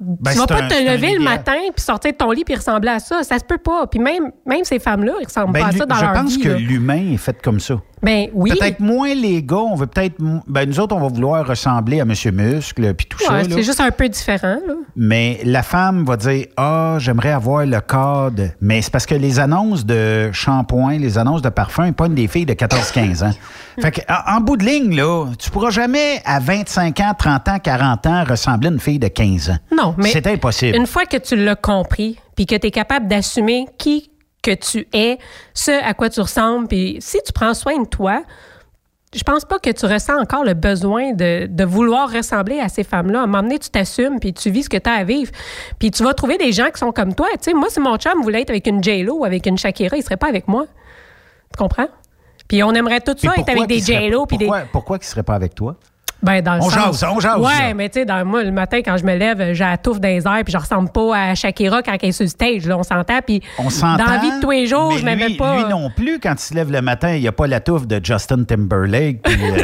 Ben, 0.00 0.30
tu 0.32 0.38
vas 0.38 0.46
pas 0.46 0.62
un- 0.62 0.68
te 0.68 0.74
lever 0.74 1.14
le 1.18 1.24
matin 1.24 1.56
puis 1.74 1.84
sortir 1.84 2.12
de 2.12 2.16
ton 2.16 2.30
lit 2.30 2.44
puis 2.44 2.54
ressembler 2.54 2.90
à 2.90 2.98
ça. 3.00 3.22
Ça 3.24 3.38
se 3.38 3.44
peut 3.44 3.58
pas. 3.58 3.86
Puis 3.88 3.98
même, 3.98 4.30
même 4.46 4.64
ces 4.64 4.78
femmes-là, 4.78 5.12
ils 5.20 5.24
ressemblent 5.26 5.52
Ben, 5.52 5.60
pas 5.62 5.66
à 5.68 5.72
ça 5.72 5.86
dans 5.86 5.94
je 5.96 6.04
leur 6.04 6.12
pense 6.12 6.36
vie. 6.36 6.42
que 6.42 6.48
là. 6.50 6.58
l'humain 6.58 7.12
est 7.12 7.16
fait 7.16 7.40
comme 7.42 7.58
ça. 7.60 7.74
Ben 8.00 8.28
oui. 8.32 8.52
Peut-être 8.56 8.78
moins 8.78 9.12
les 9.12 9.42
gars, 9.42 9.56
on 9.56 9.74
veut 9.74 9.88
peut-être. 9.88 10.14
Ben, 10.46 10.68
nous 10.68 10.78
autres, 10.78 10.94
on 10.94 11.00
va 11.00 11.08
vouloir 11.08 11.44
ressembler 11.44 12.00
à 12.00 12.04
Monsieur 12.04 12.30
Muscle, 12.30 12.94
puis 12.94 13.06
tout 13.06 13.18
Ouais, 13.28 13.42
ça. 13.42 13.50
c'est 13.50 13.62
juste 13.64 13.80
un 13.80 13.90
peu 13.90 14.08
différent. 14.08 14.56
Là. 14.68 14.74
Mais 14.94 15.40
la 15.42 15.64
femme 15.64 16.04
va 16.04 16.16
dire 16.16 16.46
Ah, 16.56 16.98
j'aimerais 17.00 17.32
avoir 17.32 17.66
le 17.66 17.80
corps 17.80 18.30
de. 18.30 18.50
Mais 18.60 18.82
c'est 18.82 18.92
parce 18.92 19.04
que 19.04 19.16
les 19.16 19.40
annonces 19.40 19.84
de 19.84 20.30
shampoing, 20.32 20.98
les 20.98 21.18
annonces 21.18 21.42
de 21.42 21.48
parfum, 21.48 21.86
ils 21.88 21.92
pognent 21.92 22.14
des 22.14 22.28
filles 22.28 22.46
de 22.46 22.54
14-15 22.54 23.24
ans. 23.24 23.32
Fait 23.80 23.90
que, 23.90 24.00
en, 24.08 24.36
en 24.36 24.40
bout 24.42 24.56
de 24.56 24.64
ligne, 24.64 24.94
là, 24.96 25.26
tu 25.36 25.50
pourras 25.50 25.70
jamais, 25.70 26.20
à 26.24 26.38
25 26.38 27.00
ans, 27.00 27.12
30 27.18 27.48
ans, 27.48 27.58
40 27.58 28.06
ans, 28.06 28.24
ressembler 28.28 28.68
à 28.68 28.72
une 28.72 28.80
fille 28.80 28.98
de 29.00 29.08
15 29.08 29.50
ans. 29.50 29.56
Non, 29.76 29.87
mais 29.96 30.10
C'est 30.10 30.26
impossible. 30.26 30.76
Une 30.76 30.86
fois 30.86 31.06
que 31.06 31.16
tu 31.16 31.36
l'as 31.36 31.56
compris, 31.56 32.18
puis 32.36 32.46
que 32.46 32.54
tu 32.56 32.66
es 32.66 32.70
capable 32.70 33.08
d'assumer 33.08 33.66
qui 33.78 34.10
que 34.42 34.54
tu 34.54 34.86
es, 34.92 35.18
ce 35.52 35.70
à 35.84 35.94
quoi 35.94 36.10
tu 36.10 36.20
ressembles, 36.20 36.68
puis 36.68 36.98
si 37.00 37.18
tu 37.26 37.32
prends 37.32 37.54
soin 37.54 37.82
de 37.82 37.88
toi, 37.88 38.22
je 39.14 39.22
pense 39.22 39.44
pas 39.44 39.58
que 39.58 39.70
tu 39.70 39.86
ressens 39.86 40.18
encore 40.20 40.44
le 40.44 40.54
besoin 40.54 41.12
de, 41.12 41.46
de 41.46 41.64
vouloir 41.64 42.10
ressembler 42.12 42.60
à 42.60 42.68
ces 42.68 42.84
femmes-là. 42.84 43.20
À 43.20 43.22
un 43.22 43.26
moment 43.26 43.42
donné, 43.42 43.58
tu 43.58 43.70
t'assumes, 43.70 44.20
puis 44.20 44.34
tu 44.34 44.50
vis 44.50 44.64
ce 44.64 44.68
que 44.68 44.76
tu 44.76 44.88
as 44.88 44.94
à 44.94 45.04
vivre. 45.04 45.32
Puis 45.78 45.90
tu 45.90 46.02
vas 46.04 46.12
trouver 46.12 46.36
des 46.36 46.52
gens 46.52 46.66
qui 46.70 46.78
sont 46.78 46.92
comme 46.92 47.14
toi. 47.14 47.26
Tu 47.32 47.50
sais, 47.50 47.54
moi, 47.54 47.68
si 47.70 47.80
mon 47.80 47.96
chum 47.96 48.22
voulait 48.22 48.42
être 48.42 48.50
avec 48.50 48.66
une 48.66 48.82
J-Lo 48.82 49.20
ou 49.20 49.24
avec 49.24 49.46
une 49.46 49.56
Shakira, 49.56 49.96
il 49.96 50.02
serait 50.02 50.18
pas 50.18 50.28
avec 50.28 50.46
moi. 50.46 50.66
Tu 51.52 51.58
comprends? 51.58 51.88
Puis 52.48 52.62
on 52.62 52.72
aimerait 52.72 53.00
tout 53.00 53.14
ça 53.16 53.28
être 53.28 53.34
pourquoi 53.36 53.54
avec 53.54 53.66
des 53.66 53.80
J-Lo, 53.80 54.26
puis 54.26 54.36
des... 54.36 54.46
Pourquoi, 54.46 54.64
pourquoi 54.72 54.98
qu'il 54.98 55.08
serait 55.08 55.22
pas 55.22 55.34
avec 55.34 55.54
toi? 55.54 55.76
Ben, 56.20 56.42
dans 56.42 56.54
le 56.56 56.60
On 56.62 56.68
sens- 56.70 57.00
jase, 57.00 57.04
on 57.14 57.20
jase, 57.20 57.38
Ouais, 57.38 57.74
mais 57.74 57.88
tu 57.88 58.00
sais, 58.00 58.04
dans- 58.04 58.24
moi, 58.24 58.42
le 58.42 58.50
matin, 58.50 58.78
quand 58.84 58.96
je 58.96 59.04
me 59.04 59.14
lève, 59.14 59.52
j'ai 59.52 59.62
la 59.64 59.78
touffe 59.78 60.00
dans 60.00 60.08
les 60.08 60.26
airs, 60.26 60.42
puis 60.44 60.52
je 60.52 60.58
ressemble 60.58 60.90
pas 60.90 61.16
à 61.16 61.34
Shakira 61.36 61.80
quand 61.82 61.96
elle 62.02 62.08
est 62.08 62.12
sur 62.12 62.24
le 62.24 62.28
stage. 62.30 62.66
Là, 62.66 62.76
on 62.76 62.82
s'entend. 62.82 63.20
Puis 63.24 63.40
On 63.58 63.70
s'entend. 63.70 64.04
dans 64.04 64.10
la 64.10 64.18
vie 64.18 64.32
de 64.32 64.40
tous 64.40 64.50
les 64.50 64.66
jours, 64.66 64.92
mais 64.94 64.98
je 64.98 65.04
m'aimais 65.04 65.28
lui- 65.28 65.36
pas. 65.36 65.56
Lui 65.62 65.68
non 65.70 65.90
plus, 65.90 66.18
quand 66.18 66.34
il 66.34 66.40
se 66.40 66.54
lève 66.54 66.72
le 66.72 66.82
matin, 66.82 67.14
il 67.14 67.20
n'y 67.20 67.28
a 67.28 67.32
pas 67.32 67.46
la 67.46 67.60
touffe 67.60 67.86
de 67.86 68.00
Justin 68.02 68.42
Timberlake. 68.44 69.22
Puis, 69.22 69.36
euh. 69.42 69.56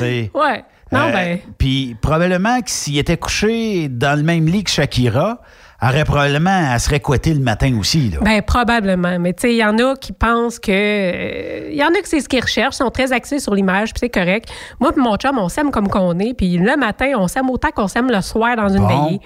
Ouais. 0.34 0.64
Non, 0.92 1.06
Euh, 1.08 1.12
ben. 1.12 1.38
Puis 1.56 1.96
probablement 2.02 2.60
que 2.60 2.70
s'il 2.70 2.98
était 2.98 3.16
couché 3.16 3.88
dans 3.88 4.16
le 4.18 4.22
même 4.24 4.46
lit 4.46 4.64
que 4.64 4.70
Shakira, 4.70 5.40
aurait 5.88 6.04
probablement, 6.04 6.72
elle 6.72 6.80
serait 6.80 7.00
couettée 7.00 7.34
le 7.34 7.40
matin 7.40 7.76
aussi. 7.78 8.10
Là. 8.10 8.18
Ben, 8.22 8.42
probablement. 8.42 9.18
Mais 9.18 9.32
tu 9.32 9.42
sais, 9.42 9.52
il 9.54 9.58
y 9.58 9.64
en 9.64 9.78
a 9.78 9.94
qui 9.96 10.12
pensent 10.12 10.58
que. 10.58 10.70
euh, 10.72 11.68
Il 11.70 11.76
y 11.76 11.82
en 11.84 11.88
a 11.88 12.00
que 12.00 12.08
c'est 12.08 12.20
ce 12.20 12.28
qu'ils 12.28 12.40
recherchent, 12.42 12.76
sont 12.76 12.90
très 12.90 13.12
axés 13.12 13.38
sur 13.40 13.54
l'image, 13.54 13.92
puis 13.92 14.00
c'est 14.00 14.08
correct. 14.08 14.48
Moi, 14.80 14.92
puis 14.92 15.02
mon 15.02 15.16
chum, 15.16 15.38
on 15.38 15.48
s'aime 15.48 15.70
comme 15.70 15.88
qu'on 15.88 16.18
est, 16.18 16.34
puis 16.34 16.56
le 16.58 16.76
matin, 16.76 17.12
on 17.16 17.26
s'aime 17.28 17.50
autant 17.50 17.70
qu'on 17.74 17.88
s'aime 17.88 18.10
le 18.10 18.20
soir 18.20 18.56
dans 18.56 18.68
une 18.68 18.86
Bon. 18.86 19.06
veillée. 19.06 19.20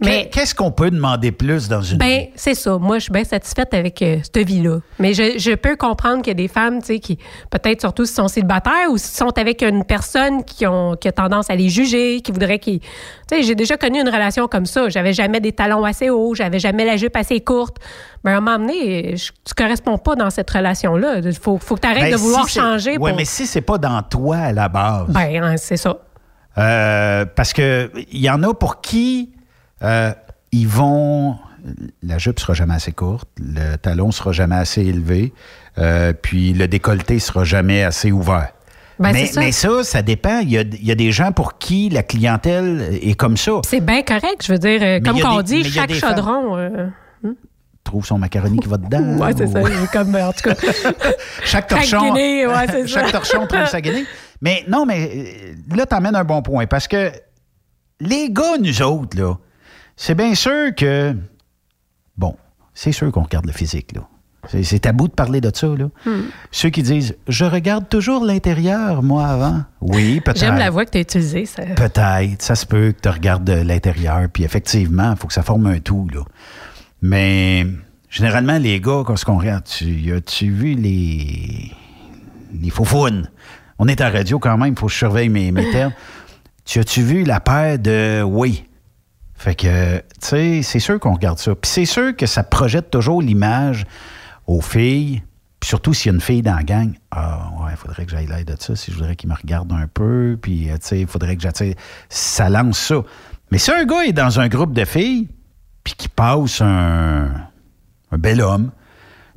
Mais. 0.00 0.22
Qu'est- 0.24 0.30
Qu'est-ce 0.40 0.54
qu'on 0.54 0.70
peut 0.72 0.90
demander 0.90 1.32
plus 1.32 1.68
dans 1.68 1.82
une 1.82 1.98
Ben, 1.98 2.26
c'est 2.34 2.54
ça. 2.54 2.78
Moi, 2.78 2.98
je 2.98 3.02
suis 3.04 3.12
bien 3.12 3.24
satisfaite 3.24 3.74
avec 3.74 4.00
euh, 4.02 4.16
cette 4.22 4.46
vie-là. 4.46 4.78
Mais 4.98 5.12
je, 5.12 5.38
je 5.38 5.52
peux 5.52 5.76
comprendre 5.76 6.18
qu'il 6.22 6.28
y 6.28 6.30
a 6.30 6.34
des 6.34 6.48
femmes, 6.48 6.80
tu 6.80 6.86
sais, 6.86 6.98
qui, 6.98 7.18
peut-être 7.50 7.80
surtout 7.80 8.06
si 8.06 8.14
sont 8.14 8.28
célibataires 8.28 8.90
ou 8.90 8.96
si 8.96 9.14
sont 9.14 9.36
avec 9.38 9.62
une 9.62 9.84
personne 9.84 10.44
qui, 10.44 10.66
ont, 10.66 10.96
qui 10.96 11.08
a 11.08 11.12
tendance 11.12 11.50
à 11.50 11.54
les 11.56 11.68
juger, 11.68 12.20
qui 12.22 12.32
voudrait 12.32 12.58
qu'ils. 12.58 12.80
Tu 12.80 12.86
sais, 13.30 13.42
j'ai 13.42 13.54
déjà 13.54 13.76
connu 13.76 14.00
une 14.00 14.08
relation 14.08 14.48
comme 14.48 14.66
ça. 14.66 14.88
J'avais 14.88 15.12
jamais 15.12 15.40
des 15.40 15.52
talons 15.52 15.84
assez 15.84 15.99
hauts, 16.08 16.34
j'avais 16.34 16.58
jamais 16.58 16.86
la 16.86 16.96
jupe 16.96 17.14
assez 17.16 17.40
courte. 17.40 17.76
Ben, 18.24 18.32
à 18.32 18.36
un 18.38 18.40
moment 18.40 18.58
donné, 18.58 19.16
je- 19.16 19.32
tu 19.44 19.52
corresponds 19.54 19.98
pas 19.98 20.14
dans 20.16 20.30
cette 20.30 20.50
relation-là. 20.50 21.18
Il 21.18 21.34
faut, 21.34 21.58
faut 21.58 21.74
que 21.74 21.80
tu 21.80 21.86
arrêtes 21.88 22.04
Ben, 22.04 22.12
de 22.12 22.16
vouloir 22.16 22.48
si 22.48 22.58
changer. 22.58 22.96
Pour... 22.96 23.14
mais 23.14 23.24
si 23.26 23.46
c'est 23.46 23.60
pas 23.60 23.76
dans 23.76 24.02
toi 24.02 24.36
à 24.38 24.52
la 24.52 24.68
base. 24.70 25.08
Ben, 25.08 25.42
hein, 25.44 25.56
c'est 25.58 25.76
ça. 25.76 25.98
Euh, 26.56 27.26
parce 27.36 27.52
que 27.52 27.90
il 28.10 28.20
y 28.20 28.30
en 28.30 28.42
a 28.42 28.54
pour 28.54 28.80
qui 28.80 29.32
euh, 29.82 30.12
ils 30.52 30.66
vont. 30.68 31.36
La 32.02 32.16
jupe 32.16 32.40
sera 32.40 32.54
jamais 32.54 32.74
assez 32.74 32.92
courte, 32.92 33.28
le 33.38 33.76
talon 33.76 34.10
sera 34.12 34.32
jamais 34.32 34.56
assez 34.56 34.80
élevé, 34.80 35.34
euh, 35.76 36.14
puis 36.14 36.54
le 36.54 36.66
décolleté 36.68 37.18
sera 37.18 37.44
jamais 37.44 37.84
assez 37.84 38.10
ouvert. 38.12 38.52
Ben, 39.00 39.12
mais, 39.12 39.26
ça. 39.26 39.40
mais 39.40 39.52
ça, 39.52 39.82
ça 39.82 40.02
dépend. 40.02 40.40
Il 40.40 40.50
y, 40.50 40.58
a, 40.58 40.60
il 40.60 40.84
y 40.84 40.92
a 40.92 40.94
des 40.94 41.10
gens 41.10 41.32
pour 41.32 41.58
qui 41.58 41.88
la 41.88 42.02
clientèle 42.02 42.98
est 43.02 43.14
comme 43.14 43.36
ça. 43.36 43.52
C'est 43.66 43.80
bien 43.80 44.02
correct. 44.02 44.44
Je 44.44 44.52
veux 44.52 44.58
dire, 44.58 44.80
euh, 44.82 45.00
Mais 45.02 45.20
comme 45.20 45.42
des- 45.42 45.62
dit, 45.62 45.64
chaque 45.70 45.92
chaudron. 45.94 46.56
euh, 46.58 46.86
Trouve 47.82 48.04
son 48.04 48.18
macaroni 48.18 48.58
qui 48.58 48.68
va 48.68 48.76
dedans. 48.76 49.02
Ouais, 49.18 49.32
c'est 49.36 49.46
ça. 49.46 49.62
ou- 49.62 49.86
Comme, 49.90 50.14
en 50.14 50.32
tout 50.32 50.50
cas. 50.50 50.54
Chaque 51.44 51.68
Chaque 51.68 51.68
torchon. 51.68 52.08
guinée, 52.12 52.46
ouais, 52.46 52.66
c'est 52.68 52.82
ça. 52.86 53.00
chaque 53.02 53.12
torchon 53.12 53.46
trouve 53.46 53.66
sa 53.66 53.80
guinée. 53.80 54.04
Mais 54.42 54.64
non, 54.68 54.84
mais 54.84 55.10
euh, 55.14 55.74
là, 55.76 55.86
t'emmènes 55.86 56.14
un 56.14 56.24
bon 56.24 56.42
point. 56.42 56.66
Parce 56.66 56.86
que 56.86 57.10
les 58.00 58.30
gars, 58.30 58.58
nous 58.60 58.82
autres, 58.82 59.18
là, 59.18 59.34
c'est 59.96 60.14
bien 60.14 60.34
sûr 60.34 60.74
que. 60.76 61.14
Bon, 62.18 62.36
c'est 62.74 62.92
sûr 62.92 63.10
qu'on 63.10 63.22
regarde 63.22 63.46
le 63.46 63.52
physique, 63.52 63.92
là. 63.94 64.02
C'est- 64.48 64.62
C'est 64.62 64.78
tabou 64.80 65.06
de 65.08 65.12
parler 65.12 65.40
de 65.40 65.50
ça, 65.54 65.66
là. 65.66 65.86
Hmm. 66.06 66.22
Ceux 66.50 66.70
qui 66.70 66.82
disent 66.82 67.16
Je 67.28 67.44
regarde 67.44 67.88
toujours 67.88 68.24
l'intérieur, 68.24 69.02
moi, 69.02 69.26
avant. 69.26 69.62
Oui, 69.80 70.20
peut-être. 70.24 70.38
J'aime 70.40 70.56
la 70.56 70.70
voix 70.70 70.84
que 70.86 70.90
tu 70.90 70.98
as 70.98 71.02
utilisée. 71.02 71.44
Ça... 71.46 71.62
Peut-être, 71.76 72.40
ça 72.42 72.54
se 72.54 72.64
peut 72.66 72.92
que 72.92 73.00
tu 73.02 73.08
regardes 73.08 73.44
de 73.44 73.52
l'intérieur, 73.52 74.28
puis 74.32 74.44
effectivement, 74.44 75.12
il 75.12 75.16
faut 75.18 75.26
que 75.28 75.34
ça 75.34 75.42
forme 75.42 75.66
un 75.66 75.78
tout, 75.78 76.08
là. 76.12 76.20
Mais 77.02 77.66
généralement, 78.08 78.58
les 78.58 78.80
gars, 78.80 79.02
quand 79.06 79.14
on 79.28 79.38
regarde, 79.38 79.64
tu, 79.64 80.12
as-tu 80.14 80.50
vu 80.50 80.74
les, 80.74 81.70
les 82.60 82.70
faufounes? 82.70 83.28
On 83.78 83.88
est 83.88 84.00
à 84.00 84.10
radio 84.10 84.38
quand 84.38 84.56
même, 84.58 84.74
il 84.74 84.78
faut 84.78 84.86
que 84.86 84.92
je 84.92 84.98
surveille 84.98 85.28
mes, 85.28 85.52
mes 85.52 85.70
termes. 85.72 85.92
Tu 86.64 86.78
as-tu 86.78 87.02
vu 87.02 87.24
la 87.24 87.40
paire 87.40 87.78
de 87.78 88.22
oui? 88.22 88.64
Fait 89.34 89.54
que, 89.54 89.96
tu 89.98 90.02
sais, 90.20 90.60
c'est 90.62 90.80
sûr 90.80 91.00
qu'on 91.00 91.14
regarde 91.14 91.38
ça. 91.38 91.54
Puis 91.54 91.70
c'est 91.70 91.84
sûr 91.86 92.14
que 92.14 92.26
ça 92.26 92.42
projette 92.42 92.90
toujours 92.90 93.22
l'image 93.22 93.84
aux 94.50 94.60
filles, 94.60 95.22
puis 95.60 95.68
surtout 95.68 95.94
s'il 95.94 96.10
y 96.10 96.12
a 96.12 96.14
une 96.16 96.20
fille 96.20 96.42
dans 96.42 96.56
la 96.56 96.64
gang. 96.64 96.92
Ah, 97.12 97.50
ouais, 97.60 97.70
il 97.70 97.76
faudrait 97.76 98.04
que 98.04 98.10
j'aille 98.10 98.26
l'aide 98.26 98.48
de 98.48 98.56
ça, 98.58 98.74
si 98.74 98.90
je 98.90 98.96
voudrais 98.96 99.14
qu'il 99.14 99.30
me 99.30 99.34
regarde 99.34 99.72
un 99.72 99.86
peu, 99.86 100.36
puis, 100.40 100.70
euh, 100.70 100.76
il 100.90 101.06
faudrait 101.06 101.36
que 101.36 101.42
j'attire. 101.42 101.74
Ça 102.08 102.50
lance 102.50 102.78
ça. 102.78 103.02
Mais 103.52 103.58
si 103.58 103.70
un 103.70 103.84
gars 103.84 104.04
est 104.04 104.12
dans 104.12 104.40
un 104.40 104.48
groupe 104.48 104.72
de 104.72 104.84
filles, 104.84 105.28
puis 105.84 105.94
qui 105.96 106.08
passe 106.08 106.60
un 106.60 107.30
bel 108.12 108.40
homme, 108.40 108.72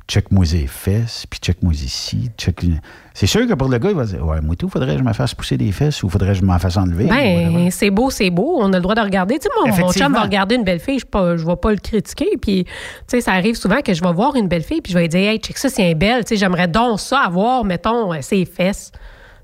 check-moi 0.08 0.44
les 0.52 0.66
fesses, 0.66 1.26
puis 1.28 1.40
check-moi 1.40 1.72
ici, 1.72 2.30
check... 2.36 2.60
C'est 3.14 3.26
sûr 3.26 3.46
que 3.46 3.54
pour 3.54 3.68
le 3.68 3.78
gars, 3.78 3.90
il 3.90 3.96
va 3.96 4.04
dire 4.04 4.26
Ouais, 4.26 4.40
moi 4.40 4.56
tout, 4.56 4.68
faudrait 4.68 4.94
que 4.94 4.98
je 4.98 5.04
me 5.04 5.12
fasse 5.12 5.34
pousser 5.34 5.56
des 5.56 5.70
fesses 5.70 6.02
ou 6.02 6.08
faudrait 6.08 6.32
que 6.32 6.34
je 6.34 6.42
m'en 6.42 6.58
fasse 6.58 6.76
enlever. 6.76 7.06
Ben, 7.06 7.70
c'est 7.70 7.90
beau, 7.90 8.10
c'est 8.10 8.30
beau. 8.30 8.58
On 8.60 8.72
a 8.72 8.76
le 8.76 8.82
droit 8.82 8.96
de 8.96 9.00
regarder. 9.00 9.38
Tu 9.38 9.42
sais, 9.42 9.48
mon 9.56 9.66
Effectivement. 9.66 10.08
chum 10.08 10.14
va 10.14 10.22
regarder 10.22 10.56
une 10.56 10.64
belle 10.64 10.80
fille, 10.80 10.98
je 10.98 11.18
ne 11.18 11.46
vais 11.46 11.56
pas 11.56 11.70
le 11.70 11.78
critiquer. 11.78 12.36
Puis, 12.40 12.64
tu 12.64 12.72
sais, 13.06 13.20
ça 13.20 13.32
arrive 13.32 13.54
souvent 13.54 13.80
que 13.82 13.94
je 13.94 14.02
vais 14.02 14.12
voir 14.12 14.34
une 14.34 14.48
belle 14.48 14.64
fille, 14.64 14.80
puis 14.80 14.92
je 14.92 14.98
vais 14.98 15.04
lui 15.04 15.08
dire, 15.08 15.30
hey, 15.30 15.38
check 15.38 15.56
ça, 15.56 15.68
c'est 15.68 15.88
un 15.88 15.94
belle. 15.94 16.24
Tu 16.24 16.30
sais, 16.30 16.36
j'aimerais 16.36 16.66
donc 16.68 16.98
ça 16.98 17.20
avoir, 17.20 17.64
mettons, 17.64 18.12
euh, 18.12 18.18
ses 18.20 18.44
fesses. 18.44 18.90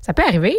Ça 0.01 0.13
peut 0.13 0.23
arriver. 0.27 0.55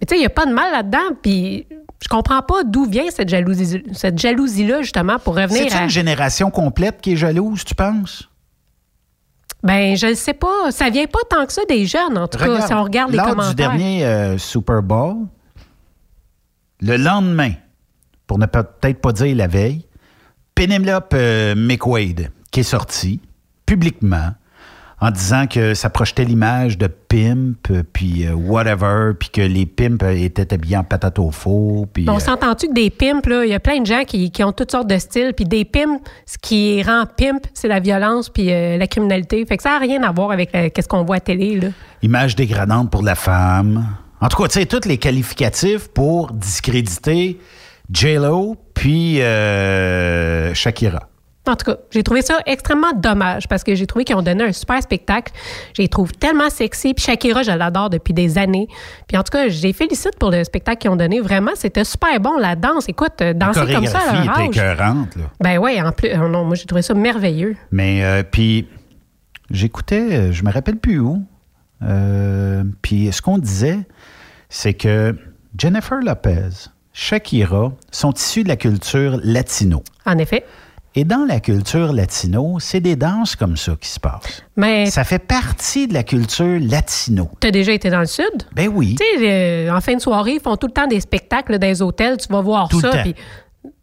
Mais 0.00 0.06
tu 0.06 0.14
sais, 0.14 0.16
il 0.16 0.20
n'y 0.20 0.26
a 0.26 0.30
pas 0.30 0.46
de 0.46 0.52
mal 0.52 0.70
là-dedans. 0.70 1.16
Puis, 1.22 1.66
je 2.00 2.08
comprends 2.08 2.42
pas 2.42 2.62
d'où 2.64 2.84
vient 2.84 3.10
cette 3.10 3.30
jalousie, 3.30 3.82
cette 3.92 4.18
jalousie-là, 4.18 4.82
justement, 4.82 5.18
pour 5.18 5.36
revenir 5.36 5.64
C'est 5.70 5.76
à. 5.76 5.82
une 5.84 5.90
génération 5.90 6.50
complète 6.50 7.00
qui 7.00 7.14
est 7.14 7.16
jalouse, 7.16 7.64
tu 7.64 7.74
penses? 7.74 8.28
Ben, 9.64 9.96
je 9.96 10.06
ne 10.08 10.14
sais 10.14 10.34
pas. 10.34 10.70
Ça 10.70 10.90
vient 10.90 11.06
pas 11.06 11.18
tant 11.28 11.44
que 11.46 11.52
ça 11.52 11.62
des 11.68 11.86
jeunes, 11.86 12.16
en 12.18 12.28
tout 12.28 12.38
cas, 12.38 12.66
si 12.66 12.72
on 12.74 12.82
regarde 12.84 13.10
les 13.10 13.16
lors 13.16 13.26
commentaires. 13.28 13.50
du 13.50 13.56
dernier 13.56 14.04
euh, 14.04 14.38
Super 14.38 14.82
Bowl, 14.82 15.26
le 16.80 16.96
lendemain, 16.96 17.52
pour 18.26 18.38
ne 18.38 18.46
pas- 18.46 18.62
peut-être 18.64 19.00
pas 19.00 19.12
dire 19.12 19.34
la 19.34 19.46
veille, 19.46 19.86
Penelope 20.54 21.14
euh, 21.14 21.54
McQuaid, 21.56 22.30
qui 22.50 22.60
est 22.60 22.64
sortie 22.64 23.20
publiquement 23.66 24.32
en 25.04 25.10
disant 25.10 25.46
que 25.46 25.74
ça 25.74 25.90
projetait 25.90 26.24
l'image 26.24 26.78
de 26.78 26.86
pimp, 26.86 27.68
puis 27.92 28.26
euh, 28.26 28.32
whatever, 28.32 29.12
puis 29.18 29.28
que 29.28 29.42
les 29.42 29.66
pimps 29.66 30.02
euh, 30.02 30.16
étaient 30.16 30.54
habillés 30.54 30.78
en 30.78 30.84
patate 30.84 31.18
au 31.18 31.30
four, 31.30 31.86
puis... 31.88 32.04
Mais 32.04 32.10
on 32.10 32.16
euh, 32.16 32.20
s'entend-tu 32.20 32.68
que 32.68 32.72
des 32.72 32.88
pimps, 32.88 33.28
là, 33.28 33.44
il 33.44 33.50
y 33.50 33.54
a 33.54 33.60
plein 33.60 33.80
de 33.80 33.86
gens 33.86 34.04
qui, 34.04 34.30
qui 34.30 34.42
ont 34.42 34.52
toutes 34.52 34.70
sortes 34.70 34.88
de 34.88 34.96
styles, 34.96 35.34
puis 35.36 35.44
des 35.44 35.66
pimps, 35.66 36.00
ce 36.24 36.38
qui 36.38 36.82
rend 36.82 37.04
pimp, 37.04 37.46
c'est 37.52 37.68
la 37.68 37.80
violence 37.80 38.30
puis 38.30 38.50
euh, 38.50 38.78
la 38.78 38.86
criminalité. 38.86 39.44
Fait 39.44 39.58
que 39.58 39.62
ça 39.62 39.72
n'a 39.72 39.78
rien 39.78 40.02
à 40.04 40.10
voir 40.10 40.30
avec 40.30 40.52
qu'est-ce 40.52 40.88
qu'on 40.88 41.04
voit 41.04 41.16
à 41.16 41.20
télé, 41.20 41.60
là. 41.60 41.68
image 42.00 42.34
dégradante 42.34 42.90
pour 42.90 43.02
la 43.02 43.14
femme. 43.14 43.84
En 44.22 44.28
tout 44.28 44.40
cas, 44.40 44.48
tu 44.48 44.58
sais, 44.58 44.64
tous 44.64 44.88
les 44.88 44.96
qualificatifs 44.96 45.88
pour 45.88 46.32
discréditer 46.32 47.38
J-Lo 47.92 48.56
puis 48.72 49.20
euh, 49.20 50.54
Shakira. 50.54 51.08
En 51.46 51.56
tout 51.56 51.66
cas, 51.66 51.76
j'ai 51.90 52.02
trouvé 52.02 52.22
ça 52.22 52.38
extrêmement 52.46 52.92
dommage 52.94 53.48
parce 53.48 53.62
que 53.62 53.74
j'ai 53.74 53.86
trouvé 53.86 54.04
qu'ils 54.06 54.16
ont 54.16 54.22
donné 54.22 54.44
un 54.44 54.52
super 54.52 54.82
spectacle. 54.82 55.30
Je 55.76 55.82
les 55.82 55.88
trouve 55.88 56.12
tellement 56.12 56.48
sexy. 56.48 56.94
Puis 56.94 57.04
Shakira, 57.04 57.42
je 57.42 57.50
l'adore 57.50 57.90
depuis 57.90 58.14
des 58.14 58.38
années. 58.38 58.66
Puis 59.06 59.18
en 59.18 59.22
tout 59.22 59.30
cas, 59.30 59.48
je 59.50 59.62
les 59.62 59.74
félicite 59.74 60.18
pour 60.18 60.30
le 60.30 60.42
spectacle 60.44 60.78
qu'ils 60.78 60.90
ont 60.90 60.96
donné. 60.96 61.20
Vraiment, 61.20 61.50
c'était 61.54 61.84
super 61.84 62.18
bon. 62.18 62.38
La 62.38 62.56
danse, 62.56 62.88
écoute, 62.88 63.20
euh, 63.20 63.34
danser 63.34 63.72
comme 63.72 63.86
ça 63.86 63.98
à 64.10 64.24
leur 64.24 64.38
âge. 64.38 64.46
écœurante, 64.56 65.16
là. 65.16 65.24
Ben 65.40 65.58
ouais, 65.58 65.82
en 65.82 65.92
plus, 65.92 66.08
euh, 66.08 66.28
non, 66.28 66.44
moi 66.44 66.54
j'ai 66.54 66.64
trouvé 66.64 66.80
ça 66.80 66.94
merveilleux. 66.94 67.56
Mais 67.70 68.02
euh, 68.02 68.22
puis, 68.22 68.66
j'écoutais, 69.50 70.32
je 70.32 70.44
me 70.44 70.50
rappelle 70.50 70.76
plus 70.76 70.98
où. 70.98 71.22
euh, 71.82 72.64
puis 72.80 73.12
ce 73.12 73.20
qu'on 73.20 73.36
disait, 73.38 73.80
c'est 74.48 74.74
que 74.74 75.14
Jennifer 75.58 75.98
Lopez 76.00 76.70
Shakira 76.92 77.72
sont 77.90 78.12
issus 78.12 78.44
de 78.44 78.48
la 78.48 78.56
culture 78.56 79.18
latino. 79.22 79.82
En 80.06 80.16
effet. 80.18 80.44
Et 80.96 81.04
dans 81.04 81.24
la 81.26 81.40
culture 81.40 81.92
latino, 81.92 82.58
c'est 82.60 82.78
des 82.80 82.94
danses 82.94 83.34
comme 83.34 83.56
ça 83.56 83.72
qui 83.80 83.88
se 83.88 83.98
passent. 83.98 84.44
Mais 84.56 84.86
Ça 84.86 85.02
fait 85.02 85.18
partie 85.18 85.88
de 85.88 85.94
la 85.94 86.04
culture 86.04 86.58
latino. 86.60 87.28
tu 87.40 87.48
as 87.48 87.50
déjà 87.50 87.72
été 87.72 87.90
dans 87.90 87.98
le 88.00 88.06
Sud? 88.06 88.24
Ben 88.52 88.68
oui. 88.72 88.94
Tu 88.98 89.04
sais, 89.20 89.28
euh, 89.68 89.74
en 89.76 89.80
fin 89.80 89.94
de 89.96 90.00
soirée, 90.00 90.34
ils 90.34 90.40
font 90.40 90.56
tout 90.56 90.68
le 90.68 90.72
temps 90.72 90.86
des 90.86 91.00
spectacles 91.00 91.58
dans 91.58 91.66
les 91.66 91.82
hôtels. 91.82 92.16
Tu 92.18 92.28
vas 92.32 92.40
voir 92.40 92.68
Tout 92.68 92.80
ça. 92.80 92.90
puis 93.02 93.14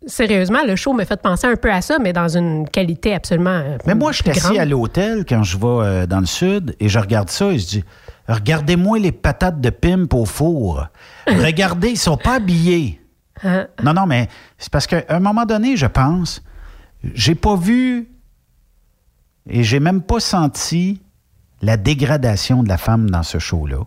sérieusement, 0.08 0.60
le 0.66 0.76
show 0.78 0.94
me 0.94 1.04
fait 1.04 1.22
penser 1.22 1.48
un 1.48 1.56
peu 1.58 1.72
à 1.72 1.82
ça, 1.82 2.00
mais 2.00 2.14
dans 2.14 2.30
une 2.38 2.68
qualité 2.70 3.14
absolument. 3.14 3.50
euh, 3.50 3.78
Mais 3.86 3.94
moi, 3.96 4.14
je 4.14 4.22
suis 4.22 4.30
assis 4.32 4.58
à 4.58 4.64
l'hôtel 4.66 5.26
quand 5.28 5.44
je 5.44 5.58
vais 5.58 5.66
euh, 5.68 6.06
dans 6.08 6.20
le 6.22 6.26
sud 6.26 6.76
et 6.80 6.88
je 6.88 6.98
regarde 7.00 7.30
ça 7.30 7.48
et 7.48 7.60
je 7.60 7.66
dis 7.68 7.84
Regardez-moi 8.30 9.00
les 9.00 9.12
patates 9.12 9.60
de 9.60 9.70
pimp 9.70 10.14
au 10.14 10.24
four. 10.24 10.88
Regardez, 11.28 11.90
ils 11.90 11.98
sont 11.98 12.18
pas 12.18 12.36
habillés. 12.36 12.98
Hein? 13.44 13.66
Non, 13.84 13.94
non, 13.94 14.06
mais 14.06 14.28
c'est 14.60 14.72
parce 14.72 14.86
qu'à 14.86 15.04
un 15.10 15.20
moment 15.20 15.46
donné, 15.46 15.76
je 15.76 15.88
pense, 15.88 16.44
j'ai 17.14 17.36
pas 17.36 17.56
vu 17.56 18.08
et 19.50 19.64
j'ai 19.64 19.80
même 19.80 20.02
pas 20.02 20.20
senti 20.20 21.02
la 21.62 21.78
dégradation 21.78 22.64
de 22.64 22.70
la 22.70 22.78
femme 22.78 23.10
dans 23.10 23.24
ce 23.24 23.40
show-là. 23.40 23.80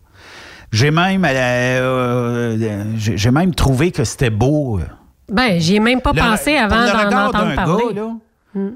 J'ai 0.73 0.91
même, 0.91 1.25
euh, 1.25 1.29
euh, 1.31 2.85
j'ai 2.97 3.17
j'ai 3.17 3.31
même 3.31 3.55
trouvé 3.55 3.93
que 3.93 4.03
c'était 4.05 4.31
beau. 4.31 4.81
Ben, 5.31 5.59
j'y 5.61 5.77
ai 5.77 5.81
même 5.81 6.01
pas 6.01 6.13
Le- 6.13 6.19
pensé 6.21 6.57
avant 6.57 7.11
d'en 7.11 7.27
entendre 7.29 7.55
parler. 7.55 7.85
gars, 7.95 8.03
là, 8.03 8.11
Mm. 8.55 8.69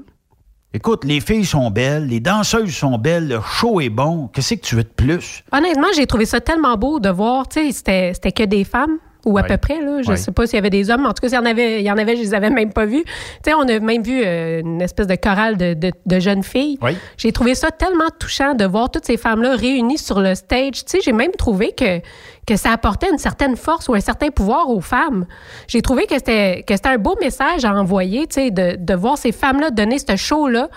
Écoute, 0.73 1.03
les 1.05 1.19
filles 1.21 1.45
sont 1.45 1.71
belles, 1.71 2.05
les 2.07 2.19
danseuses 2.19 2.75
sont 2.75 2.97
belles, 2.99 3.27
le 3.29 3.39
show 3.41 3.79
est 3.81 3.89
bon. 3.89 4.27
Qu'est-ce 4.27 4.53
que 4.55 4.59
tu 4.59 4.75
veux 4.75 4.83
de 4.83 4.89
plus? 4.89 5.43
Honnêtement, 5.51 5.87
j'ai 5.95 6.05
trouvé 6.05 6.25
ça 6.25 6.41
tellement 6.41 6.77
beau 6.77 6.99
de 6.99 7.09
voir, 7.09 7.47
tu 7.47 7.71
sais, 7.71 8.11
c'était 8.13 8.31
que 8.31 8.43
des 8.43 8.65
femmes. 8.65 8.97
Ou 9.25 9.37
à 9.37 9.41
Ouais. 9.41 9.47
peu 9.49 9.57
près, 9.57 9.81
là. 9.81 10.01
Je 10.01 10.11
Ouais. 10.11 10.15
sais 10.17 10.31
pas 10.31 10.47
s'il 10.47 10.55
y 10.55 10.59
avait 10.59 10.69
des 10.69 10.89
hommes. 10.89 11.05
En 11.05 11.09
tout 11.09 11.21
cas, 11.21 11.27
s'il 11.27 11.35
y 11.37 11.41
en 11.41 11.45
avait, 11.45 11.81
il 11.81 11.85
y 11.85 11.91
en 11.91 11.97
avait, 11.97 12.15
je 12.15 12.21
les 12.21 12.33
avais 12.33 12.49
même 12.49 12.71
pas 12.71 12.85
vus. 12.85 13.03
Tu 13.03 13.11
sais, 13.45 13.53
on 13.53 13.67
a 13.67 13.79
même 13.79 14.01
vu 14.01 14.21
euh, 14.25 14.61
une 14.61 14.81
espèce 14.81 15.07
de 15.07 15.15
chorale 15.15 15.57
de, 15.57 15.73
de- 15.73 15.91
de 16.05 16.19
jeunes 16.19 16.41
filles. 16.43 16.79
J'ai 17.17 17.33
trouvé 17.33 17.53
ça 17.53 17.69
tellement 17.69 18.09
touchant 18.17 18.53
de 18.53 18.63
voir 18.65 18.89
toutes 18.89 19.05
ces 19.05 19.17
femmes-là 19.17 19.55
réunies 19.57 19.97
sur 19.97 20.21
le 20.21 20.35
stage. 20.35 20.85
Tu 20.85 20.87
sais, 20.87 20.99
j'ai 21.03 21.11
même 21.11 21.31
trouvé 21.37 21.73
que, 21.73 21.99
que 22.47 22.55
ça 22.55 22.71
apportait 22.71 23.09
une 23.11 23.17
certaine 23.17 23.57
force 23.57 23.89
ou 23.89 23.93
un 23.93 23.99
certain 23.99 24.29
pouvoir 24.29 24.69
aux 24.69 24.79
femmes. 24.81 25.25
J'ai 25.67 25.81
trouvé 25.81 26.05
que 26.05 26.13
c'était, 26.15 26.63
que 26.65 26.73
c'était 26.75 26.89
un 26.89 26.97
beau 26.97 27.17
message 27.19 27.65
à 27.65 27.73
envoyer, 27.73 28.25
tu 28.25 28.35
sais, 28.35 28.51
de, 28.51 28.77
de 28.79 28.93
voir 28.93 29.17
ces 29.17 29.33
femmes-là 29.33 29.69
donner 29.71 29.97
ce 29.99 30.15
show-là 30.15 30.69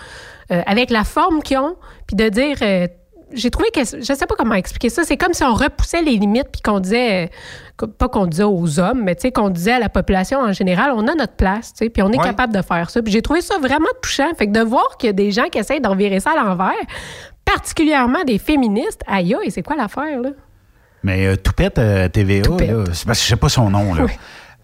euh, 0.51 0.61
avec 0.65 0.89
la 0.89 1.05
forme 1.05 1.41
qu'ils 1.41 1.59
ont, 1.59 1.77
puis 2.07 2.17
de 2.17 2.27
dire... 2.27 2.57
euh, 2.61 2.87
j'ai 3.33 3.49
trouvé 3.49 3.69
que 3.73 3.81
je 3.83 4.01
sais 4.13 4.25
pas 4.25 4.35
comment 4.37 4.55
expliquer 4.55 4.89
ça. 4.89 5.03
C'est 5.03 5.17
comme 5.17 5.33
si 5.33 5.43
on 5.43 5.53
repoussait 5.53 6.01
les 6.01 6.17
limites 6.17 6.49
puis 6.51 6.61
qu'on 6.61 6.79
disait 6.79 7.29
euh, 7.81 7.87
pas 7.87 8.07
qu'on 8.07 8.25
disait 8.27 8.43
aux 8.43 8.79
hommes, 8.79 9.03
mais 9.03 9.15
tu 9.15 9.21
sais 9.23 9.31
qu'on 9.31 9.49
disait 9.49 9.73
à 9.73 9.79
la 9.79 9.89
population 9.89 10.39
en 10.39 10.51
général, 10.53 10.91
on 10.95 11.07
a 11.07 11.15
notre 11.15 11.33
place, 11.33 11.73
tu 11.73 11.85
sais, 11.85 11.89
puis 11.89 12.01
on 12.03 12.11
est 12.11 12.17
Ouais. 12.17 12.23
capable 12.23 12.53
de 12.53 12.61
faire 12.61 12.89
ça. 12.89 13.01
Puis 13.01 13.11
j'ai 13.11 13.21
trouvé 13.21 13.41
ça 13.41 13.57
vraiment 13.59 13.87
touchant. 14.01 14.33
Fait 14.37 14.47
que 14.47 14.51
de 14.51 14.61
voir 14.61 14.97
qu'il 14.97 15.07
y 15.07 15.09
a 15.09 15.13
des 15.13 15.31
gens 15.31 15.45
qui 15.51 15.57
essayent 15.57 15.81
d'en 15.81 15.95
virer 15.95 16.19
ça 16.19 16.31
à 16.31 16.43
l'envers, 16.43 16.71
particulièrement 17.45 18.23
des 18.23 18.37
féministes, 18.37 19.01
aïe 19.07 19.35
aïe, 19.35 19.51
c'est 19.51 19.63
quoi 19.63 19.75
l'affaire 19.75 20.21
là? 20.21 20.29
Mais 21.03 21.27
euh, 21.27 21.35
Toupette 21.35 21.79
euh, 21.79 22.07
TVA, 22.07 22.43
c'est 22.93 23.05
parce 23.05 23.19
que 23.19 23.23
je 23.25 23.29
sais 23.29 23.35
pas 23.35 23.49
son 23.49 23.69
nom, 23.69 23.93
là. 23.93 24.05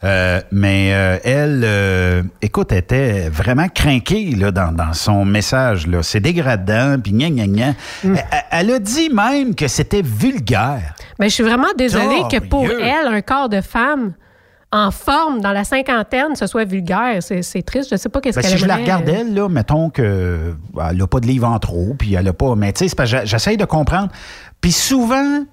Euh, 0.04 0.40
mais 0.52 0.94
euh, 0.94 1.18
elle, 1.26 1.62
euh, 1.66 2.24
écoute, 2.42 2.72
était 2.72 3.30
vraiment 3.30 3.68
craquée 3.68 4.32
là, 4.32 4.52
dans, 4.52 4.72
dans 4.72 4.94
son 4.94 5.26
message. 5.26 5.88
là. 5.88 6.04
C'est 6.04 6.22
dégradant, 6.22 6.98
puis 7.04 7.12
gna 7.12 7.30
gna 7.30 7.48
gna. 7.48 7.72
Mm. 8.04 8.16
Elle, 8.16 8.44
elle 8.52 8.72
a 8.72 8.80
dit 8.80 9.10
même 9.10 9.56
que 9.56 9.68
c'était 9.68 10.02
vulgaire. 10.02 10.96
Mais 11.20 11.28
je 11.28 11.34
suis 11.34 11.44
vraiment 11.44 11.68
désolée 11.78 12.22
que 12.32 12.40
pour 12.40 12.66
elle, 12.66 13.08
un 13.08 13.22
corps 13.22 13.50
de 13.50 13.60
femme 13.60 14.14
en 14.72 14.92
forme 14.92 15.42
dans 15.42 15.52
la 15.52 15.64
cinquantaine, 15.64 16.36
ce 16.36 16.48
soit 16.48 16.64
vulgaire. 16.64 17.22
C'est 17.22 17.42
c'est 17.42 17.64
triste. 17.64 17.90
Je 17.92 17.98
sais 17.98 18.08
pas 18.08 18.22
qu'est-ce 18.22 18.38
Ben, 18.38 18.42
qu'elle 18.44 18.52
si 18.52 18.58
je 18.58 18.66
la 18.66 18.78
regarde, 18.78 19.10
euh, 19.10 19.16
elle, 19.20 19.34
là, 19.34 19.50
mettons 19.50 19.90
que 19.90 20.56
ben, 20.74 20.90
elle 20.92 20.98
n'a 20.98 21.08
pas 21.08 21.20
de 21.20 21.28
livre 21.28 21.48
en 21.48 21.60
trop, 21.60 21.96
puis 21.98 22.14
elle 22.14 22.26
n'a 22.26 22.34
pas. 22.34 22.56
Mais 22.56 22.72
tu 22.72 22.88
sais, 22.88 23.26
j'essaye 23.26 23.58
de 23.58 23.66
comprendre. 23.66 24.10
Puis 24.62 24.72
souvent, 24.72 25.44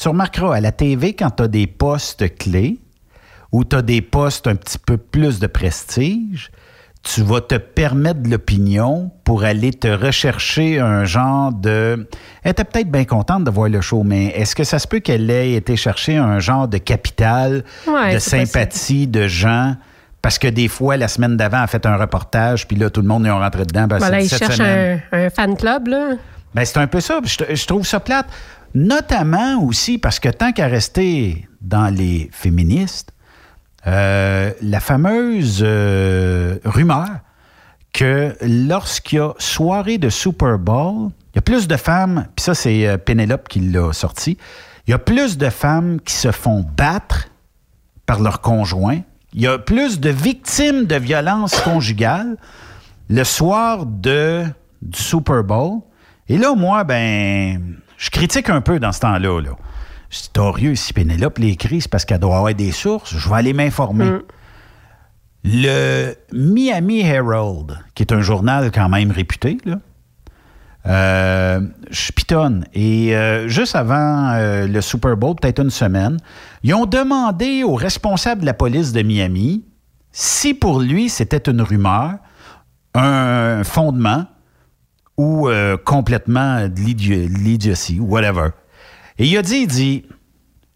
tu 0.00 0.08
remarqueras 0.08 0.56
à 0.56 0.60
la 0.60 0.72
TV, 0.72 1.14
quand 1.14 1.30
tu 1.30 1.42
as 1.44 1.48
des 1.48 1.66
postes 1.68 2.36
clés 2.36 2.80
ou 3.52 3.64
tu 3.64 3.76
as 3.76 3.82
des 3.82 4.02
postes 4.02 4.46
un 4.46 4.54
petit 4.56 4.78
peu 4.78 4.96
plus 4.96 5.38
de 5.38 5.46
prestige, 5.46 6.50
tu 7.02 7.22
vas 7.22 7.40
te 7.40 7.54
permettre 7.54 8.20
de 8.22 8.28
l'opinion 8.28 9.10
pour 9.24 9.44
aller 9.44 9.72
te 9.72 9.88
rechercher 9.88 10.80
un 10.80 11.04
genre 11.04 11.52
de. 11.52 12.06
Elle 12.42 12.50
était 12.50 12.64
peut-être 12.64 12.90
bien 12.90 13.04
contente 13.04 13.44
de 13.44 13.50
voir 13.50 13.68
le 13.68 13.80
show, 13.80 14.02
mais 14.02 14.26
est-ce 14.26 14.54
que 14.56 14.64
ça 14.64 14.78
se 14.78 14.86
peut 14.88 14.98
qu'elle 14.98 15.30
ait 15.30 15.52
été 15.52 15.76
chercher 15.76 16.16
un 16.16 16.40
genre 16.40 16.66
de 16.68 16.78
capital, 16.78 17.64
Ouais, 17.86 18.14
de 18.14 18.18
sympathie, 18.18 19.06
de 19.06 19.28
gens? 19.28 19.76
Parce 20.20 20.38
que 20.38 20.48
des 20.48 20.66
fois, 20.66 20.96
la 20.96 21.06
semaine 21.06 21.36
d'avant, 21.36 21.58
elle 21.58 21.62
a 21.64 21.66
fait 21.68 21.86
un 21.86 21.96
reportage, 21.96 22.66
puis 22.66 22.76
là, 22.76 22.90
tout 22.90 23.00
le 23.00 23.06
monde 23.08 23.24
est 23.24 23.30
rentré 23.30 23.64
dedans. 23.64 23.86
Ben, 23.86 23.98
Voilà, 23.98 24.18
c'est 24.18 24.24
il 24.26 24.28
cette 24.28 24.38
cherche 24.40 24.56
semaine. 24.56 25.00
un, 25.12 25.26
un 25.26 25.30
fan 25.30 25.56
club, 25.56 25.86
là. 25.86 26.08
Ben, 26.54 26.64
c'est 26.64 26.78
un 26.78 26.88
peu 26.88 27.00
ça. 27.00 27.20
Je, 27.22 27.54
je 27.54 27.66
trouve 27.66 27.86
ça 27.86 28.00
plate. 28.00 28.26
Notamment 28.74 29.62
aussi 29.62 29.98
parce 29.98 30.18
que 30.18 30.28
tant 30.28 30.52
qu'à 30.52 30.66
rester 30.66 31.48
dans 31.60 31.88
les 31.94 32.28
féministes, 32.32 33.10
euh, 33.88 34.52
la 34.60 34.80
fameuse 34.80 35.62
euh, 35.62 36.58
rumeur 36.64 37.08
que 37.94 38.36
lorsqu'il 38.42 39.16
y 39.16 39.20
a 39.20 39.32
soirée 39.38 39.96
de 39.96 40.10
Super 40.10 40.58
Bowl, 40.58 41.08
il 41.32 41.36
y 41.36 41.38
a 41.38 41.42
plus 41.42 41.66
de 41.66 41.76
femmes, 41.76 42.26
puis 42.36 42.44
ça 42.44 42.54
c'est 42.54 42.86
euh, 42.86 42.98
Pénélope 42.98 43.48
qui 43.48 43.60
l'a 43.60 43.94
sorti, 43.94 44.36
il 44.86 44.90
y 44.90 44.94
a 44.94 44.98
plus 44.98 45.38
de 45.38 45.48
femmes 45.48 46.00
qui 46.04 46.12
se 46.12 46.32
font 46.32 46.66
battre 46.76 47.28
par 48.04 48.20
leur 48.20 48.42
conjoint, 48.42 49.00
il 49.32 49.40
y 49.40 49.46
a 49.46 49.58
plus 49.58 50.00
de 50.00 50.10
victimes 50.10 50.84
de 50.84 50.96
violences 50.96 51.58
conjugales 51.60 52.36
le 53.08 53.24
soir 53.24 53.86
de, 53.86 54.44
du 54.82 54.98
Super 54.98 55.42
Bowl. 55.44 55.80
Et 56.28 56.36
là, 56.36 56.54
moi, 56.54 56.84
ben, 56.84 57.76
je 57.96 58.10
critique 58.10 58.50
un 58.50 58.60
peu 58.60 58.78
dans 58.78 58.92
ce 58.92 59.00
temps-là. 59.00 59.40
Là. 59.40 59.50
Je 60.10 60.18
dis, 60.22 60.30
torieux, 60.32 60.74
si 60.74 60.92
Pénélope 60.92 61.38
l'écrit, 61.38 61.80
c'est 61.82 61.90
parce 61.90 62.04
qu'elle 62.04 62.20
doit 62.20 62.36
avoir 62.38 62.54
des 62.54 62.72
sources. 62.72 63.14
Je 63.16 63.28
vais 63.28 63.36
aller 63.36 63.52
m'informer. 63.52 64.06
Le 65.44 66.14
Miami 66.32 67.00
Herald, 67.00 67.78
qui 67.94 68.02
est 68.02 68.12
un 68.12 68.20
journal 68.20 68.70
quand 68.72 68.88
même 68.88 69.10
réputé, 69.10 69.58
là, 69.64 69.78
euh, 70.86 71.60
je 71.90 72.12
pitonne. 72.12 72.64
Et 72.74 73.14
euh, 73.14 73.48
juste 73.48 73.76
avant 73.76 74.30
euh, 74.34 74.66
le 74.66 74.80
Super 74.80 75.16
Bowl, 75.16 75.36
peut-être 75.40 75.60
une 75.62 75.70
semaine, 75.70 76.16
ils 76.62 76.74
ont 76.74 76.86
demandé 76.86 77.62
au 77.62 77.74
responsable 77.74 78.40
de 78.42 78.46
la 78.46 78.54
police 78.54 78.92
de 78.92 79.02
Miami 79.02 79.64
si 80.12 80.54
pour 80.54 80.80
lui 80.80 81.08
c'était 81.08 81.50
une 81.50 81.60
rumeur, 81.62 82.14
un 82.94 83.62
fondement 83.64 84.26
ou 85.16 85.48
euh, 85.48 85.76
complètement 85.76 86.66
de 86.68 86.80
l'idi- 86.80 87.28
de 87.28 87.34
l'idiotie 87.38 88.00
ou 88.00 88.06
whatever. 88.06 88.50
Et 89.18 89.26
il 89.26 89.36
a 89.36 89.42
dit, 89.42 89.56
il 89.62 89.66
dit, 89.66 90.04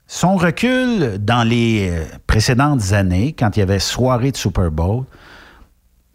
son 0.06 0.36
recul 0.36 1.19
dans 1.19 1.43
les 1.47 1.89
euh, 1.90 2.05
précédentes 2.27 2.93
années, 2.93 3.35
quand 3.39 3.56
il 3.56 3.60
y 3.60 3.62
avait 3.62 3.78
soirée 3.78 4.32
de 4.32 4.36
Super 4.36 4.70
Bowl, 4.70 5.05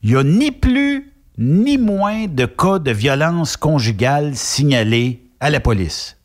il 0.03 0.11
n'y 0.11 0.15
a 0.17 0.23
ni 0.23 0.51
plus 0.51 1.11
ni 1.37 1.77
moins 1.77 2.25
de 2.27 2.45
cas 2.45 2.79
de 2.79 2.91
violence 2.91 3.57
conjugale 3.57 4.35
signalés 4.35 5.23
à 5.39 5.49
la 5.49 5.59
police. 5.59 6.17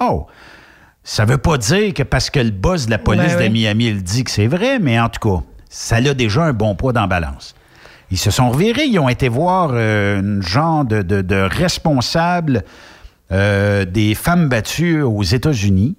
Oh! 0.00 0.26
Ça 1.02 1.24
veut 1.24 1.38
pas 1.38 1.56
dire 1.56 1.94
que 1.94 2.02
parce 2.02 2.30
que 2.30 2.40
le 2.40 2.50
boss 2.50 2.86
de 2.86 2.90
la 2.90 2.98
police 2.98 3.36
Ben 3.36 3.38
de 3.38 3.42
oui. 3.44 3.60
Miami 3.60 3.92
le 3.92 4.00
dit 4.02 4.24
que 4.24 4.30
c'est 4.30 4.48
vrai, 4.48 4.78
mais 4.80 4.98
en 4.98 5.08
tout 5.08 5.20
cas, 5.20 5.44
ça 5.70 5.96
a 5.96 6.14
déjà 6.14 6.42
un 6.44 6.52
bon 6.52 6.74
poids 6.74 6.92
dans 6.92 7.02
la 7.02 7.06
balance. 7.06 7.54
Ils 8.10 8.18
se 8.18 8.30
sont 8.32 8.50
revirés, 8.50 8.86
ils 8.86 8.98
ont 8.98 9.08
été 9.08 9.28
voir 9.28 9.70
euh, 9.72 10.20
une 10.20 10.42
genre 10.42 10.84
de, 10.84 11.02
de- 11.02 11.22
de 11.22 11.36
responsable 11.36 12.64
euh, 13.32 13.84
des 13.84 14.14
femmes 14.14 14.48
battues 14.48 15.02
aux 15.02 15.22
États-Unis. 15.22 15.96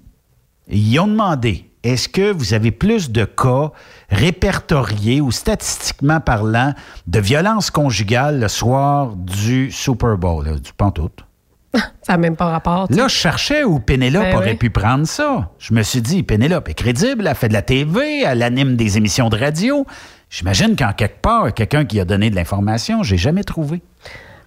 Ils 0.68 0.98
ont 0.98 1.06
demandé 1.06 1.68
est-ce 1.82 2.08
que 2.08 2.32
vous 2.32 2.54
avez 2.54 2.70
plus 2.70 3.10
de 3.10 3.24
cas 3.24 3.70
répertoriés 4.10 5.20
ou 5.20 5.30
statistiquement 5.30 6.20
parlant 6.20 6.74
de 7.06 7.20
violences 7.20 7.70
conjugales 7.70 8.40
le 8.40 8.48
soir 8.48 9.14
du 9.14 9.70
Super 9.70 10.16
Bowl, 10.18 10.44
là, 10.44 10.54
du 10.54 10.72
pantoute? 10.72 11.24
Ça 12.02 12.14
n'a 12.14 12.18
même 12.18 12.36
pas 12.36 12.46
rapport. 12.46 12.86
Là, 12.90 13.08
je 13.08 13.14
cherchais 13.14 13.64
où 13.64 13.78
Pénélope 13.78 14.22
Ben 14.22 14.36
aurait 14.36 14.52
oui. 14.52 14.56
pu 14.56 14.70
prendre 14.70 15.06
ça. 15.06 15.50
Je 15.58 15.74
me 15.74 15.82
suis 15.82 16.00
dit, 16.00 16.22
Pénélope 16.22 16.68
est 16.68 16.74
crédible, 16.74 17.26
elle 17.26 17.34
fait 17.34 17.48
de 17.48 17.52
la 17.52 17.62
TV, 17.62 18.22
elle 18.22 18.42
anime 18.42 18.74
des 18.76 18.96
émissions 18.96 19.28
de 19.28 19.36
radio. 19.36 19.86
J'imagine 20.30 20.76
qu'en 20.76 20.92
quelque 20.92 21.20
part, 21.20 21.52
quelqu'un 21.54 21.84
qui 21.84 22.00
a 22.00 22.04
donné 22.04 22.30
de 22.30 22.36
l'information, 22.36 23.02
j'ai 23.02 23.18
jamais 23.18 23.44
trouvé. 23.44 23.82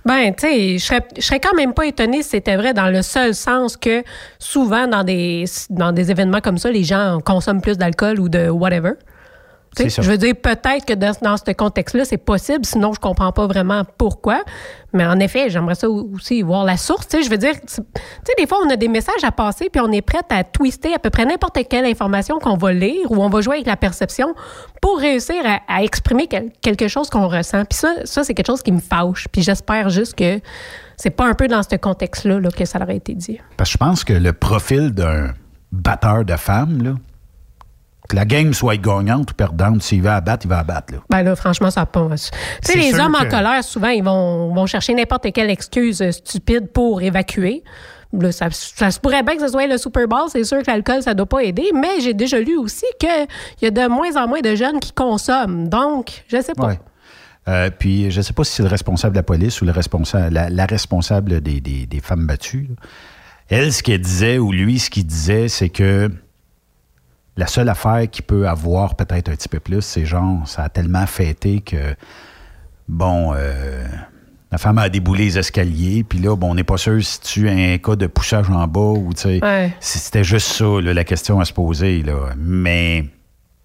Ben, 0.03 0.34
tu 0.34 0.48
sais, 0.48 0.78
je 0.80 0.84
serais, 0.84 1.06
je 1.15 1.22
serais 1.22 1.40
quand 1.40 1.56
même 1.56 1.73
pas 1.73 1.86
étonnée 1.86 2.23
si 2.23 2.30
c'était 2.30 2.56
vrai 2.56 2.73
dans 2.73 2.88
le 2.88 3.02
seul 3.03 3.36
sens 3.36 3.78
que 3.78 4.03
souvent 4.40 4.88
dans 4.88 5.03
des, 5.03 5.45
dans 5.69 5.91
des 5.91 6.10
événements 6.10 6.41
comme 6.41 6.57
ça, 6.57 6.72
les 6.72 6.84
gens 6.84 7.19
consomment 7.23 7.61
plus 7.61 7.78
d'alcool 7.78 8.19
ou 8.19 8.28
de 8.28 8.49
whatever. 8.49 8.94
C'est 9.77 9.89
ça. 9.89 10.02
Je 10.02 10.11
veux 10.11 10.18
dire, 10.18 10.34
peut-être 10.35 10.85
que 10.85 10.93
dans, 10.93 11.14
dans 11.22 11.38
ce 11.38 11.52
contexte-là, 11.53 12.03
c'est 12.03 12.18
possible, 12.18 12.65
sinon 12.65 12.91
je 12.93 12.99
comprends 12.99 13.31
pas 13.31 13.48
vraiment 13.48 13.84
pourquoi. 13.98 14.43
Mais 14.93 15.06
en 15.06 15.18
effet, 15.19 15.49
j'aimerais 15.49 15.76
ça 15.76 15.89
aussi 15.89 16.41
voir 16.41 16.65
la 16.65 16.76
source. 16.76 17.07
Tu 17.07 17.18
sais, 17.18 17.23
je 17.23 17.30
veux 17.30 17.38
dire, 17.38 17.53
tu 17.53 17.76
sais, 17.76 18.34
des 18.38 18.45
fois, 18.48 18.57
on 18.65 18.69
a 18.69 18.76
des 18.76 18.89
messages 18.89 19.23
à 19.23 19.31
passer, 19.31 19.69
puis 19.72 19.81
on 19.81 19.89
est 19.93 20.02
prête 20.02 20.26
à 20.30 20.43
twister 20.43 20.93
à 20.93 20.99
peu 20.99 21.10
près 21.10 21.23
n'importe 21.26 21.57
quelle 21.69 21.85
information 21.85 22.39
qu'on 22.39 22.57
va 22.57 22.73
lire 22.73 23.10
ou 23.10 23.23
on 23.23 23.30
va 23.30 23.39
jouer 23.39 23.56
avec 23.56 23.68
la 23.68 23.77
perception 23.77 24.35
pour 24.81 24.99
réussir 24.99 25.35
à, 25.45 25.61
à 25.73 25.84
exprimer 25.84 26.27
quel- 26.27 26.52
quelque 26.61 26.89
chose 26.89 27.10
qu'on 27.10 27.30
ressent. 27.30 27.64
Puis 27.64 27.80
ça, 27.80 27.93
ça 28.03 28.26
c'est 28.26 28.34
quelque 28.34 28.48
chose 28.48 28.61
qui 28.64 28.73
me 28.73 28.81
fâche. 28.81 29.27
Puis 29.31 29.41
j'espère 29.41 29.89
juste 29.89 30.15
que 30.15 30.41
c'est 30.98 31.11
pas 31.11 31.26
un 31.27 31.34
peu 31.34 31.48
dans 31.48 31.64
ce 31.64 31.77
contexte-là 31.77 32.41
là, 32.41 32.49
que 32.52 32.65
ça 32.65 32.77
aurait 32.81 32.98
été 32.98 33.14
dit. 33.14 33.39
Parce 33.56 33.69
que 33.69 33.73
je 33.73 33.77
pense 33.77 34.03
que 34.03 34.11
le 34.14 34.34
profil 34.34 34.91
d'un 34.91 35.31
batteur 35.72 36.26
de 36.26 36.35
femmes, 36.35 36.84
là, 36.84 36.95
que 38.11 38.15
la 38.15 38.25
game 38.25 38.53
soit 38.53 38.77
gagnante 38.77 39.31
ou 39.31 39.33
perdante, 39.33 39.81
s'il 39.81 40.01
va 40.01 40.15
abattre, 40.17 40.45
il 40.45 40.49
va 40.49 40.59
abattre. 40.59 40.93
Là. 40.93 40.99
Ben 41.09 41.23
là, 41.23 41.35
franchement, 41.35 41.71
ça 41.71 41.85
passe. 41.85 42.31
Tu 42.63 42.73
sais, 42.73 42.77
les 42.77 42.99
hommes 42.99 43.15
en 43.15 43.27
colère, 43.27 43.63
souvent, 43.63 43.89
ils 43.89 44.03
vont, 44.03 44.53
vont 44.53 44.65
chercher 44.65 44.93
n'importe 44.93 45.31
quelle 45.33 45.49
excuse 45.49 46.03
stupide 46.11 46.67
pour 46.71 47.01
évacuer. 47.01 47.63
Là, 48.13 48.31
ça, 48.33 48.47
ça 48.51 48.91
se 48.91 48.99
pourrait 48.99 49.23
bien 49.23 49.35
que 49.35 49.41
ce 49.41 49.47
soit 49.47 49.67
le 49.67 49.77
Super 49.77 50.07
Bowl. 50.07 50.27
C'est 50.29 50.43
sûr 50.43 50.59
que 50.61 50.67
l'alcool, 50.69 51.01
ça 51.01 51.13
doit 51.13 51.25
pas 51.25 51.39
aider. 51.43 51.71
Mais 51.73 52.01
j'ai 52.01 52.13
déjà 52.13 52.39
lu 52.39 52.57
aussi 52.57 52.85
qu'il 52.99 53.09
y 53.61 53.65
a 53.65 53.71
de 53.71 53.88
moins 53.88 54.15
en 54.21 54.27
moins 54.27 54.41
de 54.41 54.53
jeunes 54.55 54.79
qui 54.81 54.91
consomment. 54.91 55.69
Donc, 55.69 56.23
je 56.27 56.41
sais 56.41 56.53
pas. 56.53 56.67
Ouais. 56.67 56.79
Euh, 57.47 57.69
puis, 57.71 58.11
je 58.11 58.17
ne 58.17 58.21
sais 58.21 58.33
pas 58.33 58.43
si 58.43 58.51
c'est 58.51 58.63
le 58.63 58.69
responsable 58.69 59.13
de 59.13 59.19
la 59.19 59.23
police 59.23 59.61
ou 59.61 59.65
le 59.65 59.71
responsable, 59.71 60.33
la, 60.33 60.49
la 60.49 60.65
responsable 60.65 61.39
des, 61.41 61.61
des- 61.61 61.85
des 61.88 61.99
femmes 62.01 62.27
battues. 62.27 62.67
là. 62.69 62.75
Elle, 63.49 63.73
ce 63.73 63.81
qu'elle 63.81 64.01
disait, 64.01 64.38
ou 64.38 64.51
lui, 64.51 64.77
ce 64.79 64.89
qu'il 64.89 65.05
disait, 65.05 65.47
c'est 65.47 65.69
que 65.69 66.09
la 67.37 67.47
seule 67.47 67.69
affaire 67.69 68.09
qui 68.09 68.21
peut 68.21 68.47
avoir 68.47 68.95
peut-être 68.95 69.29
un 69.29 69.35
petit 69.35 69.49
peu 69.49 69.59
plus, 69.59 69.81
c'est 69.81 70.05
genre, 70.05 70.47
ça 70.47 70.63
a 70.63 70.69
tellement 70.69 71.05
fêté 71.07 71.61
que, 71.61 71.95
bon, 72.87 73.33
euh, 73.35 73.87
la 74.51 74.57
femme 74.57 74.77
a 74.79 74.89
déboulé 74.89 75.25
les 75.25 75.37
escaliers, 75.39 76.03
puis 76.03 76.19
là, 76.19 76.35
bon, 76.35 76.51
on 76.51 76.55
n'est 76.55 76.63
pas 76.65 76.77
sûr 76.77 77.01
si 77.03 77.21
tu 77.21 77.47
as 77.47 77.53
un 77.53 77.77
cas 77.77 77.95
de 77.95 78.07
poussage 78.07 78.49
en 78.49 78.67
bas 78.67 78.79
ou, 78.99 79.13
tu 79.13 79.21
sais, 79.21 79.39
Ouais. 79.43 79.73
si 79.79 79.97
c'était 79.97 80.23
juste 80.25 80.47
ça, 80.47 80.65
là, 80.81 80.93
la 80.93 81.03
question 81.05 81.39
à 81.39 81.45
se 81.45 81.53
poser, 81.53 82.03
là. 82.03 82.31
Mais 82.37 82.97
il 82.99 83.09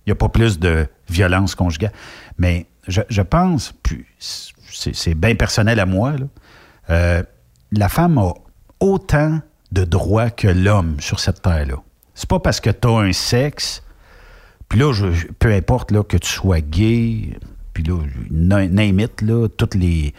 n'y 0.08 0.12
a 0.12 0.14
pas 0.14 0.28
plus 0.28 0.58
de 0.60 0.86
violence 1.08 1.56
conjugale. 1.56 1.92
Mais 2.38 2.66
je, 2.86 3.00
je 3.08 3.22
pense, 3.22 3.72
puis 3.82 4.04
c'est 4.18 4.94
c'est 4.94 5.14
bien 5.14 5.34
personnel 5.34 5.80
à 5.80 5.86
moi, 5.86 6.12
là, 6.12 6.26
euh, 6.90 7.22
la 7.72 7.88
femme 7.88 8.18
a 8.18 8.32
autant 8.78 9.40
de 9.72 9.82
droits 9.84 10.30
que 10.30 10.46
l'homme 10.46 11.00
sur 11.00 11.18
cette 11.18 11.42
terre-là. 11.42 11.76
C'est 12.16 12.28
pas 12.28 12.40
parce 12.40 12.60
que 12.60 12.70
tu 12.70 12.88
as 12.88 12.92
un 12.98 13.12
sexe, 13.12 13.82
puis 14.68 14.78
là, 14.80 14.92
je- 14.92 15.12
je- 15.12 15.26
peu 15.38 15.52
importe 15.52 15.90
là, 15.92 16.02
que 16.02 16.16
tu 16.16 16.28
sois 16.28 16.60
gay, 16.60 17.36
puis 17.74 17.84
là, 17.84 17.98
na- 18.30 18.66
name 18.66 18.98
it, 19.00 19.20
là, 19.22 19.46
toutes 19.56 19.74
les 19.76 20.12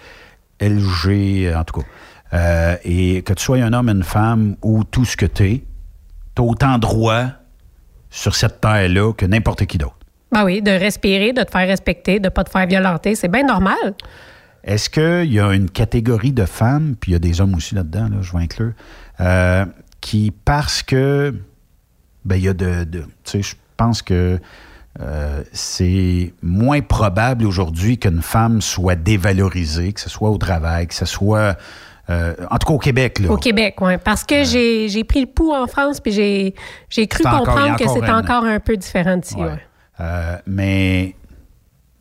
LG, 0.62 1.54
en 1.56 1.64
tout 1.64 1.82
cas, 1.82 1.88
euh, 2.34 2.76
et 2.84 3.22
que 3.24 3.34
tu 3.34 3.44
sois 3.44 3.58
un 3.58 3.74
homme, 3.74 3.90
une 3.90 4.04
femme 4.04 4.56
ou 4.62 4.84
tout 4.84 5.06
ce 5.06 5.18
que 5.18 5.26
tu 5.26 5.44
es, 5.52 5.64
tu 6.36 6.42
as 6.42 6.46
autant 6.46 6.76
de 6.76 6.82
droits 6.82 7.32
sur 8.10 8.36
cette 8.36 8.62
terre-là 8.62 9.14
que 9.14 9.26
n'importe 9.26 9.66
qui 9.66 9.78
d'autre. 9.78 9.96
Ben 10.32 10.44
oui, 10.44 10.62
de 10.62 10.72
respirer, 10.72 11.32
de 11.34 11.44
te 11.44 11.52
faire 11.52 11.68
respecter, 11.68 12.20
de 12.20 12.30
pas 12.30 12.44
te 12.44 12.50
faire 12.50 12.68
violenter. 12.68 13.16
C'est 13.16 13.28
bien 13.30 13.44
normal. 13.44 13.76
Est-ce 14.64 14.90
qu'il 14.90 15.32
y 15.32 15.40
a 15.40 15.54
une 15.54 15.70
catégorie 15.70 16.34
de 16.34 16.46
femmes, 16.46 16.96
puis 17.00 17.12
il 17.12 17.14
y 17.14 17.16
a 17.16 17.20
des 17.20 17.40
hommes 17.40 17.56
aussi 17.56 17.76
là-dedans, 17.76 18.10
là, 18.10 18.18
je 18.22 18.32
vais 18.34 18.44
inclure, 18.44 18.74
euh, 19.22 19.66
qui, 20.02 20.32
parce 20.44 20.84
que, 20.84 21.34
ben, 22.28 22.36
il 22.36 22.44
y 22.44 22.50
a 22.50 22.54
de. 22.54 22.84
de- 22.84 23.02
tu 23.02 23.08
sais, 23.24 23.42
je 23.42 23.56
pense 23.78 24.02
que 24.02 24.40
euh, 25.00 25.44
c'est 25.54 26.34
moins 26.42 26.82
probable 26.82 27.46
aujourd'hui 27.46 27.98
qu'une 27.98 28.22
femme 28.22 28.62
soit 28.62 28.96
dévalorisée, 28.96 29.94
que 29.94 30.02
ce 30.02 30.10
soit 30.10 30.30
au 30.30 30.38
travail, 30.38 30.88
que 30.88 30.96
ce 30.96 31.06
soit. 31.06 31.56
euh, 32.10 32.34
en 32.50 32.58
tout 32.58 32.68
cas 32.68 32.74
au 32.74 32.80
Québec, 32.80 33.20
là. 33.20 33.30
Au 33.32 33.38
Québec, 33.38 33.76
oui. 33.82 33.98
Parce 34.04 34.24
que 34.24 34.44
j'ai 34.44 34.88
j'ai 34.90 35.04
pris 35.04 35.22
le 35.22 35.28
pouls 35.28 35.54
en 35.54 35.68
France, 35.68 36.00
puis 36.00 36.12
j'ai 36.12 36.56
j'ai 36.90 37.06
cru 37.08 37.24
C'est 37.24 37.30
encore- 37.30 37.56
comprendre 37.56 37.76
que 37.78 38.12
un- 38.12 38.20
encore 38.20 38.44
un 38.46 38.60
peu 38.60 38.76
différent 38.78 39.18
d'ici. 39.18 39.36
Ouais. 39.36 39.44
ouais. 39.44 39.60
Euh, 40.00 40.38
mais 40.48 41.16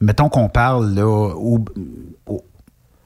mettons 0.00 0.28
qu'on 0.28 0.48
parle 0.48 0.94
là, 0.94 1.06
au, 1.06 1.64
au- 2.26 2.44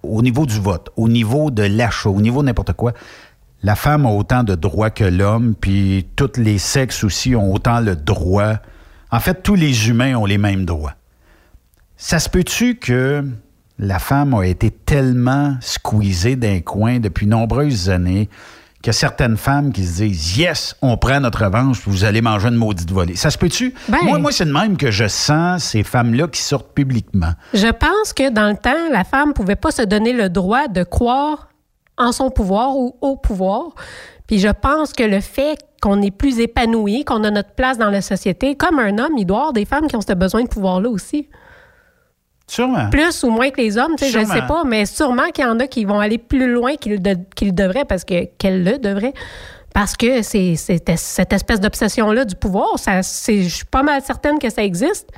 au 0.02 0.22
niveau 0.22 0.46
du 0.46 0.58
vote, 0.60 0.90
au 0.96 1.08
niveau 1.08 1.50
de 1.50 1.62
l'achat, 1.62 2.10
au 2.10 2.20
niveau 2.20 2.42
de 2.42 2.46
n'importe 2.46 2.72
quoi. 2.74 2.92
La 3.62 3.76
femme 3.76 4.06
a 4.06 4.10
autant 4.10 4.42
de 4.42 4.54
droits 4.54 4.90
que 4.90 5.04
l'homme, 5.04 5.54
puis 5.54 6.06
tous 6.16 6.36
les 6.36 6.58
sexes 6.58 7.04
aussi 7.04 7.36
ont 7.36 7.52
autant 7.52 7.80
le 7.80 7.94
droit. 7.94 8.54
En 9.10 9.20
fait, 9.20 9.42
tous 9.42 9.54
les 9.54 9.88
humains 9.88 10.16
ont 10.16 10.24
les 10.24 10.38
mêmes 10.38 10.64
droits. 10.64 10.94
Ça 11.96 12.18
se 12.18 12.30
peut-tu 12.30 12.76
que 12.76 13.24
la 13.78 13.98
femme 13.98 14.34
a 14.34 14.46
été 14.46 14.70
tellement 14.70 15.56
squeezée 15.60 16.36
d'un 16.36 16.60
coin 16.60 17.00
depuis 17.00 17.26
nombreuses 17.26 17.90
années 17.90 18.30
a 18.88 18.92
certaines 18.92 19.36
femmes 19.36 19.72
qui 19.72 19.84
se 19.84 20.02
disent 20.02 20.38
Yes, 20.38 20.76
on 20.80 20.96
prend 20.96 21.20
notre 21.20 21.44
revanche, 21.44 21.82
vous 21.86 22.04
allez 22.04 22.22
manger 22.22 22.48
une 22.48 22.54
maudite 22.54 22.90
volée? 22.90 23.16
Ça 23.16 23.30
se 23.30 23.36
peut-tu? 23.36 23.74
Ben. 23.88 23.98
moi, 24.04 24.18
moi 24.18 24.32
c'est 24.32 24.46
de 24.46 24.52
même 24.52 24.76
que 24.76 24.90
je 24.90 25.06
sens 25.06 25.64
ces 25.64 25.82
femmes-là 25.82 26.28
qui 26.28 26.40
sortent 26.40 26.72
publiquement. 26.72 27.32
Je 27.52 27.70
pense 27.70 28.14
que 28.14 28.30
dans 28.30 28.48
le 28.48 28.56
temps, 28.56 28.90
la 28.90 29.04
femme 29.04 29.34
pouvait 29.34 29.56
pas 29.56 29.70
se 29.70 29.82
donner 29.82 30.14
le 30.14 30.30
droit 30.30 30.68
de 30.68 30.82
croire 30.82 31.49
en 32.00 32.12
son 32.12 32.30
pouvoir 32.30 32.76
ou 32.76 32.96
au 33.00 33.16
pouvoir. 33.16 33.74
Puis 34.26 34.38
je 34.38 34.48
pense 34.48 34.92
que 34.92 35.02
le 35.02 35.20
fait 35.20 35.58
qu'on 35.82 36.02
est 36.02 36.10
plus 36.10 36.38
épanoui, 36.40 37.04
qu'on 37.04 37.24
a 37.24 37.30
notre 37.30 37.50
place 37.52 37.78
dans 37.78 37.90
la 37.90 38.00
société, 38.02 38.54
comme 38.54 38.78
un 38.78 38.98
homme, 38.98 39.16
il 39.16 39.24
doit 39.26 39.36
y 39.36 39.40
avoir 39.40 39.52
des 39.52 39.64
femmes 39.64 39.86
qui 39.86 39.96
ont 39.96 40.00
ce 40.00 40.12
besoin 40.12 40.42
de 40.42 40.48
pouvoir-là 40.48 40.88
aussi. 40.88 41.28
Sûrement. 42.46 42.90
Plus 42.90 43.22
ou 43.22 43.30
moins 43.30 43.50
que 43.50 43.60
les 43.60 43.78
hommes, 43.78 43.94
tu 43.96 44.04
sais, 44.04 44.10
je 44.10 44.18
ne 44.18 44.24
sais 44.24 44.42
pas, 44.46 44.64
mais 44.64 44.84
sûrement 44.84 45.28
qu'il 45.32 45.44
y 45.44 45.46
en 45.46 45.60
a 45.60 45.66
qui 45.68 45.84
vont 45.84 46.00
aller 46.00 46.18
plus 46.18 46.52
loin 46.52 46.74
qu'ils 46.76 47.00
de- 47.00 47.16
qu'ils 47.36 47.54
devraient, 47.54 47.84
parce 47.84 48.04
que 48.04 48.24
qu'elles 48.38 48.64
le 48.64 48.78
devraient. 48.78 49.14
Parce 49.72 49.96
que 49.96 50.22
c'est 50.22 50.56
cette 50.56 51.32
espèce 51.32 51.60
d'obsession-là 51.60 52.24
du 52.24 52.34
pouvoir, 52.34 52.76
ça, 52.76 53.02
je 53.02 53.48
suis 53.48 53.64
pas 53.66 53.84
mal 53.84 54.02
certaine 54.02 54.40
que 54.40 54.50
ça 54.50 54.64
existe. 54.64 55.08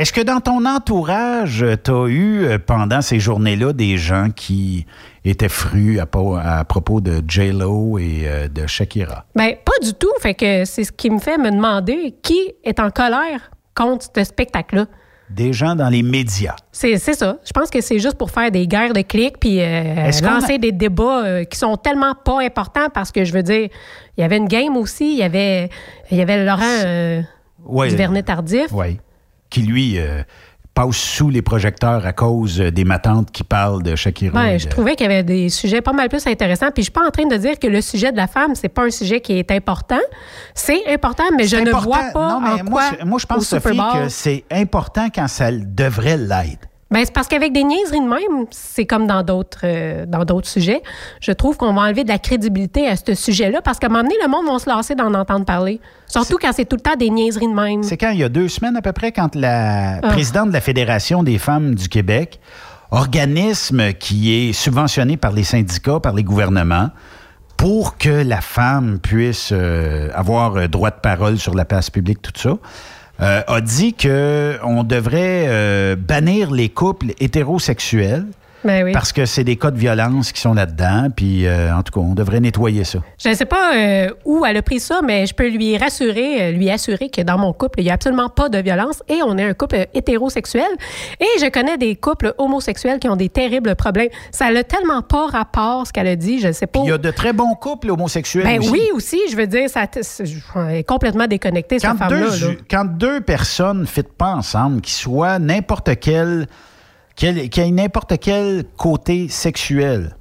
Est-ce 0.00 0.14
que 0.14 0.22
dans 0.22 0.40
ton 0.40 0.64
entourage, 0.64 1.62
tu 1.84 1.90
as 1.90 2.06
eu 2.08 2.44
euh, 2.44 2.58
pendant 2.58 3.02
ces 3.02 3.20
journées-là 3.20 3.74
des 3.74 3.98
gens 3.98 4.28
qui 4.34 4.86
étaient 5.26 5.50
frus 5.50 6.00
à, 6.00 6.06
po- 6.06 6.38
à 6.42 6.64
propos 6.64 7.02
de 7.02 7.20
J-Lo 7.28 7.98
et 7.98 8.22
euh, 8.24 8.48
de 8.48 8.66
Shakira? 8.66 9.26
Ben, 9.34 9.52
pas 9.62 9.74
du 9.84 9.92
tout. 9.92 10.08
Fait 10.22 10.32
que 10.32 10.64
c'est 10.64 10.84
ce 10.84 10.92
qui 10.92 11.10
me 11.10 11.18
fait 11.18 11.36
me 11.36 11.50
demander 11.50 12.14
qui 12.22 12.54
est 12.64 12.80
en 12.80 12.88
colère 12.90 13.50
contre 13.74 14.06
ce 14.16 14.24
spectacle-là. 14.24 14.86
Des 15.28 15.52
gens 15.52 15.74
dans 15.76 15.90
les 15.90 16.02
médias. 16.02 16.56
C'est 16.72 16.96
ça. 16.96 17.36
Je 17.44 17.52
pense 17.52 17.68
que 17.68 17.82
c'est 17.82 17.98
juste 17.98 18.16
pour 18.16 18.30
faire 18.30 18.50
des 18.50 18.66
guerres 18.66 18.94
de 18.94 19.02
clics 19.02 19.38
puis 19.38 19.60
euh, 19.60 20.10
lancer 20.22 20.54
a- 20.54 20.58
des 20.58 20.72
débats 20.72 21.24
euh, 21.26 21.44
qui 21.44 21.58
sont 21.58 21.76
tellement 21.76 22.14
pas 22.14 22.40
importants 22.40 22.88
parce 22.94 23.12
que 23.12 23.26
je 23.26 23.34
veux 23.34 23.42
dire, 23.42 23.68
il 24.16 24.20
y 24.22 24.24
avait 24.24 24.38
une 24.38 24.48
game 24.48 24.78
aussi, 24.78 25.12
il 25.12 25.18
y 25.18 25.22
avait, 25.22 25.68
il 26.10 26.16
y 26.16 26.22
avait 26.22 26.42
Laurent 26.42 27.22
Ouais. 27.66 27.88
Duvernay-Tardif. 27.90 28.68
Oui. 28.72 28.98
Qui, 29.50 29.62
lui, 29.62 29.98
euh, 29.98 30.22
passe 30.72 30.96
sous 30.96 31.28
les 31.30 31.42
projecteurs 31.42 32.06
à 32.06 32.12
cause 32.12 32.60
euh, 32.60 32.70
des 32.70 32.84
matantes 32.84 33.32
qui 33.32 33.42
parlent 33.42 33.82
de 33.82 33.96
Shakira. 33.96 34.52
Et 34.52 34.58
je 34.60 34.68
trouvais 34.68 34.94
qu'il 34.94 35.06
y 35.08 35.12
avait 35.12 35.24
des 35.24 35.48
sujets 35.48 35.80
pas 35.80 35.92
mal 35.92 36.08
plus 36.08 36.24
intéressants. 36.28 36.70
Puis 36.72 36.82
je 36.82 36.84
suis 36.84 36.92
pas 36.92 37.04
en 37.06 37.10
train 37.10 37.26
de 37.26 37.36
dire 37.36 37.58
que 37.58 37.66
le 37.66 37.80
sujet 37.80 38.12
de 38.12 38.16
la 38.16 38.28
femme, 38.28 38.54
c'est 38.54 38.68
pas 38.68 38.84
un 38.84 38.90
sujet 38.90 39.20
qui 39.20 39.32
est 39.38 39.50
important. 39.50 39.98
C'est 40.54 40.86
important, 40.88 41.24
mais 41.36 41.48
je 41.48 41.56
ne 41.56 41.70
vois 41.72 42.12
pas 42.14 42.28
Non, 42.28 42.40
mais 42.40 42.60
en 42.60 42.64
moi, 42.64 42.90
quoi 42.90 42.98
je- 43.00 43.04
moi, 43.04 43.18
je 43.18 43.26
pense, 43.26 43.48
Sophie, 43.48 43.76
que 43.94 44.08
c'est 44.08 44.44
important 44.50 45.08
quand 45.12 45.26
ça 45.26 45.50
devrait 45.50 46.16
l'être. 46.16 46.68
Ben, 46.92 47.04
c'est 47.04 47.12
parce 47.14 47.28
qu'avec 47.28 47.52
des 47.52 47.62
niaiseries 47.62 48.00
de 48.00 48.08
même, 48.08 48.46
c'est 48.50 48.84
comme 48.84 49.06
dans 49.06 49.22
d'autres 49.22 49.60
euh, 49.64 50.06
dans 50.06 50.24
d'autres 50.24 50.48
sujets. 50.48 50.82
Je 51.20 51.30
trouve 51.30 51.56
qu'on 51.56 51.72
va 51.72 51.82
enlever 51.82 52.02
de 52.02 52.08
la 52.08 52.18
crédibilité 52.18 52.88
à 52.88 52.96
ce 52.96 53.14
sujet-là 53.14 53.60
parce 53.62 53.78
qu'à 53.78 53.86
un 53.86 53.90
moment 53.90 54.02
donné, 54.02 54.16
le 54.22 54.28
monde 54.28 54.46
va 54.46 54.58
se 54.58 54.68
lasser 54.68 54.94
d'en 54.96 55.14
entendre 55.14 55.44
parler. 55.44 55.80
Surtout 56.08 56.36
quand 56.40 56.50
c'est 56.52 56.64
tout 56.64 56.74
le 56.76 56.82
temps 56.82 56.96
des 56.96 57.10
niaiseries 57.10 57.46
de 57.48 57.54
même. 57.54 57.84
C'est 57.84 57.96
quand, 57.96 58.10
il 58.10 58.18
y 58.18 58.24
a 58.24 58.28
deux 58.28 58.48
semaines 58.48 58.76
à 58.76 58.82
peu 58.82 58.92
près, 58.92 59.12
quand 59.12 59.34
la 59.36 59.98
Ah. 60.02 60.08
présidente 60.08 60.48
de 60.48 60.52
la 60.52 60.60
Fédération 60.60 61.22
des 61.22 61.38
femmes 61.38 61.76
du 61.76 61.88
Québec, 61.88 62.40
organisme 62.90 63.92
qui 63.92 64.34
est 64.34 64.52
subventionné 64.52 65.16
par 65.16 65.32
les 65.32 65.44
syndicats, 65.44 66.00
par 66.00 66.12
les 66.14 66.24
gouvernements, 66.24 66.90
pour 67.56 67.98
que 67.98 68.08
la 68.24 68.40
femme 68.40 68.98
puisse 69.00 69.50
euh, 69.52 70.08
avoir 70.14 70.56
euh, 70.56 70.66
droit 70.66 70.90
de 70.90 71.00
parole 71.00 71.38
sur 71.38 71.54
la 71.54 71.64
place 71.64 71.90
publique, 71.90 72.20
tout 72.22 72.32
ça, 72.34 72.56
euh, 73.22 73.42
a 73.46 73.60
dit 73.60 73.94
qu'on 73.94 74.82
devrait 74.82 75.44
euh, 75.48 75.96
bannir 75.96 76.50
les 76.50 76.68
couples 76.68 77.12
hétérosexuels 77.20 78.26
Ben 78.64 78.84
oui. 78.84 78.92
Parce 78.92 79.12
que 79.12 79.24
c'est 79.24 79.44
des 79.44 79.56
cas 79.56 79.70
de 79.70 79.78
violence 79.78 80.32
qui 80.32 80.40
sont 80.40 80.54
là-dedans, 80.54 81.08
puis 81.14 81.46
euh, 81.46 81.74
en 81.74 81.82
tout 81.82 81.92
cas, 81.92 82.00
on 82.00 82.14
devrait 82.14 82.40
nettoyer 82.40 82.84
ça. 82.84 82.98
Je 83.22 83.30
ne 83.30 83.34
sais 83.34 83.46
pas 83.46 83.74
euh, 83.74 84.10
où 84.24 84.44
elle 84.44 84.56
a 84.56 84.62
pris 84.62 84.80
ça, 84.80 85.00
mais 85.02 85.26
je 85.26 85.34
peux 85.34 85.48
lui 85.48 85.76
rassurer, 85.78 86.42
euh, 86.42 86.52
lui 86.52 86.70
assurer 86.70 87.08
que 87.08 87.22
dans 87.22 87.38
mon 87.38 87.52
couple, 87.52 87.80
il 87.80 87.84
n'y 87.84 87.90
a 87.90 87.94
absolument 87.94 88.28
pas 88.28 88.48
de 88.48 88.58
violence 88.58 89.02
et 89.08 89.20
on 89.24 89.38
est 89.38 89.44
un 89.44 89.54
couple 89.54 89.86
hétérosexuel. 89.94 90.68
Et 91.20 91.40
je 91.40 91.48
connais 91.48 91.78
des 91.78 91.96
couples 91.96 92.34
homosexuels 92.38 92.98
qui 92.98 93.08
ont 93.08 93.16
des 93.16 93.28
terribles 93.28 93.74
problèmes. 93.76 94.10
Ça 94.30 94.50
n'a 94.50 94.64
tellement 94.64 95.02
pas 95.02 95.26
rapport, 95.26 95.86
ce 95.86 95.92
qu'elle 95.92 96.08
a 96.08 96.16
dit, 96.16 96.40
je 96.40 96.48
ne 96.48 96.52
sais 96.52 96.66
pas. 96.66 96.80
Il 96.84 96.90
y 96.90 96.92
a 96.92 96.98
de 96.98 97.10
très 97.10 97.32
bons 97.32 97.54
couples 97.54 97.90
homosexuels. 97.90 98.44
Ben 98.44 98.58
aussi. 98.58 98.70
oui, 98.70 98.82
aussi, 98.94 99.20
je 99.30 99.36
veux 99.36 99.46
dire, 99.46 99.68
ça 99.70 99.84
est 100.70 100.84
complètement 100.84 101.26
déconnectée, 101.26 101.78
cette 101.78 101.90
quand 101.90 101.96
femme-là. 101.96 102.30
deux, 102.30 102.48
là. 102.48 102.54
quand 102.70 102.84
deux 102.84 103.20
personnes 103.20 103.80
ne 103.80 103.86
fitent 103.86 104.12
pas 104.12 104.34
ensemble, 104.34 104.80
qui 104.80 104.92
soient 104.92 105.38
n'importe 105.38 105.98
quel, 106.00 106.46
quel, 107.20 107.50
qui 107.50 107.60
aient 107.60 107.70
n'importe 107.70 108.18
quel 108.18 108.64
côté 108.78 109.28
sexuel, 109.28 110.16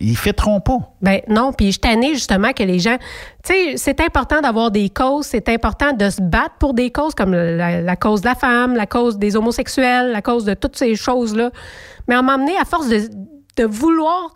ils 0.00 0.10
ne 0.10 0.16
fitteront 0.16 0.60
pas. 0.60 0.78
Ben 1.00 1.20
non, 1.28 1.52
puis 1.52 1.70
je 1.70 1.78
tannée 1.78 2.14
justement 2.14 2.52
que 2.52 2.64
les 2.64 2.80
gens, 2.80 2.96
tu 3.44 3.52
sais, 3.52 3.76
c'est 3.76 4.00
important 4.00 4.40
d'avoir 4.40 4.72
des 4.72 4.90
causes, 4.90 5.26
c'est 5.26 5.48
important 5.48 5.92
de 5.92 6.10
se 6.10 6.20
battre 6.20 6.56
pour 6.58 6.74
des 6.74 6.90
causes 6.90 7.14
comme 7.14 7.32
la, 7.32 7.80
la 7.80 7.96
cause 7.96 8.22
de 8.22 8.26
la 8.26 8.34
femme, 8.34 8.74
la 8.74 8.86
cause 8.86 9.16
des 9.16 9.36
homosexuels, 9.36 10.10
la 10.10 10.22
cause 10.22 10.44
de 10.44 10.54
toutes 10.54 10.76
ces 10.76 10.96
choses-là. 10.96 11.52
Mais 12.08 12.16
on 12.16 12.24
m'a 12.24 12.34
amené 12.34 12.56
à 12.58 12.64
force 12.64 12.88
de, 12.88 13.08
de 13.56 13.64
vouloir, 13.64 14.34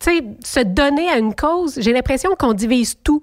tu 0.00 0.10
sais, 0.10 0.24
se 0.44 0.60
donner 0.64 1.08
à 1.08 1.18
une 1.18 1.36
cause, 1.36 1.78
j'ai 1.80 1.92
l'impression 1.92 2.30
qu'on 2.36 2.54
divise 2.54 2.96
tout. 3.04 3.22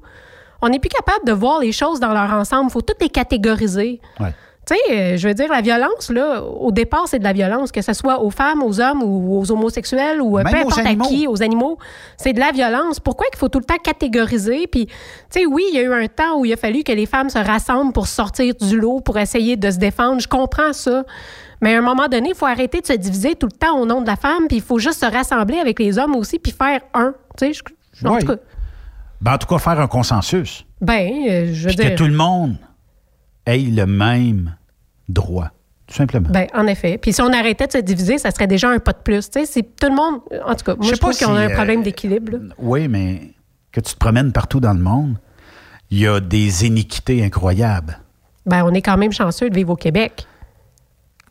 On 0.61 0.70
n'est 0.70 0.80
plus 0.80 0.88
capable 0.88 1.26
de 1.26 1.34
voir 1.34 1.60
les 1.60 1.74
choses 1.74 1.99
dans 1.99 2.14
leur 2.14 2.32
ensemble. 2.32 2.70
Il 2.70 2.72
faut 2.72 2.82
toutes 2.82 3.02
les 3.02 3.10
catégoriser. 3.10 3.99
Ouais. 4.18 4.34
Tu 4.65 4.76
sais, 4.76 4.94
euh, 4.95 5.18
je 5.18 5.27
veux 5.27 5.34
dire, 5.34 5.49
la 5.52 5.60
violence, 5.60 6.10
là, 6.10 6.41
au 6.41 6.72
départ, 6.72 7.03
c'est 7.07 7.19
de 7.19 7.23
la 7.26 7.34
violence, 7.34 7.69
que 7.72 7.81
ce 7.81 7.91
soit 7.91 8.22
aux 8.22 8.30
femmes, 8.30 8.64
aux 8.64 8.80
hommes 8.80 9.03
ou 9.03 9.38
aux 9.38 9.52
homosexuels 9.52 10.22
ou 10.22 10.38
euh, 10.40 10.44
Même 10.44 10.53
peu 10.53 10.60
importe 10.60 10.80
à 10.85 10.95
qui, 11.07 11.27
aux 11.27 11.44
animaux. 11.44 11.77
C'est 12.15 12.31
de 12.31 12.40
la 12.40 12.52
violence. 12.52 13.02
Pourquoi 13.02 13.26
il 13.34 13.38
faut 13.38 13.49
tout 13.49 13.60
le 13.60 13.65
temps 13.65 13.76
catégoriser? 13.84 14.68
Puis, 14.68 14.85
tu 14.85 14.94
sais, 15.31 15.45
oui, 15.45 15.65
il 15.72 15.76
y 15.76 15.80
a 15.80 15.81
eu 15.84 15.94
un 15.94 16.07
temps 16.07 16.38
où 16.40 16.45
il 16.45 16.53
a 16.53 16.57
fallu 16.57 16.84
que 16.84 16.94
les 16.94 17.06
femmes 17.06 17.30
se 17.30 17.40
rassemblent 17.40 17.91
pour 17.91 18.07
sortir 18.07 18.53
du 18.56 18.80
lot, 18.80 19.02
pour 19.02 19.18
essayer 19.18 19.57
de 19.57 19.69
se 19.69 19.77
défendre. 19.77 20.22
Je 20.22 20.30
comprends 20.30 20.72
ça. 20.72 21.03
Mais 21.61 21.76
à 21.76 21.80
un 21.80 21.81
moment 21.81 22.07
donné, 22.07 22.30
il 22.30 22.35
faut 22.35 22.45
arrêter 22.45 22.80
de 22.80 22.85
se 22.88 22.94
diviser 22.94 23.35
tout 23.35 23.48
le 23.48 23.57
temps 23.57 23.77
au 23.77 23.85
nom 23.85 24.02
de 24.02 24.07
la 24.07 24.15
femme, 24.15 24.48
puis 24.48 24.57
il 24.57 24.64
faut 24.64 24.80
juste 24.80 25.02
se 25.02 25.06
rassembler 25.06 25.60
avec 25.60 25.77
les 25.80 25.98
hommes 25.98 26.15
aussi, 26.15 26.40
puis 26.40 26.52
faire 26.53 26.80
un. 26.94 27.14
Tu 27.38 27.48
sais, 27.48 27.53
je- 27.53 27.61
je- 28.02 28.07
en 28.07 28.14
Oui. 28.15 28.19
tout 28.22 28.27
cas, 28.27 28.35
Ben, 29.22 29.34
en 29.34 29.38
tout 29.38 29.48
cas, 29.48 29.57
faire 29.60 29.80
un 29.80 29.88
consensus. 29.88 30.65
ben, 30.81 31.10
euh, 31.30 31.49
je 31.53 31.69
veux 31.69 31.76
Puis 31.76 31.90
que 31.90 31.95
tout 31.95 32.06
le 32.06 32.14
monde 32.14 32.56
ait 33.45 33.57
le 33.60 33.86
même 33.86 34.56
droit, 35.10 35.49
tout 35.88 35.95
simplement. 35.95 36.30
Ben, 36.30 36.48
en 36.53 36.65
effet. 36.68 36.98
Puis 36.98 37.14
si 37.14 37.22
on 37.22 37.32
arrêtait 37.34 37.68
de 37.68 37.72
se 37.74 37.78
diviser, 37.80 38.18
ça 38.18 38.32
serait 38.32 38.48
déjà 38.48 38.70
un 38.70 38.80
pas 38.80 38.94
de 38.94 38.99
plus. 39.03 39.30
Tu 39.30 39.40
sais, 39.40 39.45
si 39.45 39.64
tout 39.64 39.88
le 39.90 39.95
monde. 39.95 40.22
En 40.45 40.56
tout 40.56 40.65
cas, 40.65 40.76
moi, 40.76 40.86
Je 40.86 40.91
pas 40.91 40.98
trouve 41.11 41.18
qu'on 41.20 41.36
a 41.36 41.40
si, 41.40 41.45
un 41.45 41.49
euh, 41.52 41.56
problème 41.56 41.84
d'équilibre. 41.84 42.32
là. 42.34 42.38
Oui, 42.57 42.88
mais 42.88 43.34
que 43.72 43.80
tu 43.82 43.94
te 43.94 43.99
promènes 43.99 44.32
partout 44.32 44.60
dans 44.60 44.74
le 44.74 44.80
monde, 44.82 45.18
il 45.91 45.99
y 45.99 46.07
a 46.07 46.20
des 46.20 46.65
iniquités 46.65 47.24
incroyables. 47.24 47.99
Ben, 48.45 48.64
on 48.65 48.74
est 48.74 48.82
quand 48.82 48.98
même 48.98 49.11
chanceux 49.11 49.49
de 49.49 49.56
vivre 49.56 49.72
au 49.72 49.76
Québec. 49.76 50.26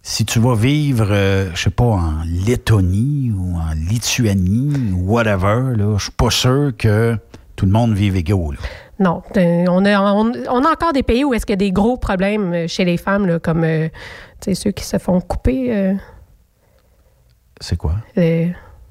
Si 0.05 0.25
tu 0.25 0.41
vas 0.41 0.57
vivre, 0.57 1.07
euh, 1.11 1.51
je 1.55 1.63
sais 1.63 1.71
pas, 1.71 1.85
en 1.85 2.23
Lettonie 2.27 3.31
ou 3.37 3.57
en 3.57 3.73
Lituanie 3.75 4.93
ou 4.93 5.13
whatever, 5.13 5.77
là, 5.77 5.97
je 5.97 6.03
suis 6.05 6.13
pas 6.13 6.31
sûr 6.31 6.73
que 6.77 7.17
tout 7.55 7.67
le 7.67 7.73
monde 7.73 7.95
vive 7.95 8.17
égaux. 8.17 8.51
là. 8.53 8.59
Non. 8.99 9.23
On 9.37 9.85
a, 9.85 10.13
on, 10.13 10.33
on 10.49 10.65
a 10.65 10.71
encore 10.71 10.93
des 10.93 11.03
pays 11.03 11.25
où 11.25 11.35
est-ce 11.35 11.45
qu'il 11.47 11.55
y 11.55 11.55
a 11.55 11.57
des 11.57 11.73
gros 11.73 11.97
problèmes 11.97 12.53
euh, 12.53 12.67
chez 12.69 12.85
les 12.85 12.97
femmes, 12.97 13.27
là, 13.27 13.39
comme 13.39 13.65
euh, 13.65 13.89
ceux 14.53 14.71
qui 14.71 14.85
se 14.85 14.99
font 14.99 15.21
couper. 15.21 15.75
euh, 15.75 15.95
C'est 17.61 17.77
quoi? 17.77 17.95
euh, 18.19 18.47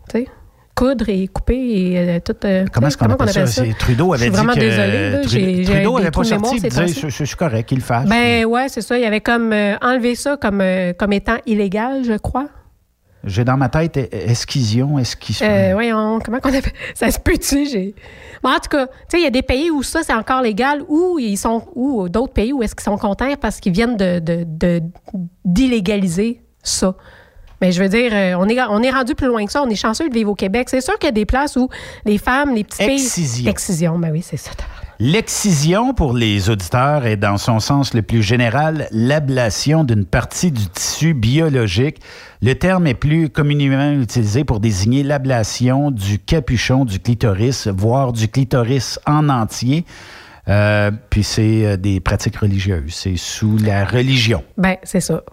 tu 0.10 0.20
sais, 0.20 0.28
coudre 0.76 1.08
et 1.10 1.28
couper 1.28 1.94
et 2.16 2.22
tout. 2.22 2.34
Comment 2.74 2.88
est-ce 2.88 2.98
qu'on 2.98 3.06
appelle 3.10 3.48
ça? 3.48 3.64
Trudeau 3.80 4.14
avait 4.14 4.28
Je 4.28 4.34
suis 4.34 4.42
dit 4.42 4.48
que 4.48 4.60
désolée. 4.60 5.10
là. 5.12 5.20
Trudeau- 5.64 5.98
avait 5.98 6.12
pas 6.12 6.24
sorti 6.24 6.60
de 6.62 6.68
dire 6.70 6.90
c'est- 6.90 7.26
c'est 7.26 7.36
correct 7.36 7.70
qu'il 7.70 7.78
le 7.78 7.84
fasse. 7.84 8.10
Ben 8.10 8.46
ouais, 8.46 8.68
c'est 8.70 8.82
ça. 8.82 8.98
Il 8.98 9.06
avait 9.06 9.22
comme 9.22 9.54
enlevé 9.82 10.16
ça 10.16 10.38
comme, 10.38 10.64
comme 10.98 11.14
étant 11.14 11.38
illégal, 11.46 12.04
je 12.04 12.18
crois. 12.18 12.48
J'ai 13.24 13.44
dans 13.44 13.58
ma 13.58 13.70
tête 13.70 13.98
eh, 13.98 14.32
esquision, 14.32 14.98
esquisson. 14.98 15.46
Euh, 15.46 15.72
voyons, 15.74 16.20
comment 16.24 16.40
qu'on 16.40 16.50
appelle 16.50 16.74
ça? 16.96 17.10
se 17.12 17.20
peut-tu? 17.20 17.68
J'ai... 17.68 17.96
En 18.44 18.56
tout 18.56 18.70
cas, 18.70 18.88
tu 18.88 18.94
sais, 19.10 19.20
il 19.20 19.24
y 19.24 19.28
a 19.28 19.32
des 19.32 19.44
pays 19.44 19.70
où 19.70 19.84
ça, 19.84 20.02
c'est 20.04 20.14
encore 20.14 20.42
légal, 20.42 20.84
ou 20.88 21.20
ils 21.20 21.38
sont, 21.38 21.64
ou 21.76 22.10
d'autres 22.10 22.34
pays 22.34 22.52
où 22.52 22.64
est-ce 22.64 22.74
qu'ils 22.76 22.84
sont 22.84 22.98
contents 22.98 23.34
parce 23.40 23.60
qu'ils 23.60 23.74
viennent 23.74 23.98
de, 23.98 24.22
d'illégaliser 25.46 26.42
ça. 26.64 26.96
Mais 27.62 27.72
je 27.72 27.84
veux 27.84 27.90
dire, 27.90 28.12
euh, 28.12 28.34
on 28.40 28.50
est, 28.50 28.60
on 28.60 28.82
est 28.82 28.90
rendu 28.90 29.14
plus 29.14 29.28
loin 29.28 29.46
que 29.46 29.52
ça. 29.52 29.62
On 29.62 29.70
est 29.70 29.76
chanceux 29.76 30.10
de 30.10 30.14
vivre 30.14 30.32
au 30.32 30.36
Québec. 30.36 30.68
C'est 30.70 30.82
sûr 30.82 30.98
qu'il 30.98 31.08
y 31.08 31.10
a 31.10 31.12
des 31.12 31.28
places 31.28 31.56
où 31.56 31.70
les 32.06 32.18
femmes, 32.18 32.56
les 32.56 32.64
petites 32.64 32.82
filles... 32.82 33.04
Excision. 33.04 33.52
Excision, 33.52 34.00
ben 34.00 34.12
oui, 34.12 34.24
c'est 34.24 34.38
ça. 34.38 34.50
L'excision, 35.04 35.96
pour 35.96 36.14
les 36.14 36.52
auditeurs, 36.52 37.08
est 37.08 37.18
dans 37.18 37.38
son 37.38 37.60
sens 37.60 37.96
le 37.96 38.04
plus 38.04 38.22
général 38.22 38.88
l'ablation 38.92 39.84
d'une 39.84 40.06
partie 40.06 40.52
du 40.52 40.68
tissu 40.68 41.16
biologique. 41.16 42.00
Le 42.44 42.54
terme 42.54 42.86
est 42.86 42.94
plus 42.94 43.28
communément 43.32 43.94
utilisé 44.00 44.44
pour 44.44 44.60
désigner 44.60 45.02
l'ablation 45.02 45.90
du 45.90 46.20
capuchon 46.20 46.86
du 46.86 47.00
clitoris, 47.00 47.66
voire 47.66 48.14
du 48.14 48.28
clitoris 48.28 49.00
en 49.08 49.28
entier. 49.30 49.86
Euh, 50.48 50.92
puis 51.10 51.24
c'est 51.24 51.66
euh, 51.66 51.78
des 51.78 52.00
pratiques 52.00 52.38
religieuses. 52.38 52.94
C'est 52.94 53.18
sous 53.18 53.58
la 53.58 53.86
religion. 53.86 54.44
Ben, 54.56 54.76
c'est 54.84 55.02
ça. 55.02 55.24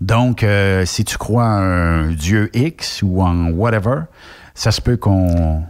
Donc, 0.00 0.42
euh, 0.42 0.84
si 0.84 1.04
tu 1.04 1.16
crois 1.18 1.44
en 1.44 1.62
un 1.62 2.10
Dieu 2.10 2.50
X 2.52 3.04
ou 3.04 3.22
en 3.22 3.50
whatever, 3.50 4.00
ça 4.56 4.72
se 4.72 4.80
peut 4.80 4.96
qu'on... 4.96 5.62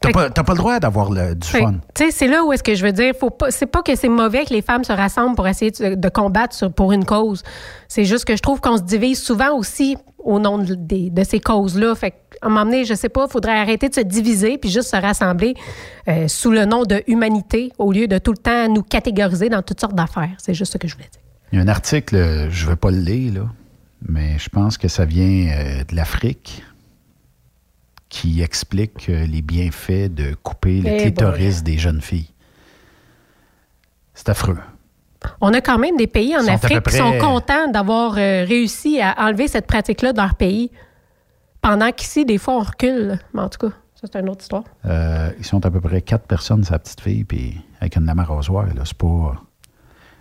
T'as 0.00 0.12
pas, 0.12 0.30
t'as 0.30 0.42
pas 0.42 0.52
le 0.54 0.58
droit 0.58 0.80
d'avoir 0.80 1.10
le- 1.10 1.34
du 1.34 1.46
fun. 1.46 1.74
Tu 1.94 2.04
sais, 2.06 2.10
c'est 2.10 2.26
là 2.26 2.42
où 2.44 2.52
est-ce 2.52 2.62
que 2.62 2.74
je 2.74 2.84
veux 2.84 2.92
dire, 2.92 3.12
faut 3.18 3.28
pas, 3.30 3.50
c'est 3.50 3.66
pas 3.66 3.82
que 3.82 3.94
c'est 3.96 4.08
mauvais 4.08 4.44
que 4.46 4.52
les 4.54 4.62
femmes 4.62 4.82
se 4.82 4.92
rassemblent 4.92 5.36
pour 5.36 5.46
essayer 5.46 5.70
de, 5.70 5.94
de 5.94 6.08
combattre 6.08 6.54
sur- 6.54 6.72
pour 6.72 6.92
une 6.92 7.04
cause. 7.04 7.42
C'est 7.86 8.04
juste 8.06 8.24
que 8.24 8.34
je 8.34 8.40
trouve 8.40 8.60
qu'on 8.62 8.78
se 8.78 8.82
divise 8.82 9.22
souvent 9.22 9.54
aussi 9.56 9.96
au 10.18 10.38
nom 10.38 10.56
de, 10.58 10.74
de 10.74 11.24
ces 11.24 11.38
causes-là. 11.40 11.94
Fait 11.94 12.12
qu'à 12.12 12.16
un 12.42 12.48
moment 12.48 12.64
donné, 12.64 12.84
je 12.86 12.94
sais 12.94 13.10
pas, 13.10 13.26
il 13.28 13.30
faudrait 13.32 13.58
arrêter 13.58 13.88
de 13.90 13.94
se 13.94 14.00
diviser 14.00 14.56
puis 14.56 14.70
juste 14.70 14.88
se 14.90 14.96
rassembler 14.96 15.54
euh, 16.08 16.28
sous 16.28 16.50
le 16.50 16.64
nom 16.64 16.84
de 16.84 17.02
humanité 17.06 17.70
au 17.78 17.92
lieu 17.92 18.06
de 18.08 18.16
tout 18.16 18.32
le 18.32 18.38
temps 18.38 18.68
nous 18.68 18.82
catégoriser 18.82 19.50
dans 19.50 19.60
toutes 19.62 19.80
sortes 19.80 19.94
d'affaires. 19.94 20.30
C'est 20.38 20.54
juste 20.54 20.72
ce 20.72 20.78
que 20.78 20.88
je 20.88 20.94
voulais 20.94 21.08
dire. 21.12 21.20
Il 21.52 21.58
y 21.58 21.60
a 21.60 21.64
un 21.64 21.68
article, 21.68 22.16
euh, 22.16 22.50
je 22.50 22.64
ne 22.64 22.70
vais 22.70 22.76
pas 22.76 22.90
le 22.90 22.98
lire, 23.00 23.34
là, 23.34 23.40
mais 24.08 24.38
je 24.38 24.48
pense 24.48 24.78
que 24.78 24.88
ça 24.88 25.04
vient 25.04 25.50
euh, 25.52 25.84
de 25.86 25.94
l'Afrique 25.96 26.62
qui 28.10 28.42
explique 28.42 29.08
euh, 29.08 29.24
les 29.24 29.40
bienfaits 29.40 30.12
de 30.12 30.34
couper 30.34 30.82
le 30.82 30.90
Eh 30.90 30.96
clitoris 30.98 31.62
des 31.62 31.78
jeunes 31.78 32.02
filles. 32.02 32.30
C'est 34.12 34.28
affreux. 34.28 34.58
On 35.40 35.52
a 35.54 35.60
quand 35.60 35.78
même 35.78 35.96
des 35.96 36.06
pays 36.06 36.36
en 36.36 36.42
Sont 36.42 36.48
Afrique 36.48 36.82
qui 36.82 36.96
sont 36.96 37.18
contents 37.18 37.68
d'avoir 37.68 38.18
euh, 38.18 38.44
réussi 38.44 39.00
à 39.00 39.14
enlever 39.18 39.48
cette 39.48 39.66
pratique-là 39.66 40.12
de 40.12 40.18
leur 40.18 40.34
pays. 40.34 40.70
Pendant 41.62 41.90
qu'ici, 41.92 42.24
des 42.24 42.38
fois, 42.38 42.54
on 42.54 42.60
recule. 42.60 43.18
Mais 43.34 43.40
en 43.40 43.48
tout 43.48 43.68
cas, 43.68 43.74
ça, 43.94 44.08
c'est 44.10 44.18
une 44.18 44.30
autre 44.30 44.42
histoire. 44.42 44.64
Euh, 44.86 45.30
ils 45.38 45.44
sont 45.44 45.64
à 45.64 45.70
peu 45.70 45.80
près 45.80 46.00
quatre 46.00 46.26
personnes, 46.26 46.64
sa 46.64 46.78
petite 46.78 47.00
fille, 47.00 47.24
puis 47.24 47.60
avec 47.80 47.96
une 47.96 48.06
lame 48.06 48.18
à 48.18 48.24
rasoir. 48.24 48.66
Là, 48.66 48.82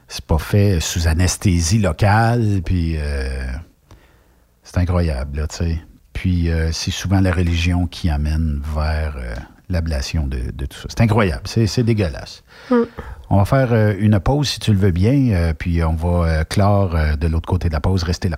c'est 0.07 0.25
pas, 0.25 0.37
fait 0.37 0.79
sous 0.79 1.07
anesthésie 1.07 1.79
locale, 1.79 2.61
puis 2.63 2.95
euh, 2.97 3.45
c'est 4.63 4.79
incroyable, 4.79 5.39
là, 5.39 5.47
tu 5.47 5.55
sais. 5.55 5.81
Puis 6.13 6.49
euh, 6.49 6.71
c'est 6.71 6.91
souvent 6.91 7.21
la 7.21 7.31
religion 7.31 7.87
qui 7.87 8.09
amène 8.09 8.61
vers 8.75 9.15
euh, 9.17 9.35
l'ablation 9.69 10.27
de, 10.27 10.65
tout 10.65 10.77
ça. 10.77 10.87
C'est 10.89 11.01
incroyable, 11.01 11.43
c'est, 11.45 11.67
c'est 11.67 11.83
dégueulasse. 11.83 12.43
Mm. 12.69 12.83
On 13.31 13.37
va 13.37 13.45
faire 13.45 13.69
euh, 13.73 13.93
une 13.99 14.19
pause, 14.19 14.49
si 14.49 14.59
tu 14.59 14.71
le 14.71 14.79
veux 14.79 14.89
bien, 14.89 15.33
euh, 15.33 15.53
puis 15.53 15.83
on 15.83 15.93
va 15.93 16.27
euh, 16.27 16.43
clore 16.43 16.95
de 17.19 17.27
l'autre 17.27 17.47
côté 17.47 17.67
de 17.67 17.73
la 17.73 17.79
pause. 17.79 18.01
Restez 18.01 18.27
là. 18.27 18.37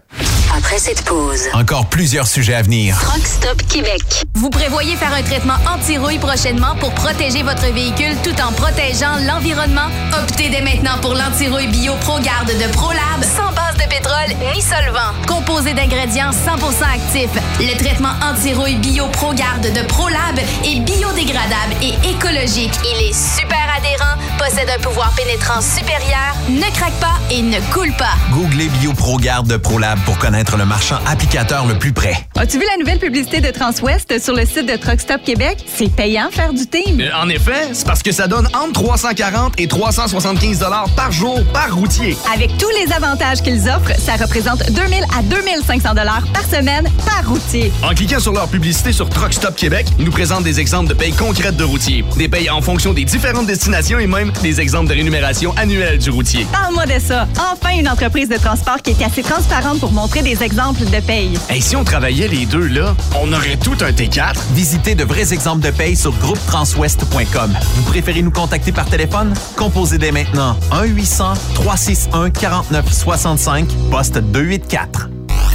Après 0.58 0.78
cette 0.78 1.04
pause, 1.04 1.44
Encore 1.54 1.86
plusieurs 1.86 2.28
sujets 2.28 2.56
à 2.56 2.62
venir. 2.62 3.00
Truck 3.00 3.26
Stop 3.26 3.62
Québec. 3.70 4.02
Vous 4.36 4.50
prévoyez 4.50 4.98
faire 4.98 5.14
un 5.14 5.22
traitement 5.22 5.56
anti-rouille 5.74 6.20
prochainement 6.20 6.76
pour 6.82 6.94
protéger 6.94 7.42
votre 7.42 7.72
véhicule 7.74 8.18
tout 8.22 8.36
en 8.42 8.52
protégeant 8.52 9.16
l'environnement? 9.26 9.88
Optez 10.22 10.50
dès 10.50 10.62
maintenant 10.62 10.98
pour 11.02 11.14
l'anti-rouille 11.14 11.68
bio 11.68 11.94
ProGarde 12.02 12.50
de 12.50 12.72
ProLab 12.74 13.24
sans 13.24 13.54
base 13.54 13.76
de 13.76 13.88
pétrole 13.90 14.36
ni 14.54 14.62
solvant. 14.62 15.16
Composé 15.26 15.74
d'ingrédients 15.74 16.32
100% 16.32 16.84
actifs, 16.84 17.32
le 17.62 17.78
traitement 17.78 18.14
anti-rouille 18.22 18.76
bio 18.76 19.08
ProGarde 19.08 19.72
de 19.74 19.88
ProLab 19.88 20.38
est 20.66 20.80
biodégradable 20.82 21.76
et 21.82 21.94
écologique. 22.10 22.74
Il 22.84 23.10
est 23.10 23.14
super 23.14 23.66
adhérent, 23.78 24.18
possède 24.42 24.70
un 24.76 24.82
pouvoir 24.82 25.14
pénétrant 25.16 25.62
supérieur, 25.62 26.34
ne 26.50 26.64
craque 26.76 27.00
pas 27.00 27.14
et 27.30 27.44
ne 27.44 27.60
coule 27.72 27.94
pas. 27.94 28.16
Googlez 28.32 28.70
BioProGarde 28.80 29.48
de 29.48 29.56
ProLab 29.56 30.00
pour 30.04 30.18
connaître 30.18 30.58
le 30.58 30.66
marchand 30.66 30.98
applicateur 31.06 31.68
le 31.68 31.78
plus 31.78 31.94
près. 31.94 32.16
As-tu 32.40 32.58
vu 32.58 32.66
la 32.72 32.78
nouvelle 32.78 32.98
publicité 32.98 33.40
de 33.40 33.52
Transwest 33.52 34.20
sur 34.20 34.34
le 34.34 34.48
site 34.48 34.66
de 34.66 34.78
Truck 34.78 35.00
Stop 35.00 35.22
Québec? 35.24 35.64
C'est 35.68 35.94
payant 35.94 36.30
faire 36.32 36.54
du 36.54 36.66
team. 36.66 37.00
Euh, 37.00 37.10
En 37.22 37.30
effet, 37.30 37.70
c'est 37.74 37.86
parce 37.86 38.02
que 38.02 38.12
ça 38.12 38.28
donne 38.28 38.48
entre 38.56 38.82
340 38.82 39.60
et 39.60 39.68
375 39.68 40.58
dollars 40.58 40.90
par 40.96 41.12
jour 41.12 41.40
par 41.54 41.76
routier. 41.76 42.18
Avec 42.34 42.58
tous 42.58 42.70
les 42.84 42.92
avantages 42.94 43.44
qu'ils 43.44 43.70
offrent, 43.70 43.96
ça 44.00 44.16
représente 44.16 44.72
2000 44.72 45.04
à 45.16 45.22
2500 45.22 45.94
dollars 45.94 46.24
par 46.34 46.46
semaine 46.46 46.90
par 47.06 47.30
routier. 47.30 47.72
En 47.84 47.94
cliquant 47.94 48.20
sur 48.20 48.34
leur 48.34 48.48
publicité 48.48 48.92
sur 48.92 49.08
Truck 49.08 49.34
Stop 49.36 49.56
Québec, 49.56 49.86
ils 50.00 50.06
nous 50.06 50.12
présentent 50.12 50.46
des 50.46 50.60
exemples 50.60 50.90
de 50.90 50.96
payes 50.96 51.14
concrètes 51.14 51.58
de 51.58 51.64
routiers, 51.64 52.04
des 52.18 52.28
payes 52.28 52.50
en 52.50 52.62
fonction 52.62 52.92
des 52.92 53.06
différentes 53.06 53.46
destinations 53.46 54.00
et 54.00 54.08
même 54.08 54.31
des 54.42 54.60
exemples 54.60 54.90
de 54.90 54.94
rémunération 54.94 55.54
annuelle 55.58 55.98
du 55.98 56.10
routier. 56.10 56.46
Parle-moi 56.52 56.86
de 56.86 57.00
ça. 57.00 57.28
Enfin, 57.52 57.78
une 57.78 57.88
entreprise 57.88 58.30
de 58.30 58.38
transport 58.38 58.82
qui 58.82 58.92
est 58.92 59.04
assez 59.04 59.24
transparente 59.24 59.80
pour 59.80 59.92
montrer 59.92 60.22
des 60.22 60.44
exemples 60.44 60.86
de 60.86 61.00
paye. 61.00 61.38
Et 61.54 61.62
si 61.62 61.76
on 61.76 61.84
travaillait 61.84 62.28
les 62.28 62.46
deux 62.46 62.68
là, 62.68 62.96
on 63.22 63.32
aurait 63.34 63.58
tout 63.58 63.76
un 63.82 63.92
T4. 63.92 64.36
Visitez 64.54 64.96
de 64.96 65.04
vrais 65.04 65.34
exemples 65.34 65.66
de 65.66 65.72
paye 65.72 65.96
sur 65.96 66.12
groupetranswest.com. 66.14 67.54
Vous 67.76 67.84
préférez 67.84 68.22
nous 68.22 68.32
contacter 68.32 68.72
par 68.72 68.86
téléphone? 68.86 69.34
Composez 69.56 69.98
dès 69.98 70.12
maintenant 70.12 70.58
1-800-361-4965, 70.72 73.66
poste 73.90 74.18
284. 74.18 75.10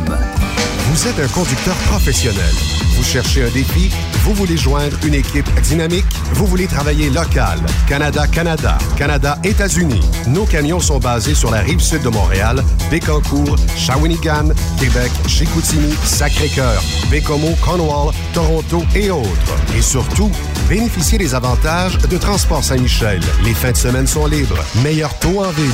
Vous 0.92 1.08
êtes 1.08 1.20
un 1.20 1.28
conducteur 1.28 1.76
professionnel. 1.90 2.54
Vous 2.96 3.04
cherchez 3.04 3.44
un 3.44 3.50
défi? 3.50 3.90
Vous 4.24 4.34
voulez 4.34 4.56
joindre 4.56 4.98
une 5.04 5.16
équipe 5.16 5.50
dynamique? 5.62 6.06
Vous 6.34 6.46
voulez 6.46 6.68
travailler 6.68 7.10
local? 7.10 7.60
Canada-Canada, 7.90 8.78
Canada-États-Unis. 8.96 10.00
Nos 10.28 10.46
camions 10.46 10.80
sont 10.80 11.00
basés 11.00 11.36
sur 11.36 11.52
la 11.52 11.60
rive 11.60 11.82
sud 11.82 12.04
de 12.04 12.10
Montréal, 12.10 12.64
Bécancour, 12.90 13.58
Shawinigan, 13.76 14.50
Québec, 14.80 15.12
Chicoutimi, 15.28 15.94
Sacré-Cœur, 16.04 16.82
Bécomo, 17.10 17.56
Cornwall, 17.62 18.14
Toronto 18.34 18.84
et 18.96 19.10
autres. 19.12 19.56
Et 19.76 19.82
surtout, 19.82 20.32
bénéficiez 20.70 21.18
des 21.18 21.36
avantages 21.36 21.98
de 21.98 22.18
Transport 22.18 22.64
Saint-Michel. 22.64 23.20
Les 23.44 23.54
fins 23.54 23.72
de 23.72 23.78
semaine 23.78 24.08
sont 24.08 24.28
libres. 24.28 24.64
Meilleur 24.84 25.18
taux 25.20 25.44
en 25.44 25.50
ville. 25.52 25.72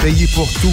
Payé 0.00 0.26
pour 0.34 0.50
tout. 0.54 0.72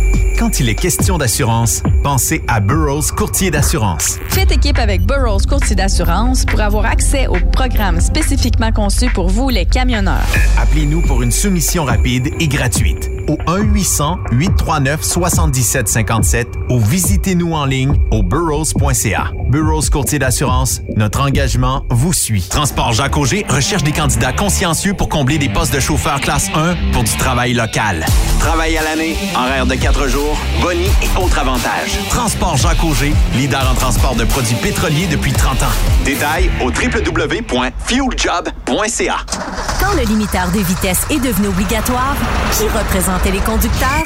Quand 0.41 0.59
il 0.59 0.67
est 0.69 0.75
question 0.75 1.19
d'assurance, 1.19 1.83
pensez 2.01 2.41
à 2.47 2.61
Burroughs 2.61 3.11
Courtier 3.15 3.51
d'assurance. 3.51 4.17
Faites 4.29 4.51
équipe 4.51 4.79
avec 4.79 5.05
Burroughs 5.05 5.45
Courtier 5.47 5.75
d'assurance 5.75 6.45
pour 6.45 6.61
avoir 6.61 6.87
accès 6.87 7.27
aux 7.27 7.37
programmes 7.51 8.01
spécifiquement 8.01 8.71
conçus 8.71 9.11
pour 9.13 9.29
vous, 9.29 9.49
les 9.49 9.67
camionneurs. 9.67 10.25
Appelez-nous 10.57 11.01
pour 11.01 11.21
une 11.21 11.31
soumission 11.31 11.83
rapide 11.83 12.31
et 12.39 12.47
gratuite 12.47 13.11
au 13.27 13.35
1-800-839-7757 13.45 16.45
ou 16.69 16.79
visitez-nous 16.79 17.53
en 17.53 17.65
ligne 17.65 17.93
au 18.11 18.23
burrows.ca. 18.23 19.31
Burrows 19.49 19.89
Courtier 19.91 20.17
d'assurance, 20.17 20.81
notre 20.95 21.21
engagement 21.21 21.85
vous 21.89 22.13
suit. 22.13 22.47
Transport 22.49 22.93
Jacques 22.93 23.17
Auger 23.17 23.45
recherche 23.47 23.83
des 23.83 23.91
candidats 23.91 24.33
consciencieux 24.33 24.93
pour 24.93 25.09
combler 25.09 25.37
des 25.37 25.49
postes 25.49 25.73
de 25.73 25.79
chauffeur 25.79 26.21
classe 26.21 26.49
1 26.55 26.75
pour 26.93 27.03
du 27.03 27.15
travail 27.17 27.53
local. 27.53 28.05
Travail 28.39 28.77
à 28.77 28.83
l'année, 28.83 29.17
horaire 29.35 29.65
de 29.65 29.75
4 29.75 30.07
jours, 30.07 30.30
boni 30.61 30.87
et 31.01 31.09
autres 31.21 31.39
avantages. 31.39 31.97
Transport 32.09 32.55
Jacques 32.57 32.83
Auger, 32.83 33.13
leader 33.35 33.67
en 33.69 33.75
transport 33.75 34.15
de 34.15 34.23
produits 34.25 34.55
pétroliers 34.55 35.07
depuis 35.07 35.31
30 35.33 35.63
ans. 35.63 35.71
Détails 36.05 36.49
au 36.61 36.69
www.fueljob.ca. 36.69 39.15
Quand 39.79 39.93
le 39.95 40.03
limiteur 40.03 40.51
de 40.51 40.59
vitesse 40.59 41.01
est 41.09 41.19
devenu 41.19 41.47
obligatoire, 41.47 42.15
qui 42.57 42.67
représentait 42.67 43.31
les 43.31 43.39
conducteurs? 43.39 44.05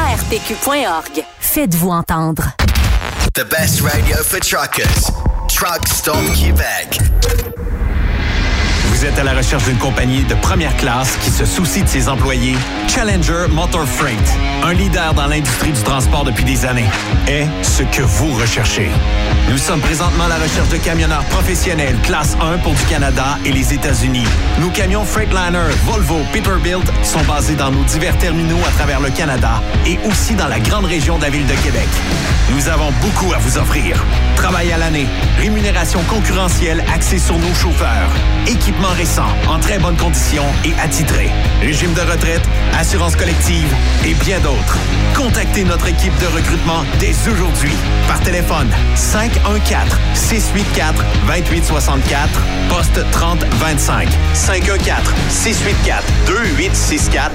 ARPQ.org. 0.01 1.23
Faites-vous 1.39 1.89
entendre. 1.91 2.55
The 3.35 3.45
best 3.45 3.81
radio 3.81 4.17
for 4.23 4.39
truckers. 4.39 5.11
Truck 5.47 5.87
Stop 5.87 6.25
Québec. 6.33 6.99
Vous 9.01 9.07
êtes 9.07 9.17
à 9.17 9.23
la 9.23 9.33
recherche 9.33 9.63
d'une 9.63 9.79
compagnie 9.79 10.23
de 10.25 10.35
première 10.35 10.77
classe 10.77 11.17
qui 11.23 11.31
se 11.31 11.43
soucie 11.43 11.81
de 11.81 11.87
ses 11.87 12.07
employés? 12.07 12.55
Challenger 12.87 13.47
Motor 13.49 13.87
Freight, 13.87 14.19
un 14.63 14.73
leader 14.73 15.15
dans 15.15 15.25
l'industrie 15.25 15.71
du 15.71 15.81
transport 15.81 16.23
depuis 16.23 16.43
des 16.43 16.67
années, 16.67 16.85
est 17.27 17.47
ce 17.63 17.81
que 17.81 18.03
vous 18.03 18.31
recherchez. 18.33 18.91
Nous 19.49 19.57
sommes 19.57 19.81
présentement 19.81 20.25
à 20.25 20.27
la 20.27 20.35
recherche 20.35 20.69
de 20.69 20.77
camionneurs 20.77 21.23
professionnels 21.25 21.97
classe 22.03 22.37
1 22.39 22.59
pour 22.59 22.73
du 22.73 22.83
Canada 22.83 23.39
et 23.43 23.51
les 23.51 23.73
États-Unis. 23.73 24.27
Nos 24.59 24.69
camions 24.69 25.03
Freightliner, 25.03 25.73
Volvo, 25.85 26.19
Peterbilt 26.31 26.85
sont 27.01 27.23
basés 27.23 27.55
dans 27.55 27.71
nos 27.71 27.83
divers 27.85 28.15
terminaux 28.19 28.59
à 28.67 28.71
travers 28.77 28.99
le 28.99 29.09
Canada 29.09 29.63
et 29.87 29.97
aussi 30.07 30.35
dans 30.35 30.47
la 30.47 30.59
grande 30.59 30.85
région 30.85 31.17
de 31.17 31.23
la 31.23 31.31
ville 31.31 31.47
de 31.47 31.55
Québec. 31.55 31.87
Nous 32.53 32.69
avons 32.69 32.91
beaucoup 33.01 33.33
à 33.33 33.39
vous 33.39 33.57
offrir. 33.57 34.05
Travail 34.35 34.71
à 34.71 34.77
l'année, 34.77 35.07
rémunération 35.39 36.01
concurrentielle 36.03 36.83
axée 36.93 37.19
sur 37.19 37.37
nos 37.39 37.53
chauffeurs, 37.55 38.11
équipement 38.45 38.90
récent, 38.93 39.27
en 39.47 39.59
très 39.59 39.79
bonne 39.79 39.95
condition 39.97 40.43
et 40.65 40.73
attitré, 40.81 41.29
régime 41.61 41.93
de 41.93 42.01
retraite, 42.01 42.41
assurance 42.77 43.15
collective 43.15 43.73
et 44.05 44.13
bien 44.15 44.39
d'autres. 44.39 44.77
Contactez 45.15 45.63
notre 45.63 45.87
équipe 45.87 46.17
de 46.19 46.27
recrutement 46.27 46.83
dès 46.99 47.13
aujourd'hui 47.29 47.73
par 48.07 48.19
téléphone 48.21 48.69
514 48.95 49.97
684 50.13 51.03
2864 51.27 52.29
poste 52.69 53.11
3025 53.11 54.09
514 54.33 55.13
684 55.29 56.03
2864 56.27 57.31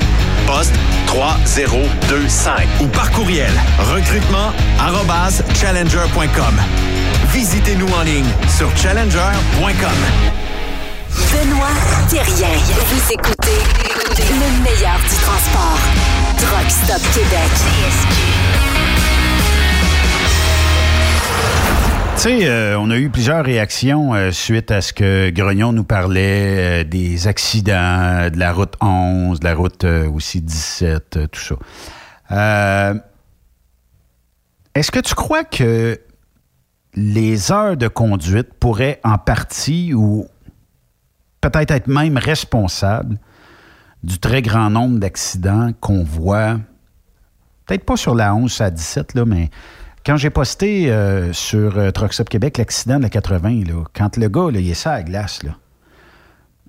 poste 0.47 0.75
3025 1.07 2.67
ou 2.81 2.87
par 2.87 3.11
courriel 3.13 3.53
recrutement 3.95 4.53
arobase 4.79 5.43
challenger.com. 5.55 6.61
Visitez-nous 7.33 7.89
en 7.89 8.03
ligne 8.03 8.31
sur 8.57 8.75
challenger.com. 8.77 10.46
Benoît 11.17 11.69
Thérien. 12.11 12.55
Vous 12.89 13.13
écoutez 13.13 13.63
le 14.19 14.63
meilleur 14.63 14.99
du 14.99 15.17
transport. 15.23 15.79
Truck 16.37 16.71
Stop 16.71 17.01
Québec. 17.15 17.51
Tu 22.17 22.23
sais, 22.23 22.47
euh, 22.49 22.79
on 22.79 22.91
a 22.91 22.99
eu 22.99 23.09
plusieurs 23.09 23.45
réactions 23.45 24.15
euh, 24.15 24.31
suite 24.31 24.71
à 24.71 24.83
ce 24.83 24.93
que 24.93 25.31
Grognon 25.31 25.73
nous 25.73 25.85
parlait 25.85 26.83
euh, 26.83 26.85
des 26.85 27.29
accidents, 27.29 28.29
de 28.31 28.39
la 28.39 28.53
route 28.53 28.75
11, 28.83 29.41
de 29.41 29.45
la 29.45 29.55
route 29.55 29.85
aussi 29.85 30.43
17, 30.43 31.19
tout 31.33 31.57
ça. 32.31 32.95
Est-ce 34.75 34.91
que 34.91 35.01
tu 35.01 35.15
crois 35.15 35.45
que 35.45 35.99
les 36.95 37.53
heures 37.53 37.79
de 37.79 37.89
conduite 37.89 38.53
pourraient 38.61 39.01
en 39.03 39.17
partie 39.17 39.95
ou 39.95 40.27
peut-être 41.51 41.71
être 41.71 41.87
même 41.87 42.19
responsables 42.19 43.19
du 44.03 44.19
très 44.19 44.43
grand 44.43 44.71
nombre 44.71 44.99
d'accidents 44.99 45.71
qu'on 45.81 46.05
voit, 46.05 46.59
peut-être 47.67 47.85
pas 47.85 47.97
sur 47.97 48.15
la 48.15 48.35
11 48.35 48.61
à 48.61 48.71
17, 48.71 49.15
là, 49.15 49.25
mais 49.25 49.51
quand 50.05 50.17
j'ai 50.17 50.31
posté 50.31 50.91
euh, 50.91 51.33
sur 51.33 51.79
euh, 51.79 51.91
Truck 51.91 52.13
Québec 52.13 52.59
l'accident 52.59 52.99
de 52.99 53.03
la 53.03 53.11
80, 53.11 53.65
là, 53.67 53.85
quand 53.93 54.17
le 54.17 54.29
gars, 54.29 54.51
là, 54.53 54.61
il 54.61 54.71
est 54.71 54.75
ça 54.75 54.93
à 54.93 55.03
glace, 55.03 55.43
là. 55.43 55.57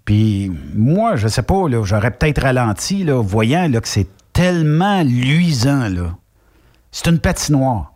Puis 0.05 0.51
moi, 0.73 1.17
je 1.17 1.27
sais 1.27 1.43
pas, 1.43 1.67
là, 1.67 1.83
j'aurais 1.83 2.11
peut-être 2.11 2.41
ralenti, 2.41 3.03
là, 3.03 3.21
voyant 3.21 3.67
là, 3.67 3.81
que 3.81 3.87
c'est 3.87 4.07
tellement 4.33 5.03
luisant, 5.03 5.89
là. 5.89 6.15
C'est 6.91 7.07
une 7.07 7.19
patinoire. 7.19 7.93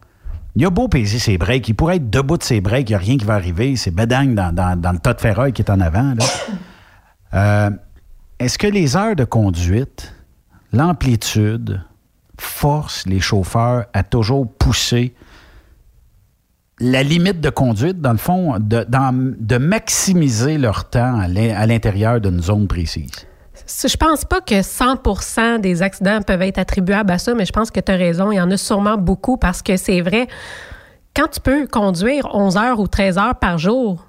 Il 0.56 0.66
a 0.66 0.70
beau 0.70 0.90
peser 0.90 1.18
ses 1.18 1.38
breaks, 1.38 1.70
il 1.70 1.74
pourrait 1.74 1.96
être 1.96 2.10
debout 2.10 2.38
de 2.38 2.44
ses 2.44 2.60
breaks, 2.60 2.90
il 2.90 2.92
n'y 2.92 2.96
a 2.96 3.00
rien 3.00 3.18
qui 3.18 3.26
va 3.26 3.36
arriver, 3.36 3.78
c'est 3.78 3.92
bedagne 3.92 4.36
dans, 4.36 4.52
le 4.52 5.00
tas 5.00 5.14
de 5.14 5.22
ferraille 5.22 5.54
qui 5.54 5.62
est 5.62 5.72
en 5.72 5.80
avant. 5.80 6.14
Euh, 7.34 7.70
est-ce 8.40 8.58
que 8.58 8.68
les 8.68 8.96
heures 8.96 9.16
de 9.16 9.24
conduite, 9.24 10.14
l'amplitude, 10.74 11.82
force 12.38 13.06
les 13.06 13.20
chauffeurs 13.20 13.86
à 13.94 14.04
toujours 14.04 14.52
pousser 14.52 15.14
la 16.80 17.04
limite 17.04 17.40
de 17.40 17.52
conduite, 17.52 18.02
dans 18.02 18.12
le 18.12 18.18
fond, 18.18 18.56
de, 18.60 19.58
maximiser 19.58 20.58
leur 20.58 20.90
temps 20.90 21.20
à 21.20 21.28
l'intérieur 21.68 22.20
d'une 22.20 22.42
zone 22.42 22.68
précise? 22.68 23.12
Je 23.68 23.96
pense 23.96 24.26
pas 24.26 24.42
que 24.42 24.56
100% 24.56 25.62
des 25.62 25.84
accidents 25.84 26.22
peuvent 26.22 26.42
être 26.42 26.58
attribuables 26.58 27.12
à 27.12 27.20
ça, 27.20 27.36
mais 27.36 27.46
je 27.46 27.54
pense 27.54 27.70
que 27.70 27.80
tu 27.80 27.92
as 27.92 27.96
raison. 27.96 28.32
Il 28.32 28.38
y 28.38 28.42
en 28.42 28.50
a 28.50 28.58
sûrement 28.58 28.98
beaucoup 28.98 29.38
parce 29.38 29.62
que 29.62 29.78
c'est 29.78 30.02
vrai, 30.02 30.28
quand 31.16 31.28
tu 31.28 31.40
peux 31.40 31.68
conduire 31.68 32.28
11 32.34 32.58
heures 32.58 32.80
ou 32.80 32.88
13 32.88 33.18
heures 33.20 33.36
par 33.36 33.60
jour, 33.60 34.08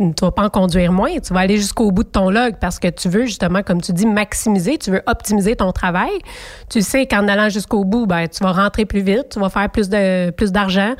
tu 0.00 0.24
vas 0.24 0.30
pas 0.30 0.44
en 0.44 0.50
conduire 0.50 0.92
moins, 0.92 1.18
tu 1.18 1.34
vas 1.34 1.40
aller 1.40 1.56
jusqu'au 1.56 1.90
bout 1.90 2.04
de 2.04 2.08
ton 2.08 2.30
log 2.30 2.54
parce 2.60 2.78
que 2.78 2.88
tu 2.88 3.08
veux 3.08 3.26
justement, 3.26 3.62
comme 3.62 3.80
tu 3.80 3.92
dis, 3.92 4.06
maximiser, 4.06 4.78
tu 4.78 4.90
veux 4.90 5.02
optimiser 5.06 5.56
ton 5.56 5.72
travail. 5.72 6.12
Tu 6.70 6.80
sais 6.80 7.06
qu'en 7.06 7.28
allant 7.28 7.48
jusqu'au 7.50 7.84
bout, 7.84 8.06
ben, 8.06 8.26
tu 8.26 8.42
vas 8.42 8.52
rentrer 8.52 8.86
plus 8.86 9.02
vite, 9.02 9.28
tu 9.30 9.40
vas 9.40 9.50
faire 9.50 9.68
plus 9.70 9.88
de 9.88 10.30
plus 10.30 10.52
d'argent. 10.52 10.94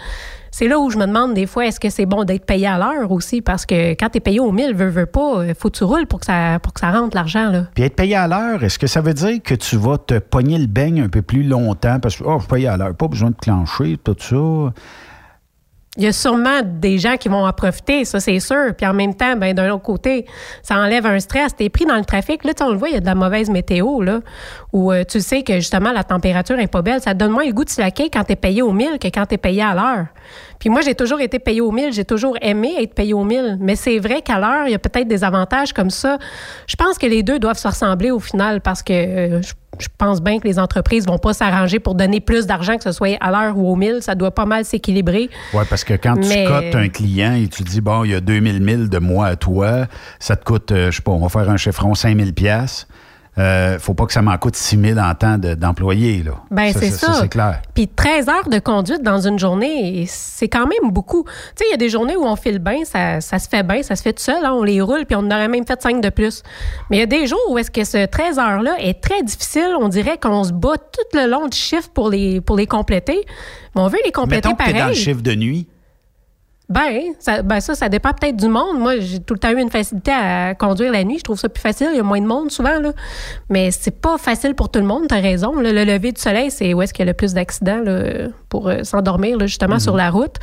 C'est 0.52 0.66
là 0.66 0.78
où 0.80 0.90
je 0.90 0.98
me 0.98 1.06
demande 1.06 1.32
des 1.32 1.46
fois, 1.46 1.66
est-ce 1.66 1.78
que 1.78 1.90
c'est 1.90 2.06
bon 2.06 2.24
d'être 2.24 2.44
payé 2.44 2.66
à 2.66 2.76
l'heure 2.76 3.10
aussi? 3.12 3.40
Parce 3.40 3.64
que 3.64 3.92
quand 3.92 4.08
tu 4.10 4.18
es 4.18 4.20
payé 4.20 4.40
au 4.40 4.50
mille, 4.50 4.74
veux, 4.74 4.88
veux 4.88 5.06
pas, 5.06 5.44
il 5.46 5.54
faut 5.54 5.70
que 5.70 5.78
tu 5.78 5.84
roules 5.84 6.06
pour 6.06 6.20
que 6.20 6.26
ça, 6.26 6.58
pour 6.60 6.72
que 6.72 6.80
ça 6.80 6.90
rentre 6.90 7.16
l'argent. 7.16 7.50
Là. 7.50 7.66
Puis 7.74 7.84
être 7.84 7.94
payé 7.94 8.16
à 8.16 8.26
l'heure, 8.26 8.62
est-ce 8.64 8.78
que 8.78 8.88
ça 8.88 9.00
veut 9.00 9.14
dire 9.14 9.40
que 9.42 9.54
tu 9.54 9.76
vas 9.76 9.96
te 9.96 10.18
pogner 10.18 10.58
le 10.58 10.66
beigne 10.66 11.02
un 11.02 11.08
peu 11.08 11.22
plus 11.22 11.44
longtemps? 11.44 12.00
Parce 12.00 12.16
que, 12.16 12.24
oh, 12.24 12.34
je 12.38 12.40
suis 12.40 12.48
payé 12.48 12.68
à 12.68 12.76
l'heure, 12.76 12.94
pas 12.94 13.06
besoin 13.06 13.30
de 13.30 13.36
clencher, 13.36 13.96
tout 14.02 14.16
ça 14.18 14.72
il 15.96 16.04
y 16.04 16.06
a 16.06 16.12
sûrement 16.12 16.60
des 16.64 16.98
gens 16.98 17.16
qui 17.16 17.28
vont 17.28 17.44
en 17.44 17.52
profiter, 17.52 18.04
ça 18.04 18.20
c'est 18.20 18.38
sûr. 18.38 18.74
Puis 18.76 18.86
en 18.86 18.94
même 18.94 19.14
temps, 19.14 19.36
ben 19.36 19.54
d'un 19.54 19.72
autre 19.72 19.82
côté, 19.82 20.24
ça 20.62 20.76
enlève 20.76 21.04
un 21.04 21.18
stress. 21.18 21.56
T'es 21.56 21.68
pris 21.68 21.84
dans 21.84 21.96
le 21.96 22.04
trafic, 22.04 22.44
là, 22.44 22.52
on 22.60 22.70
le 22.70 22.78
voit, 22.78 22.90
il 22.90 22.94
y 22.94 22.96
a 22.96 23.00
de 23.00 23.06
la 23.06 23.16
mauvaise 23.16 23.50
météo, 23.50 24.00
là, 24.00 24.20
où 24.72 24.92
euh, 24.92 25.02
tu 25.02 25.20
sais 25.20 25.42
que 25.42 25.54
justement 25.54 25.90
la 25.90 26.04
température 26.04 26.60
est 26.60 26.70
pas 26.70 26.82
belle. 26.82 27.00
Ça 27.00 27.12
te 27.12 27.18
donne 27.18 27.32
moins 27.32 27.44
le 27.44 27.52
goût 27.52 27.64
de 27.64 27.70
slacker 27.70 28.08
quand 28.08 28.22
t'es 28.22 28.36
payé 28.36 28.62
au 28.62 28.70
mille 28.70 29.00
que 29.00 29.08
quand 29.08 29.26
t'es 29.26 29.36
payé 29.36 29.62
à 29.62 29.74
l'heure. 29.74 30.06
Puis 30.60 30.68
moi, 30.68 30.82
j'ai 30.82 30.94
toujours 30.94 31.20
été 31.20 31.38
payé 31.38 31.62
au 31.62 31.72
mille, 31.72 31.92
j'ai 31.92 32.04
toujours 32.04 32.36
aimé 32.42 32.74
être 32.78 32.94
payé 32.94 33.14
au 33.14 33.24
mille. 33.24 33.56
Mais 33.60 33.76
c'est 33.76 33.98
vrai 33.98 34.20
qu'à 34.20 34.38
l'heure, 34.38 34.66
il 34.66 34.72
y 34.72 34.74
a 34.74 34.78
peut-être 34.78 35.08
des 35.08 35.24
avantages 35.24 35.72
comme 35.72 35.88
ça. 35.88 36.18
Je 36.66 36.76
pense 36.76 36.98
que 36.98 37.06
les 37.06 37.22
deux 37.22 37.38
doivent 37.38 37.58
se 37.58 37.66
ressembler 37.66 38.10
au 38.10 38.20
final 38.20 38.60
parce 38.60 38.82
que 38.82 38.92
euh, 38.92 39.42
je, 39.42 39.88
pense 39.96 40.20
bien 40.20 40.38
que 40.38 40.46
les 40.46 40.58
entreprises 40.58 41.06
vont 41.06 41.18
pas 41.18 41.32
s'arranger 41.32 41.80
pour 41.80 41.94
donner 41.94 42.20
plus 42.20 42.46
d'argent, 42.46 42.76
que 42.76 42.84
ce 42.84 42.92
soit 42.92 43.16
à 43.20 43.30
l'heure 43.30 43.56
ou 43.56 43.72
au 43.72 43.74
mille. 43.74 43.98
Ça 44.02 44.14
doit 44.14 44.34
pas 44.34 44.44
mal 44.44 44.66
s'équilibrer. 44.66 45.30
Oui, 45.54 45.64
parce 45.70 45.82
que 45.82 45.94
quand 45.94 46.16
tu 46.16 46.28
cotes 46.28 46.74
un 46.74 46.88
client 46.90 47.34
et 47.34 47.48
tu 47.48 47.62
dis, 47.62 47.80
bon, 47.80 48.04
il 48.04 48.10
y 48.10 48.14
a 48.14 48.20
2000 48.20 48.62
000 48.62 48.82
de 48.84 48.98
mois 48.98 49.28
à 49.28 49.36
toi, 49.36 49.86
ça 50.18 50.36
te 50.36 50.44
coûte, 50.44 50.72
euh, 50.72 50.90
je 50.90 50.96
sais 50.96 51.02
pas, 51.02 51.12
on 51.12 51.26
va 51.26 51.30
faire 51.30 51.48
un 51.48 51.56
chiffron 51.56 51.94
5000 51.94 52.34
pièces 52.34 52.86
euh, 53.38 53.78
faut 53.78 53.94
pas 53.94 54.06
que 54.06 54.12
ça 54.12 54.22
m'en 54.22 54.36
coûte 54.38 54.56
6 54.56 54.78
000 54.94 54.98
en 54.98 55.14
temps 55.14 55.38
d'employé. 55.38 56.22
là. 56.22 56.32
Ben, 56.50 56.72
c'est 56.72 56.90
ça. 56.90 57.14
c'est 57.14 57.28
clair. 57.28 57.62
Puis 57.74 57.86
13 57.86 58.28
heures 58.28 58.48
de 58.48 58.58
conduite 58.58 59.02
dans 59.02 59.26
une 59.26 59.38
journée, 59.38 60.04
c'est 60.08 60.48
quand 60.48 60.66
même 60.66 60.90
beaucoup. 60.90 61.24
Tu 61.24 61.30
sais, 61.56 61.64
il 61.68 61.70
y 61.70 61.74
a 61.74 61.76
des 61.76 61.88
journées 61.88 62.16
où 62.16 62.24
on 62.24 62.36
file 62.36 62.58
bien, 62.58 62.84
ça, 62.84 63.20
ça, 63.20 63.38
se 63.38 63.48
fait 63.48 63.62
bien, 63.62 63.82
ça 63.82 63.94
se 63.94 64.02
fait 64.02 64.12
tout 64.12 64.22
seul, 64.22 64.44
hein, 64.44 64.52
on 64.52 64.64
les 64.64 64.80
roule, 64.80 65.06
puis 65.06 65.14
on 65.14 65.20
en 65.20 65.30
aurait 65.30 65.48
même 65.48 65.64
fait 65.64 65.80
5 65.80 66.00
de 66.00 66.10
plus. 66.10 66.42
Mais 66.90 66.96
il 66.96 67.00
y 67.00 67.04
a 67.04 67.06
des 67.06 67.26
jours 67.26 67.40
où 67.48 67.58
est-ce 67.58 67.70
que 67.70 67.84
ce 67.84 68.04
13 68.04 68.38
heures-là 68.38 68.76
est 68.80 69.00
très 69.00 69.22
difficile. 69.22 69.74
On 69.80 69.88
dirait 69.88 70.18
qu'on 70.18 70.42
se 70.42 70.52
bat 70.52 70.76
tout 70.76 71.16
le 71.16 71.30
long 71.30 71.46
du 71.46 71.56
chiffre 71.56 71.88
pour 71.90 72.10
les, 72.10 72.40
pour 72.40 72.56
les 72.56 72.66
compléter. 72.66 73.24
Mais 73.74 73.80
on 73.80 73.88
veut 73.88 73.98
les 74.04 74.12
compléter 74.12 74.48
Mettons 74.48 74.56
pareil. 74.56 74.74
Que 74.74 74.78
dans 74.80 74.88
le 74.88 74.94
chiffre 74.94 75.22
de 75.22 75.34
nuit. 75.34 75.68
Ben 76.70 77.00
ça, 77.18 77.42
ben 77.42 77.60
ça, 77.60 77.74
ça 77.74 77.88
dépend 77.88 78.12
peut-être 78.12 78.36
du 78.36 78.46
monde. 78.48 78.78
Moi, 78.78 79.00
j'ai 79.00 79.18
tout 79.18 79.34
le 79.34 79.40
temps 79.40 79.50
eu 79.50 79.60
une 79.60 79.70
facilité 79.70 80.12
à 80.12 80.54
conduire 80.54 80.92
la 80.92 81.02
nuit. 81.04 81.18
Je 81.18 81.24
trouve 81.24 81.38
ça 81.38 81.48
plus 81.48 81.60
facile. 81.60 81.88
Il 81.92 81.96
y 81.96 82.00
a 82.00 82.04
moins 82.04 82.20
de 82.20 82.26
monde 82.26 82.50
souvent. 82.52 82.78
Là. 82.78 82.92
Mais 83.48 83.70
c'est 83.72 84.00
pas 84.00 84.16
facile 84.18 84.54
pour 84.54 84.70
tout 84.70 84.78
le 84.78 84.86
monde, 84.86 85.08
tu 85.08 85.14
as 85.14 85.18
raison. 85.20 85.52
Le 85.60 85.72
lever 85.72 86.12
du 86.12 86.20
soleil, 86.20 86.50
c'est 86.52 86.72
où 86.72 86.80
est-ce 86.80 86.94
qu'il 86.94 87.04
y 87.04 87.08
a 87.08 87.10
le 87.10 87.16
plus 87.16 87.34
d'accidents 87.34 87.82
pour 88.48 88.68
euh, 88.68 88.84
s'endormir 88.84 89.38
justement 89.40 89.74
Mhm. 89.74 89.80
sur 89.80 89.96
la 89.96 90.10
route. 90.10 90.36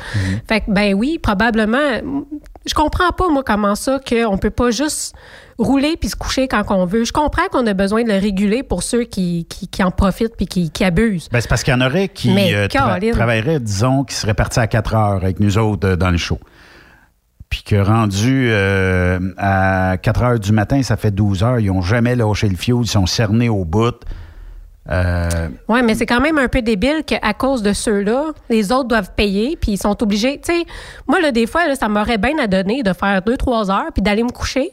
Fait 0.46 0.60
que, 0.60 0.66
ben 0.70 0.92
oui, 0.94 1.18
probablement. 1.18 1.78
Je 2.66 2.74
comprends 2.74 3.10
pas, 3.10 3.28
moi, 3.30 3.42
comment 3.42 3.74
ça 3.74 3.98
qu'on 4.06 4.36
peut 4.36 4.50
pas 4.50 4.70
juste 4.70 5.14
rouler 5.58 5.96
puis 5.98 6.08
se 6.08 6.16
coucher 6.16 6.46
quand 6.48 6.62
on 6.70 6.84
veut. 6.86 7.04
Je 7.04 7.12
comprends 7.12 7.46
qu'on 7.50 7.66
a 7.66 7.74
besoin 7.74 8.04
de 8.04 8.08
le 8.08 8.18
réguler 8.18 8.62
pour 8.62 8.82
ceux 8.82 9.02
qui, 9.04 9.46
qui, 9.46 9.82
en 9.82 9.90
profitent 9.90 10.36
puis 10.36 10.46
qui, 10.46 10.70
qui 10.70 10.84
abusent. 10.84 11.28
Ben, 11.30 11.40
c'est 11.40 11.48
parce 11.48 11.62
qu'il 11.64 11.74
y 11.74 11.76
en 11.76 11.84
aurait 11.84 12.08
qui 12.08 12.30
Mais, 12.32 12.54
euh, 12.54 12.66
tra- 12.68 13.12
travailleraient, 13.12 13.60
disons, 13.60 14.04
qui 14.04 14.14
seraient 14.14 14.34
partis 14.34 14.60
à 14.60 14.66
4 14.66 14.94
heures 14.94 15.16
avec 15.16 15.40
nous 15.40 15.58
autres 15.58 15.88
euh, 15.88 15.96
dans 15.96 16.10
le 16.10 16.16
show. 16.16 16.38
Puis 17.50 17.62
que 17.62 17.76
rendu 17.76 18.48
euh, 18.50 19.18
à 19.38 19.96
4 20.00 20.22
heures 20.22 20.38
du 20.38 20.52
matin, 20.52 20.82
ça 20.82 20.96
fait 20.96 21.10
12 21.10 21.42
heures, 21.42 21.58
ils 21.58 21.66
n'ont 21.68 21.82
jamais 21.82 22.14
lâché 22.14 22.48
le 22.48 22.56
fioul, 22.56 22.84
ils 22.84 22.88
sont 22.90 23.06
cernés 23.06 23.48
au 23.48 23.64
bout. 23.64 23.94
Euh, 24.90 25.48
Oui, 25.68 25.80
mais 25.82 25.94
c'est 25.94 26.06
quand 26.06 26.20
même 26.20 26.38
un 26.38 26.48
peu 26.48 26.62
débile 26.62 27.04
qu'à 27.06 27.34
cause 27.34 27.62
de 27.62 27.72
ceux-là, 27.72 28.32
les 28.48 28.72
autres 28.72 28.88
doivent 28.88 29.12
payer, 29.14 29.56
puis 29.60 29.72
ils 29.72 29.78
sont 29.78 30.02
obligés. 30.02 30.40
Tu 30.42 30.52
sais, 30.52 30.64
moi, 31.06 31.20
là, 31.20 31.30
des 31.30 31.46
fois, 31.46 31.66
là, 31.68 31.74
ça 31.74 31.88
m'aurait 31.88 32.16
bien 32.18 32.38
à 32.38 32.46
donner 32.46 32.82
de 32.82 32.92
faire 32.94 33.20
deux, 33.22 33.36
trois 33.36 33.70
heures, 33.70 33.90
puis 33.92 34.02
d'aller 34.02 34.22
me 34.22 34.30
coucher, 34.30 34.70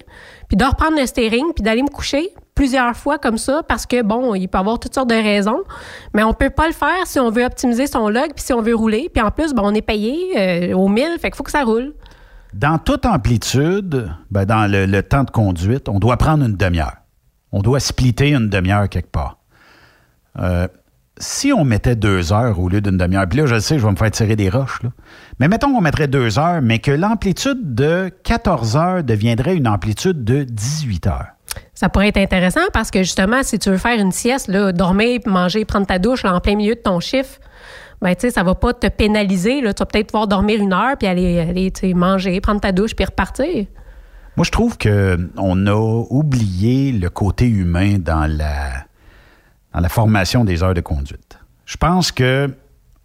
puis 0.47 0.57
de 0.57 0.63
reprendre 0.63 0.97
le 0.99 1.05
steering, 1.05 1.53
puis 1.53 1.63
d'aller 1.63 1.81
me 1.81 1.89
coucher 1.89 2.29
plusieurs 2.53 2.95
fois 2.95 3.17
comme 3.17 3.37
ça, 3.37 3.63
parce 3.67 3.85
que, 3.85 4.01
bon, 4.01 4.33
il 4.33 4.47
peut 4.47 4.57
y 4.57 4.61
avoir 4.61 4.79
toutes 4.79 4.93
sortes 4.93 5.09
de 5.09 5.15
raisons, 5.15 5.63
mais 6.13 6.23
on 6.23 6.33
peut 6.33 6.49
pas 6.49 6.67
le 6.67 6.73
faire 6.73 7.05
si 7.05 7.19
on 7.19 7.29
veut 7.29 7.43
optimiser 7.43 7.87
son 7.87 8.07
log, 8.07 8.33
puis 8.33 8.45
si 8.45 8.53
on 8.53 8.61
veut 8.61 8.75
rouler, 8.75 9.09
puis 9.13 9.21
en 9.21 9.31
plus, 9.31 9.53
bon, 9.53 9.63
on 9.65 9.73
est 9.73 9.81
payé 9.81 10.71
euh, 10.71 10.73
au 10.73 10.87
1000, 10.87 11.19
fait 11.19 11.29
qu'il 11.29 11.35
faut 11.35 11.43
que 11.43 11.51
ça 11.51 11.63
roule. 11.63 11.93
Dans 12.53 12.77
toute 12.77 13.05
amplitude, 13.05 14.09
ben, 14.31 14.45
dans 14.45 14.71
le, 14.71 14.85
le 14.85 15.03
temps 15.03 15.25
de 15.25 15.31
conduite, 15.31 15.89
on 15.89 15.99
doit 15.99 16.15
prendre 16.15 16.45
une 16.45 16.55
demi-heure. 16.55 16.95
On 17.51 17.61
doit 17.61 17.81
splitter 17.81 18.29
une 18.29 18.49
demi-heure 18.49 18.87
quelque 18.87 19.11
part. 19.11 19.37
Euh, 20.39 20.67
si 21.17 21.53
on 21.53 21.63
mettait 21.63 21.95
deux 21.95 22.33
heures 22.33 22.59
au 22.59 22.67
lieu 22.67 22.81
d'une 22.81 22.97
demi-heure, 22.97 23.27
puis 23.27 23.39
là, 23.39 23.45
je 23.45 23.55
le 23.55 23.61
sais, 23.61 23.79
je 23.79 23.85
vais 23.85 23.91
me 23.91 23.95
faire 23.95 24.11
tirer 24.11 24.35
des 24.35 24.49
roches, 24.49 24.83
là. 24.83 24.89
mais 25.39 25.47
mettons 25.47 25.73
qu'on 25.73 25.81
mettrait 25.81 26.07
deux 26.07 26.37
heures, 26.39 26.61
mais 26.61 26.79
que 26.79 26.91
l'amplitude 26.91 27.73
de 27.73 28.11
14 28.23 28.75
heures 28.75 29.03
deviendrait 29.03 29.55
une 29.55 29.67
amplitude 29.67 30.23
de 30.23 30.43
18 30.43 31.07
heures. 31.07 31.27
Ça 31.73 31.89
pourrait 31.89 32.09
être 32.09 32.17
intéressant 32.17 32.61
parce 32.73 32.91
que 32.91 32.99
justement, 32.99 33.43
si 33.43 33.59
tu 33.59 33.69
veux 33.69 33.77
faire 33.77 33.99
une 33.99 34.11
sieste, 34.11 34.47
là, 34.47 34.71
dormir, 34.71 35.21
manger, 35.25 35.63
prendre 35.65 35.85
ta 35.85 35.99
douche 35.99 36.23
là, 36.23 36.33
en 36.33 36.39
plein 36.41 36.55
milieu 36.55 36.75
de 36.75 36.79
ton 36.79 36.99
chiffre, 36.99 37.39
ben, 38.01 38.13
tu 38.13 38.21
sais, 38.21 38.31
ça 38.31 38.43
va 38.43 38.55
pas 38.55 38.73
te 38.73 38.87
pénaliser. 38.87 39.61
Là. 39.61 39.73
Tu 39.73 39.79
vas 39.79 39.85
peut-être 39.85 40.07
pouvoir 40.07 40.27
dormir 40.27 40.61
une 40.61 40.73
heure, 40.73 40.97
puis 40.97 41.07
aller, 41.07 41.39
aller 41.39 41.93
manger, 41.93 42.39
prendre 42.41 42.59
ta 42.59 42.71
douche, 42.71 42.95
puis 42.95 43.05
repartir. 43.05 43.65
Moi, 44.37 44.43
je 44.43 44.51
trouve 44.51 44.77
qu'on 44.77 45.67
a 45.67 46.05
oublié 46.09 46.91
le 46.91 47.09
côté 47.09 47.47
humain 47.47 47.97
dans 47.99 48.29
la, 48.29 48.84
dans 49.75 49.81
la 49.81 49.89
formation 49.89 50.45
des 50.45 50.63
heures 50.63 50.73
de 50.73 50.81
conduite. 50.81 51.37
Je 51.65 51.75
pense 51.77 52.11
que 52.11 52.49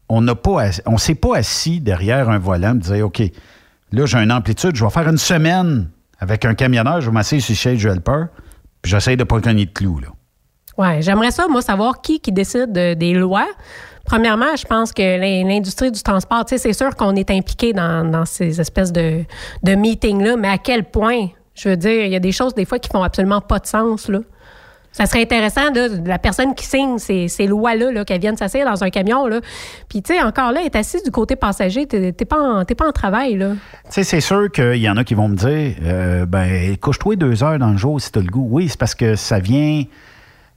on 0.08 0.20
n'a 0.22 0.34
pas, 0.34 0.70
on 0.86 0.98
s'est 0.98 1.14
pas 1.14 1.36
assis 1.36 1.80
derrière 1.80 2.28
un 2.30 2.38
volant 2.38 2.74
et 2.74 2.78
dire, 2.78 3.06
OK, 3.06 3.22
là, 3.92 4.06
j'ai 4.06 4.18
une 4.18 4.32
amplitude, 4.32 4.74
je 4.76 4.84
vais 4.84 4.90
faire 4.90 5.08
une 5.08 5.18
semaine 5.18 5.88
avec 6.18 6.44
un 6.44 6.54
camionneur, 6.54 7.00
je 7.00 7.06
vais 7.06 7.12
m'asseoir 7.12 7.40
sur 7.40 7.70
le 7.70 7.76
du 7.76 7.86
helper, 7.88 8.24
puis 8.82 8.90
j'essaie 8.90 9.16
de 9.16 9.24
pas 9.24 9.40
cogner 9.40 9.66
de 9.66 9.70
clous, 9.70 9.98
là. 10.00 10.08
Ouais, 10.78 11.02
j'aimerais 11.02 11.30
ça, 11.30 11.46
moi, 11.48 11.60
savoir 11.62 12.00
qui 12.00 12.20
qui 12.20 12.32
décide 12.32 12.72
de- 12.72 12.94
des 12.94 13.14
lois. 13.14 13.46
Premièrement, 14.04 14.56
je 14.56 14.64
pense 14.64 14.92
que 14.92 15.02
l'in- 15.02 15.46
l'industrie 15.46 15.90
du 15.92 16.02
transport, 16.02 16.44
c'est 16.46 16.72
sûr 16.72 16.94
qu'on 16.96 17.14
est 17.16 17.30
impliqué 17.30 17.72
dans, 17.72 18.08
dans 18.08 18.24
ces 18.24 18.60
espèces 18.60 18.92
de, 18.92 19.24
de 19.62 19.74
meetings-là, 19.74 20.36
mais 20.36 20.48
à 20.48 20.58
quel 20.58 20.84
point? 20.84 21.28
Je 21.54 21.68
veux 21.68 21.76
dire, 21.76 22.04
il 22.04 22.10
y 22.10 22.16
a 22.16 22.20
des 22.20 22.32
choses, 22.32 22.54
des 22.54 22.64
fois, 22.64 22.78
qui 22.78 22.88
font 22.88 23.02
absolument 23.02 23.40
pas 23.40 23.58
de 23.58 23.66
sens, 23.66 24.08
là. 24.08 24.20
Ça 24.92 25.06
serait 25.06 25.22
intéressant, 25.22 25.70
de 25.70 26.06
la 26.08 26.18
personne 26.18 26.54
qui 26.54 26.66
signe 26.66 26.98
ces, 26.98 27.28
ces 27.28 27.46
lois-là, 27.46 27.92
là, 27.92 28.04
qu'elle 28.04 28.20
vienne 28.20 28.36
s'asseoir 28.36 28.64
dans 28.64 28.82
un 28.82 28.90
camion, 28.90 29.26
là. 29.28 29.40
Puis, 29.88 30.02
tu 30.02 30.12
sais, 30.14 30.20
encore 30.20 30.50
là, 30.50 30.60
elle 30.60 30.66
est 30.66 30.76
assise 30.76 31.04
du 31.04 31.12
côté 31.12 31.36
passager, 31.36 31.86
t'es 31.86 32.12
t'es 32.12 32.24
pas, 32.24 32.38
en- 32.40 32.64
t'es 32.64 32.74
pas 32.74 32.88
en 32.88 32.92
travail, 32.92 33.36
là. 33.36 33.50
Tu 33.84 33.90
sais, 33.90 34.02
c'est 34.04 34.20
sûr 34.20 34.50
qu'il 34.50 34.76
y 34.76 34.90
en 34.90 34.96
a 34.96 35.04
qui 35.04 35.14
vont 35.14 35.28
me 35.28 35.36
dire, 35.36 35.76
euh, 35.84 36.26
ben, 36.26 36.76
couche-toi 36.76 37.14
deux 37.16 37.42
heures 37.44 37.58
dans 37.60 37.70
le 37.70 37.76
jour 37.76 38.00
si 38.00 38.10
tu 38.10 38.18
as 38.18 38.22
le 38.22 38.28
goût. 38.28 38.48
Oui, 38.50 38.68
c'est 38.68 38.78
parce 38.78 38.96
que 38.96 39.14
ça 39.14 39.38
vient 39.38 39.84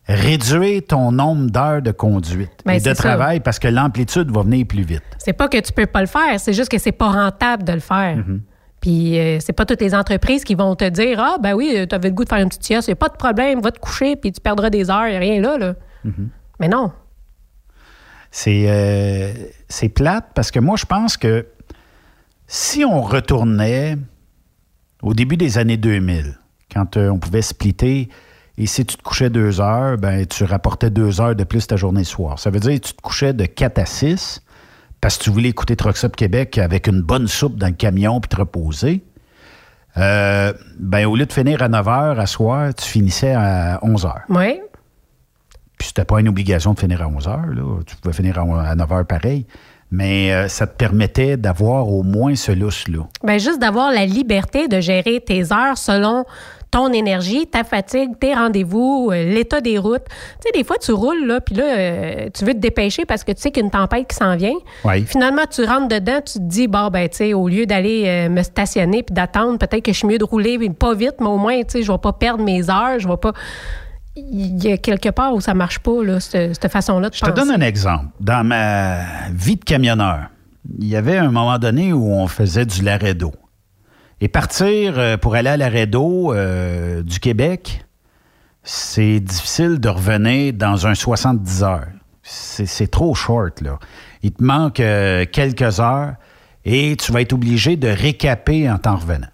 réduire 0.07 0.81
ton 0.87 1.11
nombre 1.11 1.49
d'heures 1.49 1.81
de 1.81 1.91
conduite 1.91 2.51
Ben, 2.65 2.73
et 2.73 2.79
de 2.79 2.83
ça. 2.83 2.95
travail 2.95 3.39
parce 3.39 3.59
que 3.59 3.67
l'amplitude 3.69 4.29
va 4.31 4.41
venir 4.41 4.65
plus 4.67 4.81
vite. 4.83 5.03
C'est 5.17 5.31
pas 5.33 5.47
que 5.47 5.59
tu 5.59 5.71
peux 5.71 5.85
pas 5.85 6.01
le 6.01 6.07
faire, 6.07 6.39
c'est 6.39 6.53
juste 6.53 6.69
que 6.69 6.77
c'est 6.77 6.91
pas 6.91 7.09
rentable 7.11 7.63
de 7.63 7.73
le 7.73 7.79
faire. 7.79 8.17
Puis 8.83 9.17
euh, 9.17 9.37
c'est 9.39 9.53
pas 9.53 9.65
toutes 9.65 9.79
les 9.79 9.95
entreprises 9.95 10.43
qui 10.43 10.55
vont 10.55 10.75
te 10.75 10.83
dire 10.89 11.17
Ah, 11.17 11.37
ben 11.41 11.53
oui, 11.53 11.73
tu 11.87 11.95
avais 11.95 12.09
le 12.09 12.13
goût 12.13 12.25
de 12.25 12.29
faire 12.29 12.39
une 12.39 12.49
petite 12.49 12.65
sieste, 12.65 12.89
a 12.89 12.95
pas 12.95 13.07
de 13.07 13.15
problème, 13.15 13.61
va 13.61 13.71
te 13.71 13.79
coucher, 13.79 14.17
puis 14.17 14.33
tu 14.33 14.41
perdras 14.41 14.69
des 14.69 14.89
heures, 14.89 15.03
a 15.03 15.19
rien 15.19 15.39
là. 15.39 15.57
là. 15.57 15.75
Mais 16.59 16.67
non. 16.67 16.91
C'est 18.29 18.65
euh, 18.67 19.31
c'est 19.69 19.87
plate 19.87 20.25
parce 20.35 20.51
que 20.51 20.59
moi, 20.59 20.75
je 20.75 20.83
pense 20.83 21.15
que 21.15 21.47
si 22.45 22.83
on 22.83 23.01
retournait 23.01 23.95
au 25.01 25.13
début 25.13 25.37
des 25.37 25.57
années 25.57 25.77
2000, 25.77 26.37
quand 26.69 26.97
euh, 26.97 27.07
on 27.07 27.19
pouvait 27.19 27.41
splitter, 27.41 28.09
et 28.57 28.65
si 28.65 28.85
tu 28.85 28.97
te 28.97 29.01
couchais 29.01 29.29
deux 29.29 29.61
heures, 29.61 29.97
ben, 29.97 30.25
tu 30.25 30.43
rapportais 30.43 30.89
deux 30.89 31.21
heures 31.21 31.37
de 31.37 31.45
plus 31.45 31.67
ta 31.67 31.77
journée 31.77 32.03
soir. 32.03 32.37
Ça 32.37 32.49
veut 32.49 32.59
dire 32.59 32.73
que 32.81 32.85
tu 32.87 32.93
te 32.93 33.01
couchais 33.01 33.31
de 33.31 33.45
4 33.45 33.79
à 33.79 33.85
6 33.85 34.42
parce 35.03 35.17
que 35.17 35.25
tu 35.25 35.31
voulais 35.31 35.49
écouter 35.49 35.75
Truck 35.75 35.97
Stop 35.97 36.15
Québec 36.15 36.57
avec 36.57 36.87
une 36.87 37.01
bonne 37.01 37.27
soupe 37.27 37.57
dans 37.57 37.67
le 37.67 37.73
camion 37.73 38.21
puis 38.21 38.29
te 38.29 38.37
reposer. 38.37 39.03
Euh, 39.97 40.53
ben, 40.79 41.05
au 41.07 41.17
lieu 41.17 41.25
de 41.25 41.33
finir 41.33 41.61
à 41.61 41.67
9 41.67 41.87
heures 41.89 42.19
à 42.21 42.25
soir, 42.25 42.73
tu 42.73 42.85
finissais 42.85 43.33
à 43.33 43.79
11 43.81 44.05
heures. 44.05 44.21
Oui. 44.29 44.61
Puis 45.77 45.89
c'était 45.89 46.05
pas 46.05 46.21
une 46.21 46.29
obligation 46.29 46.73
de 46.73 46.79
finir 46.79 47.01
à 47.01 47.09
11 47.09 47.27
heures. 47.27 47.47
Là. 47.47 47.81
Tu 47.85 47.97
pouvais 47.97 48.13
finir 48.13 48.39
à 48.39 48.69
à 48.69 48.75
9 48.75 48.91
heures 48.93 49.05
pareil. 49.05 49.45
Mais 49.93 50.33
euh, 50.33 50.47
ça 50.47 50.65
te 50.65 50.75
permettait 50.75 51.37
d'avoir 51.37 51.87
au 51.87 52.01
moins 52.01 52.33
ce 52.33 52.51
lousse-là. 52.51 53.07
Ben 53.23 53.39
juste 53.39 53.59
d'avoir 53.59 53.91
la 53.91 54.07
liberté 54.07 54.67
de 54.67 54.79
gérer 54.79 55.21
tes 55.21 55.53
heures 55.53 55.77
selon 55.77 56.25
ton 56.73 56.91
énergie, 56.91 57.45
ta 57.45 57.63
fatigue, 57.63 58.17
tes 58.19 58.33
rendez-vous, 58.33 59.11
euh, 59.11 59.31
l'état 59.31 59.61
des 59.61 59.77
routes. 59.77 60.05
Tu 60.05 60.47
sais, 60.47 60.51
des 60.55 60.63
fois, 60.63 60.77
tu 60.81 60.91
roules, 60.91 61.23
là, 61.27 61.39
puis 61.39 61.53
là, 61.53 61.65
euh, 61.65 62.29
tu 62.33 62.45
veux 62.45 62.53
te 62.53 62.57
dépêcher 62.57 63.05
parce 63.05 63.23
que 63.23 63.31
tu 63.31 63.41
sais 63.41 63.51
qu'il 63.51 63.61
y 63.61 63.63
a 63.63 63.65
une 63.65 63.71
tempête 63.71 64.07
qui 64.07 64.15
s'en 64.15 64.35
vient. 64.35 64.55
Oui. 64.83 65.05
Finalement, 65.05 65.43
tu 65.49 65.63
rentres 65.65 65.87
dedans, 65.87 66.19
tu 66.25 66.39
te 66.39 66.43
dis, 66.43 66.67
bon, 66.67 66.87
ben, 66.87 67.07
tu 67.07 67.17
sais, 67.17 67.33
au 67.35 67.47
lieu 67.47 67.67
d'aller 67.67 68.05
euh, 68.07 68.29
me 68.29 68.41
stationner 68.41 69.03
puis 69.03 69.13
d'attendre, 69.13 69.59
peut-être 69.59 69.83
que 69.83 69.93
je 69.93 69.99
suis 69.99 70.07
mieux 70.07 70.17
de 70.17 70.23
rouler, 70.23 70.57
mais 70.57 70.71
pas 70.71 70.95
vite, 70.95 71.17
mais 71.19 71.27
au 71.27 71.37
moins, 71.37 71.61
tu 71.61 71.65
sais, 71.69 71.83
je 71.83 71.91
vais 71.91 71.97
pas 71.99 72.13
perdre 72.13 72.43
mes 72.43 72.67
heures, 72.71 72.97
je 72.97 73.07
vais 73.07 73.17
pas. 73.17 73.33
Il 74.15 74.63
y 74.63 74.71
a 74.71 74.77
quelque 74.77 75.09
part 75.09 75.33
où 75.33 75.41
ça 75.41 75.53
marche 75.53 75.79
pas, 75.79 76.03
là, 76.03 76.19
cette, 76.19 76.53
cette 76.53 76.71
façon-là 76.71 77.09
de 77.09 77.15
Je 77.15 77.21
te 77.21 77.31
donne 77.31 77.49
un 77.49 77.61
exemple. 77.61 78.05
Dans 78.19 78.43
ma 78.43 79.29
vie 79.31 79.55
de 79.55 79.63
camionneur, 79.63 80.29
il 80.79 80.87
y 80.87 80.95
avait 80.95 81.17
un 81.17 81.31
moment 81.31 81.57
donné 81.57 81.93
où 81.93 82.11
on 82.11 82.27
faisait 82.27 82.65
du 82.65 82.83
Laredo. 82.83 83.33
Et 84.21 84.27
partir 84.27 84.97
euh, 84.97 85.17
pour 85.17 85.35
aller 85.35 85.49
à 85.49 85.57
Laredo 85.57 86.33
euh, 86.33 87.01
du 87.01 87.19
Québec, 87.19 87.85
c'est 88.63 89.19
difficile 89.19 89.79
de 89.79 89.89
revenir 89.89 90.53
dans 90.53 90.87
un 90.87 90.95
70 90.95 91.63
heures. 91.63 91.87
C'est 92.21 92.65
c'est 92.65 92.87
trop 92.87 93.13
short, 93.15 93.59
là. 93.61 93.79
Il 94.21 94.31
te 94.31 94.41
manque 94.41 94.79
euh, 94.79 95.25
quelques 95.29 95.81
heures 95.81 96.13
et 96.63 96.95
tu 96.95 97.11
vas 97.11 97.21
être 97.21 97.33
obligé 97.33 97.75
de 97.75 97.89
récaper 97.89 98.69
en 98.69 98.77
t'en 98.77 98.95
revenant. 98.95 99.27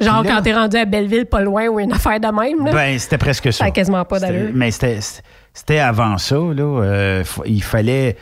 Genre 0.00 0.22
là- 0.22 0.30
quand 0.30 0.42
t'es 0.42 0.54
rendu 0.54 0.76
à 0.76 0.84
Belleville, 0.84 1.26
pas 1.26 1.40
loin, 1.40 1.66
ou 1.68 1.80
une 1.80 1.92
affaire 1.92 2.20
de 2.20 2.26
même, 2.26 2.64
là. 2.64 2.72
Ben, 2.72 2.98
c'était 2.98 3.18
presque 3.18 3.52
ça. 3.52 3.70
Quasiment 3.70 4.04
pas 4.04 4.20
d'allure. 4.20 4.50
Mais 4.54 4.70
c'était 4.70 5.00
c'était 5.52 5.78
avant 5.78 6.18
ça, 6.18 6.36
là. 6.36 6.82
Euh, 6.82 7.24
il 7.46 7.62
fallait 7.62 8.16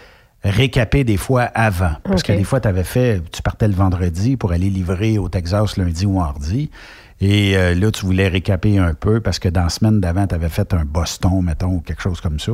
récaper 0.44 1.04
des 1.04 1.16
fois 1.16 1.42
avant. 1.42 1.92
Parce 2.04 2.22
que 2.22 2.32
des 2.32 2.44
fois, 2.44 2.60
tu 2.60 2.68
avais 2.68 2.84
fait, 2.84 3.22
tu 3.30 3.42
partais 3.42 3.68
le 3.68 3.74
vendredi 3.74 4.36
pour 4.36 4.52
aller 4.52 4.70
livrer 4.70 5.18
au 5.18 5.28
Texas 5.28 5.76
lundi 5.76 6.04
ou 6.04 6.18
mardi. 6.18 6.70
Et 7.20 7.56
euh, 7.56 7.74
là, 7.74 7.90
tu 7.92 8.04
voulais 8.04 8.26
récaper 8.26 8.78
un 8.78 8.94
peu 8.94 9.20
parce 9.20 9.38
que 9.38 9.48
dans 9.48 9.62
la 9.62 9.68
semaine 9.68 10.00
d'avant, 10.00 10.26
tu 10.26 10.34
avais 10.34 10.48
fait 10.48 10.74
un 10.74 10.84
Boston, 10.84 11.40
mettons, 11.42 11.74
ou 11.74 11.80
quelque 11.80 12.02
chose 12.02 12.20
comme 12.20 12.40
ça. 12.40 12.52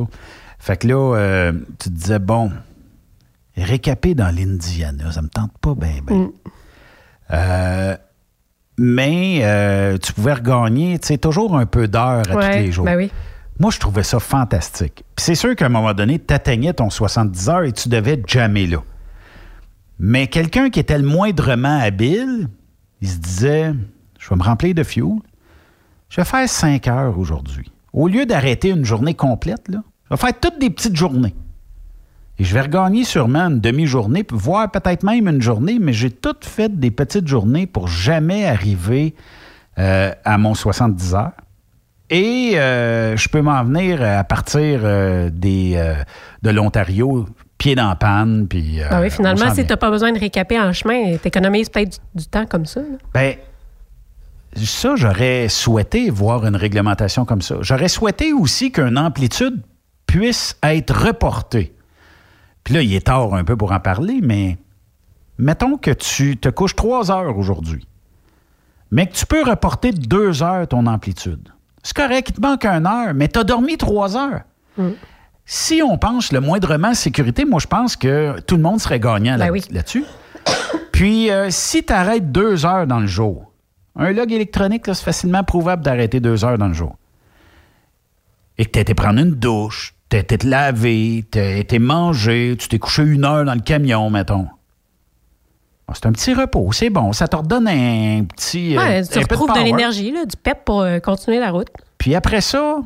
Fait 0.59 0.77
que 0.77 0.87
là, 0.87 1.15
euh, 1.15 1.51
tu 1.79 1.89
te 1.89 1.93
disais, 1.95 2.19
bon, 2.19 2.51
récaper 3.57 4.13
dans 4.13 4.33
l'Indiana, 4.33 5.11
ça 5.11 5.23
me 5.23 5.29
tente 5.29 5.57
pas 5.59 5.73
bien, 5.73 6.01
bien. 6.05 6.17
Mm. 6.17 6.31
Euh, 7.31 7.97
mais 8.81 9.41
euh, 9.43 9.97
tu 9.97 10.13
pouvais 10.13 10.33
regagner, 10.33 10.97
toujours 10.99 11.57
un 11.57 11.65
peu 11.65 11.87
d'heures 11.89 12.23
à 12.31 12.35
Ouais, 12.35 12.51
tous 12.51 12.57
les 12.65 12.71
jours. 12.71 12.85
ben 12.85 12.95
oui. 12.97 13.11
Moi, 13.59 13.71
je 13.71 13.77
trouvais 13.79 14.03
ça 14.03 14.19
fantastique. 14.21 15.03
Puis 15.17 15.25
c'est 15.25 15.35
sûr 15.35 15.53
qu'à 15.53 15.65
un 15.65 15.69
moment 15.69 15.93
donné, 15.93 16.17
tu 16.17 16.33
atteignais 16.33 16.71
ton 16.73 16.89
70 16.89 17.49
heures 17.49 17.63
et 17.63 17.73
tu 17.73 17.89
devais 17.89 18.21
jammer 18.25 18.67
là. 18.67 18.77
Mais 19.99 20.27
quelqu'un 20.27 20.69
qui 20.69 20.79
était 20.79 20.97
le 20.97 21.05
moindrement 21.05 21.77
habile, 21.77 22.47
il 23.01 23.09
se 23.09 23.17
disait 23.17 23.73
Je 24.17 24.29
vais 24.29 24.35
me 24.37 24.43
remplir 24.43 24.73
de 24.73 24.83
fuel. 24.83 25.17
Je 26.07 26.21
vais 26.21 26.25
faire 26.25 26.47
5 26.47 26.87
heures 26.87 27.19
aujourd'hui. 27.19 27.69
Au 27.91 28.07
lieu 28.07 28.25
d'arrêter 28.25 28.69
une 28.69 28.85
journée 28.85 29.13
complète, 29.13 29.67
là, 29.67 29.79
je 30.09 30.15
vais 30.15 30.21
faire 30.21 30.39
toutes 30.39 30.59
des 30.59 30.69
petites 30.69 30.95
journées. 30.95 31.35
Et 32.39 32.45
je 32.45 32.53
vais 32.53 32.61
regagner 32.61 33.03
sûrement 33.03 33.47
une 33.49 33.59
demi-journée, 33.59 34.25
voire 34.31 34.71
peut-être 34.71 35.03
même 35.03 35.27
une 35.27 35.41
journée, 35.41 35.77
mais 35.79 35.91
j'ai 35.93 36.09
toutes 36.09 36.45
fait 36.45 36.69
des 36.79 36.89
petites 36.91 37.27
journées 37.27 37.67
pour 37.67 37.87
jamais 37.89 38.45
arriver 38.45 39.13
euh, 39.77 40.11
à 40.23 40.37
mon 40.37 40.53
70 40.53 41.15
heures. 41.15 41.31
Et 42.09 42.53
euh, 42.55 43.15
je 43.17 43.27
peux 43.29 43.41
m'en 43.41 43.63
venir 43.63 44.01
à 44.01 44.23
partir 44.23 44.79
euh, 44.83 45.29
des, 45.31 45.73
euh, 45.75 45.95
de 46.41 46.49
l'Ontario, 46.49 47.27
pied 47.57 47.75
dans 47.75 47.89
la 47.89 47.95
panne, 47.95 48.47
puis... 48.47 48.81
euh, 48.81 48.87
Ah 48.89 49.01
oui, 49.01 49.11
finalement, 49.11 49.53
si 49.53 49.67
tu 49.67 49.75
pas 49.75 49.91
besoin 49.91 50.11
de 50.13 50.19
récaper 50.19 50.59
en 50.59 50.71
chemin, 50.73 51.17
tu 51.21 51.27
économises 51.27 51.69
peut-être 51.69 51.99
du, 52.15 52.21
du 52.21 52.25
temps 52.25 52.45
comme 52.45 52.65
ça. 52.65 52.79
là. 52.79 52.97
Ben, 53.13 53.35
ça, 54.55 54.95
j'aurais 54.95 55.49
souhaité 55.49 56.09
voir 56.09 56.45
une 56.47 56.55
réglementation 56.55 57.25
comme 57.25 57.41
ça. 57.41 57.57
J'aurais 57.61 57.89
souhaité 57.89 58.33
aussi 58.33 58.71
qu'une 58.71 58.97
amplitude 58.97 59.61
puisse 60.07 60.57
être 60.63 61.05
reportée. 61.07 61.73
Puis 62.69 62.75
là, 62.75 62.83
il 62.83 62.93
est 62.93 63.07
tard 63.07 63.33
un 63.33 63.43
peu 63.43 63.57
pour 63.57 63.71
en 63.71 63.79
parler, 63.79 64.19
mais 64.21 64.55
mettons 65.39 65.75
que 65.75 65.89
tu 65.89 66.37
te 66.37 66.49
couches 66.49 66.75
trois 66.75 67.09
heures 67.09 67.35
aujourd'hui, 67.35 67.83
mais 68.91 69.07
que 69.07 69.13
tu 69.13 69.25
peux 69.25 69.41
reporter 69.43 69.91
de 69.91 70.05
deux 70.05 70.43
heures 70.43 70.67
ton 70.67 70.85
amplitude. 70.85 71.49
C'est 71.81 71.95
correct, 71.97 72.27
il 72.29 72.33
te 72.35 72.41
manque 72.41 72.63
une 72.67 72.85
heure, 72.85 73.15
mais 73.15 73.27
tu 73.27 73.39
as 73.39 73.43
dormi 73.43 73.75
trois 73.75 74.15
heures. 74.15 74.41
Si 75.45 75.81
on 75.83 75.97
pense 75.97 76.31
le 76.31 76.41
moindrement 76.41 76.93
sécurité, 76.93 77.43
moi, 77.43 77.59
je 77.59 77.65
pense 77.65 77.95
que 77.95 78.39
tout 78.41 78.55
le 78.55 78.61
monde 78.61 78.79
serait 78.79 78.99
gagnant 78.99 79.35
là- 79.35 79.45
Ben 79.47 79.51
oui. 79.51 79.63
là-dessus. 79.71 80.05
Puis, 80.91 81.31
euh, 81.31 81.47
si 81.49 81.83
tu 81.83 81.91
arrêtes 81.91 82.31
deux 82.31 82.67
heures 82.67 82.85
dans 82.85 82.99
le 82.99 83.07
jour, 83.07 83.51
un 83.95 84.11
log 84.11 84.31
électronique, 84.31 84.85
là, 84.85 84.93
c'est 84.93 85.03
facilement 85.05 85.43
prouvable 85.43 85.81
d'arrêter 85.83 86.19
deux 86.19 86.45
heures 86.45 86.59
dans 86.59 86.67
le 86.67 86.73
jour. 86.75 86.97
Et 88.59 88.65
que 88.65 88.69
tu 88.69 88.77
été 88.79 88.93
prendre 88.93 89.19
une 89.19 89.31
douche, 89.31 89.95
tu 90.09 90.17
été 90.17 90.37
te 90.37 90.47
laver, 90.47 91.25
tu 91.31 91.39
été 91.39 91.79
manger, 91.79 92.55
tu 92.59 92.67
t'es 92.67 92.79
couché 92.79 93.03
une 93.03 93.25
heure 93.25 93.45
dans 93.45 93.53
le 93.53 93.59
camion, 93.61 94.09
mettons. 94.09 94.47
Ah, 95.87 95.93
C'est 95.95 96.05
un 96.07 96.11
petit 96.11 96.33
repos, 96.33 96.71
c'est 96.71 96.89
bon. 96.89 97.13
Ça 97.13 97.27
te 97.27 97.35
redonne 97.35 97.67
un 97.67 98.23
petit. 98.25 98.77
euh, 98.77 98.81
Ouais, 98.81 99.03
tu 99.03 99.19
retrouves 99.19 99.53
de, 99.53 99.59
l'énergie, 99.63 100.11
là, 100.11 100.25
du 100.25 100.35
pep 100.37 100.65
pour 100.65 100.81
euh, 100.81 100.99
continuer 100.99 101.39
la 101.39 101.51
route. 101.51 101.69
Puis 101.97 102.15
après 102.15 102.41
ça, 102.41 102.79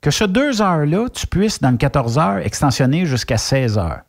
que 0.00 0.10
ce 0.10 0.24
deux 0.24 0.60
heures-là, 0.62 1.08
tu 1.12 1.26
puisses, 1.26 1.60
dans 1.60 1.70
le 1.70 1.76
14 1.76 2.18
heures, 2.18 2.38
extensionner 2.38 3.06
jusqu'à 3.06 3.38
16 3.38 3.78
heures. 3.78 4.00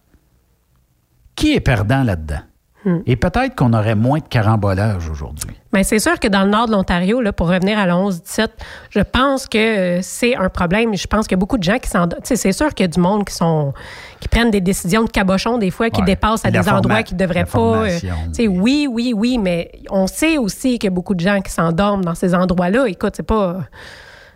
Qui 1.35 1.53
est 1.53 1.61
perdant 1.61 2.03
là-dedans? 2.03 2.41
Hmm. 2.85 2.99
Et 3.05 3.17
peut-être 3.17 3.55
qu'on 3.55 3.73
aurait 3.73 3.95
moins 3.95 4.19
de 4.19 4.27
carambolage 4.29 5.09
aujourd'hui. 5.09 5.49
Mais 5.73 5.83
c'est 5.83 5.99
sûr 5.99 6.17
que 6.17 6.29
dans 6.29 6.43
le 6.43 6.49
nord 6.49 6.67
de 6.67 6.71
l'Ontario, 6.71 7.19
là, 7.19 7.33
pour 7.33 7.49
revenir 7.49 7.77
à 7.77 7.85
la 7.85 7.95
11-17, 7.95 8.47
je 8.89 9.01
pense 9.01 9.47
que 9.47 9.57
euh, 9.57 9.99
c'est 10.01 10.35
un 10.37 10.47
problème. 10.47 10.95
Je 10.95 11.05
pense 11.05 11.27
qu'il 11.27 11.35
y 11.35 11.39
a 11.39 11.41
beaucoup 11.41 11.57
de 11.57 11.63
gens 11.63 11.77
qui 11.77 11.89
s'en. 11.89 12.07
Tu 12.07 12.15
sais, 12.23 12.35
c'est 12.37 12.53
sûr 12.53 12.73
qu'il 12.73 12.85
y 12.85 12.87
a 12.87 12.87
du 12.87 12.99
monde 13.01 13.25
qui 13.25 13.33
sont 13.35 13.73
qui 14.21 14.29
prennent 14.29 14.49
des 14.49 14.61
décisions 14.61 15.03
de 15.03 15.09
cabochon 15.09 15.57
des 15.57 15.71
fois, 15.71 15.89
qui 15.89 15.99
Ouais. 15.99 16.05
dépassent 16.05 16.45
à 16.45 16.51
La 16.51 16.61
des 16.61 16.69
endroits 16.69 17.03
qu'ils 17.03 17.17
ne 17.17 17.21
devraient 17.21 17.43
pas. 17.45 17.59
euh, 17.83 17.99
sais, 18.31 18.47
oui, 18.47 18.87
oui, 18.89 19.13
oui, 19.15 19.37
mais 19.37 19.71
on 19.89 20.07
sait 20.07 20.37
aussi 20.37 20.79
qu'il 20.79 20.89
y 20.89 20.93
a 20.93 20.95
beaucoup 20.95 21.15
de 21.15 21.19
gens 21.19 21.41
qui 21.41 21.51
s'endorment 21.51 22.05
dans 22.05 22.15
ces 22.15 22.33
endroits-là. 22.33 22.85
Écoute, 22.87 23.13
c'est 23.17 23.23
pas. 23.23 23.57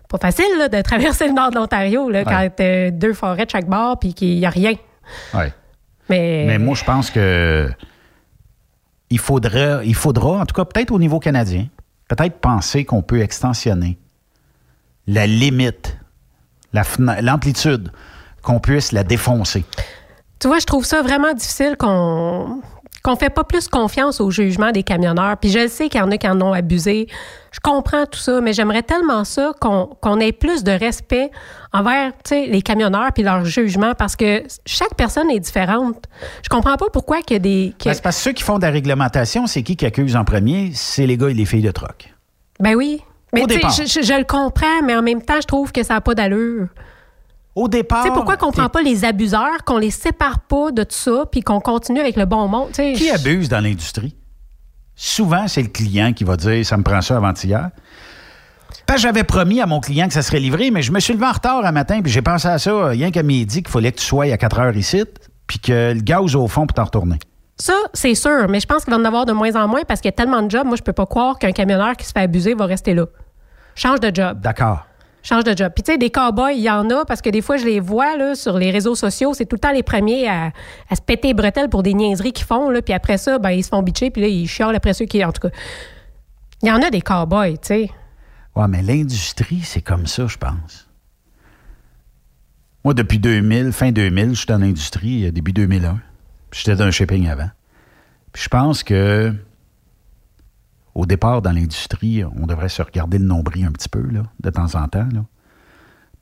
Pas 0.10 0.18
facile 0.20 0.46
là, 0.60 0.68
de 0.70 0.82
traverser 0.82 1.28
le 1.28 1.34
nord 1.34 1.50
de 1.50 1.56
l'Ontario 1.56 2.10
là, 2.10 2.24
quand 2.24 2.48
t'as 2.56 2.92
deux 2.92 3.14
forêts 3.14 3.46
de 3.46 3.50
chaque 3.50 3.68
bord 3.68 3.98
puis 3.98 4.14
qu'il 4.14 4.38
n'y 4.38 4.46
a 4.46 4.50
rien. 4.50 4.74
Ouais. 5.34 5.52
Mais, 6.10 6.44
Mais 6.46 6.60
moi, 6.60 6.76
je 6.76 6.84
pense 6.84 7.10
que 7.10 7.68
il 9.10 9.20
faudra, 9.20 9.84
il 9.84 9.96
en 9.96 10.46
tout 10.46 10.56
cas 10.56 10.66
peut-être 10.66 10.92
au 10.92 11.00
niveau 11.00 11.20
canadien, 11.20 11.68
peut-être 12.08 12.40
penser 12.40 12.86
qu'on 12.86 13.02
peut 13.02 13.22
extensionner 13.22 13.98
la 15.08 15.28
limite, 15.28 15.98
l'amplitude, 17.22 17.92
qu'on 18.42 18.60
puisse 18.60 18.92
la 18.92 19.04
défoncer. 19.04 19.66
Tu 20.40 20.48
vois, 20.48 20.60
je 20.60 20.66
trouve 20.66 20.86
ça 20.86 21.02
vraiment 21.02 21.34
difficile 21.34 21.76
qu'on 21.78 22.62
qu'on 23.04 23.16
fait 23.18 23.30
pas 23.30 23.44
plus 23.44 23.68
confiance 23.68 24.22
au 24.22 24.32
jugement 24.32 24.72
des 24.72 24.82
camionneurs. 24.84 25.36
Puis 25.38 25.50
je 25.52 25.68
sais 25.68 25.90
qu'il 25.90 26.00
y 26.00 26.04
en 26.04 26.10
a 26.10 26.18
qui 26.18 26.28
en 26.28 26.40
ont 26.42 26.54
abusé. 26.54 27.08
Je 27.52 27.60
comprends 27.60 28.06
tout 28.06 28.18
ça, 28.20 28.40
mais 28.40 28.54
j'aimerais 28.54 28.82
tellement 28.82 29.26
ça 29.26 29.52
qu'on 29.60 30.20
ait 30.22 30.32
plus 30.32 30.64
de 30.64 30.72
respect 30.72 31.30
envers 31.74 32.12
les 32.32 32.62
camionneurs 32.62 33.12
puis 33.14 33.24
leur 33.24 33.44
jugement 33.46 33.94
parce 33.94 34.16
que 34.16 34.44
chaque 34.66 34.96
personne 34.96 35.30
est 35.30 35.40
différente. 35.40 36.06
Je 36.44 36.50
comprends 36.50 36.78
pas 36.78 36.86
pourquoi 36.94 37.22
qu'il 37.22 37.36
y 37.36 37.38
a 37.38 37.40
des... 37.40 37.74
que- 37.78 37.86
Ben, 37.90 37.94
c'est 37.94 38.02
parce 38.02 38.16
que 38.18 38.24
ceux 38.24 38.32
qui 38.32 38.44
font 38.44 38.58
de 38.58 38.64
la 38.64 38.72
réglementation, 38.72 39.48
c'est 39.48 39.64
qui 39.64 39.76
qui 39.76 39.86
accuse 39.86 40.16
en 40.16 40.24
premier? 40.24 40.72
C'est 40.74 41.06
les 41.06 41.18
gars 41.18 41.30
et 41.30 41.34
les 41.34 41.46
filles 41.46 41.62
de 41.62 41.72
troc. 41.72 42.14
Ben 42.60 42.74
oui. 42.76 43.02
Mais 43.34 43.42
je- 43.48 44.02
je 44.02 44.18
le 44.18 44.24
comprends, 44.26 44.82
mais 44.86 44.96
en 44.96 45.02
même 45.02 45.22
temps, 45.22 45.42
je 45.42 45.48
trouve 45.48 45.72
que 45.72 45.84
ça 45.84 45.96
n'a 45.96 46.02
pas 46.02 46.14
d'allure. 46.16 46.68
Au 47.56 47.68
départ. 47.68 48.04
Tu 48.04 48.10
sais, 48.10 48.14
pourquoi 48.14 48.38
qu'on 48.38 48.52
prend 48.52 48.70
pas 48.70 48.82
les 48.82 49.06
abuseurs, 49.06 49.64
qu'on 49.66 49.78
les 49.78 49.92
sépare 49.92 50.40
pas 50.40 50.72
de 50.72 50.84
tout 50.84 50.96
ça, 50.96 51.26
puis 51.32 51.42
qu'on 51.42 51.60
continue 51.60 52.00
avec 52.00 52.16
le 52.16 52.26
bon 52.26 52.48
monde? 52.48 52.72
Qui 52.72 53.12
abuse 53.12 53.50
dans 53.50 53.62
l'industrie? 53.62 54.16
Souvent, 54.96 55.48
c'est 55.48 55.62
le 55.62 55.70
client 55.70 56.14
qui 56.14 56.24
va 56.24 56.36
dire 56.38 56.66
Ça 56.66 56.78
me 56.78 56.84
prend 56.84 57.02
ça 57.02 57.18
avant-hier. 57.18 57.70
Parce 58.86 59.02
que 59.02 59.08
j'avais 59.08 59.24
promis 59.24 59.62
à 59.62 59.66
mon 59.66 59.80
client 59.80 60.08
que 60.08 60.14
ça 60.14 60.22
serait 60.22 60.40
livré, 60.40 60.72
mais 60.72 60.82
je 60.82 60.92
me 60.92 61.00
suis 61.00 61.14
levé 61.14 61.26
en 61.26 61.32
retard 61.32 61.64
un 61.64 61.72
matin, 61.72 62.02
puis 62.02 62.12
j'ai 62.12 62.22
pensé 62.22 62.48
à 62.48 62.58
ça, 62.58 62.88
rien 62.88 63.12
qu'à 63.12 63.24
midi, 63.24 63.64
qu'il 63.64 63.72
fallait 63.72 63.92
que 63.92 64.00
tu 64.00 64.06
sois 64.06 64.26
à 64.26 64.38
4 64.38 64.60
heures 64.60 64.76
ici, 64.76 65.04
puis 65.48 65.60
que 65.60 65.94
le 65.94 66.02
gaz 66.02 66.36
au 66.36 66.48
fond 66.48 66.66
pour 66.66 66.74
t'en 66.74 66.86
retourner. 66.86 67.20
Ça, 67.58 67.76
c'est 67.94 68.16
sûr, 68.16 68.48
mais 68.50 68.60
je 68.60 68.66
pense 68.66 68.84
qu'il 68.84 68.94
va 68.94 69.00
en 69.00 69.06
avoir 69.06 69.26
de 69.26 69.32
moins 69.32 69.56
en 69.56 69.68
moins 69.68 69.84
parce 69.88 70.02
qu'il 70.02 70.10
y 70.10 70.14
a 70.14 70.16
tellement 70.16 70.42
de 70.42 70.50
jobs. 70.50 70.66
Moi, 70.66 70.76
je 70.76 70.82
peux 70.82 70.94
pas 70.94 71.06
croire 71.06 71.38
qu'un 71.38 71.52
camionneur 71.52 71.96
qui 71.96 72.06
se 72.06 72.12
fait 72.12 72.22
abuser 72.22 72.56
va 72.56 72.66
rester 72.66 72.94
là. 72.94 73.06
Change 73.76 74.00
de 74.00 74.12
job. 74.14 74.40
D'accord. 74.42 74.86
Change 75.24 75.46
de 75.46 75.56
job. 75.56 75.72
Puis, 75.74 75.84
tu 75.84 75.92
sais, 75.94 75.98
des 75.98 76.10
cow-boys, 76.10 76.52
il 76.52 76.62
y 76.62 76.70
en 76.70 76.90
a 76.90 77.06
parce 77.06 77.22
que 77.22 77.30
des 77.30 77.42
fois, 77.42 77.56
je 77.58 77.66
les 77.66 77.80
vois 77.80 78.18
là, 78.18 78.36
sur 78.36 78.58
les 78.58 78.72
réseaux 78.72 78.96
sociaux. 78.96 79.34
C'est 79.34 79.46
tout 79.46 79.56
le 79.56 79.62
temps 79.62 79.72
les 79.72 79.82
premiers 79.82 80.28
à, 80.28 80.52
à 80.90 80.96
se 80.96 81.02
péter 81.02 81.30
les 81.30 81.34
bretelles 81.34 81.70
pour 81.70 81.82
des 81.82 81.94
niaiseries 81.94 82.34
qu'ils 82.34 82.46
font. 82.46 82.70
Là, 82.70 82.82
puis 82.82 82.94
après 82.94 83.18
ça, 83.18 83.40
ben, 83.40 83.52
ils 83.52 83.64
se 83.64 83.70
font 83.70 83.82
bitcher. 83.82 84.12
Puis 84.12 84.22
là, 84.22 84.28
ils 84.28 84.48
chiolent 84.48 84.76
après 84.76 84.94
ceux 84.94 85.06
qui. 85.06 85.24
En 85.24 85.32
tout 85.32 85.48
cas, 85.48 85.56
il 86.62 86.68
y 86.68 86.72
en 86.72 86.82
a 86.82 86.90
des 86.90 87.02
cow-boys, 87.02 87.54
tu 87.54 87.58
sais. 87.64 87.90
Ouais, 88.56 88.68
mais 88.68 88.82
l'industrie, 88.84 89.62
c'est 89.64 89.82
comme 89.82 90.06
ça, 90.06 90.28
je 90.28 90.38
pense. 90.38 90.88
Moi, 92.84 92.94
depuis 92.94 93.18
2000, 93.18 93.72
fin 93.72 93.92
2000, 93.92 94.32
je 94.32 94.40
suis 94.40 94.46
dans 94.46 94.58
l'industrie, 94.58 95.26
euh, 95.26 95.32
début 95.32 95.54
2001. 95.54 96.00
Puis 96.52 96.62
J'étais 96.64 96.76
dans 96.76 96.86
le 96.86 96.92
shipping 96.92 97.30
avant. 97.30 97.50
Puis 98.34 98.44
je 98.44 98.50
pense 98.50 98.84
que 98.84 99.34
au 100.96 101.06
départ, 101.06 101.42
dans 101.42 101.52
l'industrie, 101.52 102.24
on 102.24 102.46
devrait 102.46 102.70
se 102.70 102.82
regarder 102.82 103.18
le 103.18 103.26
nombril 103.26 103.66
un 103.66 103.72
petit 103.72 103.90
peu, 103.90 104.06
là, 104.12 104.24
de 104.42 104.50
temps 104.50 104.76
en 104.76 104.88
temps, 104.88 105.08
là, 105.12 105.26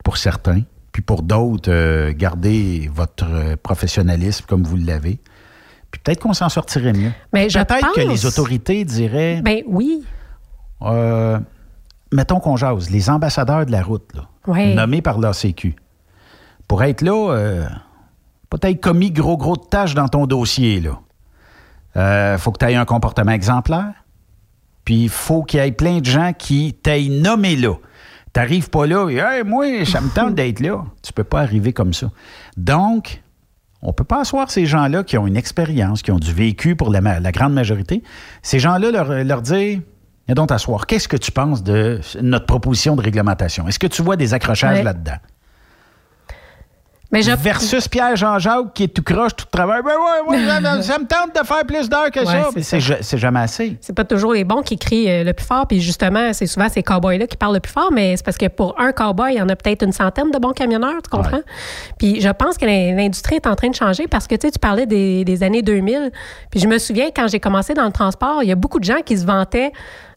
pour 0.03 0.17
certains. 0.17 0.61
Puis 0.91 1.01
pour 1.01 1.23
d'autres, 1.23 1.71
euh, 1.71 2.13
garder 2.13 2.89
votre 2.93 3.25
euh, 3.29 3.55
professionnalisme 3.61 4.45
comme 4.47 4.63
vous 4.63 4.77
l'avez. 4.77 5.19
Puis 5.89 6.01
peut-être 6.03 6.21
qu'on 6.21 6.33
s'en 6.33 6.49
sortirait 6.49 6.93
mieux. 6.93 7.11
Mais 7.33 7.49
je 7.49 7.59
peut-être 7.59 7.93
que 7.93 8.01
les 8.01 8.25
autorités 8.25 8.83
diraient... 8.85 9.41
Ben 9.41 9.61
oui. 9.67 10.03
Euh, 10.81 11.39
mettons 12.11 12.39
qu'on 12.39 12.55
jase, 12.57 12.89
les 12.89 13.09
ambassadeurs 13.09 13.65
de 13.65 13.71
la 13.71 13.83
route, 13.83 14.09
là, 14.15 14.75
nommés 14.75 15.01
par 15.01 15.19
l'ACQ, 15.19 15.75
pour 16.67 16.83
être 16.83 17.01
là, 17.01 17.33
euh, 17.33 17.67
peut-être 18.49 18.81
commis 18.81 19.11
gros, 19.11 19.37
gros 19.37 19.57
de 19.57 19.63
tâches 19.63 19.93
dans 19.93 20.07
ton 20.07 20.27
dossier. 20.27 20.81
là. 20.81 22.37
Faut 22.37 22.51
que 22.51 22.57
tu 22.59 22.71
aies 22.71 22.75
un 22.75 22.85
comportement 22.85 23.31
exemplaire. 23.31 24.00
Puis 24.85 25.03
il 25.03 25.09
faut 25.09 25.43
qu'il 25.43 25.59
y 25.59 25.63
ait 25.63 25.71
plein 25.71 25.99
de 25.99 26.05
gens 26.05 26.33
qui 26.37 26.73
t'aient 26.73 27.07
nommé 27.09 27.55
là. 27.55 27.73
T'arrives 28.33 28.69
pas 28.69 28.85
là 28.85 29.09
et 29.09 29.17
hey, 29.17 29.43
moi, 29.43 29.85
ça 29.85 29.99
me 29.99 30.09
tente 30.09 30.35
d'être 30.35 30.61
là. 30.61 30.85
Tu 31.03 31.11
peux 31.11 31.23
pas 31.23 31.41
arriver 31.41 31.73
comme 31.73 31.93
ça. 31.93 32.09
Donc, 32.55 33.21
on 33.81 33.93
peut 33.93 34.03
pas 34.03 34.21
asseoir 34.21 34.49
ces 34.49 34.65
gens-là 34.65 35.03
qui 35.03 35.17
ont 35.17 35.27
une 35.27 35.37
expérience, 35.37 36.01
qui 36.01 36.11
ont 36.11 36.19
du 36.19 36.31
vécu 36.31 36.75
pour 36.75 36.91
la, 36.91 37.31
grande 37.31 37.53
majorité. 37.53 38.03
Ces 38.41 38.59
gens-là 38.59 38.91
leur, 38.91 39.23
leur 39.23 39.41
dire 39.41 39.81
Viens 40.27 40.35
donc 40.35 40.49
t'asseoir. 40.49 40.85
Qu'est-ce 40.85 41.07
que 41.07 41.17
tu 41.17 41.31
penses 41.31 41.63
de 41.63 41.99
notre 42.21 42.45
proposition 42.45 42.95
de 42.95 43.01
réglementation? 43.01 43.67
Est-ce 43.67 43.79
que 43.79 43.87
tu 43.87 44.01
vois 44.01 44.15
des 44.15 44.33
accrochages 44.33 44.83
là-dedans? 44.83 45.17
Mais 47.11 47.21
je... 47.21 47.31
Versus 47.31 47.87
Pierre-Jean-Jacques 47.87 48.73
qui 48.73 48.83
est 48.83 48.87
tout 48.87 49.03
croche, 49.03 49.35
tout 49.35 49.45
travail. 49.51 49.81
Ben 49.83 49.91
ouais, 50.29 50.37
ouais, 50.37 50.81
ça, 50.81 50.97
me 50.99 51.05
tente 51.05 51.35
de 51.39 51.45
faire 51.45 51.65
plus 51.65 51.89
d'heures 51.89 52.09
que 52.11 52.19
Ouais, 52.21 52.25
ça. 52.25 52.49
c'est 52.53 52.61
ça. 52.63 52.69
C'est 52.69 52.79
ja- 52.79 52.97
c'est 53.01 53.17
jamais 53.17 53.41
assez. 53.41 53.77
c'est 53.81 53.93
pas 53.93 54.03
toujours 54.05 54.33
les 54.33 54.43
bons 54.43 54.61
qui 54.61 54.77
crient 54.77 55.09
euh, 55.09 55.23
le 55.23 55.33
plus 55.33 55.45
fort. 55.45 55.67
Puis 55.67 55.81
justement, 55.81 56.31
c'est 56.33 56.47
souvent 56.47 56.69
ces 56.69 56.83
cowboys-là 56.83 57.27
qui 57.27 57.35
parlent 57.37 57.53
le 57.55 57.59
plus 57.59 57.71
fort, 57.73 57.91
mais 57.91 58.15
c'est 58.17 58.23
parce 58.25 58.37
que 58.37 58.47
pour 58.47 58.79
un 58.79 58.91
cowboy, 58.93 59.33
il 59.33 59.37
y 59.37 59.41
en 59.41 59.49
a 59.49 59.55
peut-être 59.55 59.83
une 59.83 59.91
centaine 59.91 60.31
de 60.31 60.37
bons 60.39 60.53
camionneurs, 60.53 61.01
tu 61.03 61.09
comprends? 61.09 61.41
Puis 61.97 62.21
je 62.21 62.29
pense 62.29 62.57
que 62.57 62.65
l'in- 62.65 62.95
l'industrie 62.95 63.35
est 63.35 63.47
en 63.47 63.55
train 63.55 63.69
de 63.69 63.75
changer 63.75 64.07
parce 64.07 64.27
que 64.27 64.35
tu 64.35 64.47
sais, 64.47 64.51
tu 64.51 64.59
parlais 64.59 64.85
des, 64.85 65.25
des 65.25 65.43
années 65.43 65.61
2000. 65.61 66.11
Puis 66.49 66.59
je 66.59 66.67
me 66.67 66.77
souviens, 66.77 67.09
quand 67.15 67.27
j'ai 67.27 67.39
commencé 67.39 67.73
dans 67.73 67.85
le 67.85 67.91
transport, 67.91 68.43
il 68.43 68.49
y 68.49 68.51
a 68.51 68.55
beaucoup 68.55 68.79
de 68.79 68.85
gens 68.85 69.01
qui 69.05 69.17
se 69.17 69.25
vantaient 69.25 69.71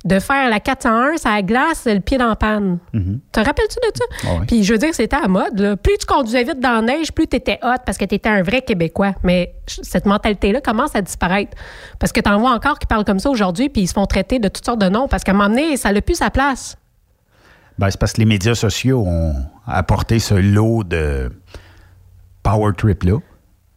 de 0.04 0.18
faire 0.18 0.50
la 0.50 0.60
401, 0.60 1.16
ça 1.16 1.40
glace, 1.40 1.86
le 1.86 2.00
pied 2.00 2.18
dans 2.18 2.28
la 2.28 2.36
panne. 2.36 2.78
Te 3.32 3.40
rappelles-tu 3.40 3.76
de 3.76 3.96
ça? 3.96 4.04
Ah 4.24 4.36
oui. 4.40 4.46
Puis 4.46 4.62
je 4.64 4.72
veux 4.72 4.78
dire, 4.78 4.94
c'était 4.94 5.16
à 5.16 5.28
mode. 5.28 5.58
là. 5.58 5.76
Plus 5.76 5.96
tu 5.98 6.04
conduisais 6.06 6.44
vite 6.44 6.60
dans 6.60 6.74
la 6.74 6.82
neige, 6.82 7.12
plus 7.12 7.26
tu 7.26 7.36
étais 7.36 7.58
hot 7.62 7.76
parce 7.86 7.96
que 7.96 8.04
tu 8.04 8.14
étais 8.14 8.28
un 8.28 8.42
vrai 8.42 8.60
Québécois. 8.62 9.14
Mais 9.22 9.54
cette 9.66 10.04
mentalité-là 10.04 10.60
commence 10.60 10.94
à 10.94 11.00
disparaître. 11.00 11.56
Parce 11.98 12.12
que 12.12 12.20
tu 12.20 12.28
en 12.28 12.38
vois 12.38 12.50
encore 12.50 12.78
qui 12.78 12.86
parlent 12.86 13.04
comme 13.04 13.18
ça 13.18 13.30
aujourd'hui, 13.30 13.70
puis 13.70 13.82
ils 13.82 13.86
se 13.88 13.94
font 13.94 14.06
traiter 14.06 14.38
de 14.38 14.48
toutes 14.48 14.64
sortes 14.66 14.80
de 14.80 14.88
noms. 14.88 15.08
Parce 15.08 15.24
qu'à 15.24 15.32
un 15.32 15.36
moment 15.36 15.48
donné, 15.48 15.76
ça 15.78 15.90
n'a 15.90 16.02
plus 16.02 16.16
sa 16.16 16.28
place. 16.30 16.76
Ben, 17.78 17.90
c'est 17.90 17.98
parce 17.98 18.12
que 18.12 18.20
les 18.20 18.26
médias 18.26 18.54
sociaux 18.54 19.04
ont 19.06 19.34
apporté 19.66 20.18
ce 20.18 20.34
lot 20.34 20.84
de 20.84 21.32
power 22.42 22.72
trip-là. 22.76 23.16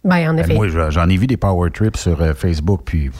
Ben, 0.08 0.30
en 0.30 0.34
Ben, 0.34 0.40
effet. 0.40 0.54
moi, 0.56 0.68
je- 0.70 0.90
j'en 0.90 1.08
ai 1.10 1.18
vu 1.18 1.28
des 1.28 1.38
power 1.38 1.70
trips 1.72 1.98
sur 1.98 2.22
euh, 2.22 2.34
Facebook, 2.34 2.82
puis 2.86 3.12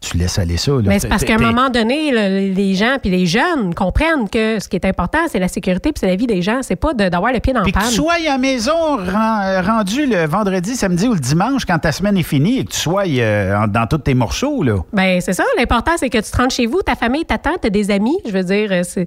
tu 0.00 0.16
laisses 0.16 0.38
aller 0.38 0.56
ça. 0.56 0.72
là. 0.72 0.82
Mais 0.86 0.98
c'est 0.98 1.08
parce 1.08 1.24
qu'à 1.24 1.34
un 1.34 1.38
moment 1.38 1.68
donné, 1.68 2.10
le- 2.10 2.54
les 2.54 2.74
gens 2.74 2.96
puis 3.00 3.10
les 3.10 3.26
jeunes 3.26 3.74
comprennent 3.74 4.28
que 4.30 4.58
ce 4.60 4.68
qui 4.68 4.76
est 4.76 4.84
important, 4.84 5.18
c'est 5.28 5.38
la 5.40 5.48
sécurité 5.48 5.90
puis 5.92 6.00
c'est 6.00 6.06
la 6.06 6.16
vie 6.16 6.26
des 6.26 6.42
gens. 6.42 6.60
C'est 6.62 6.76
pas 6.76 6.94
d'avoir 6.94 7.32
le 7.32 7.40
pied 7.40 7.52
dans 7.52 7.58
la 7.60 7.64
Puis 7.64 7.72
que 7.72 7.78
panne. 7.78 7.88
tu 7.88 7.94
sois 7.94 8.14
à 8.14 8.18
la 8.18 8.38
maison 8.38 8.96
ren- 8.96 9.62
rendu 9.62 10.06
le 10.06 10.26
vendredi, 10.26 10.74
samedi 10.76 11.06
ou 11.08 11.14
le 11.14 11.20
dimanche 11.20 11.64
quand 11.66 11.78
ta 11.78 11.92
semaine 11.92 12.16
est 12.16 12.22
finie 12.22 12.60
et 12.60 12.64
que 12.64 12.70
tu 12.72 12.78
sois 12.78 13.04
euh, 13.06 13.56
en- 13.56 13.66
dans 13.68 13.86
tous 13.86 13.98
tes 13.98 14.14
morceaux, 14.14 14.62
là. 14.62 14.76
Ben, 14.92 15.20
c'est 15.20 15.32
ça. 15.34 15.44
L'important, 15.58 15.92
c'est 15.96 16.08
que 16.10 16.18
tu 16.18 16.30
te 16.30 16.36
rentres 16.36 16.54
chez 16.54 16.66
vous, 16.66 16.80
ta 16.82 16.94
famille 16.94 17.24
t'attend, 17.24 17.56
t'as 17.60 17.70
des 17.70 17.90
amis. 17.90 18.16
Je 18.26 18.30
veux 18.32 18.44
dire, 18.44 18.68
euh, 18.70 18.82
c'est. 18.82 19.06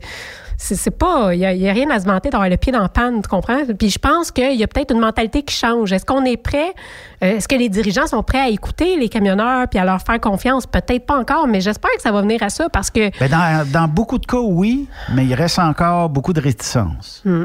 C'est 0.57 0.75
c'est 0.75 0.91
pas. 0.91 1.35
Il 1.35 1.39
n'y 1.39 1.69
a, 1.69 1.73
rien 1.73 1.89
à 1.91 1.99
se 1.99 2.05
vanter 2.05 2.31
d'avoir 2.31 2.49
le 2.49 2.57
pied 2.57 2.71
dans 2.71 2.81
la 2.81 2.89
panne, 2.89 3.21
tu 3.21 3.27
comprends? 3.29 3.59
Puis 3.77 3.89
je 3.89 3.99
pense 3.99 4.31
qu'il 4.31 4.55
y 4.55 4.63
a 4.63 4.67
peut-être 4.67 4.91
une 4.91 4.99
mentalité 4.99 5.43
qui 5.43 5.55
change. 5.55 5.93
Est-ce 5.93 6.05
qu'on 6.05 6.25
est 6.25 6.37
prêt? 6.37 6.73
euh, 7.23 7.37
Est-ce 7.37 7.47
que 7.47 7.55
les 7.55 7.69
dirigeants 7.69 8.07
sont 8.07 8.23
prêts 8.23 8.39
à 8.39 8.49
écouter 8.49 8.97
les 8.97 9.07
camionneurs 9.07 9.67
puis 9.69 9.79
à 9.79 9.85
leur 9.85 10.01
faire 10.01 10.19
confiance? 10.19 10.65
Peut-être 10.65 11.05
pas 11.05 11.19
encore, 11.19 11.47
mais 11.47 11.61
j'espère 11.61 11.91
que 11.95 12.01
ça 12.01 12.11
va 12.11 12.21
venir 12.21 12.41
à 12.41 12.49
ça 12.49 12.69
parce 12.69 12.89
que. 12.89 13.11
Ben, 13.19 13.29
dans, 13.29 13.71
dans 13.71 13.87
beaucoup 13.87 14.17
de 14.17 14.25
cas, 14.25 14.39
oui, 14.39 14.87
mais 15.13 15.25
il 15.25 15.35
reste 15.35 15.59
encore 15.59 16.09
beaucoup 16.09 16.33
de 16.33 16.41
réticence. 16.41 17.21
Hmm. 17.23 17.43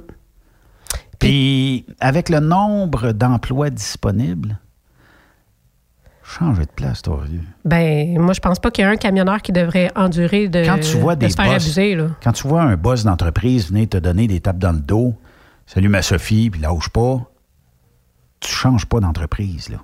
Puis, 1.18 1.86
avec 2.00 2.30
le 2.30 2.40
nombre 2.40 3.12
d'emplois 3.12 3.70
disponibles, 3.70 4.58
changer 6.32 6.64
de 6.64 6.70
place, 6.70 7.02
toi. 7.02 7.22
vieux. 7.28 7.40
Ben, 7.64 8.18
moi, 8.18 8.32
je 8.32 8.40
pense 8.40 8.58
pas 8.58 8.70
qu'il 8.70 8.84
y 8.84 8.86
a 8.86 8.90
un 8.90 8.96
camionneur 8.96 9.42
qui 9.42 9.52
devrait 9.52 9.90
endurer 9.94 10.48
de, 10.48 10.64
Quand 10.64 10.78
tu 10.78 10.96
vois 10.96 11.14
de 11.14 11.20
des 11.20 11.30
se 11.30 11.36
faire 11.36 11.46
boss, 11.46 11.62
abuser. 11.62 11.94
Là. 11.94 12.06
quand 12.22 12.32
tu 12.32 12.48
vois 12.48 12.62
un 12.62 12.76
boss 12.76 13.04
d'entreprise 13.04 13.68
venir 13.68 13.88
te 13.88 13.98
donner 13.98 14.26
des 14.26 14.40
tapes 14.40 14.58
dans 14.58 14.72
le 14.72 14.80
dos, 14.80 15.14
salut 15.66 15.88
ma 15.88 16.02
Sophie, 16.02 16.50
puis 16.50 16.60
lâche 16.60 16.88
pas, 16.88 17.20
tu 18.40 18.50
changes 18.50 18.86
pas 18.86 19.00
d'entreprise, 19.00 19.68
là. 19.68 19.78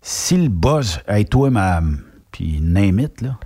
Si 0.00 0.36
le 0.36 0.48
boss, 0.48 1.00
hey, 1.08 1.24
toi, 1.24 1.50
ma, 1.50 1.80
puis 2.30 2.60
name 2.60 3.00
it, 3.00 3.20
là. 3.20 3.38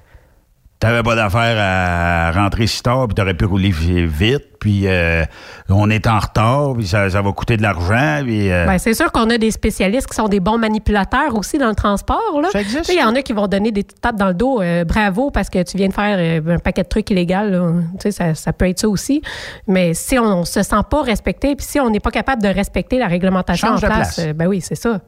T'avais 0.81 1.03
pas 1.03 1.15
d'affaire 1.15 1.57
à 1.59 2.33
rentrer 2.33 2.67
si 2.67 2.83
tard, 2.83 3.07
puis 3.07 3.15
t'aurais 3.15 3.35
pu 3.35 3.45
rouler 3.45 3.71
vite, 3.71 4.45
puis 4.59 4.85
euh, 4.89 5.25
on 5.69 5.91
est 5.91 6.07
en 6.07 6.19
retard, 6.19 6.73
puis 6.75 6.87
ça, 6.87 7.11
ça 7.11 7.21
va 7.21 7.33
coûter 7.33 7.59
de 7.59 7.63
l'argent. 7.63 8.21
puis, 8.25 8.51
euh, 8.51 8.65
Ben, 8.65 8.79
c'est 8.79 8.95
sûr 8.95 9.13
qu'on 9.13 9.29
a 9.29 9.37
des 9.37 9.51
spécialistes 9.51 10.07
qui 10.09 10.15
sont 10.15 10.29
des 10.29 10.41
bons 10.41 10.57
manipulateurs 10.57 11.35
aussi 11.35 11.59
dans 11.59 11.69
le 11.69 11.75
transport. 11.75 12.41
Là. 12.41 12.49
Ça 12.51 12.63
existe, 12.63 12.91
Il 12.91 12.99
y 12.99 13.03
en 13.03 13.15
a 13.15 13.21
qui 13.21 13.35
vont 13.35 13.47
donner 13.47 13.73
des 13.73 13.83
petites 13.83 14.01
tapes 14.01 14.17
dans 14.17 14.29
le 14.29 14.35
dos. 14.35 14.63
euh, 14.63 14.85
bravo 14.85 15.31
parce 15.31 15.51
que 15.51 15.63
tu 15.63 15.77
viens 15.77 15.89
de 15.89 15.93
faire 15.93 16.17
euh, 16.19 16.55
un 16.55 16.59
paquet 16.59 16.83
de 16.83 16.89
trucs 16.89 17.11
illégaux. 17.11 17.35
là. 17.51 17.73
Tu 18.01 18.11
sais, 18.11 18.13
Ça, 18.13 18.35
ça 18.35 18.55
peut 18.55 18.67
être 18.67 18.79
ça 18.81 18.89
aussi. 18.89 19.21
Mais 19.67 19.93
si 19.93 20.19
on 20.19 20.41
ne 20.41 20.45
se 20.47 20.63
sent 20.63 20.83
pas 20.91 21.03
respecté, 21.03 21.57
puis 21.57 21.67
si 21.67 21.79
on 21.79 21.91
n'est 21.91 22.01
pas 22.01 22.11
capable 22.11 22.43
de 22.43 22.49
respecter 22.49 22.99
la 22.99 23.07
réglementation 23.07 23.69
Change 23.69 23.85
en 23.85 23.87
place, 23.87 24.15
place. 24.15 24.27
euh, 24.29 24.33
ben 24.33 24.47
oui, 24.47 24.63
c'est 24.63 24.77
ça. 24.77 24.99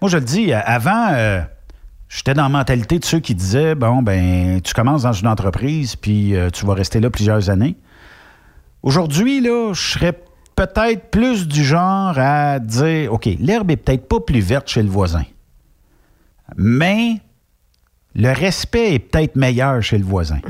Moi, 0.00 0.08
je 0.10 0.16
le 0.16 0.24
dis, 0.24 0.54
avant, 0.54 1.08
euh, 1.12 1.42
j'étais 2.12 2.34
dans 2.34 2.42
la 2.42 2.48
mentalité 2.50 2.98
de 2.98 3.04
ceux 3.04 3.20
qui 3.20 3.34
disaient 3.34 3.74
bon, 3.74 4.02
ben, 4.02 4.60
tu 4.60 4.74
commences 4.74 5.02
dans 5.02 5.12
une 5.12 5.26
entreprise, 5.26 5.96
puis 5.96 6.36
euh, 6.36 6.50
tu 6.50 6.66
vas 6.66 6.74
rester 6.74 7.00
là 7.00 7.10
plusieurs 7.10 7.50
années. 7.50 7.76
Aujourd'hui, 8.82 9.40
là, 9.40 9.72
je 9.72 9.80
serais 9.80 10.20
peut-être 10.54 11.10
plus 11.10 11.48
du 11.48 11.64
genre 11.64 12.14
à 12.18 12.58
dire 12.58 13.12
OK, 13.12 13.28
l'herbe 13.38 13.70
est 13.70 13.76
peut-être 13.76 14.06
pas 14.06 14.20
plus 14.20 14.40
verte 14.40 14.68
chez 14.68 14.82
le 14.82 14.90
voisin, 14.90 15.24
mais 16.56 17.20
le 18.14 18.30
respect 18.30 18.94
est 18.94 18.98
peut-être 18.98 19.36
meilleur 19.36 19.82
chez 19.82 19.96
le 19.96 20.04
voisin. 20.04 20.40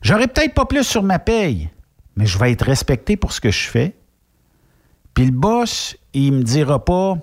J'aurais 0.00 0.28
peut-être 0.28 0.54
pas 0.54 0.64
plus 0.64 0.84
sur 0.84 1.02
ma 1.02 1.18
paye, 1.18 1.68
mais 2.16 2.24
je 2.24 2.38
vais 2.38 2.52
être 2.52 2.64
respecté 2.64 3.16
pour 3.16 3.32
ce 3.32 3.40
que 3.40 3.50
je 3.50 3.68
fais. 3.68 3.94
Puis 5.12 5.26
le 5.26 5.32
boss, 5.32 5.94
il 6.14 6.32
me 6.32 6.42
dira 6.42 6.82
pas 6.82 7.18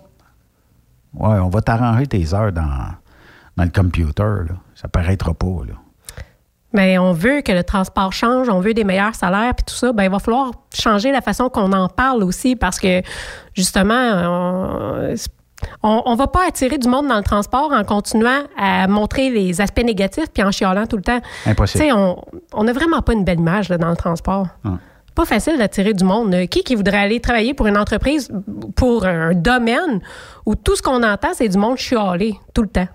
Ouais, 1.16 1.40
on 1.40 1.49
va 1.49 1.61
t'arranger 1.61 2.06
tes 2.06 2.36
heures 2.36 2.52
dans, 2.52 2.94
dans 3.60 3.65
le 3.65 3.72
computer. 3.72 4.23
Là. 4.23 4.56
Ça 4.73 4.88
paraîtra 4.88 5.34
pas. 5.34 5.65
Là. 5.68 5.73
Mais 6.72 6.98
on 6.98 7.14
veut 7.14 7.41
que 7.41 7.52
le 7.52 7.64
transport 7.64 8.14
change, 8.14 8.48
on 8.48 8.60
veut 8.60 8.73
des 8.73 8.84
meilleurs 8.84 9.15
salaires, 9.15 9.53
puis 9.56 9.65
tout 9.65 9.73
ça. 9.73 9.91
Ben, 9.91 10.03
il 10.03 10.10
va 10.10 10.19
falloir 10.19 10.52
changer 10.73 11.11
la 11.11 11.22
façon 11.22 11.49
qu'on 11.49 11.73
en 11.73 11.90
parle 11.90 12.23
aussi 12.23 12.56
parce 12.56 12.80
que, 12.80 13.02
justement, 13.53 13.94
on, 13.94 15.15
on, 15.84 16.03
on 16.06 16.15
va 16.15 16.27
pas 16.27 16.48
attirer 16.48 16.77
du 16.77 16.88
monde 16.88 17.07
dans 17.07 17.18
le 17.18 17.23
transport 17.23 17.72
en 17.73 17.84
continuant 17.84 18.44
à 18.57 18.88
montrer 18.88 19.30
les 19.30 19.60
aspects 19.61 19.84
négatifs 19.84 20.27
puis 20.34 20.44
en 20.44 20.52
chialant 20.52 20.86
tout 20.86 20.98
le 20.98 21.03
temps. 21.03 21.19
Impossible. 21.45 21.94
On 22.53 22.64
n'a 22.64 22.72
vraiment 22.72 23.02
pas 23.02 23.14
une 23.14 23.26
belle 23.26 23.40
image 23.40 23.68
là, 23.69 23.77
dans 23.77 23.90
le 23.90 23.98
transport. 23.98 24.48
Ah. 24.64 24.77
Pas 25.15 25.26
facile 25.26 25.57
d'attirer 25.57 25.94
du 25.94 26.06
monde. 26.06 26.34
Qui 26.48 26.64
qui 26.64 26.76
voudrait 26.76 26.99
aller 26.99 27.19
travailler 27.19 27.53
pour 27.53 27.68
une 27.68 27.77
entreprise, 27.77 28.31
pour 28.76 29.06
un 29.06 29.34
domaine 29.34 29.99
où 30.45 30.56
tout 30.56 30.77
ce 30.77 30.81
qu'on 30.81 31.03
entend, 31.03 31.30
c'est 31.34 31.49
du 31.49 31.57
monde 31.57 31.77
chialer 31.77 32.40
tout 32.53 32.61
le 32.61 32.69
temps? 32.69 32.88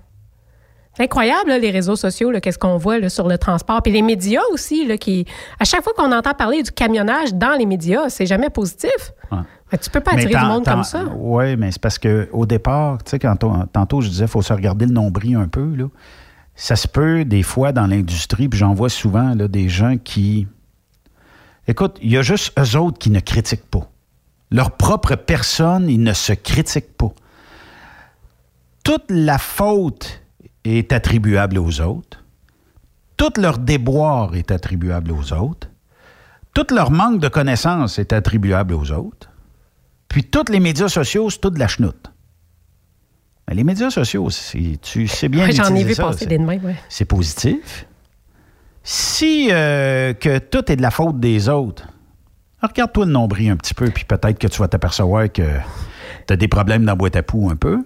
C'est 0.97 1.03
incroyable, 1.05 1.49
là, 1.51 1.59
les 1.59 1.71
réseaux 1.73 1.97
sociaux, 1.97 2.31
qu'est-ce 2.41 2.59
qu'on 2.59 2.77
voit 2.77 2.99
là, 3.01 3.09
sur 3.09 3.27
le 3.27 3.37
transport. 3.37 3.83
Puis 3.83 3.93
les 3.93 4.03
médias 4.03 4.43
aussi, 4.53 4.87
là, 4.87 4.97
qui, 4.97 5.27
à 5.59 5.65
chaque 5.65 5.83
fois 5.83 5.93
qu'on 5.97 6.12
entend 6.12 6.35
parler 6.35 6.62
du 6.62 6.71
camionnage 6.71 7.35
dans 7.35 7.57
les 7.59 7.66
médias, 7.66 8.09
c'est 8.09 8.27
jamais 8.27 8.49
positif. 8.49 9.12
Ouais. 9.33 9.39
Mais 9.73 9.79
tu 9.79 9.91
peux 9.91 10.01
pas 10.01 10.12
attirer 10.12 10.35
du 10.35 10.45
monde 10.45 10.65
comme 10.65 10.85
ça. 10.85 11.05
Oui, 11.16 11.57
mais 11.57 11.73
c'est 11.73 11.81
parce 11.81 11.99
qu'au 11.99 12.47
départ, 12.47 13.03
tu 13.03 13.11
sais, 13.11 13.19
quand 13.19 13.43
on- 13.43 13.66
tantôt 13.66 14.01
je 14.03 14.09
disais, 14.09 14.25
il 14.27 14.31
faut 14.31 14.43
se 14.43 14.53
regarder 14.53 14.87
le 14.87 14.93
nombril 14.93 15.35
un 15.37 15.49
peu. 15.49 15.75
Là. 15.75 15.87
Ça 16.55 16.77
se 16.77 16.87
peut, 16.87 17.25
des 17.25 17.43
fois, 17.43 17.73
dans 17.73 17.89
l'industrie, 17.89 18.49
puis 18.49 18.59
j'en 18.59 18.73
vois 18.75 18.89
souvent 18.89 19.35
là, 19.35 19.49
des 19.49 19.69
gens 19.69 19.97
qui. 19.97 20.47
Écoute, 21.66 21.97
il 22.03 22.12
y 22.12 22.16
a 22.16 22.23
juste 22.23 22.53
eux 22.57 22.79
autres 22.79 22.99
qui 22.99 23.11
ne 23.11 23.19
critiquent 23.19 23.69
pas. 23.69 23.89
Leur 24.53 24.71
propre 24.73 25.16
personne, 25.16 25.89
ils 25.89 26.03
ne 26.03 26.12
se 26.12 26.33
critiquent 26.35 26.97
pas. 26.97 27.11
Toute 28.85 29.07
la 29.09 29.39
faute 29.39 30.21
est 30.65 30.93
attribuable 30.93 31.59
aux 31.59 31.81
autres. 31.81 32.24
Tout 33.16 33.32
leur 33.39 33.59
déboire 33.59 34.35
est 34.35 34.51
attribuable 34.51 35.12
aux 35.12 35.32
autres. 35.32 35.69
Tout 36.55 36.66
leur 36.74 36.91
manque 36.91 37.20
de 37.20 37.28
connaissances 37.28 37.99
est 37.99 38.12
attribuable 38.12 38.74
aux 38.74 38.91
autres. 38.93 39.31
Puis 40.09 40.24
tous 40.24 40.51
les 40.51 40.61
médias 40.61 40.89
sociaux, 40.89 41.28
c'est 41.31 41.41
tout 41.41 41.51
de 41.51 41.59
la 41.59 41.69
chenoute. 41.69 42.11
Mais 43.49 43.55
les 43.55 43.65
médias 43.65 43.91
sociaux, 43.91 44.28
tu 44.82 45.07
sais 45.09 45.28
bien 45.28 45.45
Ouais, 45.47 45.53
J'en 45.53 45.74
ai 45.74 45.85
vu 45.85 45.95
ça, 45.95 46.05
passer 46.05 46.20
c'est- 46.20 46.27
des 46.27 46.39
ouais. 46.39 46.77
c'est 46.89 47.05
positif. 47.05 47.86
Si 48.82 49.49
euh, 49.51 50.12
que 50.15 50.39
tout 50.39 50.70
est 50.70 50.77
de 50.77 50.82
la 50.82 50.91
faute 50.91 51.19
des 51.20 51.49
autres, 51.49 51.86
regarde-toi 52.62 53.07
le 53.07 53.12
nombril 53.12 53.51
un 53.51 53.57
petit 53.57 53.74
peu, 53.74 53.86
puis 53.91 54.05
peut-être 54.05 54.39
que 54.39 54.47
tu 54.47 54.59
vas 54.61 54.69
t'apercevoir 54.69 55.31
que 55.32 55.43
tu 56.27 56.33
as 56.33 56.37
des 56.37 56.49
problèmes 56.49 56.85
dans 56.85 56.93
la 56.93 56.97
boîte 56.97 57.17
à 57.17 57.23
poux 57.23 57.49
un 57.51 57.57
peu? 57.57 57.79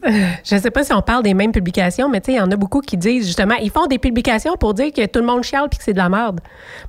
Je 0.44 0.54
ne 0.54 0.60
sais 0.60 0.70
pas 0.70 0.84
si 0.84 0.92
on 0.92 1.02
parle 1.02 1.22
des 1.22 1.34
mêmes 1.34 1.52
publications, 1.52 2.08
mais 2.08 2.20
tu 2.20 2.26
sais, 2.26 2.32
il 2.32 2.38
y 2.38 2.40
en 2.40 2.50
a 2.50 2.56
beaucoup 2.56 2.80
qui 2.80 2.96
disent 2.96 3.26
justement, 3.26 3.54
ils 3.56 3.70
font 3.70 3.86
des 3.86 3.98
publications 3.98 4.54
pour 4.58 4.74
dire 4.74 4.92
que 4.92 5.06
tout 5.06 5.20
le 5.20 5.26
monde 5.26 5.42
chiale 5.42 5.68
puis 5.70 5.78
que 5.78 5.84
c'est 5.84 5.92
de 5.92 5.98
la 5.98 6.08
merde. 6.08 6.40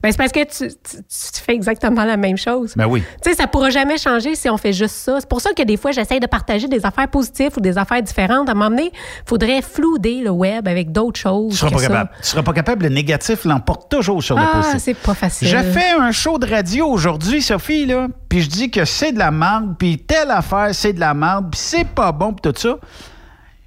Ben, 0.03 0.11
c'est 0.11 0.17
parce 0.17 0.31
que 0.31 0.43
tu, 0.43 0.67
tu- 0.69 0.97
tu 0.97 1.41
fais 1.45 1.53
exactement 1.55 2.03
la 2.05 2.17
même 2.17 2.37
chose. 2.37 2.73
Ben 2.75 2.85
oui. 2.87 3.03
Tu 3.23 3.29
sais, 3.29 3.35
ça 3.35 3.47
pourra 3.47 3.69
jamais 3.69 3.97
changer 3.97 4.35
si 4.35 4.49
on 4.49 4.57
fait 4.57 4.73
juste 4.73 4.95
ça. 4.95 5.17
C'est 5.19 5.29
pour 5.29 5.41
ça 5.41 5.51
que 5.53 5.63
des 5.63 5.77
fois, 5.77 5.91
j'essaie 5.91 6.19
de 6.19 6.27
partager 6.27 6.67
des 6.67 6.85
affaires 6.85 7.07
positives 7.09 7.51
ou 7.57 7.61
des 7.61 7.77
affaires 7.77 8.01
différentes. 8.01 8.49
À 8.49 8.51
un 8.51 8.55
moment 8.55 8.69
donné, 8.69 8.91
il 8.93 9.23
faudrait 9.25 9.61
flouder 9.61 10.21
le 10.23 10.29
web 10.31 10.67
avec 10.67 10.91
d'autres 10.91 11.19
choses. 11.19 11.51
Tu 11.53 11.57
seras 11.57 11.69
que 11.69 11.75
pas 11.75 11.81
ça. 11.81 11.87
capable. 11.87 12.09
Tu 12.21 12.27
seras 12.27 12.43
pas 12.43 12.53
capable. 12.53 12.83
Le 12.83 12.89
négatif 12.89 13.45
l'emporte 13.45 13.89
toujours 13.91 14.23
sur 14.23 14.35
le 14.37 14.43
Ah, 14.43 14.57
positif. 14.57 14.79
c'est 14.81 14.93
pas 14.93 15.13
facile. 15.13 15.47
Je 15.47 15.57
fais 15.57 15.91
un 15.99 16.11
show 16.11 16.37
de 16.37 16.45
radio 16.47 16.87
aujourd'hui, 16.87 17.41
Sophie, 17.41 17.85
là, 17.85 18.07
puis 18.29 18.41
je 18.41 18.49
dis 18.49 18.71
que 18.71 18.85
c'est 18.85 19.11
de 19.11 19.19
la 19.19 19.31
merde, 19.31 19.75
puis 19.77 19.97
telle 19.97 20.31
affaire, 20.31 20.69
c'est 20.73 20.93
de 20.93 20.99
la 20.99 21.13
merde, 21.13 21.47
puis 21.51 21.59
c'est 21.59 21.87
pas 21.87 22.11
bon, 22.11 22.33
puis 22.33 22.51
tout 22.51 22.57
ça. 22.57 22.77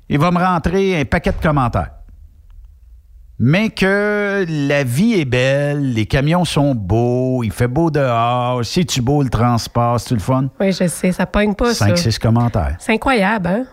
Il 0.09 0.19
va 0.19 0.31
me 0.31 0.39
rentrer 0.39 1.01
un 1.01 1.05
paquet 1.05 1.33
de 1.33 1.43
commentaires. 1.43 1.91
Mais 3.39 3.71
que 3.71 4.47
la 4.49 4.85
vie 4.85 5.15
est 5.15 5.25
belle, 5.25 5.95
les 5.95 6.07
camions 6.07 6.45
sont 6.45 6.77
beaux, 6.77 7.43
il 7.43 7.51
fait 7.51 7.67
beau 7.67 7.91
dehors, 7.91 8.65
c'est-tu 8.65 9.03
beau 9.03 9.23
le 9.23 9.31
transport, 9.31 9.99
c'est-tu 9.99 10.15
le 10.15 10.21
fun? 10.21 10.49
Oui, 10.61 10.71
je 10.71 10.87
sais, 10.87 11.11
ça 11.11 11.27
pogne 11.27 11.55
pas, 11.55 11.75
ça. 11.75 11.89
5-6 11.89 12.19
commentaires. 12.21 12.77
C'est 12.79 12.93
incroyable, 12.93 13.49
hein? 13.49 13.65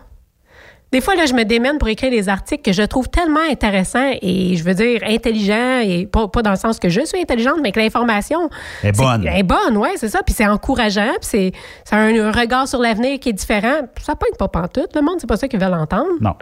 Des 0.92 1.00
fois, 1.00 1.14
là, 1.14 1.24
je 1.26 1.34
me 1.34 1.44
démène 1.44 1.78
pour 1.78 1.86
écrire 1.88 2.10
des 2.10 2.28
articles 2.28 2.62
que 2.62 2.72
je 2.72 2.82
trouve 2.82 3.08
tellement 3.08 3.38
intéressants 3.48 4.10
et, 4.20 4.56
je 4.56 4.64
veux 4.64 4.74
dire, 4.74 5.00
intelligents, 5.06 5.80
et 5.84 6.06
pas, 6.06 6.26
pas 6.26 6.42
dans 6.42 6.50
le 6.50 6.56
sens 6.56 6.80
que 6.80 6.88
je 6.88 7.02
suis 7.06 7.20
intelligente, 7.20 7.58
mais 7.62 7.70
que 7.70 7.78
l'information 7.78 8.48
Est 8.82 8.92
c'est- 8.96 9.02
bonne. 9.02 9.24
est 9.26 9.42
bonne, 9.44 9.76
oui, 9.76 9.90
c'est 9.96 10.08
ça. 10.08 10.22
Puis 10.24 10.34
c'est 10.36 10.48
encourageant, 10.48 11.12
puis 11.20 11.52
c'est 11.84 11.94
un, 11.94 12.32
regard 12.32 12.66
sur 12.66 12.80
l'avenir 12.80 13.20
qui 13.20 13.28
est 13.28 13.32
différent. 13.34 13.82
Ça 14.00 14.16
pogne 14.16 14.34
pas 14.36 14.48
pantoute. 14.48 14.94
Le 14.96 15.02
monde, 15.02 15.16
c'est 15.20 15.28
pas 15.28 15.36
ça 15.36 15.46
qu'ils 15.46 15.60
veulent 15.60 15.74
entendre. 15.74 16.08
Non. 16.20 16.34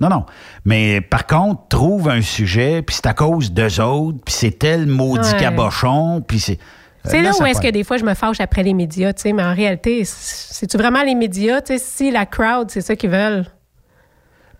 Non, 0.00 0.08
non. 0.08 0.24
Mais 0.64 1.00
par 1.02 1.26
contre, 1.26 1.68
trouve 1.68 2.08
un 2.08 2.22
sujet, 2.22 2.80
puis 2.82 2.96
c'est 2.96 3.06
à 3.06 3.12
cause 3.14 3.52
d'eux 3.52 3.78
autres, 3.80 4.18
puis 4.24 4.34
c'est 4.34 4.58
tel 4.58 4.86
maudit 4.86 5.28
Ouais. 5.34 5.38
cabochon, 5.40 6.22
puis 6.26 6.40
c'est... 6.40 6.58
C'est 7.04 7.18
Euh, 7.18 7.22
là 7.22 7.30
où 7.38 7.44
est-ce 7.44 7.60
que 7.60 7.68
des 7.68 7.82
fois 7.84 7.96
je 7.98 8.04
me 8.04 8.14
fâche 8.14 8.40
après 8.40 8.62
les 8.62 8.74
médias, 8.74 9.12
tu 9.12 9.22
sais, 9.22 9.32
mais 9.32 9.42
en 9.44 9.52
réalité, 9.54 10.02
c'est-tu 10.04 10.76
vraiment 10.78 11.02
les 11.02 11.14
médias, 11.16 11.60
tu 11.60 11.76
sais, 11.76 11.84
si 11.84 12.10
la 12.10 12.26
crowd, 12.26 12.70
c'est 12.70 12.80
ça 12.80 12.94
qu'ils 12.96 13.10
veulent? 13.10 13.44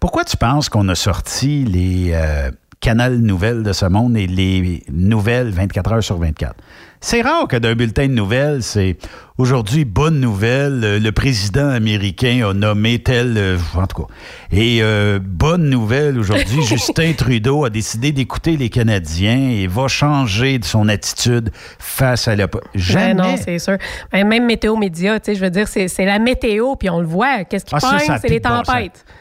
Pourquoi 0.03 0.25
tu 0.25 0.37
penses 0.37 0.69
qu'on 0.69 0.89
a 0.89 0.97
sorti 0.97 1.63
les 1.63 2.11
euh, 2.13 2.51
canals 2.81 3.19
nouvelles 3.19 3.63
de 3.63 3.73
ce 3.73 3.87
monde 3.87 4.17
et 4.17 4.27
les 4.27 4.83
nouvelles 4.91 5.51
24 5.51 5.93
heures 5.93 6.03
sur 6.03 6.19
24? 6.19 6.57
C'est 7.01 7.23
rare 7.23 7.47
que 7.47 7.57
d'un 7.57 7.77
bulletin 7.77 8.09
de 8.09 8.13
nouvelles, 8.13 8.65
c'est 8.65 8.97
aujourd'hui, 9.39 9.85
bonne 9.85 10.19
nouvelle, 10.19 10.81
euh, 10.83 10.99
le 10.99 11.13
président 11.13 11.69
américain 11.69 12.49
a 12.49 12.53
nommé 12.53 12.99
tel, 12.99 13.35
euh, 13.37 13.59
en 13.77 13.87
tout 13.87 14.03
cas. 14.03 14.13
Et 14.51 14.79
euh, 14.83 15.21
bonne 15.23 15.71
nouvelle, 15.71 16.19
aujourd'hui, 16.19 16.63
Justin 16.67 17.13
Trudeau 17.13 17.65
a 17.65 17.71
décidé 17.71 18.11
d'écouter 18.11 18.57
les 18.57 18.71
Canadiens 18.71 19.51
et 19.51 19.69
va 19.69 19.87
changer 19.87 20.59
de 20.59 20.65
son 20.65 20.89
attitude 20.89 21.53
face 21.79 22.27
à 22.27 22.35
la... 22.35 22.49
Jamais. 22.75 23.15
Ben 23.15 23.23
non, 23.23 23.37
c'est 23.37 23.61
sûr. 23.61 23.79
Ben, 24.11 24.27
même 24.27 24.47
météo 24.47 24.75
média, 24.75 25.21
tu 25.21 25.27
sais, 25.27 25.35
je 25.37 25.45
veux 25.45 25.51
dire, 25.51 25.69
c'est 25.69 26.05
la 26.05 26.19
météo, 26.19 26.75
puis 26.75 26.91
on 26.91 26.99
le 26.99 27.07
voit. 27.07 27.45
Qu'est-ce 27.45 27.65
qui 27.65 27.75
Ah, 27.81 28.19
c'est 28.21 28.29
les 28.29 28.41
tempêtes. 28.41 29.05
Ça, 29.07 29.13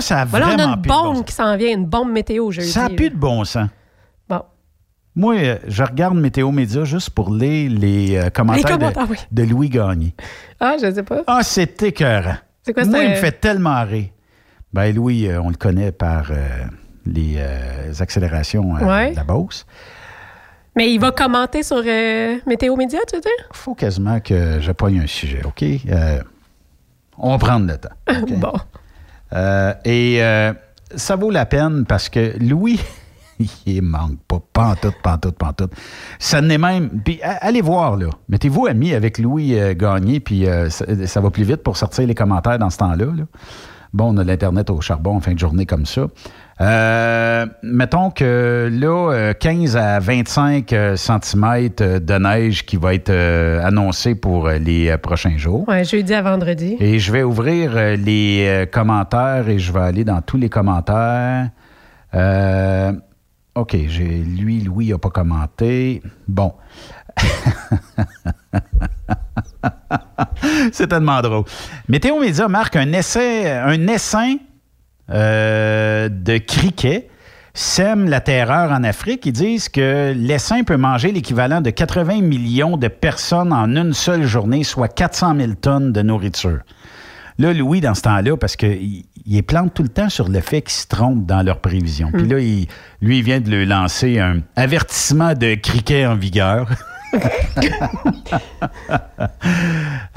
ça 0.00 0.20
a 0.20 0.24
Voilà, 0.24 0.46
on 0.46 0.50
a 0.50 0.56
vraiment 0.56 0.74
une 0.76 0.80
bon 0.82 1.02
bombe 1.04 1.16
sens. 1.16 1.24
qui 1.26 1.32
s'en 1.32 1.56
vient, 1.56 1.70
une 1.72 1.86
bombe 1.86 2.10
météo 2.12 2.50
jeudi. 2.50 2.68
Ça 2.70 2.82
n'a 2.88 2.90
plus 2.90 3.10
de 3.10 3.16
bon 3.16 3.44
sens. 3.44 3.68
Bon. 4.28 4.42
Moi, 5.14 5.34
euh, 5.36 5.58
je 5.68 5.82
regarde 5.82 6.16
Météo 6.16 6.50
Média 6.50 6.84
juste 6.84 7.10
pour 7.10 7.32
lire 7.32 7.70
les 7.70 8.16
euh, 8.16 8.30
commentaires, 8.30 8.64
Les 8.66 8.72
commentaires, 8.78 9.06
de, 9.06 9.12
oui. 9.12 9.18
de 9.30 9.42
Louis 9.44 9.68
Gagné. 9.68 10.14
Ah, 10.60 10.76
je 10.82 10.92
sais 10.92 11.02
pas. 11.02 11.22
Ah, 11.26 11.40
c'est 11.42 11.82
écœurant. 11.82 12.36
C'est 12.62 12.72
quoi, 12.72 12.84
Moi, 12.84 12.98
c'est- 12.98 13.04
il 13.04 13.10
me 13.10 13.14
fait 13.16 13.32
tellement 13.40 13.84
rire. 13.84 14.08
Ben, 14.72 14.92
Louis, 14.94 15.28
euh, 15.28 15.40
on 15.40 15.50
le 15.50 15.54
connaît 15.56 15.92
par 15.92 16.30
euh, 16.30 16.64
les 17.06 17.34
euh, 17.38 17.92
accélérations 18.00 18.76
euh, 18.76 18.84
Ouais. 18.84 19.10
de 19.12 19.16
la 19.16 19.24
Beauce. 19.24 19.66
Mais 20.76 20.92
il 20.92 20.98
va 20.98 21.12
commenter 21.12 21.62
sur 21.62 21.80
euh, 21.86 22.36
météo 22.46 22.74
média, 22.74 22.98
tu 23.06 23.14
veux 23.14 23.22
dire? 23.22 23.30
faut 23.52 23.74
quasiment 23.76 24.18
que 24.18 24.58
je 24.60 24.72
pogne 24.72 24.98
un 25.00 25.06
sujet, 25.06 25.42
OK? 25.44 25.62
Euh, 25.62 26.20
on 27.16 27.30
va 27.30 27.38
prendre 27.38 27.66
le 27.68 27.76
temps. 27.78 27.90
Bon. 28.40 28.52
Euh, 29.34 29.74
et 29.84 30.22
euh, 30.22 30.52
ça 30.94 31.16
vaut 31.16 31.30
la 31.30 31.46
peine 31.46 31.84
parce 31.86 32.08
que 32.08 32.34
Louis, 32.38 32.80
il 33.66 33.82
manque 33.82 34.18
pas, 34.28 34.40
pantoute, 34.52 34.96
pantoute, 35.02 35.36
pantoute. 35.36 35.72
Ça 36.18 36.40
n'est 36.40 36.58
même. 36.58 37.02
Puis 37.04 37.20
allez 37.22 37.60
voir, 37.60 37.96
là. 37.96 38.10
Mettez-vous 38.28 38.66
amis 38.66 38.94
avec 38.94 39.18
Louis 39.18 39.58
euh, 39.58 39.74
Gagné, 39.74 40.20
puis 40.20 40.46
euh, 40.46 40.70
ça, 40.70 40.84
ça 41.06 41.20
va 41.20 41.30
plus 41.30 41.44
vite 41.44 41.62
pour 41.62 41.76
sortir 41.76 42.06
les 42.06 42.14
commentaires 42.14 42.58
dans 42.58 42.70
ce 42.70 42.78
temps-là. 42.78 43.06
là. 43.06 43.24
Bon, 43.92 44.12
on 44.12 44.16
a 44.18 44.24
l'Internet 44.24 44.70
au 44.70 44.80
charbon 44.80 45.16
en 45.16 45.20
fin 45.20 45.34
de 45.34 45.38
journée 45.38 45.66
comme 45.66 45.86
ça. 45.86 46.06
Euh, 46.60 47.24
euh, 47.44 47.46
mettons 47.62 48.10
que 48.10 48.68
là, 48.72 49.12
euh, 49.12 49.32
15 49.34 49.76
à 49.76 49.98
25 49.98 50.74
cm 50.96 51.68
de 51.76 52.18
neige 52.18 52.64
qui 52.64 52.76
va 52.76 52.94
être 52.94 53.10
euh, 53.10 53.62
annoncé 53.64 54.14
pour 54.14 54.46
euh, 54.46 54.58
les 54.58 54.88
euh, 54.90 54.98
prochains 54.98 55.36
jours. 55.36 55.68
Ouais, 55.68 55.84
jeudi 55.84 56.14
à 56.14 56.22
vendredi. 56.22 56.76
Et 56.80 56.98
je 56.98 57.12
vais 57.12 57.22
ouvrir 57.22 57.72
euh, 57.74 57.96
les 57.96 58.46
euh, 58.46 58.66
commentaires 58.66 59.48
et 59.48 59.58
je 59.58 59.72
vais 59.72 59.80
aller 59.80 60.04
dans 60.04 60.22
tous 60.22 60.36
les 60.36 60.48
commentaires. 60.48 61.50
Euh, 62.14 62.92
OK, 63.54 63.76
j'ai 63.88 64.04
lui, 64.04 64.60
Louis 64.60 64.90
n'a 64.90 64.98
pas 64.98 65.10
commenté. 65.10 66.02
Bon. 66.26 66.54
C'est 70.72 70.88
tellement 70.88 71.20
drôle. 71.20 71.44
Météo 71.88 72.18
Média 72.18 72.48
marque 72.48 72.76
un 72.76 72.92
essai, 72.92 73.50
un 73.50 73.86
essaim 73.86 74.36
euh, 75.10 76.08
de 76.08 76.38
criquets 76.38 77.08
sème 77.56 78.08
la 78.08 78.20
terreur 78.20 78.72
en 78.72 78.82
Afrique. 78.82 79.26
Ils 79.26 79.32
disent 79.32 79.68
que 79.68 80.12
l'essaim 80.16 80.64
peut 80.64 80.76
manger 80.76 81.12
l'équivalent 81.12 81.60
de 81.60 81.70
80 81.70 82.20
millions 82.22 82.76
de 82.76 82.88
personnes 82.88 83.52
en 83.52 83.76
une 83.76 83.92
seule 83.92 84.24
journée, 84.24 84.64
soit 84.64 84.88
400 84.88 85.36
000 85.38 85.52
tonnes 85.60 85.92
de 85.92 86.02
nourriture. 86.02 86.58
Là, 87.38 87.52
Louis, 87.52 87.80
dans 87.80 87.94
ce 87.94 88.02
temps-là, 88.02 88.36
parce 88.36 88.56
qu'il 88.56 89.04
il 89.26 89.42
plante 89.44 89.72
tout 89.72 89.82
le 89.84 89.88
temps 89.88 90.08
sur 90.08 90.28
le 90.28 90.40
fait 90.40 90.62
qu'ils 90.62 90.72
se 90.72 90.86
trompent 90.88 91.26
dans 91.26 91.42
leurs 91.42 91.60
prévisions. 91.60 92.10
Puis 92.12 92.26
là, 92.28 92.38
il- 92.40 92.66
lui, 93.00 93.18
il 93.18 93.24
vient 93.24 93.40
de 93.40 93.48
lui 93.50 93.66
lancer 93.66 94.18
un 94.18 94.40
avertissement 94.56 95.34
de 95.34 95.54
criquet 95.54 96.06
en 96.06 96.16
vigueur. 96.16 96.68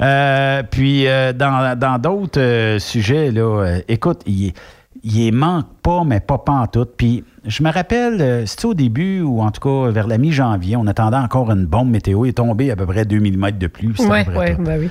Euh, 0.00 0.62
puis 0.70 1.06
euh, 1.08 1.32
dans 1.32 1.76
dans 1.76 1.98
d'autres 1.98 2.40
euh, 2.40 2.78
sujets, 2.78 3.30
là, 3.32 3.78
écoute, 3.88 4.20
il, 4.26 4.52
il 5.16 5.32
manque 5.32 5.66
pas, 5.82 6.04
mais 6.04 6.20
pas 6.20 6.38
pas 6.38 6.52
en 6.52 6.66
tout. 6.66 6.86
Puis 6.96 7.24
je 7.44 7.62
me 7.62 7.70
rappelle, 7.70 8.20
euh, 8.20 8.46
c'était 8.46 8.66
au 8.66 8.74
début, 8.74 9.20
ou 9.22 9.40
en 9.40 9.50
tout 9.50 9.60
cas 9.60 9.90
vers 9.90 10.06
la 10.06 10.18
mi-janvier, 10.18 10.76
on 10.76 10.86
attendait 10.86 11.16
encore 11.16 11.50
une 11.50 11.66
bombe 11.66 11.90
météo. 11.90 12.24
Il 12.24 12.30
est 12.30 12.32
tombé 12.32 12.70
à 12.70 12.76
peu 12.76 12.86
près 12.86 13.04
2 13.04 13.18
mm 13.18 13.52
de 13.52 13.66
pluie. 13.66 13.94
oui, 13.98 14.24
tout. 14.24 14.32
ben 14.62 14.80
oui. 14.80 14.90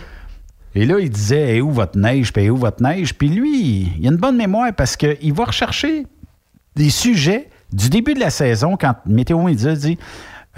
Et 0.75 0.85
là, 0.85 0.99
il 0.99 1.09
disait, 1.09 1.57
et 1.57 1.61
où 1.61 1.71
votre 1.71 1.97
neige, 1.97 2.31
puis 2.31 2.49
où 2.49 2.57
votre 2.57 2.83
neige? 2.83 3.15
Puis 3.15 3.29
lui, 3.29 3.91
il 3.97 4.07
a 4.07 4.11
une 4.11 4.17
bonne 4.17 4.37
mémoire 4.37 4.71
parce 4.73 4.95
qu'il 4.95 5.33
va 5.33 5.45
rechercher 5.45 6.05
des 6.75 6.89
sujets 6.89 7.49
du 7.73 7.89
début 7.89 8.13
de 8.13 8.19
la 8.19 8.29
saison 8.29 8.77
quand 8.77 8.95
Météo 9.05 9.41
Média 9.41 9.73
dit 9.73 9.97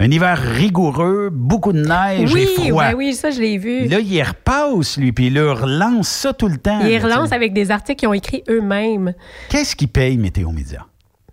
un 0.00 0.10
hiver 0.10 0.38
rigoureux, 0.38 1.28
beaucoup 1.30 1.74
de 1.74 1.82
neige 1.82 2.32
Oui, 2.32 2.48
et 2.56 2.68
froid. 2.68 2.84
ben 2.84 2.94
oui, 2.96 3.12
ça, 3.12 3.30
je 3.30 3.38
l'ai 3.38 3.58
vu. 3.58 3.86
Là, 3.86 4.00
il 4.00 4.22
repasse, 4.22 4.96
lui, 4.96 5.12
puis 5.12 5.26
il 5.26 5.38
relance 5.38 6.08
ça 6.08 6.32
tout 6.32 6.48
le 6.48 6.56
temps. 6.56 6.80
Ils 6.80 6.92
là, 6.92 7.04
relancent 7.04 7.24
tu 7.24 7.28
sais. 7.28 7.34
avec 7.34 7.52
des 7.52 7.70
articles 7.70 7.98
qu'ils 7.98 8.08
ont 8.08 8.14
écrits 8.14 8.42
eux-mêmes. 8.48 9.12
Qu'est-ce 9.50 9.76
qui 9.76 9.86
paye 9.86 10.16
Météo 10.16 10.52
Média? 10.52 10.86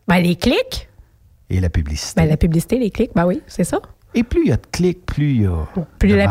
Ben, 0.05 0.17
les 0.17 0.35
clics. 0.35 0.89
Et 1.49 1.61
la 1.61 1.69
publicité. 1.69 2.21
Ben, 2.21 2.27
la 2.27 2.35
publicité, 2.35 2.77
les 2.77 2.91
clics, 2.91 3.11
ben 3.15 3.25
oui, 3.25 3.41
c'est 3.47 3.63
ça. 3.63 3.79
Et 4.13 4.23
plus 4.23 4.41
il 4.43 4.49
y 4.49 4.51
a 4.51 4.57
de 4.57 4.67
clics, 4.69 5.05
plus 5.05 5.31
il 5.31 5.41
y 5.43 5.45
a. 5.45 5.65
Plus 5.97 6.09
la, 6.09 6.27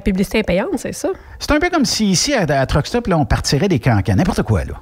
publicité 0.00 0.38
est 0.38 0.42
payante, 0.44 0.76
c'est 0.76 0.92
ça. 0.92 1.08
C'est 1.40 1.50
un 1.50 1.58
peu 1.58 1.68
comme 1.68 1.84
si 1.84 2.10
ici, 2.10 2.32
à, 2.32 2.42
à 2.42 2.66
Truck 2.66 2.86
Stop, 2.86 3.08
là, 3.08 3.18
on 3.18 3.24
partirait 3.24 3.68
des 3.68 3.80
cancans, 3.80 4.14
n'importe 4.14 4.42
quoi, 4.42 4.64
là. 4.64 4.74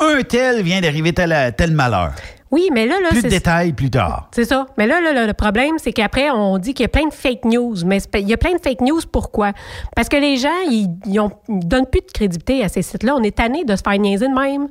Un 0.00 0.22
tel 0.22 0.62
vient 0.62 0.80
d'arriver 0.80 1.12
tel, 1.12 1.54
tel 1.56 1.72
malheur. 1.72 2.14
Oui, 2.54 2.68
mais 2.72 2.86
là, 2.86 3.00
là, 3.02 3.08
Plus 3.10 3.22
de 3.24 3.28
détails 3.28 3.72
plus 3.72 3.90
tard. 3.90 4.28
C'est 4.32 4.44
ça. 4.44 4.66
Mais 4.78 4.86
là, 4.86 5.00
là, 5.00 5.12
là, 5.12 5.26
le 5.26 5.32
problème, 5.32 5.74
c'est 5.78 5.92
qu'après, 5.92 6.30
on 6.30 6.56
dit 6.58 6.72
qu'il 6.72 6.84
y 6.84 6.86
a 6.86 6.88
plein 6.88 7.08
de 7.08 7.12
fake 7.12 7.44
news. 7.46 7.74
Mais 7.84 7.98
il 8.14 8.28
y 8.28 8.32
a 8.32 8.36
plein 8.36 8.52
de 8.52 8.60
fake 8.62 8.80
news, 8.80 9.00
pourquoi? 9.10 9.50
Parce 9.96 10.08
que 10.08 10.16
les 10.16 10.36
gens, 10.36 10.48
ils, 10.70 10.86
ils 11.06 11.18
ont- 11.18 11.32
ils 11.48 11.66
donnent 11.66 11.86
plus 11.86 12.00
de 12.02 12.12
crédibilité 12.12 12.62
à 12.62 12.68
ces 12.68 12.82
sites-là. 12.82 13.16
On 13.16 13.22
est 13.24 13.34
tanné 13.36 13.64
de 13.64 13.74
se 13.74 13.82
faire 13.82 13.98
niaiser 13.98 14.28
de 14.28 14.34
même. 14.34 14.68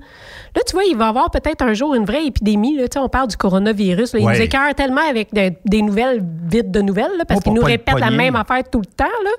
Là, 0.55 0.61
tu 0.65 0.73
vois, 0.73 0.85
il 0.85 0.95
va 0.95 1.07
y 1.07 1.10
avoir 1.10 1.30
peut-être 1.30 1.61
un 1.61 1.73
jour 1.73 1.93
une 1.93 2.05
vraie 2.05 2.26
épidémie. 2.26 2.77
Là. 2.77 2.88
Tu 2.88 2.93
sais, 2.93 2.99
on 2.99 3.10
parle 3.10 3.27
du 3.27 3.35
coronavirus. 3.35 4.14
là. 4.14 4.19
Ils 4.22 4.26
Ouais. 4.27 4.34
nous 4.38 4.41
écœurent 4.41 4.73
tellement 4.76 5.01
avec 5.10 5.34
de- 5.34 5.51
des 5.65 5.81
nouvelles 5.81 6.23
vides 6.49 6.72
de 6.72 6.81
nouvelles, 6.81 7.11
là, 7.18 7.26
parce 7.26 7.39
Oh, 7.41 7.43
qu'ils 7.43 7.53
nous 7.53 7.61
répètent 7.64 7.99
la 7.99 8.11
même 8.11 8.38
affaire 8.38 8.64
tout 8.72 8.80
le 8.80 8.85
temps. 8.85 9.03
Là. 9.23 9.31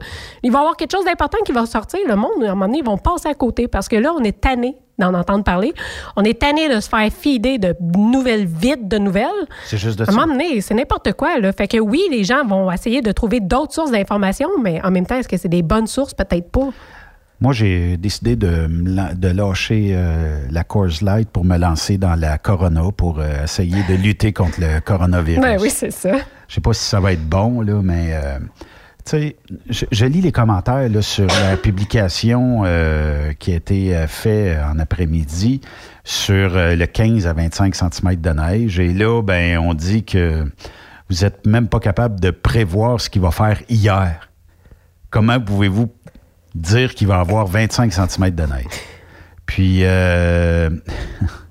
Il 0.43 0.53
va 0.53 0.59
y 0.59 0.61
avoir 0.61 0.77
quelque 0.77 0.93
chose 0.93 1.05
d'important 1.07 1.39
qui 1.47 1.53
va 1.53 1.65
sortir. 1.65 2.01
Le 2.07 2.17
monde, 2.17 2.31
à 2.43 2.47
un 2.51 2.55
moment 2.55 2.67
donné, 2.67 2.79
ils 2.81 2.85
vont 2.85 2.99
passer 2.99 3.29
à 3.29 3.35
côté 3.35 3.69
parce 3.69 3.89
que 3.89 3.97
là, 3.97 4.13
on 4.15 4.23
est 4.23 4.39
tanné 4.39 4.77
d'en 4.99 5.15
entendre 5.15 5.45
parler. 5.45 5.73
On 6.17 6.23
est 6.23 6.39
tanné 6.41 6.75
de 6.75 6.81
se 6.81 6.89
faire 6.89 7.09
fider 7.13 7.59
de 7.59 7.75
nouvelles 7.81 8.47
vides 8.47 8.89
de 8.89 8.99
nouvelles. 8.99 9.29
C'est 9.67 9.79
juste 9.79 9.99
de 9.99 10.05
À 10.05 10.09
un 10.09 10.13
ça. 10.13 10.21
moment 10.21 10.33
donné, 10.33 10.61
c'est 10.61 10.75
n'importe 10.75 11.13
quoi. 11.15 11.39
Là. 11.41 11.53
Fait 11.53 11.69
que 11.69 11.79
oui, 11.79 12.01
les 12.11 12.25
gens 12.25 12.45
vont 12.47 12.71
essayer 12.71 13.01
de 13.03 13.13
trouver 13.13 13.41
d'autres 13.41 13.73
sources 13.75 13.91
d'informations, 13.91 14.51
mais 14.63 14.81
en 14.85 14.91
même 14.91 15.07
temps, 15.07 15.17
est-ce 15.19 15.29
que 15.29 15.37
c'est 15.37 15.49
des 15.49 15.63
bonnes 15.63 15.87
sources? 15.87 16.15
Peut-être 16.15 16.51
pas. 16.51 16.69
Moi, 17.41 17.53
j'ai 17.53 17.97
décidé 17.97 18.37
de, 18.37 18.69
de 19.15 19.29
lâcher 19.29 19.91
euh, 19.93 20.47
la 20.51 20.63
Coors 20.63 21.03
Light 21.03 21.29
pour 21.29 21.45
me 21.45 21.59
lancer 21.59 21.99
dans 21.99 22.15
la 22.15 22.39
Corona 22.39 22.85
pour 22.97 23.19
euh, 23.19 23.45
essayer 23.45 23.83
de 23.89 23.95
lutter 23.95 24.33
contre 24.33 24.61
le 24.61 24.81
coronavirus. 24.81 25.43
Ben 25.43 25.59
oui, 25.61 25.69
c'est 25.69 25.91
ça. 25.91 26.13
Je 26.49 26.55
sais 26.55 26.61
pas 26.61 26.73
si 26.73 26.85
ça 26.85 27.01
va 27.01 27.13
être 27.13 27.29
bon, 27.29 27.61
là, 27.61 27.81
mais 27.83 28.11
euh, 28.13 28.39
sais, 29.11 29.37
je, 29.69 30.05
lis 30.07 30.21
les 30.21 30.33
commentaires 30.33 30.89
sur 31.03 31.27
la 31.27 31.57
publication 31.57 32.63
euh, 32.65 33.33
qui 33.35 33.53
a 33.53 33.57
été 33.57 33.97
euh, 33.97 34.07
faite 34.07 34.59
en 34.65 34.79
après-midi 34.79 35.61
sur 36.05 36.57
euh, 36.57 36.75
le 36.75 36.87
15 36.87 37.27
à 37.27 37.33
25 37.33 37.75
cm 37.75 38.17
de 38.17 38.31
neige. 38.31 38.79
Et 38.79 38.93
là, 38.93 39.23
ben, 39.23 39.59
on 39.59 39.75
dit 39.75 40.05
que 40.05 40.45
vous 41.11 41.25
êtes 41.25 41.47
même 41.47 41.69
pas 41.69 41.81
capable 41.81 42.21
de 42.21 42.31
prévoir 42.31 43.01
ce 43.01 43.11
qu'il 43.11 43.23
va 43.23 43.31
faire 43.31 43.61
hier. 43.69 44.29
Comment 45.11 45.41
pouvez-vous 45.41 45.93
dire 46.55 46.95
qu'il 46.95 47.09
va 47.09 47.21
avoir 47.21 47.47
25 47.47 47.93
cm 47.93 48.31
de 48.31 48.43
neige? 48.43 48.65
Puis, 49.47 49.81
euh, 49.83 50.71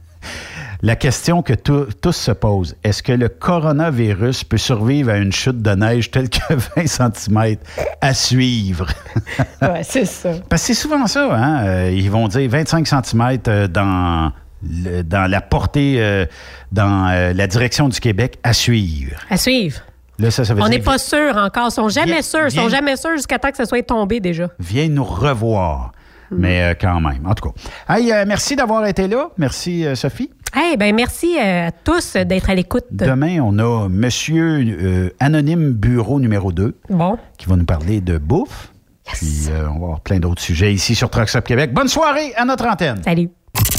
la 0.84 0.96
question 0.96 1.42
que 1.42 1.54
tous 1.54 2.12
se 2.12 2.32
posent, 2.32 2.76
est-ce 2.84 3.02
que 3.02 3.14
le 3.14 3.30
coronavirus 3.30 4.44
peut 4.44 4.58
survivre 4.58 5.10
à 5.12 5.18
une 5.18 5.32
chute 5.32 5.62
de 5.62 5.72
neige 5.72 6.12
telle 6.12 6.30
que 6.30 6.54
20 6.76 6.88
cm 6.88 7.56
à 8.02 8.14
suivre? 8.14 8.88
Ouais, 9.62 9.82
c'est 9.84 10.06
ça. 10.06 10.32
Parce 10.50 10.62
que 10.62 10.68
c'est 10.68 10.74
souvent 10.74 11.08
ça, 11.08 11.34
hein? 11.34 11.66
euh, 11.66 11.92
ils 11.92 12.12
vont 12.12 12.28
dire 12.28 12.50
25 12.50 12.86
cm 12.86 13.38
dans, 13.70 14.32
le- 14.62 15.02
dans 15.04 15.30
la 15.32 15.40
portée, 15.42 15.96
euh, 16.00 16.26
dans 16.74 17.08
euh, 17.10 17.32
la 17.34 17.48
direction 17.48 17.88
du 17.88 18.00
Québec 18.02 18.38
à 18.44 18.52
suivre. 18.54 19.16
À 19.30 19.38
suivre. 19.38 19.80
Là, 20.20 20.30
ça, 20.32 20.44
ça 20.46 20.54
veut 20.54 20.62
On 20.62 20.68
n'est 20.68 20.80
pas 20.80 20.98
sûr 21.00 21.36
encore. 21.38 21.68
Ils 21.70 21.72
sont 21.72 21.90
jamais 21.90 22.12
Viens- 22.12 22.22
sûrs. 22.22 22.46
Ils 22.48 22.52
sont 22.52 22.68
viens- 22.68 22.70
jamais 22.78 22.98
sûrs 22.98 23.16
jusqu'à 23.16 23.40
temps 23.40 23.50
que 23.52 23.58
ça 23.58 23.66
soit 23.66 23.82
tombé 23.84 24.20
déjà. 24.20 24.50
viens 24.60 24.88
nous 24.90 25.04
revoir. 25.06 25.92
Mais 26.30 26.62
euh, 26.64 26.74
quand 26.80 27.00
même, 27.00 27.26
en 27.26 27.34
tout 27.34 27.50
cas. 27.52 27.96
Hey, 27.96 28.12
euh, 28.12 28.26
merci 28.28 28.56
d'avoir 28.56 28.86
été 28.86 29.08
là. 29.08 29.30
Merci, 29.38 29.86
euh, 29.86 29.96
Sophie. 29.96 30.30
Eh 30.56 30.78
ben 30.78 30.96
merci 30.96 31.38
euh, 31.40 31.68
à 31.68 31.72
tous 31.72 32.16
d'être 32.16 32.50
à 32.50 32.56
l'écoute. 32.56 32.86
Demain, 32.92 33.40
on 33.42 33.58
a 33.60 33.90
Monsieur 33.90 34.60
euh, 34.60 35.10
Anonyme 35.20 35.72
Bureau 35.74 36.20
numéro 36.20 36.52
2 36.52 36.76
Bon. 36.90 37.18
qui 37.38 37.48
va 37.48 37.56
nous 37.56 37.66
parler 37.66 38.02
de 38.02 38.18
bouffe. 38.18 38.72
Puis 39.06 39.48
euh, 39.50 39.68
on 39.70 39.80
va 39.80 39.86
avoir 39.86 40.00
plein 40.02 40.20
d'autres 40.20 40.42
sujets 40.42 40.74
ici 40.74 40.96
sur 40.96 41.10
Trucks 41.10 41.36
Up 41.36 41.44
Québec. 41.46 41.74
Bonne 41.74 41.88
soirée 41.88 42.34
à 42.36 42.46
notre 42.46 42.66
antenne. 42.68 43.02
Salut. 43.04 43.30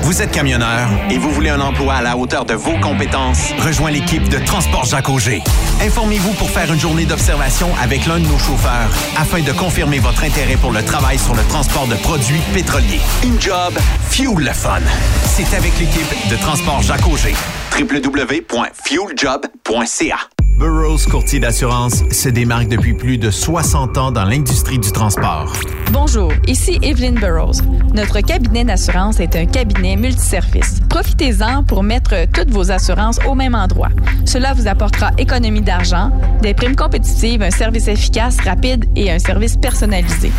Vous 0.00 0.22
êtes 0.22 0.30
camionneur 0.30 0.88
et 1.10 1.18
vous 1.18 1.30
voulez 1.30 1.50
un 1.50 1.60
emploi 1.60 1.94
à 1.94 2.02
la 2.02 2.16
hauteur 2.16 2.44
de 2.44 2.54
vos 2.54 2.78
compétences? 2.80 3.52
Rejoins 3.58 3.90
l'équipe 3.90 4.28
de 4.28 4.38
Transport 4.38 4.84
Jacques 4.84 5.08
Auger. 5.08 5.42
Informez-vous 5.80 6.32
pour 6.34 6.50
faire 6.50 6.72
une 6.72 6.80
journée 6.80 7.04
d'observation 7.04 7.68
avec 7.82 8.06
l'un 8.06 8.18
de 8.18 8.26
nos 8.26 8.38
chauffeurs 8.38 8.90
afin 9.16 9.40
de 9.40 9.52
confirmer 9.52 9.98
votre 9.98 10.24
intérêt 10.24 10.56
pour 10.56 10.72
le 10.72 10.84
travail 10.84 11.18
sur 11.18 11.34
le 11.34 11.42
transport 11.44 11.86
de 11.86 11.96
produits 11.96 12.40
pétroliers. 12.52 13.00
Une 13.22 13.40
job, 13.40 13.74
fuel 14.10 14.38
le 14.38 14.52
fun. 14.52 14.80
C'est 15.24 15.54
avec 15.54 15.78
l'équipe 15.78 16.30
de 16.30 16.36
Transport 16.36 16.82
Jacques 16.82 17.06
Auger. 17.06 17.34
www.fueljob.ca 17.78 20.41
Burroughs 20.58 21.06
Courtier 21.10 21.40
d'assurance 21.40 22.04
se 22.10 22.28
démarque 22.28 22.68
depuis 22.68 22.94
plus 22.94 23.18
de 23.18 23.30
60 23.30 23.96
ans 23.98 24.12
dans 24.12 24.24
l'industrie 24.24 24.78
du 24.78 24.92
transport. 24.92 25.52
Bonjour, 25.90 26.32
ici 26.46 26.78
Evelyn 26.82 27.12
Burroughs. 27.12 27.62
Notre 27.94 28.20
cabinet 28.20 28.64
d'assurance 28.64 29.18
est 29.18 29.34
un 29.34 29.46
cabinet 29.46 29.96
multiservice. 29.96 30.80
Profitez-en 30.88 31.64
pour 31.64 31.82
mettre 31.82 32.26
toutes 32.32 32.50
vos 32.50 32.70
assurances 32.70 33.18
au 33.26 33.34
même 33.34 33.54
endroit. 33.54 33.88
Cela 34.24 34.52
vous 34.52 34.68
apportera 34.68 35.10
économie 35.18 35.62
d'argent, 35.62 36.10
des 36.42 36.54
primes 36.54 36.76
compétitives, 36.76 37.42
un 37.42 37.50
service 37.50 37.88
efficace, 37.88 38.38
rapide 38.40 38.84
et 38.94 39.10
un 39.10 39.18
service 39.18 39.56
personnalisé. 39.56 40.30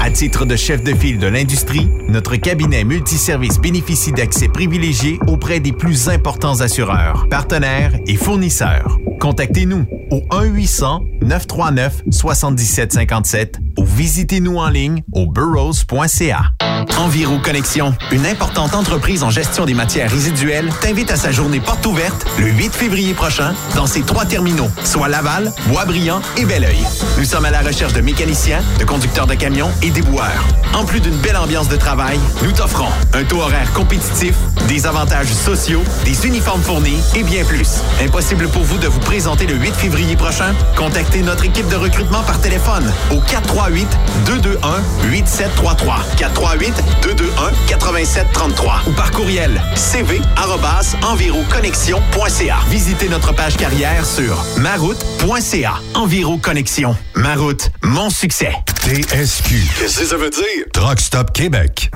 À 0.00 0.10
titre 0.10 0.46
de 0.46 0.54
chef 0.54 0.84
de 0.84 0.94
file 0.94 1.18
de 1.18 1.26
l'industrie, 1.26 1.88
notre 2.08 2.36
cabinet 2.36 2.84
multiservice 2.84 3.58
bénéficie 3.58 4.12
d'accès 4.12 4.46
privilégié 4.46 5.18
auprès 5.26 5.58
des 5.58 5.72
plus 5.72 6.08
importants 6.08 6.60
assureurs, 6.60 7.26
partenaires 7.28 7.92
et 8.06 8.14
fournisseurs. 8.14 8.98
Contactez-nous 9.28 9.84
au 10.10 10.22
1-800-939-7757 11.22 13.56
ou 13.76 13.84
visitez-nous 13.84 14.56
en 14.56 14.70
ligne 14.70 15.02
au 15.12 15.26
burrows.ca. 15.26 16.52
Enviro 16.96 17.38
Connexion, 17.38 17.94
une 18.10 18.24
importante 18.24 18.74
entreprise 18.74 19.22
en 19.22 19.28
gestion 19.28 19.66
des 19.66 19.74
matières 19.74 20.10
résiduelles, 20.10 20.72
t'invite 20.80 21.10
à 21.10 21.16
sa 21.16 21.30
journée 21.30 21.60
porte 21.60 21.84
ouverte 21.84 22.26
le 22.38 22.46
8 22.46 22.72
février 22.72 23.12
prochain 23.12 23.52
dans 23.76 23.86
ses 23.86 24.00
trois 24.00 24.24
terminaux, 24.24 24.70
soit 24.82 25.08
Laval, 25.08 25.52
Boisbriand 25.66 26.22
et 26.38 26.46
Belleuil. 26.46 26.82
Nous 27.18 27.24
sommes 27.24 27.44
à 27.44 27.50
la 27.50 27.60
recherche 27.60 27.92
de 27.92 28.00
mécaniciens, 28.00 28.62
de 28.78 28.84
conducteurs 28.84 29.26
de 29.26 29.34
camions 29.34 29.68
et 29.82 29.90
déboueurs. 29.90 30.42
En 30.72 30.86
plus 30.86 31.00
d'une 31.00 31.16
belle 31.16 31.36
ambiance 31.36 31.68
de 31.68 31.76
travail, 31.76 32.18
nous 32.42 32.52
t'offrons 32.52 32.88
un 33.12 33.24
taux 33.24 33.40
horaire 33.40 33.70
compétitif, 33.74 34.34
des 34.68 34.86
avantages 34.86 35.34
sociaux, 35.34 35.82
des 36.04 36.26
uniformes 36.26 36.62
fournis 36.62 37.02
et 37.14 37.24
bien 37.24 37.44
plus. 37.44 37.82
Impossible 38.00 38.48
pour 38.48 38.62
vous 38.62 38.78
de 38.78 38.86
vous 38.86 39.00
présenter 39.00 39.17
le 39.18 39.54
8 39.54 39.74
février 39.74 40.14
prochain? 40.14 40.54
Contactez 40.76 41.22
notre 41.22 41.44
équipe 41.44 41.68
de 41.68 41.74
recrutement 41.74 42.22
par 42.22 42.40
téléphone 42.40 42.88
au 43.10 43.18
438 43.18 43.88
221 44.26 44.80
8733 45.10 46.04
438 46.16 46.72
221 47.02 47.50
8733 47.68 48.82
ou 48.86 48.92
par 48.92 49.10
courriel 49.10 49.60
cv@enviroconnexion.ca. 49.74 52.58
Visitez 52.70 53.08
notre 53.08 53.34
page 53.34 53.56
carrière 53.56 54.06
sur 54.06 54.44
maroute.ca. 54.56 55.80
Enviro 55.94 56.38
Connexion. 56.38 56.96
Ma 57.14 57.34
route, 57.34 57.70
mon 57.82 58.10
succès. 58.10 58.52
TSQ. 58.84 59.56
Qu'est-ce 59.80 59.98
que 59.98 60.06
ça 60.06 60.16
veut 60.16 60.30
dire? 60.30 60.44
Truck 60.72 61.00
Stop 61.00 61.32
Québec. 61.32 61.90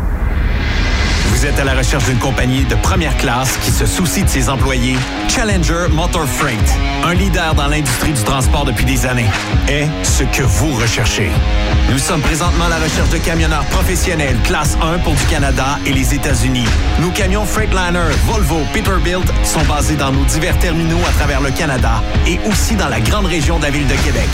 Vous 1.33 1.47
êtes 1.47 1.59
à 1.59 1.65
la 1.65 1.73
recherche 1.73 2.05
d'une 2.05 2.19
compagnie 2.19 2.65
de 2.65 2.75
première 2.77 3.17
classe 3.17 3.57
qui 3.63 3.71
se 3.71 3.87
soucie 3.87 4.23
de 4.23 4.29
ses 4.29 4.51
employés? 4.51 4.97
Challenger 5.29 5.89
Motor 5.91 6.27
Freight, 6.27 6.61
un 7.05 7.15
leader 7.15 7.55
dans 7.55 7.69
l'industrie 7.69 8.13
du 8.13 8.23
transport 8.23 8.67
depuis 8.67 8.85
des 8.85 9.07
années, 9.07 9.31
est 9.67 9.89
ce 10.03 10.25
que 10.25 10.43
vous 10.43 10.75
recherchez. 10.75 11.31
Nous 11.91 11.99
sommes 11.99 12.21
présentement 12.21 12.67
à 12.67 12.69
la 12.69 12.77
recherche 12.77 13.09
de 13.09 13.19
camionneurs 13.19 13.65
professionnels 13.65 14.37
classe 14.45 14.77
1 14.83 14.99
pour 14.99 15.15
du 15.15 15.25
Canada 15.25 15.79
et 15.87 15.93
les 15.93 16.15
États-Unis. 16.15 16.67
Nos 17.01 17.11
camions 17.11 17.47
Freightliner, 17.47 18.13
Volvo, 18.27 18.61
Peterbilt 18.75 19.33
sont 19.43 19.63
basés 19.63 19.97
dans 19.97 20.13
nos 20.13 20.25
divers 20.25 20.59
terminaux 20.59 21.01
à 21.09 21.13
travers 21.13 21.41
le 21.41 21.51
Canada 21.51 22.03
et 22.27 22.39
aussi 22.47 22.77
dans 22.77 22.89
la 22.89 23.01
grande 23.01 23.27
région 23.27 23.59
de 23.59 23.65
la 23.65 23.71
ville 23.71 23.87
de 23.87 23.95
Québec. 23.95 24.29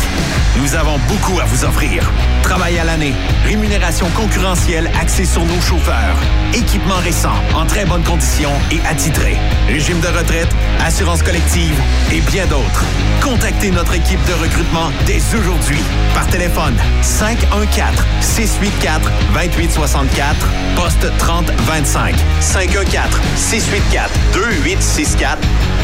Nous 0.61 0.75
avons 0.75 0.99
beaucoup 1.09 1.39
à 1.39 1.45
vous 1.45 1.65
offrir. 1.65 2.11
Travail 2.43 2.79
à 2.79 2.85
l'année, 2.85 3.15
rémunération 3.45 4.09
concurrentielle 4.17 4.91
axée 5.01 5.25
sur 5.25 5.45
nos 5.45 5.61
chauffeurs, 5.61 6.17
équipement 6.55 6.88
récent, 6.97 7.35
en 7.55 7.67
très 7.67 7.85
bonne 7.85 8.03
condition 8.03 8.51
et 8.71 8.81
attitré, 8.87 9.37
régime 9.69 10.01
de 10.01 10.09
retraite, 10.09 10.49
assurance 10.85 11.23
collective 11.23 11.79
et 12.13 12.21
bien 12.23 12.47
d'autres. 12.47 12.85
Contactez 13.23 13.71
notre 13.71 13.95
équipe 13.95 14.25
de 14.27 14.33
recrutement 14.33 14.91
dès 15.07 15.21
aujourd'hui 15.39 15.81
par 16.15 16.27
téléphone 16.29 16.75
514 17.03 18.05
684 18.21 19.11
2864 19.35 20.37
poste 20.77 21.07
3025 21.19 22.15
514 22.41 23.21
684 23.37 24.11
2864 24.33 25.39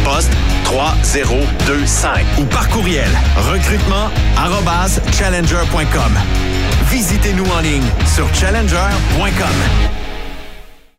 poste 0.05 0.33
3025 0.65 2.25
ou 2.39 2.45
par 2.45 2.69
courriel 2.69 3.11
recrutement 3.53 4.11
challenger.com. 5.13 6.19
Visitez-nous 6.91 7.47
en 7.51 7.61
ligne 7.61 7.87
sur 8.15 8.33
challenger.com. 8.35 10.04